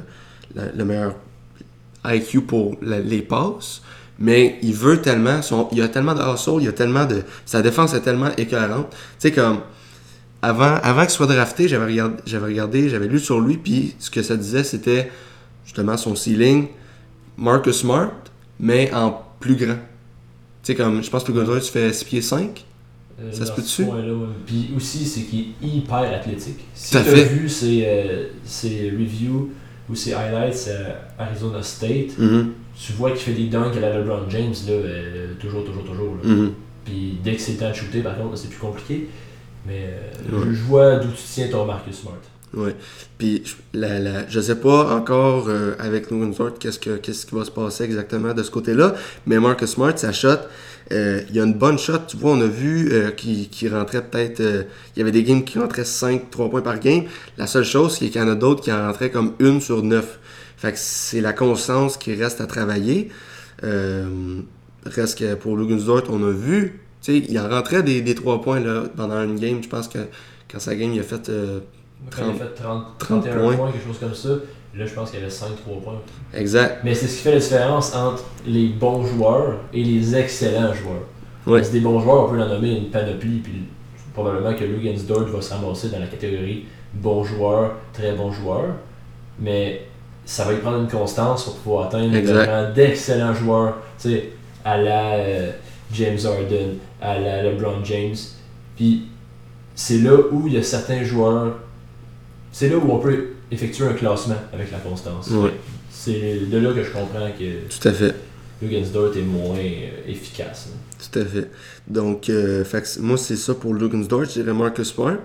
le 0.55 0.85
meilleur 0.87 1.15
IQ 2.07 2.41
pour 2.41 2.77
les 2.81 3.21
passes. 3.21 3.83
Mais 4.19 4.59
il 4.63 4.73
veut 4.73 5.03
tellement, 5.03 5.41
il 5.73 5.83
a 5.83 5.89
tellement 5.89 6.15
de 6.15 6.23
hustle, 6.23 6.63
il 6.63 6.69
a 6.69 6.73
tellement 6.73 7.05
de. 7.05 7.21
Sa 7.45 7.61
défense 7.61 7.93
est 7.93 8.01
tellement 8.01 8.31
écœurante. 8.39 8.97
Tu 9.21 9.31
comme. 9.33 9.59
Avant, 10.41 10.77
avant 10.83 11.03
qu'il 11.03 11.11
soit 11.11 11.27
drafté, 11.27 11.69
j'avais 11.69 11.85
regardé, 11.85 12.17
j'avais 12.25 12.47
regardé, 12.47 12.89
j'avais 12.89 13.09
lu 13.09 13.19
sur 13.21 13.41
lui, 13.41 13.59
puis 13.59 13.95
ce 13.99 14.11
que 14.11 14.23
ça 14.23 14.39
disait, 14.39 14.65
c'était 14.65 15.11
justement 15.67 15.99
son 15.99 16.15
ceiling, 16.17 16.69
Marcus 17.37 17.77
Smart, 17.77 18.11
mais 18.59 18.91
en 18.95 19.23
plus 19.39 19.57
grand. 19.57 19.77
Tu 20.65 20.73
sais, 20.73 20.75
comme, 20.75 21.03
je 21.05 21.11
pense 21.11 21.25
que 21.25 21.33
le 21.33 21.61
tu 21.61 21.71
fais 21.71 21.93
6 21.93 22.05
pieds 22.05 22.23
5. 22.23 22.65
Euh, 23.21 23.31
Ça 23.31 23.47
se 23.47 23.53
peut-tu? 23.53 23.87
Puis 24.47 24.71
aussi, 24.77 25.05
c'est 25.05 25.21
qu'il 25.23 25.41
est 25.63 25.67
hyper 25.67 25.99
athlétique. 25.99 26.61
Si 26.75 26.91
tu 26.93 26.97
as 26.97 27.03
fait. 27.05 27.25
vu 27.25 27.49
ses, 27.49 27.85
euh, 27.87 28.27
ses 28.45 28.91
reviews 28.91 29.51
ou 29.89 29.95
ses 29.95 30.15
highlights 30.15 30.71
à 31.19 31.23
Arizona 31.25 31.63
State, 31.63 32.19
Mhm, 32.19 32.53
tu 32.77 32.93
vois 32.95 33.11
qu'il 33.11 33.21
fait 33.21 33.33
des 33.35 33.47
dunks 33.49 33.77
à 33.77 33.81
la 33.81 33.99
LeBron 33.99 34.23
James, 34.31 34.55
là, 34.67 34.73
euh, 34.73 35.35
toujours, 35.39 35.65
toujours, 35.65 35.85
toujours. 35.85 36.17
là. 36.23 36.29
mhm. 36.31 36.53
Puis 36.85 37.19
dès 37.23 37.35
que 37.37 37.41
c'est 37.41 37.53
le 37.53 37.59
temps 37.59 37.71
de 37.71 37.75
shooter, 37.75 38.01
par 38.01 38.17
contre, 38.17 38.37
c'est 38.37 38.49
plus 38.49 38.59
compliqué. 38.59 39.09
Mais 39.67 39.91
euh, 40.33 40.39
Ouais. 40.39 40.47
je 40.55 40.63
vois 40.63 40.97
d'où 40.97 41.09
tu 41.11 41.23
tiens 41.33 41.49
ton 41.49 41.67
Marcus 41.67 41.97
Smart. 42.01 42.15
Ouais. 42.57 42.77
Puis 43.19 43.43
la, 43.73 43.99
la, 43.99 44.29
je 44.29 44.41
sais 44.41 44.55
pas 44.57 44.95
encore 44.95 45.47
euh, 45.49 45.75
avec 45.81 46.11
Logan 46.11 46.33
Stewart 46.33 46.53
qu'est-ce 46.61 46.79
que 46.79 46.97
qu'est-ce 46.99 47.27
qui 47.27 47.35
va 47.35 47.45
se 47.45 47.51
passer 47.51 47.83
exactement 47.85 48.33
de 48.33 48.43
ce 48.45 48.51
côté-là, 48.51 48.95
mais 49.27 49.41
Marcus 49.41 49.71
Smart, 49.71 49.99
sa 49.99 50.13
shot, 50.13 50.39
euh, 50.93 51.23
il 51.29 51.35
y 51.37 51.41
a 51.41 51.45
une 51.45 51.55
bonne 51.55 51.79
shot. 51.79 51.99
Tu 52.07 52.17
vois, 52.17 52.33
on 52.33 52.41
a 52.41 52.47
vu 52.47 52.93
euh, 52.93 53.11
qu'il 53.11 53.49
qu'il 53.49 53.75
rentrait 53.75 54.05
peut-être. 54.05 54.41
euh, 54.41 54.63
il 54.95 55.01
y 55.01 55.03
avait 55.03 55.13
des 55.13 55.25
games 55.25 55.45
qui 55.45 55.59
rentraient 55.59 55.85
5, 55.85 56.31
3 56.31 56.51
points 56.51 56.63
par 56.63 56.79
game. 56.79 57.05
La 57.39 57.47
seule 57.47 57.65
chose, 57.65 57.97
c'est 57.99 58.09
qu'il 58.09 58.21
y 58.21 58.25
en 58.25 58.29
a 58.29 58.35
d'autres 58.35 58.63
qui 58.63 58.73
en 58.73 58.87
rentraient 58.87 59.11
comme 59.11 59.33
une 59.41 59.61
sur 59.61 59.83
9. 59.83 60.19
Fait 60.57 60.73
que 60.73 60.79
c'est 60.79 61.21
la 61.21 61.33
constance 61.33 61.97
qui 61.97 62.15
reste 62.15 62.41
à 62.41 62.47
travailler. 62.47 63.11
Reste 64.85 65.19
que 65.19 65.35
pour 65.35 65.57
Logan 65.57 65.81
Stewart, 65.81 66.05
on 66.11 66.23
a 66.23 66.31
vu. 66.31 66.81
Tu 67.03 67.13
sais, 67.21 67.27
il 67.29 67.39
en 67.39 67.49
rentrait 67.49 67.83
des, 67.83 68.01
des 68.03 68.15
3 68.15 68.43
points 68.43 68.61
là, 68.61 68.85
pendant 68.97 69.23
une 69.23 69.39
game. 69.39 69.63
Je 69.63 69.69
pense 69.69 69.89
que 69.89 69.99
quand 70.51 70.59
sa 70.59 70.75
game, 70.75 70.93
il 70.93 71.01
a 71.01 71.03
fait. 71.03 71.31
Euh, 72.07 72.11
Quand 72.17 72.23
il 72.23 72.31
a 72.31 72.33
30 72.33 72.39
fait 72.39 72.63
30, 72.63 72.85
30 72.99 73.25
31 73.25 73.39
points. 73.43 73.57
points. 73.57 73.73
quelque 73.73 73.87
chose 73.87 73.99
comme 73.99 74.15
ça, 74.15 74.29
là, 74.75 74.87
je 74.87 74.93
pense 74.95 75.11
qu'il 75.11 75.21
y 75.21 75.23
avait 75.23 75.33
5-3 75.33 75.83
points. 75.83 76.01
exact. 76.35 76.81
Mais 76.85 76.95
c'est 76.95 77.07
ce 77.07 77.17
qui 77.17 77.23
fait 77.23 77.33
la 77.33 77.39
différence 77.39 77.95
entre 77.95 78.25
les 78.47 78.69
bons 78.69 79.05
joueurs 79.05 79.57
et 79.73 79.83
les 79.83 80.15
excellents 80.17 80.73
joueurs. 80.75 81.05
Ouais. 81.47 81.59
Parce 81.59 81.69
que 81.69 81.75
des 81.75 81.81
bons 81.81 82.01
joueurs, 82.01 82.25
on 82.25 82.29
peut 82.33 82.41
en 82.41 82.49
nommer 82.49 82.77
une 82.77 82.91
panoplie, 82.91 83.39
puis 83.39 83.65
probablement 84.15 84.55
que 84.55 84.65
Logan 84.65 84.97
Dort 85.07 85.25
va 85.27 85.43
se 85.43 85.53
ramasser 85.53 85.89
dans 85.91 85.99
la 85.99 86.07
catégorie 86.07 86.67
bon 86.95 87.25
joueur, 87.25 87.73
très 87.93 88.13
bon 88.13 88.33
joueur. 88.33 88.67
Mais 89.39 89.83
ça 90.25 90.45
va 90.45 90.53
lui 90.53 90.61
prendre 90.61 90.79
une 90.79 90.89
constance 90.89 91.45
pour 91.45 91.55
pouvoir 91.57 91.87
atteindre 91.87 92.17
rang 92.47 92.73
d'excellents 92.73 93.35
joueurs, 93.35 93.75
tu 94.01 94.09
sais, 94.11 94.33
à 94.65 94.79
la 94.79 95.15
euh, 95.17 95.51
James 95.93 96.19
Harden, 96.25 96.77
à 97.03 97.19
la 97.19 97.43
LeBron 97.43 97.85
James. 97.85 98.15
Puis 98.77 99.03
c'est 99.75 99.99
là 99.99 100.13
où 100.33 100.47
il 100.47 100.55
y 100.55 100.57
a 100.57 100.63
certains 100.63 101.03
joueurs, 101.03 101.57
c'est 102.57 102.69
là 102.69 102.77
où 102.77 102.89
on 102.91 102.99
peut 103.01 103.17
effectuer 103.51 103.85
un 103.85 103.93
classement 103.95 104.37
avec 104.53 104.71
la 104.71 104.79
constance. 104.79 105.29
Ouais. 105.31 105.51
C'est 105.91 106.41
de 106.49 106.59
là 106.59 106.73
que 106.73 106.85
je 106.85 106.91
comprends 106.91 107.29
que 107.39 107.69
Tout 107.69 107.89
à 107.89 107.93
fait. 107.93 108.15
Est 108.63 109.23
moins 109.23 109.57
euh, 109.59 110.11
efficace. 110.11 110.69
hein. 110.73 110.77
Tout 111.13 111.19
à 111.19 111.25
fait. 111.25 111.51
Donc, 111.89 112.29
euh, 112.31 112.65
fait 112.65 112.99
moi, 113.01 113.19
c'est 113.19 113.37
ça 113.37 113.53
pour 113.55 113.75
Logan 113.75 114.07
Dort. 114.07 114.25
Je 114.25 114.41
dirais 114.41 114.55
Marcus 114.55 114.95
Smart. 114.95 115.17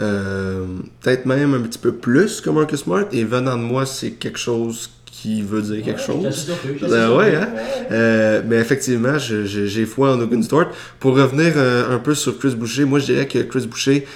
Euh, 0.00 0.66
Peut-être 1.00 1.24
même 1.26 1.54
un 1.54 1.60
petit 1.60 1.78
peu 1.78 1.92
plus 1.94 2.40
que 2.40 2.50
Marcus 2.50 2.80
Smart. 2.80 3.04
Et 3.12 3.24
venant 3.24 3.56
de 3.56 3.62
moi, 3.62 3.86
c'est 3.86 4.10
quelque 4.12 4.38
chose 4.38 4.90
qui 5.06 5.40
veut 5.42 5.62
dire 5.62 5.82
quelque 5.82 6.00
Ouais, 6.00 6.04
chose. 6.06 6.46
Ben 6.82 6.86
assez 6.86 7.14
ouais, 7.14 7.30
surpris. 7.30 7.36
hein? 7.36 7.48
Euh, 7.92 8.42
mais 8.46 8.56
effectivement, 8.56 9.16
j'ai 9.18 9.86
foi 9.86 10.14
en 10.16 10.42
Stewart. 10.42 10.68
Pour 11.00 11.16
revenir 11.16 11.52
euh, 11.56 11.94
un 11.94 11.98
peu 11.98 12.14
sur 12.14 12.36
Chris 12.38 12.54
Boucher, 12.56 12.84
moi 12.84 12.98
je 12.98 13.06
dirais 13.06 13.26
que 13.28 13.38
Chris 13.38 13.66
Boucher, 13.66 14.06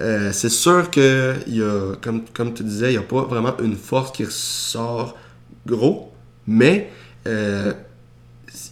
euh, 0.00 0.30
c'est 0.32 0.48
sûr 0.48 0.90
que 0.90 1.34
y 1.48 1.62
a, 1.62 1.94
comme, 2.00 2.22
comme 2.32 2.54
tu 2.54 2.62
disais, 2.62 2.90
il 2.90 2.98
n'y 2.98 2.98
a 2.98 3.02
pas 3.02 3.22
vraiment 3.22 3.56
une 3.62 3.76
force 3.76 4.12
qui 4.12 4.24
ressort 4.24 5.16
gros, 5.66 6.12
mais 6.46 6.90
euh, 7.26 7.72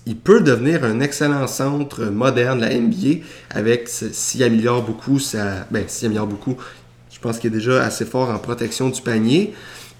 il 0.06 0.16
peut 0.16 0.40
devenir 0.40 0.84
un 0.84 1.00
excellent 1.00 1.46
centre 1.48 2.04
moderne 2.04 2.60
de 2.60 2.64
la 2.64 2.74
NBA 2.78 3.24
avec 3.50 3.88
s'il 3.88 4.42
améliore 4.42 4.82
beaucoup 4.82 5.18
sa. 5.18 5.66
Ben, 5.70 5.84
s'il 5.88 6.06
améliore 6.06 6.28
beaucoup, 6.28 6.56
je 7.12 7.18
pense 7.18 7.38
qu'il 7.38 7.52
est 7.52 7.56
déjà 7.56 7.82
assez 7.82 8.04
fort 8.04 8.30
en 8.30 8.38
protection 8.38 8.88
du 8.88 9.02
panier. 9.02 9.52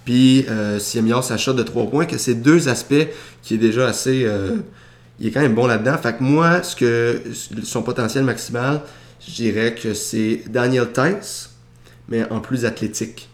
Puis 0.04 0.46
euh, 0.48 0.78
s'il 0.78 1.00
améliore 1.00 1.24
sa 1.24 1.36
shot 1.36 1.54
de 1.54 1.64
3 1.64 1.90
points, 1.90 2.06
que 2.06 2.18
c'est 2.18 2.34
deux 2.34 2.68
aspects 2.68 2.94
qui 3.42 3.54
est 3.54 3.58
déjà 3.58 3.88
assez. 3.88 4.28
il 5.18 5.26
est 5.26 5.30
quand 5.32 5.40
même 5.40 5.56
bon 5.56 5.66
là-dedans. 5.66 5.98
Fait 5.98 6.16
que 6.16 6.22
moi, 6.22 6.62
ce 6.62 6.76
que 6.76 7.22
son 7.64 7.82
potentiel 7.82 8.22
maximal, 8.22 8.82
je 9.26 9.32
dirais 9.34 9.74
que 9.74 9.94
c'est 9.94 10.42
Daniel 10.48 10.88
Tice, 10.92 11.50
mais 12.08 12.30
en 12.30 12.40
plus 12.40 12.64
athlétique. 12.64 13.28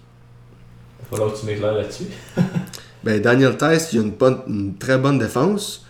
Il 1.01 1.02
va 1.05 1.16
falloir 1.19 1.35
que 1.35 1.40
tu 1.40 1.47
m'éclaires 1.47 1.74
là-dessus. 1.74 2.05
Ben, 3.05 3.20
Daniel 3.20 3.56
Tice, 3.56 3.89
il 3.93 3.98
a 3.98 4.02
une, 4.02 4.12
bonne- 4.12 4.43
une 4.47 4.77
très 4.78 4.97
bonne 4.97 5.19
défense. 5.19 5.85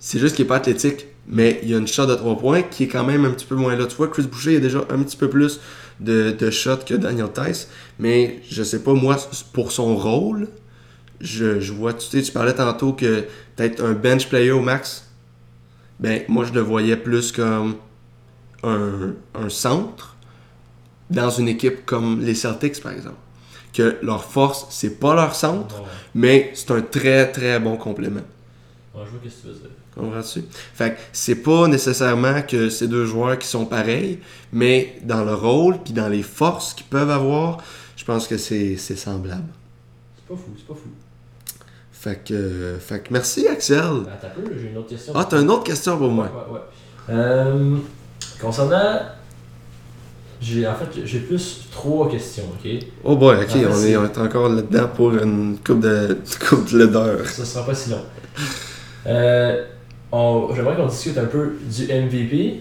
C'est 0.00 0.18
juste 0.18 0.34
qu'il 0.34 0.44
n'est 0.44 0.48
pas 0.48 0.56
athlétique. 0.56 1.06
Mais 1.28 1.60
il 1.62 1.72
a 1.74 1.78
une 1.78 1.86
shot 1.86 2.06
de 2.06 2.16
3 2.16 2.36
points 2.38 2.62
qui 2.62 2.84
est 2.84 2.88
quand 2.88 3.04
même 3.04 3.24
un 3.24 3.30
petit 3.30 3.46
peu 3.46 3.54
moins 3.54 3.76
là. 3.76 3.86
Tu 3.86 3.94
vois, 3.94 4.08
Chris 4.08 4.22
Boucher, 4.24 4.52
il 4.54 4.56
a 4.56 4.60
déjà 4.60 4.78
un 4.90 5.02
petit 5.04 5.16
peu 5.16 5.28
plus 5.30 5.60
de, 6.00 6.32
de 6.32 6.50
shots 6.50 6.78
que 6.86 6.94
Daniel 6.94 7.28
Tice. 7.32 7.68
Mais 8.00 8.40
je 8.50 8.62
sais 8.64 8.82
pas, 8.82 8.92
moi, 8.94 9.16
pour 9.52 9.70
son 9.70 9.94
rôle, 9.96 10.48
je, 11.20 11.60
je 11.60 11.72
vois, 11.72 11.92
tu 11.94 12.06
sais, 12.06 12.22
tu 12.22 12.32
parlais 12.32 12.54
tantôt 12.54 12.92
que 12.92 13.24
peut-être 13.56 13.84
un 13.84 13.92
bench 13.92 14.28
player 14.28 14.50
au 14.50 14.60
max. 14.60 15.04
Ben, 16.00 16.22
moi, 16.28 16.44
je 16.44 16.52
le 16.54 16.60
voyais 16.60 16.96
plus 16.96 17.30
comme 17.30 17.76
un, 18.62 19.14
un 19.34 19.48
centre 19.48 20.16
dans 21.10 21.30
une 21.30 21.48
équipe 21.48 21.86
comme 21.86 22.20
les 22.20 22.34
Celtics, 22.34 22.82
par 22.82 22.92
exemple. 22.92 23.16
Que 23.72 23.96
leur 24.02 24.24
force, 24.24 24.66
c'est 24.70 24.98
pas 24.98 25.14
leur 25.14 25.34
centre, 25.34 25.80
Ouais. 25.80 25.86
mais 26.14 26.50
c'est 26.54 26.70
un 26.72 26.80
très 26.82 27.30
très 27.30 27.60
bon 27.60 27.76
complément. 27.76 28.20
Ouais, 28.94 29.02
je 29.04 29.10
vois 29.10 29.20
ce 29.24 29.36
que 29.36 29.40
tu 29.42 29.46
veux 29.48 29.52
dire. 29.54 29.70
Comprends-tu? 29.94 30.44
Fait 30.74 30.94
que 30.94 30.98
c'est 31.12 31.36
pas 31.36 31.66
nécessairement 31.68 32.42
que 32.42 32.68
ces 32.70 32.88
deux 32.88 33.04
joueurs 33.04 33.38
qui 33.38 33.46
sont 33.48 33.66
pareils, 33.66 34.18
mais 34.52 34.98
dans 35.02 35.24
le 35.24 35.34
rôle 35.34 35.78
puis 35.82 35.92
dans 35.92 36.08
les 36.08 36.22
forces 36.22 36.72
qu'ils 36.74 36.86
peuvent 36.86 37.10
avoir, 37.10 37.58
je 37.96 38.04
pense 38.04 38.26
que 38.28 38.36
c'est 38.38 38.76
c'est 38.76 38.96
semblable. 38.96 39.48
C'est 40.16 40.28
pas 40.28 40.40
fou, 40.40 40.50
c'est 40.56 40.66
pas 40.66 40.74
fou. 40.74 40.88
Fait 41.92 42.24
que, 42.24 42.76
fait 42.80 43.00
que 43.00 43.12
merci 43.12 43.48
Axel. 43.48 43.80
Ben, 44.04 44.12
t'as 44.20 44.28
peu, 44.28 44.42
j'ai 44.56 44.68
une 44.70 44.76
autre 44.78 44.88
question. 44.88 45.12
Ah, 45.16 45.24
t'as 45.24 45.40
une 45.42 45.50
autre 45.50 45.64
question 45.64 45.96
pour 45.98 46.08
Ouais, 46.08 46.14
moi. 46.14 46.26
ouais, 46.48 46.54
ouais. 46.54 46.60
Euh, 47.10 47.76
concernant. 48.40 49.00
J'ai, 50.40 50.66
en 50.68 50.74
fait, 50.76 51.04
j'ai 51.04 51.18
plus 51.18 51.66
trois 51.72 52.08
questions, 52.08 52.44
ok? 52.54 52.70
Oh 53.02 53.16
boy, 53.16 53.36
ok, 53.36 53.42
En 53.42 53.48
fait, 53.48 53.66
on, 53.66 53.82
est, 53.84 53.96
on 53.96 54.04
est 54.04 54.18
encore 54.18 54.48
là-dedans 54.48 54.88
pour 54.94 55.12
une 55.16 55.56
coupe 55.66 55.80
de 55.80 56.16
coupe 56.48 56.70
de 56.72 56.86
d'heures. 56.86 57.26
Ça 57.26 57.44
sera 57.44 57.66
pas 57.66 57.74
si 57.74 57.90
long. 57.90 58.02
Euh, 59.06 59.64
on- 60.12 60.50
j'aimerais 60.54 60.76
qu'on 60.76 60.86
discute 60.86 61.18
un 61.18 61.24
peu 61.24 61.54
du 61.68 61.86
MVP, 61.92 62.60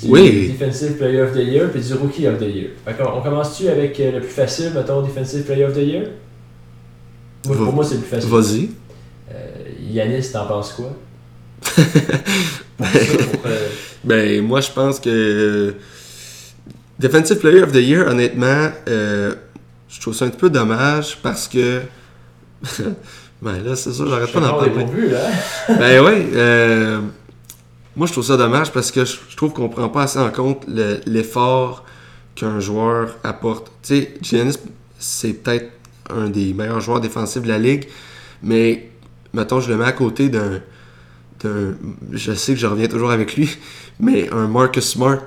du 0.00 0.06
Oui. 0.08 0.52
Defensive 0.56 0.96
Player 0.96 1.22
of 1.22 1.32
the 1.32 1.38
Year, 1.40 1.68
puis 1.72 1.80
du 1.80 1.94
Rookie 1.94 2.28
of 2.28 2.38
the 2.38 2.42
Year. 2.42 2.68
Qu'on- 2.96 3.18
on 3.18 3.22
commence-tu 3.22 3.68
avec 3.68 3.98
euh, 3.98 4.12
le 4.12 4.20
plus 4.20 4.28
facile, 4.30 4.70
mettons, 4.72 5.02
Defensive 5.02 5.42
Player 5.42 5.64
of 5.64 5.74
the 5.74 5.78
Year? 5.78 6.06
Moi, 7.46 7.56
Va- 7.56 7.64
pour 7.64 7.72
moi, 7.74 7.84
c'est 7.84 7.96
le 7.96 8.00
plus 8.02 8.10
facile. 8.10 8.30
Vas-y. 8.30 8.68
Euh, 9.32 9.34
Yanis, 9.90 10.30
t'en 10.32 10.46
penses 10.46 10.72
quoi? 10.74 10.92
Pour 11.60 11.63
ça, 11.63 11.63
pour, 11.63 11.63
euh, 11.63 11.63
Ben, 14.04 14.42
moi, 14.42 14.60
je 14.60 14.70
pense 14.70 15.00
que 15.00 15.08
euh, 15.08 15.72
Defensive 16.98 17.38
Player 17.38 17.62
of 17.62 17.72
the 17.72 17.76
Year, 17.76 18.06
honnêtement, 18.06 18.68
euh, 18.88 19.34
je 19.88 20.00
trouve 20.00 20.14
ça 20.14 20.26
un 20.26 20.28
petit 20.28 20.38
peu 20.38 20.50
dommage 20.50 21.18
parce 21.22 21.48
que. 21.48 21.80
ben 23.40 23.62
là, 23.64 23.74
c'est 23.76 23.92
ça, 23.92 24.04
j'arrête 24.06 24.30
pas 24.30 24.40
d'en 24.40 24.54
parler. 24.54 24.70
dépourvu, 24.70 25.08
là. 25.10 25.20
Ben 25.78 26.04
oui, 26.04 26.26
euh, 26.34 27.00
moi 27.96 28.06
je 28.06 28.12
trouve 28.12 28.24
ça 28.26 28.36
dommage 28.36 28.70
parce 28.72 28.90
que 28.90 29.06
je, 29.06 29.16
je 29.30 29.36
trouve 29.36 29.54
qu'on 29.54 29.70
prend 29.70 29.88
pas 29.88 30.02
assez 30.02 30.18
en 30.18 30.30
compte 30.30 30.64
le- 30.68 31.00
l'effort 31.06 31.84
qu'un 32.34 32.60
joueur 32.60 33.16
apporte. 33.24 33.68
Tu 33.82 33.94
sais, 33.96 34.14
Giannis, 34.20 34.58
c'est 34.98 35.32
peut-être 35.32 35.70
un 36.10 36.28
des 36.28 36.52
meilleurs 36.52 36.80
joueurs 36.80 37.00
défensifs 37.00 37.42
de 37.42 37.48
la 37.48 37.58
ligue, 37.58 37.88
mais 38.42 38.90
mettons, 39.32 39.60
je 39.60 39.70
le 39.70 39.78
mets 39.78 39.86
à 39.86 39.92
côté 39.92 40.28
d'un. 40.28 40.60
D'un- 41.44 41.74
Je 42.12 42.32
sais 42.32 42.54
que 42.54 42.58
je 42.60 42.66
reviens 42.66 42.88
toujours 42.88 43.10
avec 43.10 43.36
lui, 43.36 43.48
mais 44.00 44.28
un 44.32 44.46
Marcus 44.48 44.84
Smart 44.84 45.26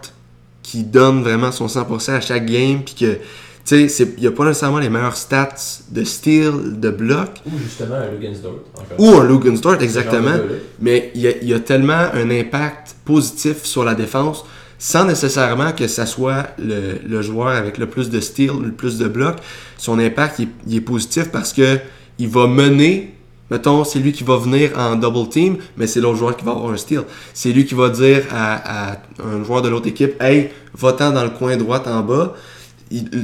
qui 0.64 0.84
donne 0.84 1.22
vraiment 1.23 1.52
son 1.52 1.68
100% 1.68 2.14
à 2.15 2.22
chaque 2.22 2.45
game, 2.45 2.81
puis 2.84 2.95
que. 2.95 3.18
Tu 3.65 3.89
sais, 3.89 4.07
il 4.18 4.22
n'y 4.22 4.27
a 4.27 4.31
pas 4.31 4.45
nécessairement 4.45 4.80
les 4.80 4.89
meilleurs 4.89 5.18
stats 5.18 5.49
de 5.91 6.06
steal, 6.06 6.80
de 6.80 6.89
bloc, 6.89 7.30
Ou 7.45 7.52
justement 7.61 7.95
un 7.95 8.11
Lugansdort, 8.11 8.60
ou 8.98 9.07
un 9.18 9.27
genre 9.27 9.84
exactement. 9.84 10.38
Mais 10.80 11.11
il 11.15 11.22
y, 11.22 11.27
a, 11.27 11.31
il 11.41 11.49
y 11.49 11.53
a 11.53 11.60
tellement 11.60 12.07
un 12.14 12.30
impact 12.30 12.95
positif 13.03 13.64
sur 13.64 13.84
la 13.84 13.94
défense 13.94 14.45
sans 14.80 15.03
nécessairement 15.06 15.73
que 15.73 15.88
ça 15.88 16.06
soit 16.06 16.48
le, 16.60 16.99
le 17.06 17.22
joueur 17.22 17.48
avec 17.49 17.77
le 17.77 17.88
plus 17.88 18.10
de 18.10 18.22
steal, 18.22 18.52
le 18.64 18.72
plus 18.72 18.98
de 18.99 19.07
blocs. 19.10 19.39
Son 19.77 19.99
impact 19.99 20.39
il 20.65 20.76
est 20.77 20.81
positif 20.81 21.30
parce 21.30 21.52
que 21.52 21.77
il 22.19 22.30
va 22.30 22.48
mener. 22.48 23.16
Mettons, 23.49 23.84
c'est 23.86 23.99
lui 23.99 24.11
qui 24.11 24.24
va 24.24 24.38
venir 24.38 24.72
en 24.78 24.95
double 24.95 25.30
team, 25.30 25.57
mais 25.78 25.88
c'est 25.88 26.02
l'autre 26.02 26.18
joueur 26.18 26.36
qui 26.36 26.44
va 26.44 26.52
avoir 26.52 26.72
un 26.72 26.78
steal. 26.78 27.03
C'est 27.34 27.52
lui 27.53 27.65
qui 27.65 27.76
va 27.76 27.90
dire 27.90 28.24
à, 28.32 28.98
un 29.24 29.44
joueur 29.44 29.61
de 29.61 29.69
l'autre 29.69 29.88
équipe 29.88 30.22
Hey, 30.22 30.49
va-t'en 30.74 31.11
dans 31.11 31.24
le 31.24 31.30
coin 31.30 31.56
droit 31.56 31.82
en 31.88 32.02
bas, 32.02 32.36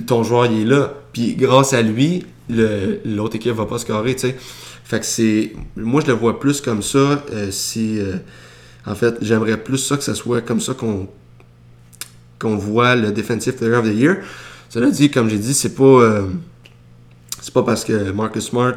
ton 0.08 0.24
joueur 0.24 0.46
il 0.46 0.62
est 0.62 0.66
là. 0.66 0.94
Puis 1.12 1.36
grâce 1.36 1.74
à 1.74 1.82
lui, 1.82 2.26
l'autre 2.50 3.36
équipe 3.36 3.54
va 3.54 3.66
pas 3.66 3.78
scorer, 3.78 4.14
tu 4.16 4.22
sais. 4.22 4.38
Fait 4.84 5.00
que 5.00 5.06
c'est. 5.06 5.54
Moi, 5.76 6.02
je 6.02 6.08
le 6.08 6.14
vois 6.14 6.40
plus 6.40 6.62
comme 6.62 6.82
ça. 6.82 7.24
euh, 7.32 7.52
si. 7.52 8.00
euh, 8.00 8.18
en 8.86 8.96
fait, 8.96 9.16
j'aimerais 9.22 9.58
plus 9.58 9.78
ça 9.78 9.96
que 9.96 10.04
ce 10.04 10.14
soit 10.14 10.42
comme 10.42 10.60
ça 10.60 10.74
qu'on 10.74 11.08
qu'on 12.38 12.58
voit 12.58 12.96
le 12.96 13.12
Defensive 13.14 13.54
Player 13.56 13.76
of 13.76 13.86
the 13.86 13.96
Year. 13.96 14.18
Cela 14.70 14.90
dit, 14.92 15.10
comme 15.10 15.30
j'ai 15.30 15.38
dit, 15.38 15.54
c'est 15.54 15.74
pas. 15.76 15.84
euh, 15.84 16.28
c'est 17.42 17.54
pas 17.54 17.64
parce 17.64 17.84
que 17.86 18.12
Marcus 18.12 18.46
Smart. 18.46 18.74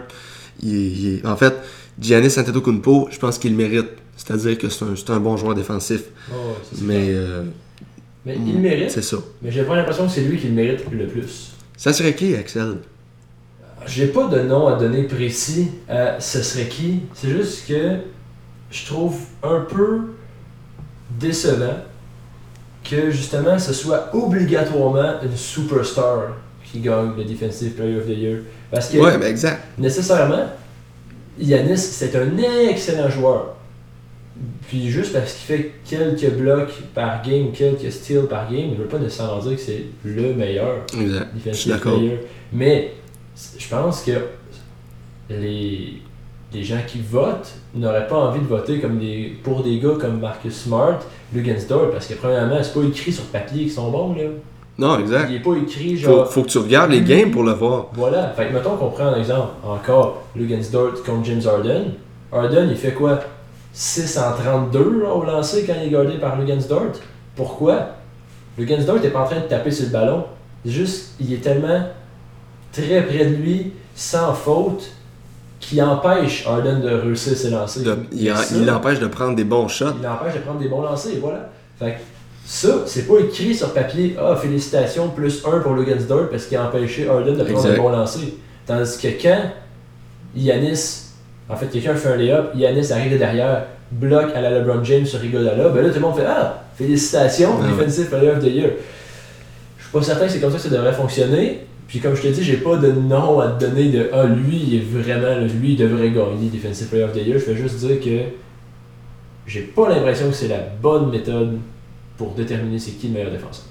Il 0.62 1.18
il 1.18 1.26
en 1.26 1.36
fait, 1.36 1.54
Giannis 2.00 2.38
Antetokounmpo, 2.38 3.08
je 3.10 3.18
pense 3.18 3.38
qu'il 3.38 3.52
le 3.52 3.56
mérite. 3.56 3.90
C'est-à-dire 4.16 4.56
que 4.56 4.68
c'est 4.68 5.10
un, 5.10 5.20
bon 5.20 5.36
joueur 5.36 5.54
défensif. 5.54 6.04
Oh, 6.30 6.34
ça, 6.62 6.78
Mais. 6.82 7.08
euh, 7.10 7.44
mais 8.24 8.36
il 8.44 8.54
le 8.54 8.60
mérite, 8.60 8.90
c'est 8.90 9.02
ça. 9.02 9.18
mais 9.40 9.52
j'ai 9.52 9.62
pas 9.62 9.76
l'impression 9.76 10.06
que 10.06 10.12
c'est 10.12 10.22
lui 10.22 10.36
qui 10.36 10.48
le 10.48 10.54
mérite 10.54 10.80
le 10.90 11.06
plus. 11.06 11.52
Ça 11.76 11.92
serait 11.92 12.14
qui, 12.14 12.34
Axel? 12.34 12.78
J'ai 13.86 14.08
pas 14.08 14.26
de 14.26 14.40
nom 14.40 14.66
à 14.66 14.76
donner 14.76 15.04
précis 15.04 15.68
à 15.88 16.18
ce 16.18 16.42
serait 16.42 16.66
qui. 16.66 17.02
C'est 17.14 17.28
juste 17.28 17.68
que 17.68 17.98
je 18.70 18.86
trouve 18.86 19.16
un 19.44 19.60
peu 19.60 20.00
décevant 21.20 21.76
que 22.82 23.10
justement 23.10 23.58
ce 23.58 23.72
soit 23.72 24.10
obligatoirement 24.14 25.20
une 25.22 25.36
superstar 25.36 26.36
qui 26.70 26.80
gagne 26.80 27.10
le 27.16 27.24
Defensive 27.24 27.72
Player 27.72 27.96
of 27.98 28.06
the 28.06 28.16
Year. 28.16 28.38
Parce 28.70 28.88
que 28.90 28.98
Ouais, 28.98 29.16
ben 29.18 29.28
exact. 29.30 29.62
nécessairement, 29.78 30.46
Yanis, 31.38 31.78
c'est 31.78 32.14
un 32.16 32.36
excellent 32.68 33.08
joueur. 33.08 33.54
Puis 34.68 34.90
juste 34.90 35.12
parce 35.12 35.32
qu'il 35.32 35.56
fait 35.56 35.72
quelques 35.88 36.30
blocs 36.34 36.72
par 36.94 37.22
game, 37.22 37.52
quelques 37.52 37.90
steals 37.90 38.26
par 38.26 38.50
game, 38.50 38.70
ne 38.70 38.74
veut 38.76 38.84
pas 38.86 38.98
nécessairement 38.98 39.38
dire 39.38 39.56
que 39.56 39.62
c'est 39.62 39.84
le 40.04 40.34
meilleur 40.34 40.84
Exact. 41.00 41.28
Defensive 41.34 41.78
player. 41.80 42.20
Mais 42.52 42.92
je 43.58 43.68
pense 43.68 44.02
que 44.02 44.12
les, 45.30 46.02
les 46.52 46.64
gens 46.64 46.80
qui 46.86 47.00
votent 47.00 47.54
n'auraient 47.74 48.06
pas 48.08 48.16
envie 48.16 48.40
de 48.40 48.46
voter 48.46 48.80
comme 48.80 48.98
des, 48.98 49.36
pour 49.42 49.62
des 49.62 49.78
gars 49.78 49.94
comme 50.00 50.20
Marcus 50.20 50.54
Smart, 50.54 50.98
Lugansdorf, 51.34 51.90
parce 51.92 52.06
que 52.06 52.14
premièrement, 52.14 52.58
c'est 52.62 52.74
pas 52.74 52.86
écrit 52.86 53.12
sur 53.12 53.24
papier 53.24 53.62
qu'ils 53.62 53.72
sont 53.72 53.90
bons. 53.90 54.14
Là. 54.14 54.24
Non, 54.78 54.98
exact. 54.98 55.28
Il 55.30 55.36
est 55.36 55.40
pas 55.40 55.54
écrit 55.56 55.96
Faut, 55.96 56.10
genre. 56.16 56.30
faut 56.30 56.42
que 56.42 56.48
tu 56.48 56.58
regardes 56.58 56.90
les 56.90 57.00
games 57.00 57.30
pour 57.30 57.42
le 57.44 57.52
voir. 57.52 57.86
Voilà, 57.94 58.28
fait 58.36 58.48
que 58.48 58.52
mettons 58.52 58.76
qu'on 58.76 58.90
prend 58.90 59.06
un 59.06 59.16
exemple, 59.18 59.48
encore 59.64 60.22
Lugansdort 60.36 61.02
contre 61.04 61.24
James 61.24 61.40
Harden. 61.46 61.84
Harden, 62.32 62.68
il 62.70 62.76
fait 62.76 62.92
quoi? 62.92 63.20
6 63.72 64.18
en 64.18 64.32
32 64.32 65.02
là, 65.02 65.10
au 65.14 65.24
lancer 65.24 65.64
quand 65.66 65.74
il 65.80 65.88
est 65.88 65.90
gardé 65.90 66.18
par 66.18 66.38
Lugansdort. 66.38 66.92
Pourquoi? 67.34 67.88
Lugansdort 68.58 69.00
n'est 69.00 69.08
pas 69.08 69.20
en 69.20 69.26
train 69.26 69.40
de 69.40 69.46
taper 69.46 69.70
sur 69.70 69.86
le 69.86 69.92
ballon. 69.92 70.24
Juste, 70.64 71.14
il 71.20 71.32
est 71.32 71.38
tellement 71.42 71.86
très 72.72 73.02
près 73.02 73.24
de 73.26 73.34
lui, 73.36 73.72
sans 73.94 74.32
faute, 74.34 74.90
qui 75.60 75.80
empêche 75.80 76.46
Harden 76.46 76.80
de 76.80 76.88
réussir 76.90 77.34
ses 77.36 77.50
lancers. 77.50 77.82
De- 77.82 77.96
il, 78.12 78.32
il 78.54 78.66
l'empêche 78.66 78.98
de 79.00 79.06
prendre 79.06 79.34
des 79.36 79.44
bons 79.44 79.68
shots. 79.68 79.86
il 79.98 80.02
l'empêche 80.02 80.34
de 80.34 80.40
prendre 80.40 80.58
des 80.60 80.68
bons 80.68 80.82
lancers, 80.82 81.12
voilà. 81.20 81.48
Fait 81.78 81.92
que 81.92 81.96
ça, 82.48 82.84
c'est 82.86 83.08
pas 83.08 83.18
écrit 83.18 83.56
sur 83.56 83.74
papier, 83.74 84.14
ah, 84.20 84.36
félicitations, 84.36 85.08
plus 85.08 85.42
1 85.44 85.58
pour 85.58 85.74
Lugansdort 85.74 86.30
parce 86.30 86.46
qu'il 86.46 86.56
a 86.56 86.68
empêché 86.68 87.08
Harden 87.08 87.34
de 87.36 87.42
prendre 87.42 87.68
des 87.68 87.76
bons 87.76 87.88
lancers. 87.88 88.22
Tandis 88.64 88.98
que 88.98 89.08
quand 89.20 89.50
Yanis, 90.36 91.06
en 91.48 91.56
fait, 91.56 91.66
quelqu'un 91.66 91.96
fait 91.96 92.08
un 92.08 92.16
lay-up, 92.16 92.52
Yanis 92.54 92.92
arrive 92.92 93.12
de 93.12 93.18
derrière, 93.18 93.64
bloque 93.90 94.30
à 94.32 94.40
la 94.40 94.50
LeBron 94.50 94.84
James 94.84 95.06
sur 95.06 95.18
Rigodala, 95.18 95.70
ben 95.70 95.82
là, 95.82 95.88
tout 95.88 95.96
le 95.96 96.00
monde 96.00 96.14
fait 96.16 96.24
Ah, 96.24 96.62
félicitations, 96.76 97.50
Ah 97.60 97.64
ouais. 97.64 97.84
Defensive 97.84 98.06
Player 98.06 98.30
of 98.30 98.38
the 98.38 98.46
Year. 98.46 98.70
Je 99.78 99.82
suis 99.82 99.92
pas 99.92 100.02
certain 100.02 100.26
que 100.26 100.32
c'est 100.32 100.40
comme 100.40 100.50
ça 100.52 100.56
que 100.58 100.62
ça 100.62 100.70
devrait 100.70 100.92
fonctionner. 100.92 101.66
Puis 101.88 101.98
comme 101.98 102.14
je 102.14 102.22
te 102.22 102.28
dis, 102.28 102.44
j'ai 102.44 102.58
pas 102.58 102.76
de 102.76 102.92
nom 102.92 103.40
à 103.40 103.48
te 103.48 103.64
donner 103.64 103.88
de 103.88 104.08
Ah, 104.12 104.24
lui, 104.24 104.62
il 104.68 104.74
est 104.76 104.84
vraiment, 105.02 105.36
lui, 105.60 105.72
il 105.72 105.76
devrait 105.76 106.10
gagner 106.10 106.48
Defensive 106.52 106.86
Player 106.88 107.04
of 107.04 107.12
the 107.12 107.26
Year. 107.26 107.40
Je 107.40 107.52
vais 107.52 107.56
juste 107.56 107.78
dire 107.78 107.98
que 108.00 108.30
j'ai 109.48 109.62
pas 109.62 109.88
l'impression 109.88 110.28
que 110.28 110.34
c'est 110.34 110.48
la 110.48 110.60
bonne 110.80 111.10
méthode 111.10 111.58
pour 112.16 112.32
déterminer 112.34 112.78
c'est 112.78 112.92
qui 112.92 113.08
le 113.08 113.14
meilleur 113.14 113.30
défenseur. 113.30 113.64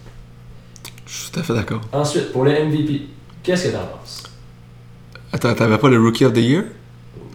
Je 1.05 1.13
suis 1.13 1.31
tout 1.31 1.39
à 1.39 1.43
fait 1.43 1.53
d'accord. 1.53 1.81
Ensuite, 1.91 2.31
pour 2.31 2.43
le 2.45 2.51
MVP, 2.51 3.01
qu'est-ce 3.43 3.67
que 3.67 3.73
t'en 3.73 3.85
penses? 3.85 4.23
Attends, 5.31 5.53
t'avais 5.53 5.77
pas 5.77 5.89
le 5.89 5.99
Rookie 6.01 6.25
of 6.25 6.33
the 6.33 6.37
Year? 6.37 6.63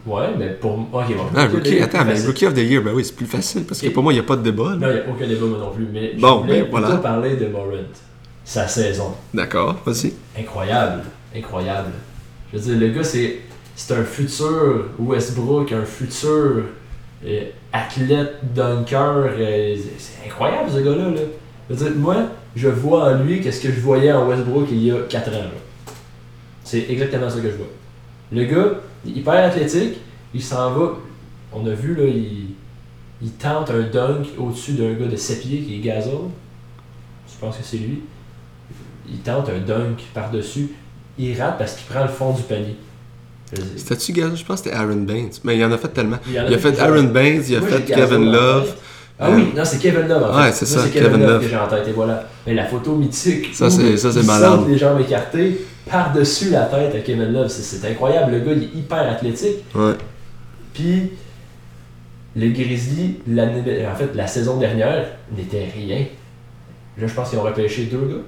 Ouais, 0.07 0.28
mais 0.39 0.51
pour. 0.55 0.73
Ok, 0.93 1.15
bon. 1.16 1.24
Ah, 1.37 1.47
Rookie 1.47 1.78
attends, 1.81 2.05
mais 2.05 2.12
facile. 2.12 2.27
Rookie 2.28 2.47
of 2.47 2.55
the 2.55 2.59
Year, 2.59 2.82
ben 2.82 2.93
oui, 2.95 3.05
c'est 3.05 3.15
plus 3.15 3.27
facile 3.27 3.65
parce 3.65 3.81
que 3.81 3.89
pour 3.89 4.03
moi, 4.03 4.12
il 4.12 4.16
n'y 4.16 4.20
a 4.20 4.24
pas 4.24 4.37
de 4.37 4.43
débat. 4.43 4.70
là. 4.70 4.77
Non, 4.77 4.87
il 4.89 4.95
n'y 4.95 4.99
a 5.01 5.09
aucun 5.11 5.27
débat, 5.28 5.47
moi 5.47 5.59
non 5.59 5.70
plus. 5.73 5.87
Mais 5.93 6.12
je 6.16 6.20
Bon, 6.20 6.41
voulais 6.41 6.62
ben, 6.62 6.69
voilà. 6.70 6.87
plutôt 6.89 7.03
parler 7.03 7.37
de 7.37 7.47
Morant. 7.49 7.66
Sa 8.45 8.66
saison. 8.66 9.15
D'accord, 9.35 9.77
vas-y. 9.85 10.12
Incroyable. 10.39 11.03
Incroyable. 11.37 11.91
Je 12.53 12.59
veux 12.59 12.65
dire, 12.65 12.89
le 12.89 12.95
gars, 12.95 13.05
c'est, 13.05 13.41
c'est 13.77 13.95
un 13.95 14.03
futur 14.03 14.87
Westbrook, 14.99 15.70
un 15.73 15.85
futur 15.85 16.65
athlète 17.73 18.39
dunker. 18.55 19.15
euh, 19.39 19.77
c'est- 19.99 20.27
incroyable, 20.27 20.71
ce 20.71 20.79
gars-là. 20.81 21.11
Là. 21.11 21.21
Je 21.71 21.85
moi, 21.91 22.17
je 22.57 22.69
vois 22.69 23.13
en 23.15 23.23
lui 23.23 23.41
qu'est-ce 23.41 23.61
que 23.61 23.71
je 23.73 23.81
voyais 23.81 24.13
en 24.13 24.27
Westbrook 24.29 24.69
il 24.71 24.83
y 24.85 24.91
a 24.91 24.97
4 25.09 25.29
ans. 25.31 25.51
C'est 26.65 26.87
exactement 26.91 27.29
ça 27.31 27.41
que 27.41 27.51
je 27.51 27.57
vois. 27.57 27.67
Le 28.33 28.45
gars, 28.45 28.81
il 29.05 29.19
hyper 29.19 29.35
athlétique, 29.35 29.99
il 30.35 30.43
s'en 30.43 30.71
va. 30.73 30.93
On 31.53 31.67
a 31.67 31.71
vu, 31.71 31.95
là, 31.97 32.05
il, 32.05 32.55
il 33.23 33.31
tente 33.33 33.71
un 33.71 33.83
dunk 33.83 34.29
au-dessus 34.39 34.73
d'un 34.73 34.93
gars 34.95 35.07
de 35.07 35.17
7 35.17 35.41
pieds 35.43 35.61
qui 35.61 35.77
est 35.77 35.81
Gasol. 35.81 36.29
Je 37.29 37.39
pense 37.41 37.57
que 37.57 37.63
c'est 37.65 37.79
lui. 37.79 38.03
Il 39.09 39.19
tente 39.21 39.49
un 39.49 39.59
dunk 39.59 39.97
par-dessus. 40.15 40.71
Il 41.19 41.41
rate 41.41 41.59
parce 41.59 41.75
qu'il 41.75 41.87
prend 41.87 42.03
le 42.03 42.09
fond 42.09 42.33
du 42.33 42.43
panier. 42.43 42.77
C'était-tu 43.77 44.12
gars? 44.12 44.31
Je 44.35 44.44
pense 44.44 44.60
que 44.60 44.68
c'était 44.68 44.77
Aaron 44.77 44.97
Baines. 44.97 45.31
Mais 45.44 45.56
il 45.56 45.64
en 45.64 45.72
a 45.72 45.78
fait 45.78 45.89
tellement. 45.89 46.18
Il 46.28 46.39
a 46.39 46.47
Il 46.48 46.55
a 46.55 46.59
fait. 46.59 46.78
Aaron 46.78 47.02
Baines, 47.05 47.43
il 47.48 47.56
a 47.56 47.60
Moi, 47.60 47.68
fait 47.68 47.82
Kevin 47.82 48.31
Love. 48.32 48.74
Ah 49.22 49.28
oui, 49.31 49.48
non, 49.55 49.64
c'est 49.66 49.78
Kevin 49.78 50.09
Love 50.09 50.22
en 50.22 50.32
fait. 50.32 50.40
Ouais, 50.40 50.52
c'est 50.52 50.64
ça, 50.66 50.81
Kevin, 50.90 51.10
Kevin 51.10 51.27
Love 51.27 51.43
que 51.43 51.48
j'ai 51.48 51.56
en 51.56 51.68
tête, 51.68 51.86
et 51.89 51.93
voilà. 51.93 52.27
Mais 52.47 52.55
la 52.55 52.64
photo 52.64 52.94
mythique. 52.97 53.55
Ça, 53.55 53.68
c'est- 53.68 53.97
ça, 53.98 54.10
c'est 54.12 54.20
il 54.20 54.27
malade. 54.27 54.60
les 54.66 54.78
jambes 54.78 54.98
écartées 55.01 55.60
par-dessus 55.90 56.48
la 56.51 56.62
tête 56.62 56.94
à 56.94 56.98
Kevin 57.01 57.31
Love. 57.32 57.48
C'est- 57.48 57.86
incroyable. 57.86 58.32
Le 58.32 58.40
gars, 58.40 58.52
il 58.52 58.62
est 58.62 58.78
hyper 58.78 59.10
athlétique. 59.10 59.59
Ouais. 59.74 59.93
Puis, 60.72 61.10
Grizzlies, 62.36 63.16
l'année- 63.27 63.86
en 63.86 63.94
fait, 63.94 64.10
la 64.14 64.27
saison 64.27 64.56
dernière, 64.56 65.05
n'étaient 65.36 65.68
rien. 65.77 66.06
Là, 66.98 67.06
je 67.06 67.12
pense 67.12 67.28
qu'ils 67.31 67.39
ont 67.39 67.43
repêché 67.43 67.85
deux 67.85 67.98
gars. 67.98 68.24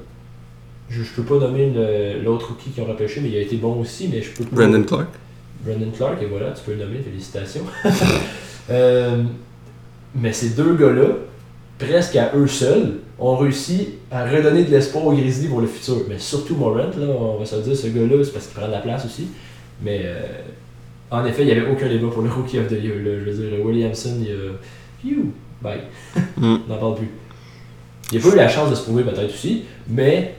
Je, 0.93 1.02
je 1.02 1.10
peux 1.12 1.23
pas 1.23 1.39
nommer 1.39 1.73
l'autre 2.23 2.48
rookie 2.48 2.70
qu'ils 2.70 2.82
ont 2.82 2.86
repêché, 2.86 3.20
mais 3.20 3.31
il 3.31 3.36
a 3.36 3.40
été 3.40 3.56
bon 3.56 3.81
aussi, 3.81 4.09
mais 4.12 4.20
je 4.20 4.31
peux 4.31 4.44
pas. 4.44 4.56
Brandon 4.56 4.82
Clark. 4.82 5.09
Brandon 5.64 5.90
Clark, 5.97 6.23
et 6.23 6.27
voilà, 6.27 6.51
tu 6.51 6.62
peux 6.64 6.73
le 6.73 6.85
nommer, 6.85 6.98
félicitations. 6.98 7.64
Euh, 8.70 9.24
mais 10.14 10.32
ces 10.32 10.51
deux 10.51 10.77
gars-là, 10.77 11.16
presque 11.81 12.14
à 12.14 12.31
eux 12.36 12.47
seuls, 12.47 13.01
ont 13.19 13.36
réussi 13.36 13.89
à 14.09 14.24
redonner 14.24 14.62
de 14.62 14.70
l'espoir 14.70 15.05
aux 15.05 15.12
Grizzlies 15.12 15.48
pour 15.48 15.60
le 15.60 15.66
futur. 15.66 15.97
Mais 16.09 16.19
surtout 16.19 16.55
Morant, 16.55 16.77
là, 16.77 17.06
on 17.06 17.39
va 17.39 17.44
se 17.44 17.56
le 17.56 17.62
dire, 17.62 17.77
ce 17.77 17.89
gars-là, 17.89 18.23
c'est 18.24 18.32
parce 18.32 18.47
qu'il 18.47 18.56
prend 18.56 18.69
de 18.69 18.73
la 18.73 18.78
place 18.78 19.05
aussi. 19.05 19.27
Mais 19.82 20.02
euh, 20.05 20.23
en 21.10 21.24
effet, 21.24 21.43
il 21.43 21.47
n'y 21.47 21.52
avait 21.52 21.69
aucun 21.69 21.89
débat 21.89 22.09
pour 22.09 22.23
le 22.23 22.31
Rookie 22.31 22.60
of 22.60 22.69
the 22.69 22.81
Year. 22.81 22.94
là. 23.05 23.10
Je 23.24 23.31
veux 23.31 23.51
dire, 23.51 23.66
Williamson, 23.66 24.16
il 24.20 24.31
a. 24.31 24.52
Phew, 25.02 25.32
bye. 25.60 25.81
Mm. 26.36 26.56
On 26.69 26.73
n'en 26.73 26.78
parle 26.78 26.94
plus. 26.97 27.09
Il 28.12 28.19
n'a 28.19 28.24
pas 28.24 28.32
eu 28.32 28.36
la 28.36 28.48
chance 28.48 28.70
de 28.70 28.74
se 28.74 28.82
prouver 28.82 29.02
peut-être 29.02 29.32
aussi, 29.35 29.64
mais 29.89 30.36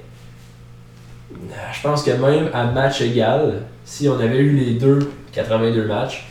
je 1.73 1.81
pense 1.81 2.03
que 2.03 2.11
même 2.11 2.49
à 2.53 2.65
match 2.65 3.01
égal, 3.01 3.61
si 3.85 4.07
on 4.07 4.19
avait 4.19 4.37
eu 4.39 4.51
les 4.55 4.73
deux 4.73 4.99
82 5.33 5.85
matchs, 5.87 6.25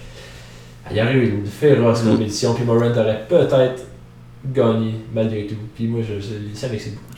il 0.91 0.97
y 0.97 1.03
aurait 1.03 1.15
eu 1.15 1.29
une 1.31 1.47
féroce 1.47 2.03
Mm. 2.05 2.11
compétition, 2.11 2.55
puis 2.55 2.65
Morant 2.65 2.91
aurait 2.91 3.25
peut-être 3.29 3.83
gagné 4.53 4.95
malgré 5.15 5.47
tout. 5.47 5.55
Puis 5.75 5.87
moi, 5.87 6.01
je, 6.03 6.15
je 6.21 6.59
savais 6.59 6.77
que 6.77 6.83
c'est 6.83 6.91
beaucoup. 6.91 7.15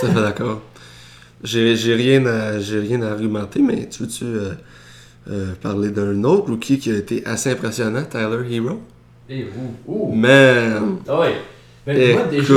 Tout 0.00 0.06
à 0.06 0.08
fait 0.10 0.20
d'accord. 0.22 0.62
J'ai 1.42 1.76
j'ai 1.76 1.94
rien, 1.94 2.24
à- 2.26 2.58
j'ai 2.58 2.80
rien 2.80 3.02
à 3.02 3.10
argumenter, 3.10 3.60
mais 3.60 3.88
tu 3.88 4.02
veux-tu 4.02 4.24
euh, 4.24 4.52
euh, 5.30 5.52
parler 5.60 5.90
d'un 5.90 6.24
autre 6.24 6.50
rookie 6.50 6.78
qui 6.78 6.90
a 6.90 6.96
été 6.96 7.24
assez 7.26 7.50
impressionnant, 7.50 8.02
Tyler 8.04 8.42
Hero? 8.50 8.80
Et 9.28 9.44
ouh, 9.44 9.74
ouh. 10.10 10.14
Man! 10.14 10.96
Ah 11.08 11.20
ouais. 11.20 11.34
Mais 11.86 12.14
moi, 12.14 12.22
déjà, 12.30 12.54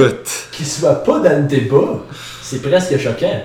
qu'il 0.53 0.65
soit 0.65 1.03
pas 1.03 1.19
dans 1.19 1.41
le 1.41 1.47
débat, 1.47 2.05
c'est 2.41 2.61
presque 2.61 2.97
choquant. 2.97 3.41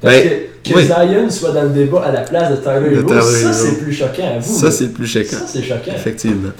Parce 0.00 0.14
Ben, 0.16 0.28
que, 0.64 0.70
que 0.70 0.76
oui. 0.76 0.84
Zion 0.86 1.30
soit 1.30 1.52
dans 1.52 1.62
le 1.64 1.70
débat 1.70 2.02
à 2.04 2.12
la 2.12 2.20
place 2.22 2.50
de 2.50 2.56
Tyler 2.56 2.96
Hero, 2.96 3.08
ça 3.20 3.52
c'est 3.52 3.78
plus 3.82 3.92
choquant 3.92 4.36
à 4.36 4.38
vous. 4.38 4.58
Ça, 4.58 4.70
c'est 4.70 4.84
le 4.84 4.90
plus 4.92 5.06
choquant. 5.06 5.28
Ça, 5.38 5.46
c'est 5.46 5.62
choquant. 5.62 5.92
Effectivement. 5.94 6.50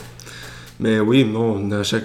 Mais 0.78 1.00
oui, 1.00 1.24
non, 1.24 1.70
à 1.72 1.82
chaque, 1.82 2.04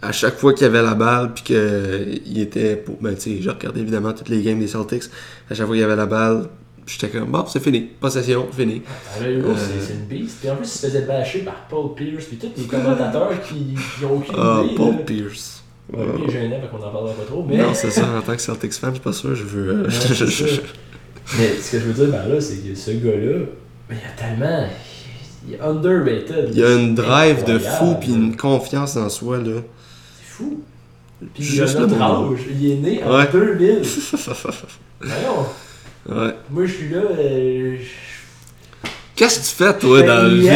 à 0.00 0.12
chaque 0.12 0.36
fois 0.36 0.52
qu'il 0.54 0.66
avait 0.66 0.82
la 0.82 0.94
balle, 0.94 1.32
puis 1.34 1.44
qu'il 1.44 2.38
était. 2.40 2.76
Pour, 2.76 2.96
ben, 3.00 3.14
tu 3.14 3.20
sais, 3.36 3.42
je 3.42 3.50
regardais 3.50 3.80
évidemment 3.80 4.12
toutes 4.12 4.28
les 4.28 4.42
games 4.42 4.58
des 4.58 4.68
Celtics. 4.68 5.04
À 5.50 5.54
chaque 5.54 5.66
fois 5.66 5.74
qu'il 5.74 5.84
avait 5.84 5.96
la 5.96 6.06
balle, 6.06 6.46
j'étais 6.86 7.08
comme, 7.08 7.30
bon, 7.30 7.44
c'est 7.46 7.62
fini. 7.62 7.88
Possession, 8.00 8.46
fini. 8.52 8.82
Tyler 9.18 9.38
Hero, 9.38 9.50
Euh. 9.50 9.54
c'est- 9.56 9.92
une 9.94 10.00
beast. 10.06 10.36
Puis 10.40 10.50
en 10.50 10.56
plus, 10.56 10.66
il 10.66 10.68
se 10.78 10.86
faisait 10.86 11.02
bâcher 11.02 11.40
par 11.40 11.66
Paul 11.68 11.94
Pierce, 11.96 12.24
puis 12.26 12.36
tous 12.38 12.48
les 12.56 12.64
commentateurs 12.66 13.30
qui, 13.48 13.74
qui 13.98 14.04
ont 14.04 14.16
aucune 14.16 14.34
Ah, 14.38 14.62
idée. 14.64 14.74
Paul 14.76 14.92
là. 14.92 14.98
Pierce. 15.04 15.61
Ouais, 15.92 16.04
lui, 16.06 16.12
il 16.24 16.30
est 16.30 16.32
gênant, 16.32 16.56
qu'on 16.70 16.78
en 16.84 16.90
parlera 16.90 17.12
pas 17.14 17.24
trop. 17.26 17.44
Mais, 17.48 17.56
Non, 17.58 17.74
c'est 17.74 17.90
ça, 17.90 18.06
en 18.18 18.22
tant 18.22 18.34
que 18.34 18.40
Celtics 18.42 18.72
fan, 18.74 18.90
je 18.90 18.94
suis 18.94 19.02
pas 19.02 19.12
sûr, 19.12 19.34
je 19.34 19.44
veux. 19.44 19.68
euh, 19.70 19.86
mais 21.38 21.48
ce 21.60 21.72
que 21.72 21.78
je 21.80 21.84
veux 21.84 21.92
dire 22.06 22.16
par 22.16 22.28
là, 22.28 22.40
c'est 22.40 22.56
que 22.56 22.74
ce 22.74 22.90
gars-là, 22.92 23.46
il 23.90 23.96
y 23.96 23.98
a 23.98 24.12
tellement. 24.16 24.66
Il 25.46 25.54
est 25.54 25.60
underrated. 25.60 26.50
Il 26.52 26.58
y 26.58 26.64
a 26.64 26.72
une 26.74 26.94
drive 26.94 27.44
de 27.44 27.58
fou, 27.58 27.96
puis 28.00 28.12
une 28.12 28.36
confiance 28.36 28.96
en 28.96 29.08
soi, 29.08 29.38
là. 29.38 29.60
C'est 30.18 30.32
fou. 30.34 30.60
Puis 31.34 31.42
Juste 31.44 31.74
il 31.78 31.82
a 31.84 31.86
notre 31.86 32.02
âge. 32.02 32.38
Il 32.58 32.70
est 32.70 32.74
né 32.76 33.02
en 33.04 33.16
Ouais. 33.18 33.28
2000. 33.32 33.82
Voyons. 35.00 35.46
ouais. 36.08 36.34
Moi, 36.50 36.66
je 36.66 36.72
suis 36.72 36.88
là. 36.88 37.00
euh, 37.18 37.76
je- 37.78 38.88
Qu'est-ce 39.14 39.40
que 39.40 39.44
tu 39.44 39.54
fais, 39.64 39.78
toi, 39.78 40.00
je 40.00 40.06
dans 40.06 40.22
le 40.22 40.36
vie? 40.36 40.48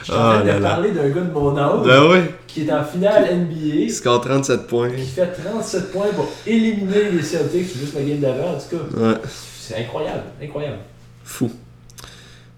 Je 0.00 0.04
suis 0.04 0.12
en 0.14 0.16
train 0.16 0.44
là 0.44 0.54
de 0.54 0.62
là. 0.62 0.68
parler 0.70 0.90
d'un 0.92 1.08
gars 1.08 1.20
de 1.20 1.32
mon 1.32 1.58
âge 1.58 1.86
Ben 1.86 2.02
oui. 2.10 2.18
Qui 2.58 2.68
est 2.68 2.72
en 2.72 2.84
finale 2.84 3.24
NBA, 3.36 3.74
Il 3.84 3.92
score 3.92 4.20
37 4.20 4.66
points. 4.66 4.90
qui 4.90 5.02
fait 5.02 5.26
37 5.26 5.92
points 5.92 6.08
pour 6.14 6.28
éliminer 6.46 7.10
les 7.12 7.22
Celtics. 7.22 7.76
Juste 7.78 7.94
la 7.94 8.02
game 8.02 8.18
d'avant, 8.18 8.54
en 8.54 8.58
tout 8.58 8.76
cas. 8.76 9.00
Ouais. 9.00 9.14
C'est 9.26 9.76
incroyable, 9.76 10.22
incroyable. 10.42 10.78
Fou. 11.24 11.50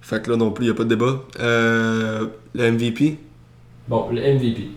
Fait 0.01 0.23
que 0.23 0.31
là 0.31 0.37
non 0.37 0.51
plus, 0.51 0.65
il 0.65 0.69
n'y 0.69 0.73
a 0.73 0.77
pas 0.77 0.85
de 0.85 0.89
débat. 0.89 1.21
Euh, 1.39 2.27
le 2.55 2.73
MVP. 2.73 3.19
Bon, 3.89 4.09
le 4.11 4.21
MVP. 4.21 4.69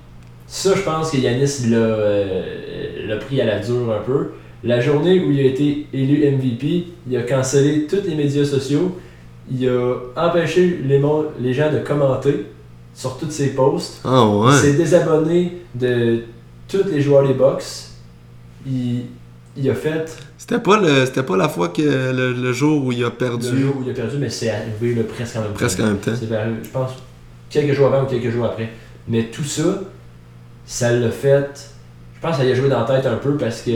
Ça, 0.47 0.73
je 0.75 0.81
pense 0.81 1.11
que 1.11 1.17
Yanis 1.17 1.69
l'a 1.69 1.77
euh, 1.77 3.19
pris 3.21 3.39
à 3.41 3.45
la 3.45 3.59
dure 3.59 3.91
un 3.93 4.03
peu. 4.03 4.31
La 4.63 4.79
journée 4.79 5.19
où 5.19 5.31
il 5.31 5.39
a 5.39 5.43
été 5.43 5.87
élu 5.93 6.29
MVP, 6.31 6.85
il 7.09 7.17
a 7.17 7.23
cancellé 7.23 7.87
tous 7.87 8.07
les 8.07 8.15
médias 8.15 8.45
sociaux. 8.45 8.97
Il 9.51 9.67
a 9.67 9.95
empêché 10.15 10.79
les 10.85 11.53
gens 11.53 11.71
de 11.71 11.79
commenter 11.79 12.45
sur 12.93 13.17
tous 13.17 13.29
ses 13.31 13.49
posts. 13.55 14.01
Ah 14.05 14.23
Il 14.29 14.45
ouais. 14.45 14.57
s'est 14.57 14.73
désabonné 14.73 15.57
de 15.75 16.23
tous 16.67 16.83
les 16.85 17.01
joueurs 17.01 17.27
des 17.27 17.33
box. 17.33 17.91
Il, 18.65 19.05
il 19.57 19.69
a 19.69 19.75
fait 19.75 20.05
C'était 20.37 20.59
pas, 20.59 20.79
le, 20.79 21.05
c'était 21.05 21.23
pas 21.23 21.37
la 21.37 21.49
fois 21.49 21.69
que 21.69 21.81
le, 21.81 22.33
le 22.33 22.53
jour 22.53 22.85
où 22.85 22.91
il 22.91 23.03
a 23.03 23.11
perdu. 23.11 23.51
le 23.51 23.57
jour 23.61 23.77
où 23.77 23.83
il 23.83 23.89
a 23.91 23.93
perdu, 23.93 24.17
mais 24.17 24.29
c'est 24.29 24.49
arrivé 24.49 24.95
là, 24.95 25.03
presque 25.03 25.35
en 25.35 25.41
même 25.41 25.49
temps. 25.49 25.55
Presque 25.57 25.79
en 25.79 25.85
même 25.85 25.97
temps. 25.97 26.11
C'est 26.19 26.33
arrivé, 26.35 26.55
je 26.63 26.69
pense, 26.69 26.91
quelques 27.49 27.73
jours 27.73 27.87
avant 27.87 28.03
ou 28.03 28.07
quelques 28.07 28.31
jours 28.31 28.45
après. 28.45 28.69
Mais 29.07 29.25
tout 29.25 29.43
ça, 29.43 29.81
ça 30.65 30.91
l'a 30.91 31.11
fait. 31.11 31.69
Je 32.15 32.21
pense 32.21 32.31
que 32.37 32.43
ça 32.43 32.45
y 32.47 32.51
a 32.51 32.55
joué 32.55 32.69
dans 32.69 32.79
la 32.79 32.85
tête 32.85 33.05
un 33.05 33.17
peu 33.17 33.35
parce 33.35 33.61
que 33.61 33.71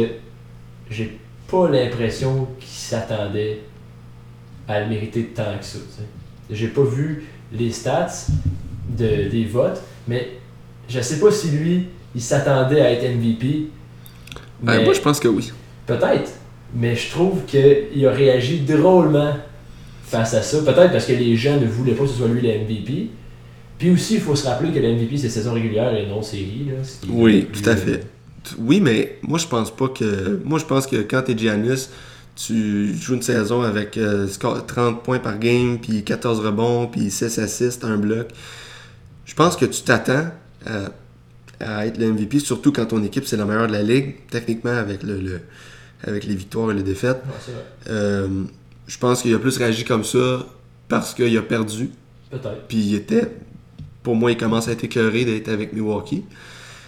j'ai 0.89 1.19
pas 1.51 1.69
l'impression 1.69 2.47
qu'il 2.59 2.69
s'attendait 2.69 3.59
à 4.67 4.79
le 4.81 4.87
mériter 4.87 5.25
tant 5.35 5.57
que 5.59 5.65
ça. 5.65 5.79
tu 5.79 5.95
sais. 5.97 6.07
J'ai 6.49 6.67
pas 6.69 6.83
vu 6.83 7.25
les 7.51 7.71
stats 7.71 8.07
de, 8.89 9.29
des 9.29 9.45
votes, 9.45 9.81
mais 10.07 10.29
je 10.87 10.99
sais 11.01 11.19
pas 11.19 11.31
si 11.31 11.49
lui, 11.49 11.85
il 12.15 12.21
s'attendait 12.21 12.81
à 12.81 12.91
être 12.91 13.03
MVP. 13.03 13.67
Ben, 14.61 14.77
mais- 14.77 14.83
moi, 14.85 14.93
je 14.93 15.01
pense 15.01 15.19
que 15.19 15.27
oui. 15.27 15.51
Peut-être, 15.85 16.31
mais 16.75 16.95
je 16.95 17.09
trouve 17.11 17.43
qu'il 17.45 18.05
a 18.05 18.11
réagi 18.11 18.59
drôlement 18.61 19.33
face 20.03 20.33
à 20.33 20.41
ça. 20.41 20.59
Peut-être 20.61 20.91
parce 20.91 21.05
que 21.05 21.13
les 21.13 21.35
gens 21.35 21.59
ne 21.59 21.65
voulaient 21.65 21.93
pas 21.93 22.03
que 22.03 22.09
ce 22.09 22.17
soit 22.17 22.27
lui 22.27 22.41
le 22.41 22.49
MVP. 22.49 23.09
Puis 23.77 23.91
aussi, 23.91 24.15
il 24.15 24.21
faut 24.21 24.35
se 24.35 24.47
rappeler 24.47 24.71
que 24.71 24.79
le 24.79 24.93
MVP, 24.93 25.17
c'est 25.17 25.29
saison 25.29 25.53
régulière 25.53 25.95
et 25.95 26.07
non 26.07 26.21
série. 26.21 26.65
Là, 26.67 26.83
ce 26.83 26.99
qui 27.05 27.11
est 27.11 27.13
Oui, 27.13 27.47
tout 27.53 27.69
à 27.69 27.73
euh, 27.73 27.75
fait. 27.75 28.03
Oui, 28.57 28.79
mais 28.81 29.17
moi, 29.21 29.37
je 29.37 29.45
pense 29.47 29.69
pas 29.75 29.87
que. 29.89 30.41
Moi, 30.43 30.57
je 30.59 30.65
pense 30.65 30.87
que 30.87 30.95
quand 31.03 31.21
t'es 31.21 31.37
Giannis, 31.37 31.89
tu 32.35 32.93
joues 32.95 33.15
une 33.15 33.21
saison 33.21 33.61
avec 33.61 33.97
euh, 33.97 34.27
score- 34.27 34.65
30 34.65 35.03
points 35.03 35.19
par 35.19 35.37
game, 35.37 35.77
puis 35.79 36.03
14 36.03 36.39
rebonds, 36.39 36.87
puis 36.87 37.11
6 37.11 37.37
assists, 37.39 37.83
un 37.83 37.97
bloc. 37.97 38.27
Je 39.27 39.35
pense 39.35 39.55
que 39.55 39.65
tu 39.65 39.81
t'attends 39.83 40.31
à, 40.65 40.89
à 41.59 41.85
être 41.85 41.97
le 41.99 42.11
MVP, 42.13 42.39
surtout 42.39 42.71
quand 42.71 42.85
ton 42.87 43.03
équipe, 43.03 43.25
c'est 43.25 43.37
la 43.37 43.45
meilleure 43.45 43.67
de 43.67 43.73
la 43.73 43.83
ligue, 43.83 44.15
techniquement, 44.31 44.71
avec, 44.71 45.03
le, 45.03 45.19
le- 45.19 45.41
avec 46.03 46.23
les 46.23 46.33
victoires 46.35 46.71
et 46.71 46.73
les 46.73 46.81
défaites. 46.83 47.21
ouais. 47.27 47.53
Euh, 47.89 48.43
je 48.87 48.97
pense 48.97 49.21
qu'il 49.21 49.35
a 49.35 49.39
plus 49.39 49.57
réagi 49.57 49.83
comme 49.83 50.03
ça 50.05 50.45
parce 50.87 51.13
qu'il 51.13 51.37
a 51.37 51.41
perdu. 51.41 51.89
Peut-être. 52.31 52.67
Puis 52.67 52.77
il 52.77 52.95
était. 52.95 53.29
Pour 54.01 54.15
moi, 54.15 54.31
il 54.31 54.37
commence 54.37 54.69
à 54.69 54.71
être 54.71 54.85
écœuré 54.85 55.25
d'être 55.25 55.49
avec 55.49 55.73
Milwaukee. 55.73 56.23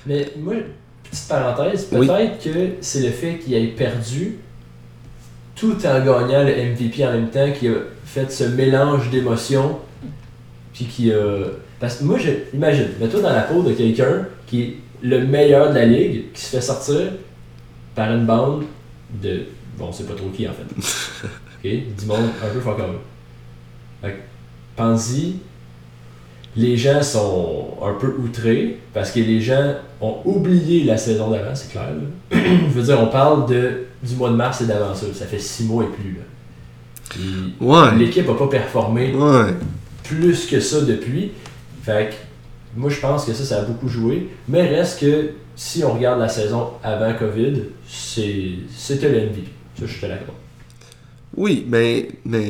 Mais 0.05 0.31
moi, 0.39 0.53
petite 1.03 1.27
parenthèse, 1.27 1.87
Oui. 1.91 2.07
peut-être 2.07 2.41
que 2.41 2.69
c'est 2.79 3.01
le 3.01 3.09
fait 3.11 3.37
qu'il 3.39 3.53
ait 3.53 3.67
perdu 3.67 4.37
tout 5.55 5.75
en 5.85 5.99
gagnant 5.99 6.43
le 6.45 6.53
MVP 6.73 7.05
en 7.05 7.11
même 7.11 7.29
temps 7.29 7.51
qui 7.51 7.67
a 7.67 7.73
fait 8.05 8.31
ce 8.31 8.45
mélange 8.45 9.09
d'émotions. 9.11 9.77
Puis 10.73 10.85
qui 10.85 11.11
a. 11.11 11.17
Parce 11.79 11.97
que 11.97 12.03
moi, 12.03 12.17
je, 12.17 12.29
imagine, 12.53 12.87
mets-toi 12.99 13.21
dans 13.21 13.33
la 13.33 13.41
peau 13.43 13.61
de 13.63 13.73
quelqu'un 13.73 14.25
qui 14.47 14.61
est 14.63 14.75
le 15.01 15.25
meilleur 15.25 15.69
de 15.69 15.75
la 15.75 15.85
ligue, 15.85 16.31
qui 16.33 16.41
se 16.41 16.55
fait 16.55 16.61
sortir 16.61 17.13
par 17.95 18.11
une 18.13 18.25
bande 18.25 18.63
de. 19.21 19.43
Bon, 19.77 19.85
on 19.87 19.91
sait 19.93 20.03
pas 20.03 20.13
trop 20.15 20.27
qui 20.29 20.47
en 20.47 20.51
fait. 20.51 20.75
ok? 21.63 21.97
Du 21.99 22.05
monde 22.05 22.29
un 22.43 22.53
peu 22.53 22.59
fuck 22.59 22.77
que, 22.77 24.07
Pense-y, 24.75 25.35
les 26.55 26.77
gens 26.77 27.01
sont 27.01 27.77
un 27.85 27.93
peu 27.93 28.15
outrés 28.23 28.77
parce 28.93 29.11
que 29.11 29.19
les 29.19 29.39
gens 29.41 29.75
ont 30.01 30.17
oublié 30.25 30.83
la 30.85 30.97
saison 30.97 31.29
d'avant, 31.29 31.53
c'est 31.53 31.71
clair. 31.71 31.87
là. 32.31 32.37
Je 32.41 32.73
veux 32.73 32.83
dire, 32.83 32.99
on 33.01 33.07
parle 33.07 33.47
de, 33.49 33.85
du 34.03 34.15
mois 34.15 34.29
de 34.29 34.35
mars 34.35 34.61
et 34.61 34.65
d'avant 34.65 34.93
ça. 34.95 35.05
Ça 35.13 35.25
fait 35.25 35.39
six 35.39 35.63
mois 35.65 35.83
et 35.83 35.87
plus. 35.87 36.17
Là. 36.17 36.23
Ouais. 37.59 37.97
L'équipe 37.97 38.27
n'a 38.27 38.33
pas 38.33 38.47
performé 38.47 39.13
Ouais. 39.13 39.53
plus 40.03 40.45
que 40.45 40.59
ça 40.59 40.81
depuis. 40.81 41.31
Fait 41.91 42.09
que 42.09 42.13
moi, 42.79 42.89
je 42.89 42.99
pense 42.99 43.25
que 43.25 43.33
ça, 43.33 43.43
ça 43.45 43.59
a 43.59 43.61
beaucoup 43.63 43.87
joué. 43.87 44.29
Mais 44.47 44.67
reste 44.67 44.99
que 44.99 45.31
si 45.55 45.83
on 45.83 45.93
regarde 45.93 46.19
la 46.19 46.29
saison 46.29 46.71
avant 46.83 47.13
COVID, 47.13 47.53
c'était 47.87 49.09
le 49.09 49.29
MVP. 49.29 49.43
Ça, 49.79 49.85
je 49.85 49.99
te 49.99 50.05
l'accorde. 50.05 50.37
Oui, 51.37 51.65
mais, 51.69 52.09
mais 52.25 52.43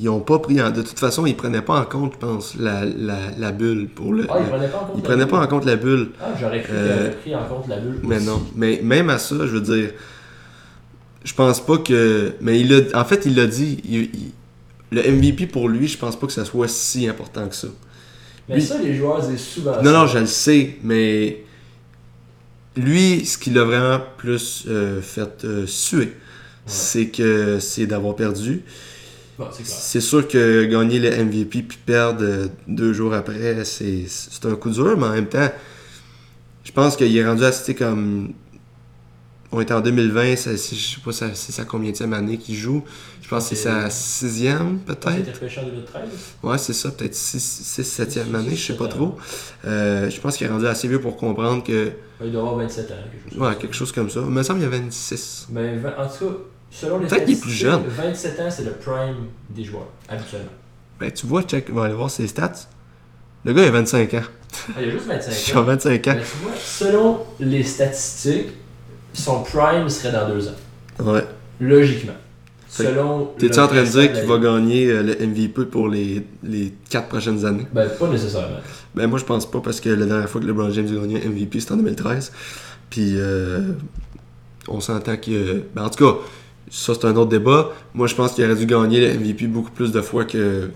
ils 0.00 0.08
ont 0.08 0.20
pas 0.20 0.38
pris 0.38 0.60
en... 0.60 0.70
De 0.70 0.82
toute 0.82 0.98
façon, 0.98 1.26
ils 1.26 1.36
prenaient 1.36 1.62
pas 1.62 1.80
en 1.80 1.84
compte, 1.84 2.14
je 2.14 2.18
pense, 2.18 2.54
la, 2.58 2.84
la, 2.84 3.18
la 3.38 3.52
bulle 3.52 3.88
pour 3.88 4.12
le... 4.14 4.26
Ah, 4.28 4.36
ils 4.38 4.44
le- 4.44 4.48
prenaient 4.48 4.68
pas 4.68 4.78
en 4.78 4.84
compte. 4.86 4.94
ils 4.96 4.98
la 4.98 5.02
prenaient 5.04 5.24
bulle. 5.24 5.30
pas 5.30 5.40
en 5.42 5.46
compte 5.46 5.64
la 5.66 5.76
bulle. 5.76 6.08
Ah, 6.20 6.28
j'aurais 6.40 6.62
cru 6.62 6.72
Euh, 6.74 6.96
qu'ils 6.96 7.06
avaient 7.06 7.16
pris 7.16 7.34
en 7.36 7.44
compte 7.44 7.68
la 7.68 7.76
bulle. 7.78 7.98
Mais 8.02 8.16
aussi. 8.16 8.26
non. 8.26 8.42
Mais 8.56 8.80
même 8.82 9.10
à 9.10 9.18
ça, 9.18 9.36
je 9.40 9.52
veux 9.52 9.60
dire, 9.60 9.90
je 11.24 11.34
pense 11.34 11.60
pas 11.64 11.78
que. 11.78 12.32
Mais 12.40 12.58
il 12.60 12.72
a, 12.74 12.98
en 13.00 13.04
fait, 13.04 13.26
il 13.26 13.36
l'a 13.36 13.46
dit. 13.46 13.80
il- 13.84 14.00
il- 14.14 14.32
le 14.90 15.02
MVP 15.10 15.46
pour 15.46 15.68
lui, 15.70 15.86
je 15.88 15.96
pense 15.96 16.18
pas 16.18 16.26
que 16.26 16.32
ça 16.34 16.44
soit 16.44 16.68
si 16.68 17.08
important 17.08 17.48
que 17.48 17.54
ça. 17.54 17.68
Mais 18.52 18.60
lui- 18.60 18.66
ça, 18.66 18.78
les 18.82 18.94
joueurs 18.94 19.20
disent 19.26 19.40
souvent. 19.40 19.76
Non, 19.82 19.84
ça. 19.84 19.92
non, 19.92 20.06
je 20.06 20.18
le 20.18 20.26
sais, 20.26 20.76
mais 20.82 21.42
lui, 22.76 23.24
ce 23.26 23.36
qui 23.38 23.50
l'a 23.50 23.64
vraiment 23.64 24.00
plus 24.16 24.64
euh, 24.68 25.00
fait 25.02 25.44
euh, 25.44 25.66
suer, 25.66 26.12
c'est 26.66 27.06
que 27.08 27.58
c'est 27.58 27.86
d'avoir 27.86 28.14
perdu. 28.16 28.62
Bon, 29.38 29.46
c'est 29.64 30.00
sûr 30.00 30.28
que 30.28 30.64
gagner 30.64 30.98
le 30.98 31.10
MVP 31.24 31.62
puis 31.62 31.78
perdre 31.84 32.22
euh, 32.22 32.46
deux 32.68 32.92
jours 32.92 33.14
après, 33.14 33.64
c'est 33.64 34.04
c'est 34.06 34.44
un 34.46 34.54
coup 34.56 34.70
dur, 34.70 34.96
mais 34.96 35.06
en 35.06 35.12
même 35.12 35.26
temps, 35.28 35.50
je 36.64 36.72
pense 36.72 36.96
qu'il 36.96 37.16
est 37.16 37.26
rendu 37.26 37.44
assez 37.44 37.74
comme. 37.74 38.32
On 39.54 39.60
est 39.60 39.70
en 39.70 39.80
2020, 39.82 40.34
ça- 40.36 40.56
c'est- 40.56 40.74
je 40.74 40.94
sais 40.94 41.00
pas 41.04 41.12
c'est 41.12 41.52
sa 41.52 41.64
combienième 41.64 42.12
année 42.14 42.38
qu'il 42.38 42.54
joue. 42.54 42.82
Je 43.20 43.28
pense 43.28 43.48
que 43.50 43.54
c'est 43.54 43.62
sa 43.64 43.90
sixième, 43.90 44.80
a 44.88 44.94
peut-être. 44.94 45.34
repêché 45.34 45.60
en 45.60 45.64
2013. 45.64 46.02
Ouais, 46.42 46.56
c'est 46.58 46.72
ça, 46.72 46.90
peut-être 46.90 47.14
6 47.14 47.38
septième 47.84 48.26
Six, 48.28 48.34
année, 48.34 48.56
je 48.56 48.66
sais 48.66 48.72
pas 48.76 48.84
septième. 48.86 49.08
trop. 49.10 49.18
Euh, 49.66 50.08
je 50.10 50.20
pense 50.20 50.36
qu'il 50.36 50.46
est 50.46 50.50
rendu 50.50 50.66
assez 50.66 50.88
vieux 50.88 51.00
pour 51.00 51.16
comprendre 51.16 51.62
que. 51.62 51.92
Il 52.24 52.32
doit 52.32 52.40
avoir 52.40 52.56
27 52.56 52.90
ans. 52.90 52.94
Quelque 53.10 53.28
chose 53.30 53.38
comme 53.38 53.42
Ouais, 53.48 53.56
quelque 53.56 53.74
chose 53.74 53.92
comme 53.92 54.10
ça. 54.10 54.20
Il 54.20 54.26
me 54.30 54.42
semble 54.42 54.60
qu'il 54.60 54.68
y 54.70 54.72
avait 54.74 54.82
26. 54.84 55.46
Mais 55.50 55.76
vingt- 55.76 55.94
en 55.98 56.06
tout 56.06 56.24
cas, 56.26 56.34
selon 56.70 56.98
les 57.00 57.06
Peut-être 57.08 57.24
qu'il 57.26 57.34
est 57.36 57.40
plus 57.40 57.50
statistiques, 57.54 57.66
jeune. 57.66 57.82
27 58.06 58.40
ans, 58.40 58.50
c'est 58.50 58.64
le 58.64 58.72
prime 58.72 59.26
des 59.50 59.64
joueurs, 59.64 59.88
habituellement. 60.08 60.48
Ben, 60.98 61.10
tu 61.10 61.26
vois, 61.26 61.42
check, 61.42 61.66
on 61.70 61.74
va 61.74 61.84
aller 61.86 61.94
voir 61.94 62.10
ses 62.10 62.26
stats. 62.28 62.52
Le 63.44 63.52
gars, 63.52 63.62
il 63.62 63.68
a 63.68 63.70
25 63.72 64.14
ans. 64.14 64.22
Ah, 64.68 64.80
il 64.80 64.88
a 64.88 64.90
juste 64.92 65.06
25 65.06 65.32
Il 65.48 65.56
a 65.56 65.60
ans. 65.60 65.64
25 65.64 66.06
ans. 66.08 66.14
Mais 66.16 66.22
tu 66.22 66.36
vois, 66.44 66.52
selon 66.58 67.20
les 67.40 67.64
statistiques, 67.64 68.48
son 69.12 69.42
prime 69.42 69.88
serait 69.88 70.12
dans 70.12 70.28
deux 70.28 70.48
ans. 70.48 71.02
Ouais. 71.04 71.24
Logiquement. 71.60 72.12
Fait 72.68 72.84
Selon. 72.86 73.26
T'es-tu 73.38 73.58
en 73.60 73.66
train 73.68 73.82
de 73.82 73.86
dire 73.88 74.12
qu'il 74.12 74.24
va 74.24 74.38
gagner 74.38 74.86
euh, 74.88 75.02
le 75.02 75.26
MVP 75.26 75.66
pour 75.66 75.88
les, 75.88 76.24
les 76.42 76.72
4 76.88 77.08
prochaines 77.08 77.44
années? 77.44 77.66
Ben, 77.72 77.88
pas 77.88 78.08
nécessairement. 78.08 78.56
Ben 78.94 79.06
moi 79.06 79.18
je 79.18 79.24
pense 79.24 79.50
pas 79.50 79.60
parce 79.60 79.80
que 79.80 79.90
la 79.90 80.06
dernière 80.06 80.28
fois 80.28 80.40
que 80.40 80.46
LeBron 80.46 80.70
James 80.70 80.86
a 80.88 81.00
gagné 81.00 81.22
un 81.24 81.28
MVP 81.30 81.60
c'était 81.60 81.72
en 81.72 81.76
2013. 81.76 82.32
Puis 82.90 83.14
euh, 83.16 83.60
on 84.68 84.80
s'entend 84.80 85.16
que. 85.16 85.62
Ben 85.74 85.84
en 85.84 85.90
tout 85.90 86.04
cas, 86.04 86.18
ça 86.70 86.94
c'est 86.94 87.06
un 87.06 87.16
autre 87.16 87.30
débat. 87.30 87.70
Moi 87.94 88.06
je 88.06 88.14
pense 88.14 88.32
qu'il 88.32 88.44
aurait 88.44 88.54
dû 88.56 88.64
gagner 88.66 89.00
le 89.06 89.18
MVP 89.18 89.46
beaucoup 89.48 89.70
plus 89.70 89.92
de 89.92 90.00
fois 90.00 90.24
que, 90.24 90.70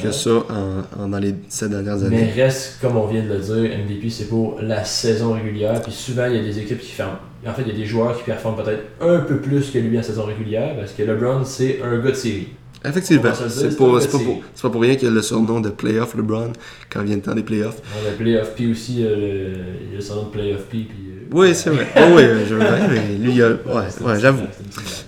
que 0.00 0.10
ça 0.12 0.30
en, 0.30 1.02
en- 1.02 1.08
dans 1.08 1.18
les 1.18 1.34
7 1.48 1.70
dernières 1.70 2.02
années. 2.04 2.32
Mais 2.34 2.42
reste, 2.44 2.78
comme 2.80 2.96
on 2.96 3.06
vient 3.08 3.22
de 3.24 3.28
le 3.28 3.38
dire, 3.38 3.78
MVP 3.78 4.08
c'est 4.10 4.26
pour 4.28 4.60
la 4.62 4.84
saison 4.84 5.32
régulière. 5.32 5.80
Puis 5.82 5.92
souvent, 5.92 6.26
il 6.26 6.36
y 6.36 6.38
a 6.38 6.42
des 6.42 6.58
équipes 6.60 6.78
qui 6.80 6.92
ferment. 6.92 7.18
En 7.46 7.54
fait, 7.54 7.62
il 7.62 7.68
y 7.68 7.70
a 7.70 7.74
des 7.74 7.86
joueurs 7.86 8.16
qui 8.16 8.24
performent 8.24 8.62
peut-être 8.62 8.84
un 9.00 9.20
peu 9.20 9.38
plus 9.38 9.70
que 9.70 9.78
lui 9.78 9.98
en 9.98 10.02
saison 10.02 10.24
régulière. 10.24 10.76
Parce 10.76 10.92
que 10.92 11.02
LeBron, 11.02 11.44
c'est 11.44 11.80
un 11.82 11.98
gars 11.98 12.10
de 12.10 12.16
série. 12.16 12.48
Effectivement, 12.84 13.24
le 13.24 13.30
dire, 13.30 13.50
c'est 13.50 13.76
pas, 13.76 13.84
pas, 13.84 14.08
pour, 14.08 14.42
c'est 14.54 14.62
pas 14.62 14.70
pour 14.70 14.80
rien 14.80 14.94
qu'il 14.94 15.08
y 15.08 15.10
a 15.10 15.14
le 15.14 15.20
surnom 15.20 15.60
de 15.60 15.68
Playoff 15.68 16.14
LeBron 16.14 16.52
quand 16.88 17.02
vient 17.02 17.16
le 17.16 17.22
temps 17.22 17.34
des 17.34 17.42
playoffs. 17.42 17.76
On 18.02 18.08
a 18.08 18.12
Playoff 18.12 18.54
P 18.54 18.68
aussi, 18.70 19.04
euh, 19.04 19.16
le, 19.16 19.56
il 19.84 19.90
y 19.90 19.92
a 19.92 19.96
le 19.96 20.00
salon 20.00 20.24
de 20.24 20.30
Playoff 20.30 20.62
P. 20.62 20.86
Puis, 20.88 21.10
euh, 21.10 21.28
Oui, 21.30 21.54
c'est 21.54 21.68
vrai. 21.68 21.86
Oh, 21.96 22.14
oui, 22.16 22.22
je 22.48 22.54
veux 22.54 22.60
bien, 22.60 22.88
mais 22.88 23.16
lui, 23.18 23.34
il 23.34 23.42
a. 23.42 23.50
Ouais, 23.50 23.86
ouais 24.00 24.18
j'avoue. 24.18 24.46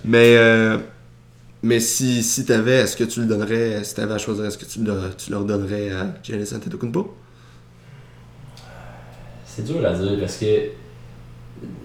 Mais, 0.04 0.36
euh, 0.36 0.76
mais 1.62 1.80
si, 1.80 2.22
si 2.22 2.44
t'avais, 2.44 2.80
est-ce 2.80 2.94
que 2.94 3.04
tu 3.04 3.20
le 3.20 3.26
donnerais, 3.26 3.82
si 3.84 3.94
t'avais 3.94 4.14
à 4.14 4.18
choisir, 4.18 4.44
est-ce 4.44 4.58
que 4.58 4.66
tu 4.66 4.80
le, 4.80 4.94
tu 5.16 5.30
le 5.30 5.38
redonnerais 5.38 5.92
à 5.92 6.14
Giannis 6.22 6.52
Antetokounmpo? 6.54 7.14
C'est 9.46 9.64
dur 9.64 9.84
à 9.86 9.94
dire 9.94 10.18
parce 10.20 10.36
que 10.36 10.46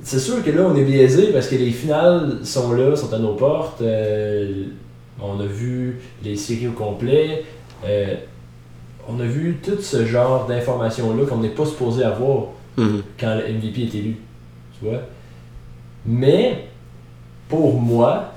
c'est 0.03 0.19
sûr 0.19 0.43
que 0.43 0.49
là 0.51 0.63
on 0.63 0.75
est 0.75 0.83
biaisé 0.83 1.31
parce 1.33 1.47
que 1.47 1.55
les 1.55 1.71
finales 1.71 2.39
sont 2.43 2.71
là, 2.73 2.95
sont 2.95 3.13
à 3.13 3.19
nos 3.19 3.33
portes. 3.35 3.81
euh, 3.81 4.63
on 5.21 5.39
a 5.39 5.45
vu 5.45 5.99
les 6.23 6.35
séries 6.35 6.67
au 6.67 6.71
complet. 6.73 7.43
euh, 7.85 8.15
on 9.09 9.19
a 9.19 9.25
vu 9.25 9.57
tout 9.63 9.79
ce 9.81 10.05
genre 10.05 10.45
d'informations-là 10.47 11.25
qu'on 11.25 11.37
n'est 11.37 11.49
pas 11.49 11.65
supposé 11.65 12.03
avoir 12.03 12.47
Mhm. 12.77 13.01
quand 13.19 13.35
le 13.35 13.53
MVP 13.53 13.83
est 13.83 13.95
élu. 13.95 14.15
Tu 14.77 14.85
vois? 14.85 14.99
Mais, 16.05 16.67
pour 17.49 17.79
moi, 17.81 18.31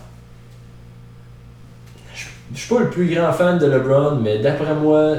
je 2.15 2.27
je 2.55 2.59
suis 2.61 2.75
pas 2.75 2.81
le 2.81 2.89
plus 2.91 3.07
grand 3.15 3.33
fan 3.33 3.59
de 3.59 3.67
LeBron, 3.67 4.17
mais 4.23 4.39
d'après 4.39 4.75
moi, 4.75 5.15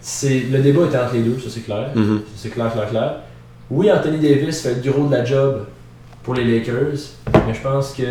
c'est 0.00 0.40
le 0.50 0.60
débat 0.60 0.82
est 0.82 0.96
entre 0.96 1.14
les 1.14 1.22
deux, 1.22 1.38
ça 1.38 1.48
c'est 1.50 1.60
clair. 1.62 1.90
Mhm. 1.94 2.22
C'est 2.36 2.50
clair, 2.50 2.72
clair, 2.72 2.88
clair. 2.88 3.14
Oui, 3.70 3.90
Anthony 3.90 4.18
Davis 4.18 4.60
fait 4.62 4.80
du 4.80 4.90
gros 4.90 5.06
de 5.06 5.12
la 5.12 5.24
job 5.24 5.66
pour 6.22 6.34
les 6.34 6.44
Lakers, 6.44 6.98
mais 7.46 7.54
je 7.54 7.60
pense 7.60 7.92
que 7.92 8.02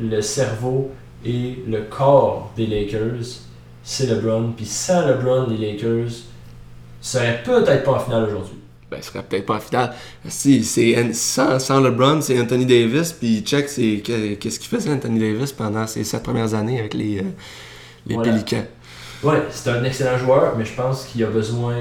le 0.00 0.22
cerveau 0.22 0.90
et 1.24 1.62
le 1.68 1.82
corps 1.82 2.50
des 2.56 2.66
Lakers, 2.66 3.26
c'est 3.82 4.06
LeBron. 4.06 4.52
Puis 4.56 4.66
sans 4.66 5.06
LeBron, 5.06 5.46
les 5.48 5.72
Lakers 5.72 6.12
seraient 7.00 7.42
peut-être 7.44 7.84
pas 7.84 7.92
en 7.92 7.98
finale 8.00 8.24
aujourd'hui. 8.24 8.56
Ben, 8.90 8.96
il 8.98 9.04
serait 9.04 9.22
peut-être 9.22 9.46
pas 9.46 9.56
en 9.56 9.60
finale. 9.60 9.94
Si, 10.28 10.64
c'est 10.64 11.12
sans, 11.12 11.58
sans 11.60 11.80
LeBron, 11.80 12.20
c'est 12.22 12.40
Anthony 12.40 12.66
Davis, 12.66 13.12
puis 13.12 13.40
check, 13.42 13.68
c'est 13.68 14.02
qu'est-ce 14.02 14.58
qu'il 14.58 14.68
faisait 14.68 14.90
Anthony 14.90 15.20
Davis 15.20 15.52
pendant 15.52 15.86
ses 15.86 16.02
sept 16.04 16.22
premières 16.22 16.54
années 16.54 16.80
avec 16.80 16.94
les, 16.94 17.18
euh, 17.18 17.22
les 18.06 18.14
Voilà. 18.16 18.32
Pélicans. 18.32 18.64
Ouais, 19.22 19.42
c'est 19.50 19.70
un 19.70 19.84
excellent 19.84 20.18
joueur, 20.18 20.54
mais 20.56 20.64
je 20.64 20.72
pense 20.74 21.04
qu'il 21.04 21.22
a 21.22 21.26
besoin. 21.28 21.76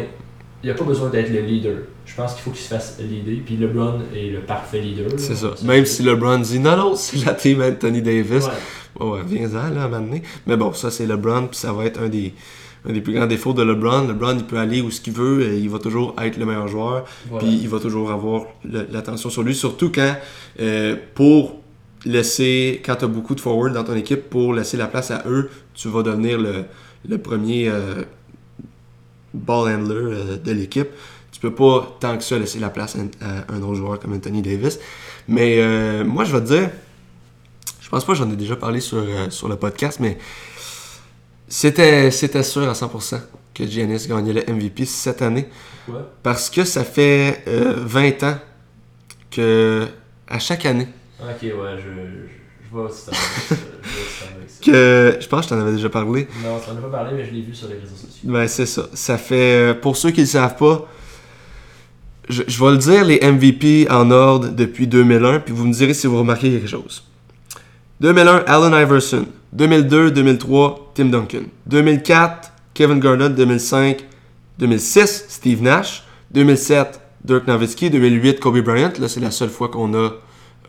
Il 0.64 0.70
a 0.70 0.74
pas 0.74 0.84
besoin 0.84 1.10
d'être 1.10 1.30
le 1.32 1.40
leader. 1.42 1.78
Je 2.06 2.16
pense 2.16 2.34
qu'il 2.34 2.42
faut 2.44 2.52
qu'il 2.52 2.60
se 2.62 2.68
fasse 2.68 3.00
leader. 3.00 3.44
Puis 3.46 3.56
LeBron 3.56 4.00
est 4.14 4.30
le 4.32 4.42
parfait 4.42 4.82
leader. 4.82 5.08
C'est 5.18 5.36
ça. 5.36 5.54
Même 5.64 5.86
si 5.86 6.04
LeBron 6.04 6.40
dit 6.40 6.60
non, 6.60 6.76
non, 6.76 6.96
c'est 6.96 7.26
la 7.26 7.34
team 7.34 7.62
Anthony 7.62 8.02
Davis. 8.02 8.46
Ouais. 9.00 9.20
Viens-en 9.26 9.54
là, 9.74 9.84
à 9.84 9.86
un 9.86 9.88
moment 9.88 10.02
donné. 10.02 10.22
Mais 10.48 10.58
bon, 10.58 10.74
ça 10.74 10.92
c'est 10.92 11.06
LeBron, 11.06 11.48
puis 11.48 11.58
ça 11.58 11.72
va 11.72 11.86
être 11.86 12.02
un 12.02 12.10
des, 12.10 12.34
un 12.86 12.92
des 12.92 13.00
plus 13.00 13.14
grands 13.14 13.28
défauts 13.28 13.54
de 13.54 13.64
LeBron. 13.64 14.08
LeBron, 14.08 14.36
il 14.38 14.44
peut 14.44 14.58
aller 14.58 14.82
où 14.82 14.92
ce 14.92 15.00
qu'il 15.00 15.14
veut, 15.14 15.44
et 15.44 15.58
il 15.60 15.70
va 15.70 15.80
toujours 15.80 16.14
être 16.22 16.36
le 16.38 16.46
meilleur 16.46 16.68
joueur, 16.68 17.06
Voilà. 17.30 17.46
puis 17.48 17.58
il 17.62 17.70
va 17.70 17.80
toujours 17.80 18.12
avoir 18.12 18.44
l'attention 18.66 19.30
sur 19.30 19.44
lui, 19.44 19.56
surtout 19.56 19.90
quand, 19.94 20.16
euh, 20.60 20.98
pour 21.16 21.62
laisser, 22.06 22.82
quand 22.86 22.96
tu 22.98 23.06
as 23.06 23.08
beaucoup 23.08 23.36
de 23.36 23.40
forward 23.42 23.74
dans 23.74 23.84
ton 23.84 23.96
équipe, 23.96 24.30
pour 24.30 24.54
laisser 24.54 24.76
la 24.76 24.88
place 24.88 25.12
à 25.12 25.24
eux, 25.28 25.50
tu 25.74 25.88
vas 25.88 26.04
devenir 26.04 26.38
le, 26.40 26.66
le 27.08 27.18
premier 27.18 27.70
euh, 27.70 28.04
ball 29.34 29.74
handler 29.74 29.96
euh, 29.96 30.38
de 30.38 30.52
l'équipe. 30.52 30.90
Tu 31.32 31.40
peux 31.40 31.54
pas 31.54 31.98
tant 32.00 32.18
que 32.18 32.24
ça 32.24 32.38
laisser 32.38 32.60
la 32.60 32.70
place 32.70 32.98
à, 33.22 33.54
un 33.54 33.62
autre 33.62 33.76
joueur 33.76 34.00
comme 34.00 34.14
Anthony 34.14 34.42
Davis. 34.42 34.80
Mais 35.28 35.60
euh, 35.60 36.04
moi, 36.04 36.26
je 36.26 36.36
vais 36.36 36.42
te 36.42 36.48
dire, 36.48 36.70
je 37.80 37.90
pense 37.90 38.04
pas 38.04 38.14
j'en 38.14 38.30
ai 38.32 38.36
déjà 38.36 38.56
parlé 38.56 38.80
sur, 38.82 38.98
euh, 38.98 39.30
sur 39.30 39.48
le 39.48 39.56
podcast, 39.56 40.00
mais 40.00 40.18
c'était, 41.48 42.12
c'était 42.12 42.44
sûr 42.44 42.68
à 42.68 42.74
100% 42.74 43.20
que 43.54 43.66
Giannis 43.66 44.08
gagnait 44.08 44.34
le 44.34 44.54
MVP 44.54 44.86
cette 44.86 45.22
année. 45.22 45.48
Ouais. 45.88 46.00
Parce 46.24 46.50
que 46.50 46.64
ça 46.64 46.84
fait 46.84 47.44
euh, 47.48 47.74
20 47.78 48.24
ans 48.24 48.38
que, 49.32 49.88
à 50.28 50.40
chaque 50.40 50.66
année, 50.66 50.88
Ok, 51.22 51.42
ouais, 51.42 51.52
je, 51.78 52.28
je, 52.28 52.39
je 52.72 52.94
ça. 52.94 53.12
que 54.64 55.18
je 55.20 55.28
pense 55.28 55.42
que 55.42 55.50
je 55.50 55.50
t'en 55.56 55.62
avais 55.62 55.72
déjà 55.74 55.90
parlé. 55.90 56.28
Non, 56.44 56.60
ça 56.60 56.74
en 56.74 56.78
a 56.78 56.82
pas 56.82 56.98
parlé, 56.98 57.16
mais 57.18 57.26
je 57.26 57.32
l'ai 57.32 57.42
vu 57.42 57.54
sur 57.56 57.68
les 57.68 57.76
réseaux 57.76 57.96
sociaux. 57.96 58.30
Ben, 58.30 58.48
c'est 58.48 58.66
ça. 58.66 58.88
Ça 58.94 59.18
fait. 59.18 59.36
euh, 59.36 59.74
Pour 59.74 59.96
ceux 59.98 60.12
qui 60.12 60.20
ne 60.22 60.26
le 60.26 60.30
savent 60.30 60.56
pas, 60.58 60.88
je, 62.28 62.44
je 62.48 62.64
vais 62.64 62.72
le 62.72 62.78
dire 62.78 63.06
les 63.06 63.20
MVP 63.22 63.88
en 63.90 64.12
ordre 64.12 64.50
depuis 64.50 64.88
2001, 64.88 65.40
puis 65.40 65.54
vous 65.54 65.66
me 65.66 65.74
direz 65.74 65.94
si 65.94 66.08
vous 66.08 66.20
remarquez 66.20 66.52
quelque 66.52 66.68
chose. 66.68 67.04
2001, 68.02 68.44
Allen 68.48 68.74
Iverson. 68.74 69.26
2002, 69.54 70.12
2003, 70.12 70.92
Tim 70.94 71.06
Duncan. 71.06 71.44
2004, 71.66 72.52
Kevin 72.74 73.00
Garnett. 73.00 73.34
2005, 73.36 74.06
2006, 74.60 75.26
Steve 75.28 75.62
Nash. 75.64 76.04
2007, 76.32 77.02
Dirk 77.26 77.48
Nowitzki. 77.48 77.90
2008, 77.90 78.40
Kobe 78.40 78.60
Bryant. 78.60 78.94
Là, 79.00 79.08
c'est 79.08 79.20
la 79.20 79.32
seule 79.32 79.50
fois 79.50 79.70
qu'on 79.70 79.94
a 79.96 80.12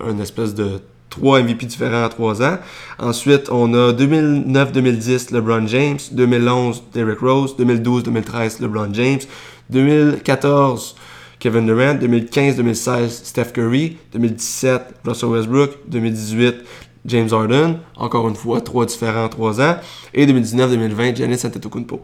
une 0.09 0.21
espèce 0.21 0.55
de 0.55 0.81
trois 1.11 1.43
MVP 1.43 1.67
différents 1.67 2.05
en 2.05 2.09
trois 2.09 2.43
ans. 2.43 2.59
Ensuite, 2.99 3.51
on 3.51 3.75
a 3.75 3.93
2009-2010, 3.93 5.35
LeBron 5.35 5.67
James. 5.67 5.99
2011, 6.13 6.85
Derrick 6.95 7.21
Rose. 7.21 7.55
2012-2013, 7.59 8.63
LeBron 8.63 8.89
James. 8.95 9.21
2014, 9.69 10.97
Kevin 11.39 11.67
Durant. 11.67 11.97
2015-2016, 11.97 13.09
Steph 13.25 13.53
Curry. 13.53 13.99
2017, 14.13 14.83
Russell 15.05 15.29
Westbrook. 15.29 15.71
2018, 15.89 16.55
James 17.07 17.29
Harden. 17.33 17.79
Encore 17.97 18.29
une 18.29 18.37
fois, 18.37 18.61
trois 18.61 18.87
différents 18.87 19.25
en 19.25 19.29
trois 19.29 19.61
ans. 19.61 19.77
Et 20.15 20.27
2019-2020, 20.27 21.17
Giannis 21.17 21.45
Antetokounmpo. 21.45 22.01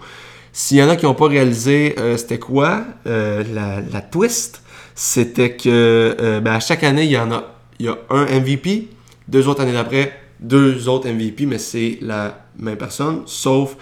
S'il 0.58 0.78
y 0.78 0.82
en 0.82 0.88
a 0.88 0.96
qui 0.96 1.04
n'ont 1.04 1.12
pas 1.12 1.28
réalisé 1.28 1.94
euh, 1.98 2.16
c'était 2.16 2.38
quoi 2.38 2.82
euh, 3.06 3.44
la, 3.92 4.00
twist, 4.00 4.62
c'était 4.94 5.54
que 5.54 5.68
euh, 5.68 6.40
ben, 6.40 6.54
à 6.54 6.60
chaque 6.60 6.82
année, 6.82 7.04
il 7.04 7.10
y 7.10 7.18
en 7.18 7.30
a, 7.30 7.44
il 7.78 7.84
y 7.84 7.88
a 7.90 7.98
un 8.08 8.24
MVP, 8.24 8.88
deux 9.28 9.48
autres 9.48 9.62
années 9.62 9.72
d'après, 9.72 10.18
deux 10.40 10.88
autres 10.88 11.08
MVP, 11.08 11.46
mais 11.46 11.58
c'est 11.58 11.98
la 12.00 12.46
même 12.58 12.76
personne, 12.76 13.22
sauf 13.26 13.76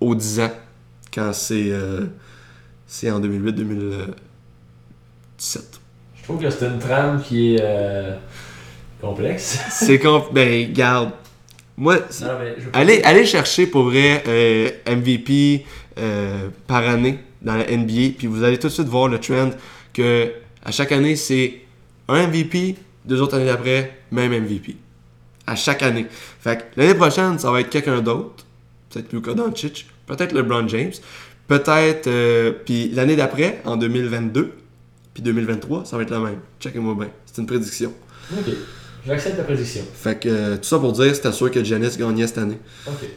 aux 0.00 0.14
10 0.14 0.40
ans, 0.40 0.50
quand 1.12 1.32
c'est 1.32 1.70
euh, 1.70 2.06
c'est 2.86 3.10
en 3.10 3.20
2008-2017. 3.20 4.10
Je 6.16 6.22
trouve 6.22 6.40
que 6.40 6.50
c'est 6.50 6.66
une 6.66 6.78
trame 6.78 7.22
qui 7.22 7.54
est 7.54 7.60
euh, 7.62 8.16
complexe. 9.00 9.58
C'est 9.70 9.98
quand. 9.98 10.32
Ben, 10.32 10.72
garde. 10.72 11.10
Moi, 11.76 11.98
Non, 12.22 12.28
allez, 12.72 13.02
allez 13.04 13.26
chercher 13.26 13.66
pour 13.66 13.84
vrai 13.84 14.24
euh, 14.26 14.70
MVP 14.88 15.66
euh, 15.98 16.48
par 16.66 16.88
année 16.88 17.18
dans 17.42 17.54
la 17.54 17.64
NBA, 17.64 18.14
puis 18.16 18.26
vous 18.26 18.42
allez 18.42 18.58
tout 18.58 18.68
de 18.68 18.72
suite 18.72 18.88
voir 18.88 19.08
le 19.08 19.20
trend 19.20 19.50
que 19.92 20.32
à 20.64 20.72
chaque 20.72 20.90
année, 20.92 21.16
c'est 21.16 21.60
un 22.08 22.26
MVP, 22.26 22.76
deux 23.06 23.20
autres 23.20 23.36
années 23.36 23.46
d'après, 23.46 23.98
même 24.10 24.32
MVP. 24.32 24.76
À 25.46 25.54
chaque 25.56 25.82
année. 25.82 26.06
Fait 26.40 26.58
que 26.58 26.80
l'année 26.80 26.94
prochaine, 26.94 27.38
ça 27.38 27.50
va 27.50 27.60
être 27.60 27.70
quelqu'un 27.70 28.00
d'autre. 28.00 28.44
Peut-être 28.90 29.12
Luka 29.12 29.34
Doncic, 29.34 29.86
peut-être 30.06 30.32
LeBron 30.32 30.66
James, 30.68 30.92
peut-être. 31.48 32.06
euh, 32.08 32.52
puis 32.64 32.90
l'année 32.90 33.16
d'après, 33.16 33.60
en 33.64 33.76
2022, 33.76 34.52
puis 35.14 35.22
2023, 35.22 35.84
ça 35.84 35.96
va 35.96 36.02
être 36.02 36.10
la 36.10 36.20
même. 36.20 36.40
Checkez-moi 36.60 36.94
bien. 36.94 37.10
C'est 37.26 37.40
une 37.40 37.46
prédiction. 37.46 37.92
Ok. 38.32 38.52
J'accepte 39.06 39.36
ta 39.36 39.44
prédiction. 39.44 39.82
Fait 39.94 40.18
que 40.18 40.28
euh, 40.28 40.56
tout 40.56 40.64
ça 40.64 40.78
pour 40.80 40.92
dire, 40.92 41.14
c'était 41.14 41.30
sûr 41.32 41.50
que 41.50 41.62
Giannis 41.62 41.96
gagnait 41.96 42.26
cette 42.26 42.38
année. 42.38 42.58
Ok. 42.86 43.08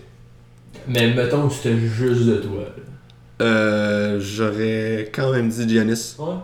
Mais 0.87 1.13
mettons 1.13 1.47
que 1.47 1.53
c'était 1.53 1.77
juste 1.79 2.25
de 2.25 2.35
toi. 2.37 2.61
là. 2.61 3.45
Euh, 3.45 4.19
J'aurais 4.19 5.09
quand 5.13 5.31
même 5.31 5.49
dit 5.49 5.67
Giannis. 5.67 6.15
Ouais. 6.19 6.35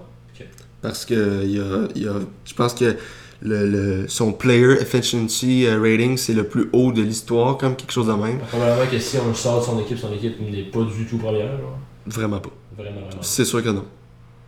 Parce 0.81 1.03
que 1.05 1.41
il 1.43 1.51
y 1.51 1.59
a, 1.59 1.87
il 1.95 2.03
y 2.03 2.07
a- 2.07 2.19
je 2.45 2.53
pense 2.53 2.73
que 2.75 2.95
le, 3.41 3.67
le- 3.67 4.05
son 4.07 4.31
player 4.33 4.73
efficiency 4.81 5.65
euh, 5.65 5.79
rating, 5.81 6.17
c'est 6.17 6.33
le 6.33 6.43
plus 6.45 6.69
haut 6.73 6.91
de 6.91 7.01
l'histoire, 7.01 7.57
comme 7.57 7.75
quelque 7.75 7.91
chose 7.93 8.07
de 8.07 8.13
même. 8.13 8.39
Probablement 8.49 8.89
que 8.89 8.99
si 8.99 9.17
on 9.23 9.27
le 9.27 9.33
sort 9.33 9.59
de 9.59 9.65
son 9.65 9.79
équipe, 9.79 9.97
son 9.99 10.11
équipe 10.13 10.39
n'est 10.41 10.63
pas 10.63 10.79
du 10.83 11.05
tout 11.05 11.17
première. 11.17 11.47
Genre. 11.51 11.77
Vraiment 12.07 12.39
pas. 12.39 12.49
Vraiment, 12.77 12.91
vraiment. 13.01 13.21
C'est 13.21 13.45
sûr 13.45 13.63
que 13.63 13.69
non. 13.69 13.83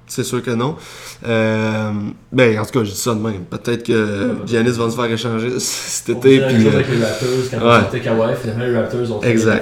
C'est 0.10 0.24
sûr 0.24 0.42
que 0.42 0.52
non. 0.52 0.78
Euh, 1.26 1.92
ben, 2.32 2.60
en 2.60 2.66
tout 2.66 2.72
cas, 2.80 2.84
je 2.86 2.92
dis 2.92 2.96
ça 2.98 3.14
de 3.14 3.20
même. 3.20 3.44
Peut-être 3.44 3.84
que 3.84 4.38
Giannis 4.46 4.72
va 4.78 4.90
se 4.90 4.96
faire 4.96 5.06
échanger 5.12 5.50
cet 5.60 6.16
On 6.16 6.20
été. 6.20 6.40
même 6.40 6.54
Puis, 6.56 6.64
chose 6.64 6.74
avec 6.76 6.88
les 6.90 7.04
Raptors 7.04 7.28
quand 7.52 7.58
ouais. 7.58 7.64
on 7.66 7.82
sortait 7.82 8.00
Kawhi. 8.00 8.36
Finalement, 8.42 8.66
les 8.66 8.78
Raptors 8.78 9.12
ont 9.12 9.20
très 9.20 9.34
bien 9.34 9.62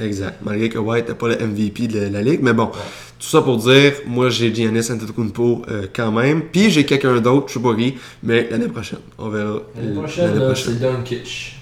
Exact. 0.00 0.34
Malgré 0.44 0.68
que 0.68 0.78
White 0.78 1.08
n'est 1.08 1.14
pas 1.14 1.28
le 1.28 1.36
MVP 1.46 1.88
de 1.88 2.00
la 2.12 2.22
ligue. 2.22 2.40
Mais 2.42 2.52
bon, 2.52 2.70
tout 3.18 3.26
ça 3.26 3.42
pour 3.42 3.56
dire, 3.56 3.94
moi 4.06 4.30
j'ai 4.30 4.54
Giannis 4.54 4.90
Antetokounmpo 4.92 5.62
euh, 5.68 5.86
quand 5.92 6.12
même. 6.12 6.42
Puis 6.42 6.70
j'ai 6.70 6.86
quelqu'un 6.86 7.20
d'autre, 7.20 7.48
je 7.48 7.58
qui, 7.58 7.94
mais 8.22 8.48
l'année 8.48 8.68
prochaine. 8.68 9.00
On 9.18 9.28
verra. 9.28 9.60
L'année 9.74 9.90
euh, 9.90 9.94
prochaine, 9.98 10.38
là, 10.38 10.54
c'est 10.54 10.78
Dunkitch. 10.78 11.56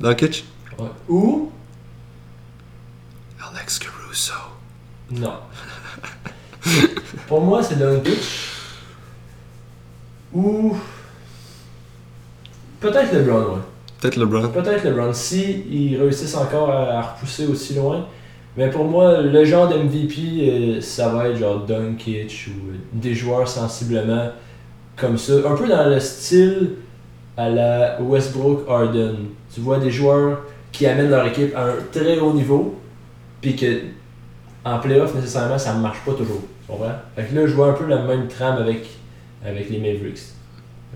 Doncic? 0.00 0.44
Ouais. 0.78 0.86
Ou 1.08 1.52
Alex 3.52 3.78
Caruso. 3.78 4.32
Non. 5.10 5.34
Pour 7.28 7.42
moi, 7.42 7.62
c'est 7.62 7.78
Dunkitch. 7.78 8.48
Ou. 10.32 10.74
Peut-être 12.80 13.12
LeBron, 13.12 13.56
ouais. 13.56 13.60
Peut-être 14.00 14.16
LeBron. 14.16 14.48
Peut-être 14.48 14.84
LeBron. 14.84 15.12
Si 15.12 15.64
ils 15.68 16.00
réussissent 16.00 16.36
encore 16.36 16.70
à, 16.70 16.98
à 16.98 17.02
repousser 17.02 17.46
aussi 17.46 17.74
loin. 17.74 18.06
Mais 18.56 18.68
pour 18.68 18.84
moi, 18.84 19.20
le 19.20 19.44
genre 19.44 19.68
d'MVP, 19.68 20.16
euh, 20.40 20.80
ça 20.80 21.08
va 21.08 21.28
être 21.28 21.36
genre 21.36 21.64
Dunkitch 21.64 22.48
ou 22.48 22.70
euh, 22.70 22.74
des 22.92 23.14
joueurs 23.14 23.46
sensiblement 23.46 24.30
comme 24.96 25.16
ça. 25.16 25.34
Un 25.46 25.54
peu 25.54 25.68
dans 25.68 25.88
le 25.88 26.00
style 26.00 26.72
à 27.36 27.48
la 27.48 28.00
Westbrook 28.02 28.68
Harden. 28.68 29.16
Tu 29.54 29.60
vois 29.60 29.78
des 29.78 29.90
joueurs 29.90 30.42
qui 30.72 30.86
amènent 30.86 31.10
leur 31.10 31.26
équipe 31.26 31.54
à 31.56 31.64
un 31.64 31.74
très 31.92 32.18
haut 32.18 32.32
niveau, 32.32 32.76
puis 33.40 33.56
que 33.56 33.80
en 34.64 34.78
playoff, 34.78 35.14
nécessairement, 35.14 35.58
ça 35.58 35.74
ne 35.74 35.80
marche 35.80 36.00
pas 36.04 36.12
toujours. 36.12 36.42
Tu 36.62 36.72
comprends? 36.72 36.92
Fait 37.16 37.24
que 37.24 37.34
là, 37.34 37.46
je 37.46 37.54
vois 37.54 37.68
un 37.68 37.72
peu 37.72 37.86
la 37.86 38.02
même 38.02 38.28
trame 38.28 38.58
avec, 38.58 38.86
avec 39.44 39.70
les 39.70 39.78
Mavericks. 39.78 40.20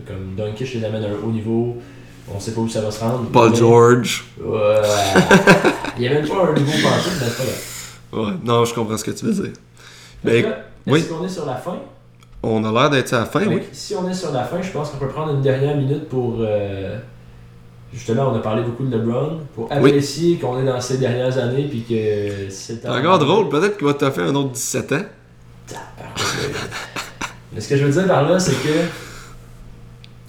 Comme 0.06 0.34
Dunkitch 0.36 0.74
les 0.74 0.84
amène 0.84 1.04
à 1.04 1.08
un 1.08 1.24
haut 1.24 1.30
niveau, 1.30 1.76
on 2.32 2.38
sait 2.40 2.52
pas 2.52 2.60
où 2.60 2.68
ça 2.68 2.80
va 2.80 2.90
se 2.90 3.00
rendre. 3.00 3.24
Paul 3.32 3.50
mais- 3.50 3.56
George. 3.56 4.24
Ouais. 4.40 4.80
Il 5.96 6.00
n'y 6.02 6.08
a 6.08 6.10
même 6.14 6.26
pas 6.28 6.34
un 6.48 6.52
niveau 6.54 6.72
pensé, 6.88 7.10
mais 7.20 7.26
c'est 7.26 7.36
pas 7.36 7.44
grave. 7.44 8.26
Ouais, 8.26 8.32
non, 8.44 8.64
je 8.64 8.74
comprends 8.74 8.96
ce 8.96 9.04
que 9.04 9.10
tu 9.12 9.26
veux 9.26 9.32
dire. 9.32 9.52
Fait 10.24 10.42
Ben, 10.42 10.46
Est-ce 10.46 10.92
oui. 10.92 11.04
qu'on 11.08 11.24
est 11.24 11.28
sur 11.28 11.46
la 11.46 11.54
fin? 11.56 11.76
On 12.42 12.62
a 12.64 12.70
l'air 12.72 12.90
d'être 12.90 13.12
à 13.14 13.20
la 13.20 13.24
fin, 13.26 13.46
oui. 13.46 13.62
Si 13.72 13.94
on 13.94 14.08
est 14.08 14.14
sur 14.14 14.30
la 14.32 14.44
fin, 14.44 14.60
je 14.60 14.70
pense 14.70 14.90
qu'on 14.90 14.98
peut 14.98 15.08
prendre 15.08 15.32
une 15.34 15.40
dernière 15.42 15.76
minute 15.76 16.08
pour. 16.08 16.36
euh, 16.40 16.98
justement, 17.92 18.30
on 18.32 18.36
a 18.36 18.40
parlé 18.40 18.62
beaucoup 18.62 18.84
de 18.84 18.96
LeBron. 18.96 19.38
Pour 19.54 19.70
Oui. 19.70 19.76
apprécier 19.90 20.36
qu'on 20.38 20.60
est 20.60 20.64
dans 20.64 20.80
ces 20.80 20.98
dernières 20.98 21.38
années 21.38 21.66
puis 21.68 21.84
que 21.88 22.50
c'est. 22.50 22.86
Encore 22.88 23.18
drôle, 23.18 23.48
peut-être 23.48 23.76
qu'il 23.78 23.86
va 23.86 23.94
te 23.94 24.10
faire 24.10 24.24
un 24.28 24.34
autre 24.34 24.50
17 24.50 24.92
ans. 24.92 25.02
Mais 27.52 27.60
ce 27.60 27.68
que 27.68 27.76
je 27.76 27.84
veux 27.84 27.92
dire 27.92 28.06
par 28.08 28.28
là, 28.28 28.38
c'est 28.38 28.52
que. 28.62 28.78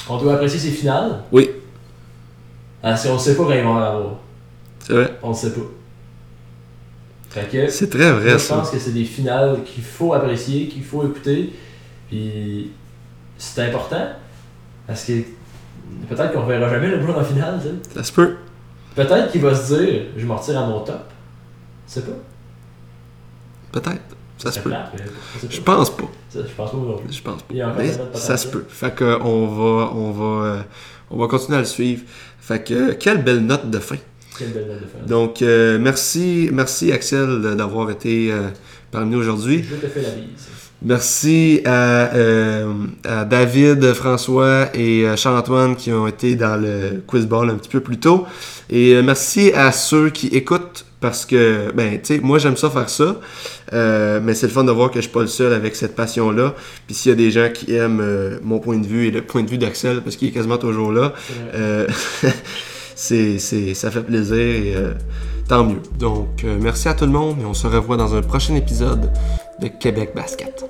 On 0.07 0.17
doit 0.17 0.34
apprécier 0.35 0.59
ses 0.59 0.69
finales. 0.72 1.23
Oui. 1.31 1.49
Ah, 2.88 2.95
si 2.95 3.07
on 3.07 3.16
ne 3.16 3.20
sait 3.20 3.36
pas 3.36 3.44
quand 3.45 3.52
ils 3.53 3.64
vont 3.64 3.72
en 3.74 3.78
avoir. 3.82 4.16
C'est 4.80 4.94
vrai. 4.94 5.18
On 5.24 5.30
ne 5.30 5.34
sait 5.34 5.52
pas. 5.53 5.62
Fait 7.30 7.49
que. 7.52 7.68
C'est 7.68 7.90
très 7.90 8.12
Moi, 8.12 8.20
vrai, 8.22 8.32
je 8.34 8.38
ça. 8.38 8.57
pense 8.57 8.70
que 8.70 8.78
c'est 8.78 8.91
des 8.94 9.06
finales 9.06 9.64
qu'il 9.66 9.84
faut 9.84 10.14
apprécier, 10.14 10.68
qu'il 10.68 10.84
faut 10.84 11.03
écouter. 11.03 11.52
Puis 12.10 12.72
c'est 13.40 13.64
important 13.64 14.06
parce 14.86 15.03
que 15.03 15.14
peut-être 16.07 16.32
qu'on 16.34 16.45
verra 16.45 16.70
jamais 16.70 16.88
le 16.90 16.98
LeBron 16.98 17.20
en 17.20 17.24
finale. 17.24 17.60
tu 17.60 17.68
sais. 17.90 17.95
Ça 17.95 18.03
se 18.03 18.12
peut. 18.12 18.36
Peut-être 18.95 19.32
qu'il 19.32 19.41
va 19.41 19.56
se 19.56 19.74
dire 19.74 20.03
je 20.16 20.26
me 20.26 20.34
retire 20.34 20.60
à 20.60 20.68
mon 20.68 20.82
top. 20.82 21.02
Je 21.88 21.94
sais 21.94 22.02
pas. 22.03 22.12
Peut-être. 23.72 24.16
Ça 24.38 24.52
se 24.52 24.60
peut. 24.60 24.70
plate, 24.70 24.91
je. 25.41 25.48
Je 25.56 25.62
pense 25.62 25.90
pas. 25.95 26.03
Ça, 26.30 26.40
je 26.48 26.53
pense 26.53 26.72
pas. 26.72 26.78
Je 27.10 27.22
pense 27.22 27.41
pas. 27.41 27.53
Mais 27.78 27.91
ça 28.14 28.38
se 28.38 28.48
peut. 28.48 28.66
Fait 28.70 28.94
que 28.94 29.20
on 29.22 29.48
va, 29.48 29.91
on 29.94 30.12
va, 30.12 30.45
euh, 30.45 30.62
on 31.10 31.18
va 31.18 31.28
continuer 31.28 31.57
à 31.57 31.62
le 31.62 31.66
suivre. 31.66 32.03
Fait 32.45 32.63
que 32.63 32.93
quelle 32.93 33.23
belle 33.23 33.39
note 33.39 33.72
de 33.72 33.80
fin. 33.80 33.95
Quelle 34.38 34.49
belle 34.49 34.67
note 34.67 34.81
de 34.81 34.85
fin. 34.85 35.07
Donc 35.07 35.41
euh, 35.41 35.80
merci, 35.80 36.47
merci 36.53 36.91
Axel 36.91 37.41
d'avoir 37.57 37.89
été 37.89 38.31
euh, 38.31 38.49
parmi 38.91 39.09
nous 39.09 39.17
aujourd'hui. 39.17 39.65
Je 39.67 39.76
te 39.77 39.88
fais 39.88 40.03
la 40.03 40.11
bise. 40.11 40.27
Merci 40.84 41.61
à, 41.65 42.13
euh, 42.13 42.72
à 43.03 43.26
David, 43.26 43.93
François 43.93 44.69
et 44.76 45.07
Charles-Antoine 45.15 45.76
qui 45.76 45.91
ont 45.91 46.05
été 46.05 46.35
dans 46.35 46.61
le 46.61 47.01
quiz 47.07 47.26
ball 47.26 47.49
un 47.49 47.55
petit 47.55 47.69
peu 47.69 47.80
plus 47.80 47.97
tôt. 47.97 48.27
Et 48.69 49.01
merci 49.01 49.51
à 49.53 49.72
ceux 49.72 50.11
qui 50.11 50.27
écoutent 50.27 50.85
parce 51.01 51.26
que, 51.26 51.72
ben, 51.73 51.99
tu 52.01 52.15
sais, 52.15 52.19
moi 52.19 52.39
j'aime 52.39 52.57
ça 52.57 52.69
faire 52.69 52.89
ça, 52.89 53.19
euh, 53.73 54.19
mais 54.23 54.34
c'est 54.34 54.47
le 54.47 54.53
fun 54.53 54.63
de 54.63 54.72
voir 54.72 54.89
que 54.89 54.95
je 54.95 55.01
suis 55.01 55.11
pas 55.11 55.22
le 55.22 55.27
seul 55.27 55.53
avec 55.53 55.76
cette 55.76 55.95
passion-là. 55.95 56.55
Puis 56.88 56.95
s'il 56.95 57.09
y 57.09 57.13
a 57.13 57.15
des 57.15 57.31
gens 57.31 57.49
qui 57.53 57.76
aiment 57.76 58.01
euh, 58.01 58.39
mon 58.43 58.59
point 58.59 58.77
de 58.77 58.88
vue 58.88 59.07
et 59.07 59.11
le 59.11 59.22
point 59.22 59.43
de 59.43 59.49
vue 59.49 59.57
d'Axel, 59.57 60.01
parce 60.01 60.15
qu'il 60.15 60.30
est 60.30 60.31
quasiment 60.31 60.57
toujours 60.57 60.91
là, 60.91 61.13
euh, 61.53 61.88
c'est, 62.95 63.38
ça 63.39 63.91
fait 63.91 64.03
plaisir 64.03 64.38
et 64.38 64.76
tant 65.47 65.65
mieux. 65.65 65.81
Donc, 65.99 66.45
merci 66.61 66.88
à 66.88 66.93
tout 66.93 67.05
le 67.05 67.11
monde 67.11 67.38
et 67.41 67.45
on 67.45 67.53
se 67.53 67.67
revoit 67.67 67.97
dans 67.97 68.15
un 68.15 68.22
prochain 68.22 68.55
épisode 68.55 69.11
de 69.61 69.67
Québec 69.67 70.11
Basket. 70.15 70.65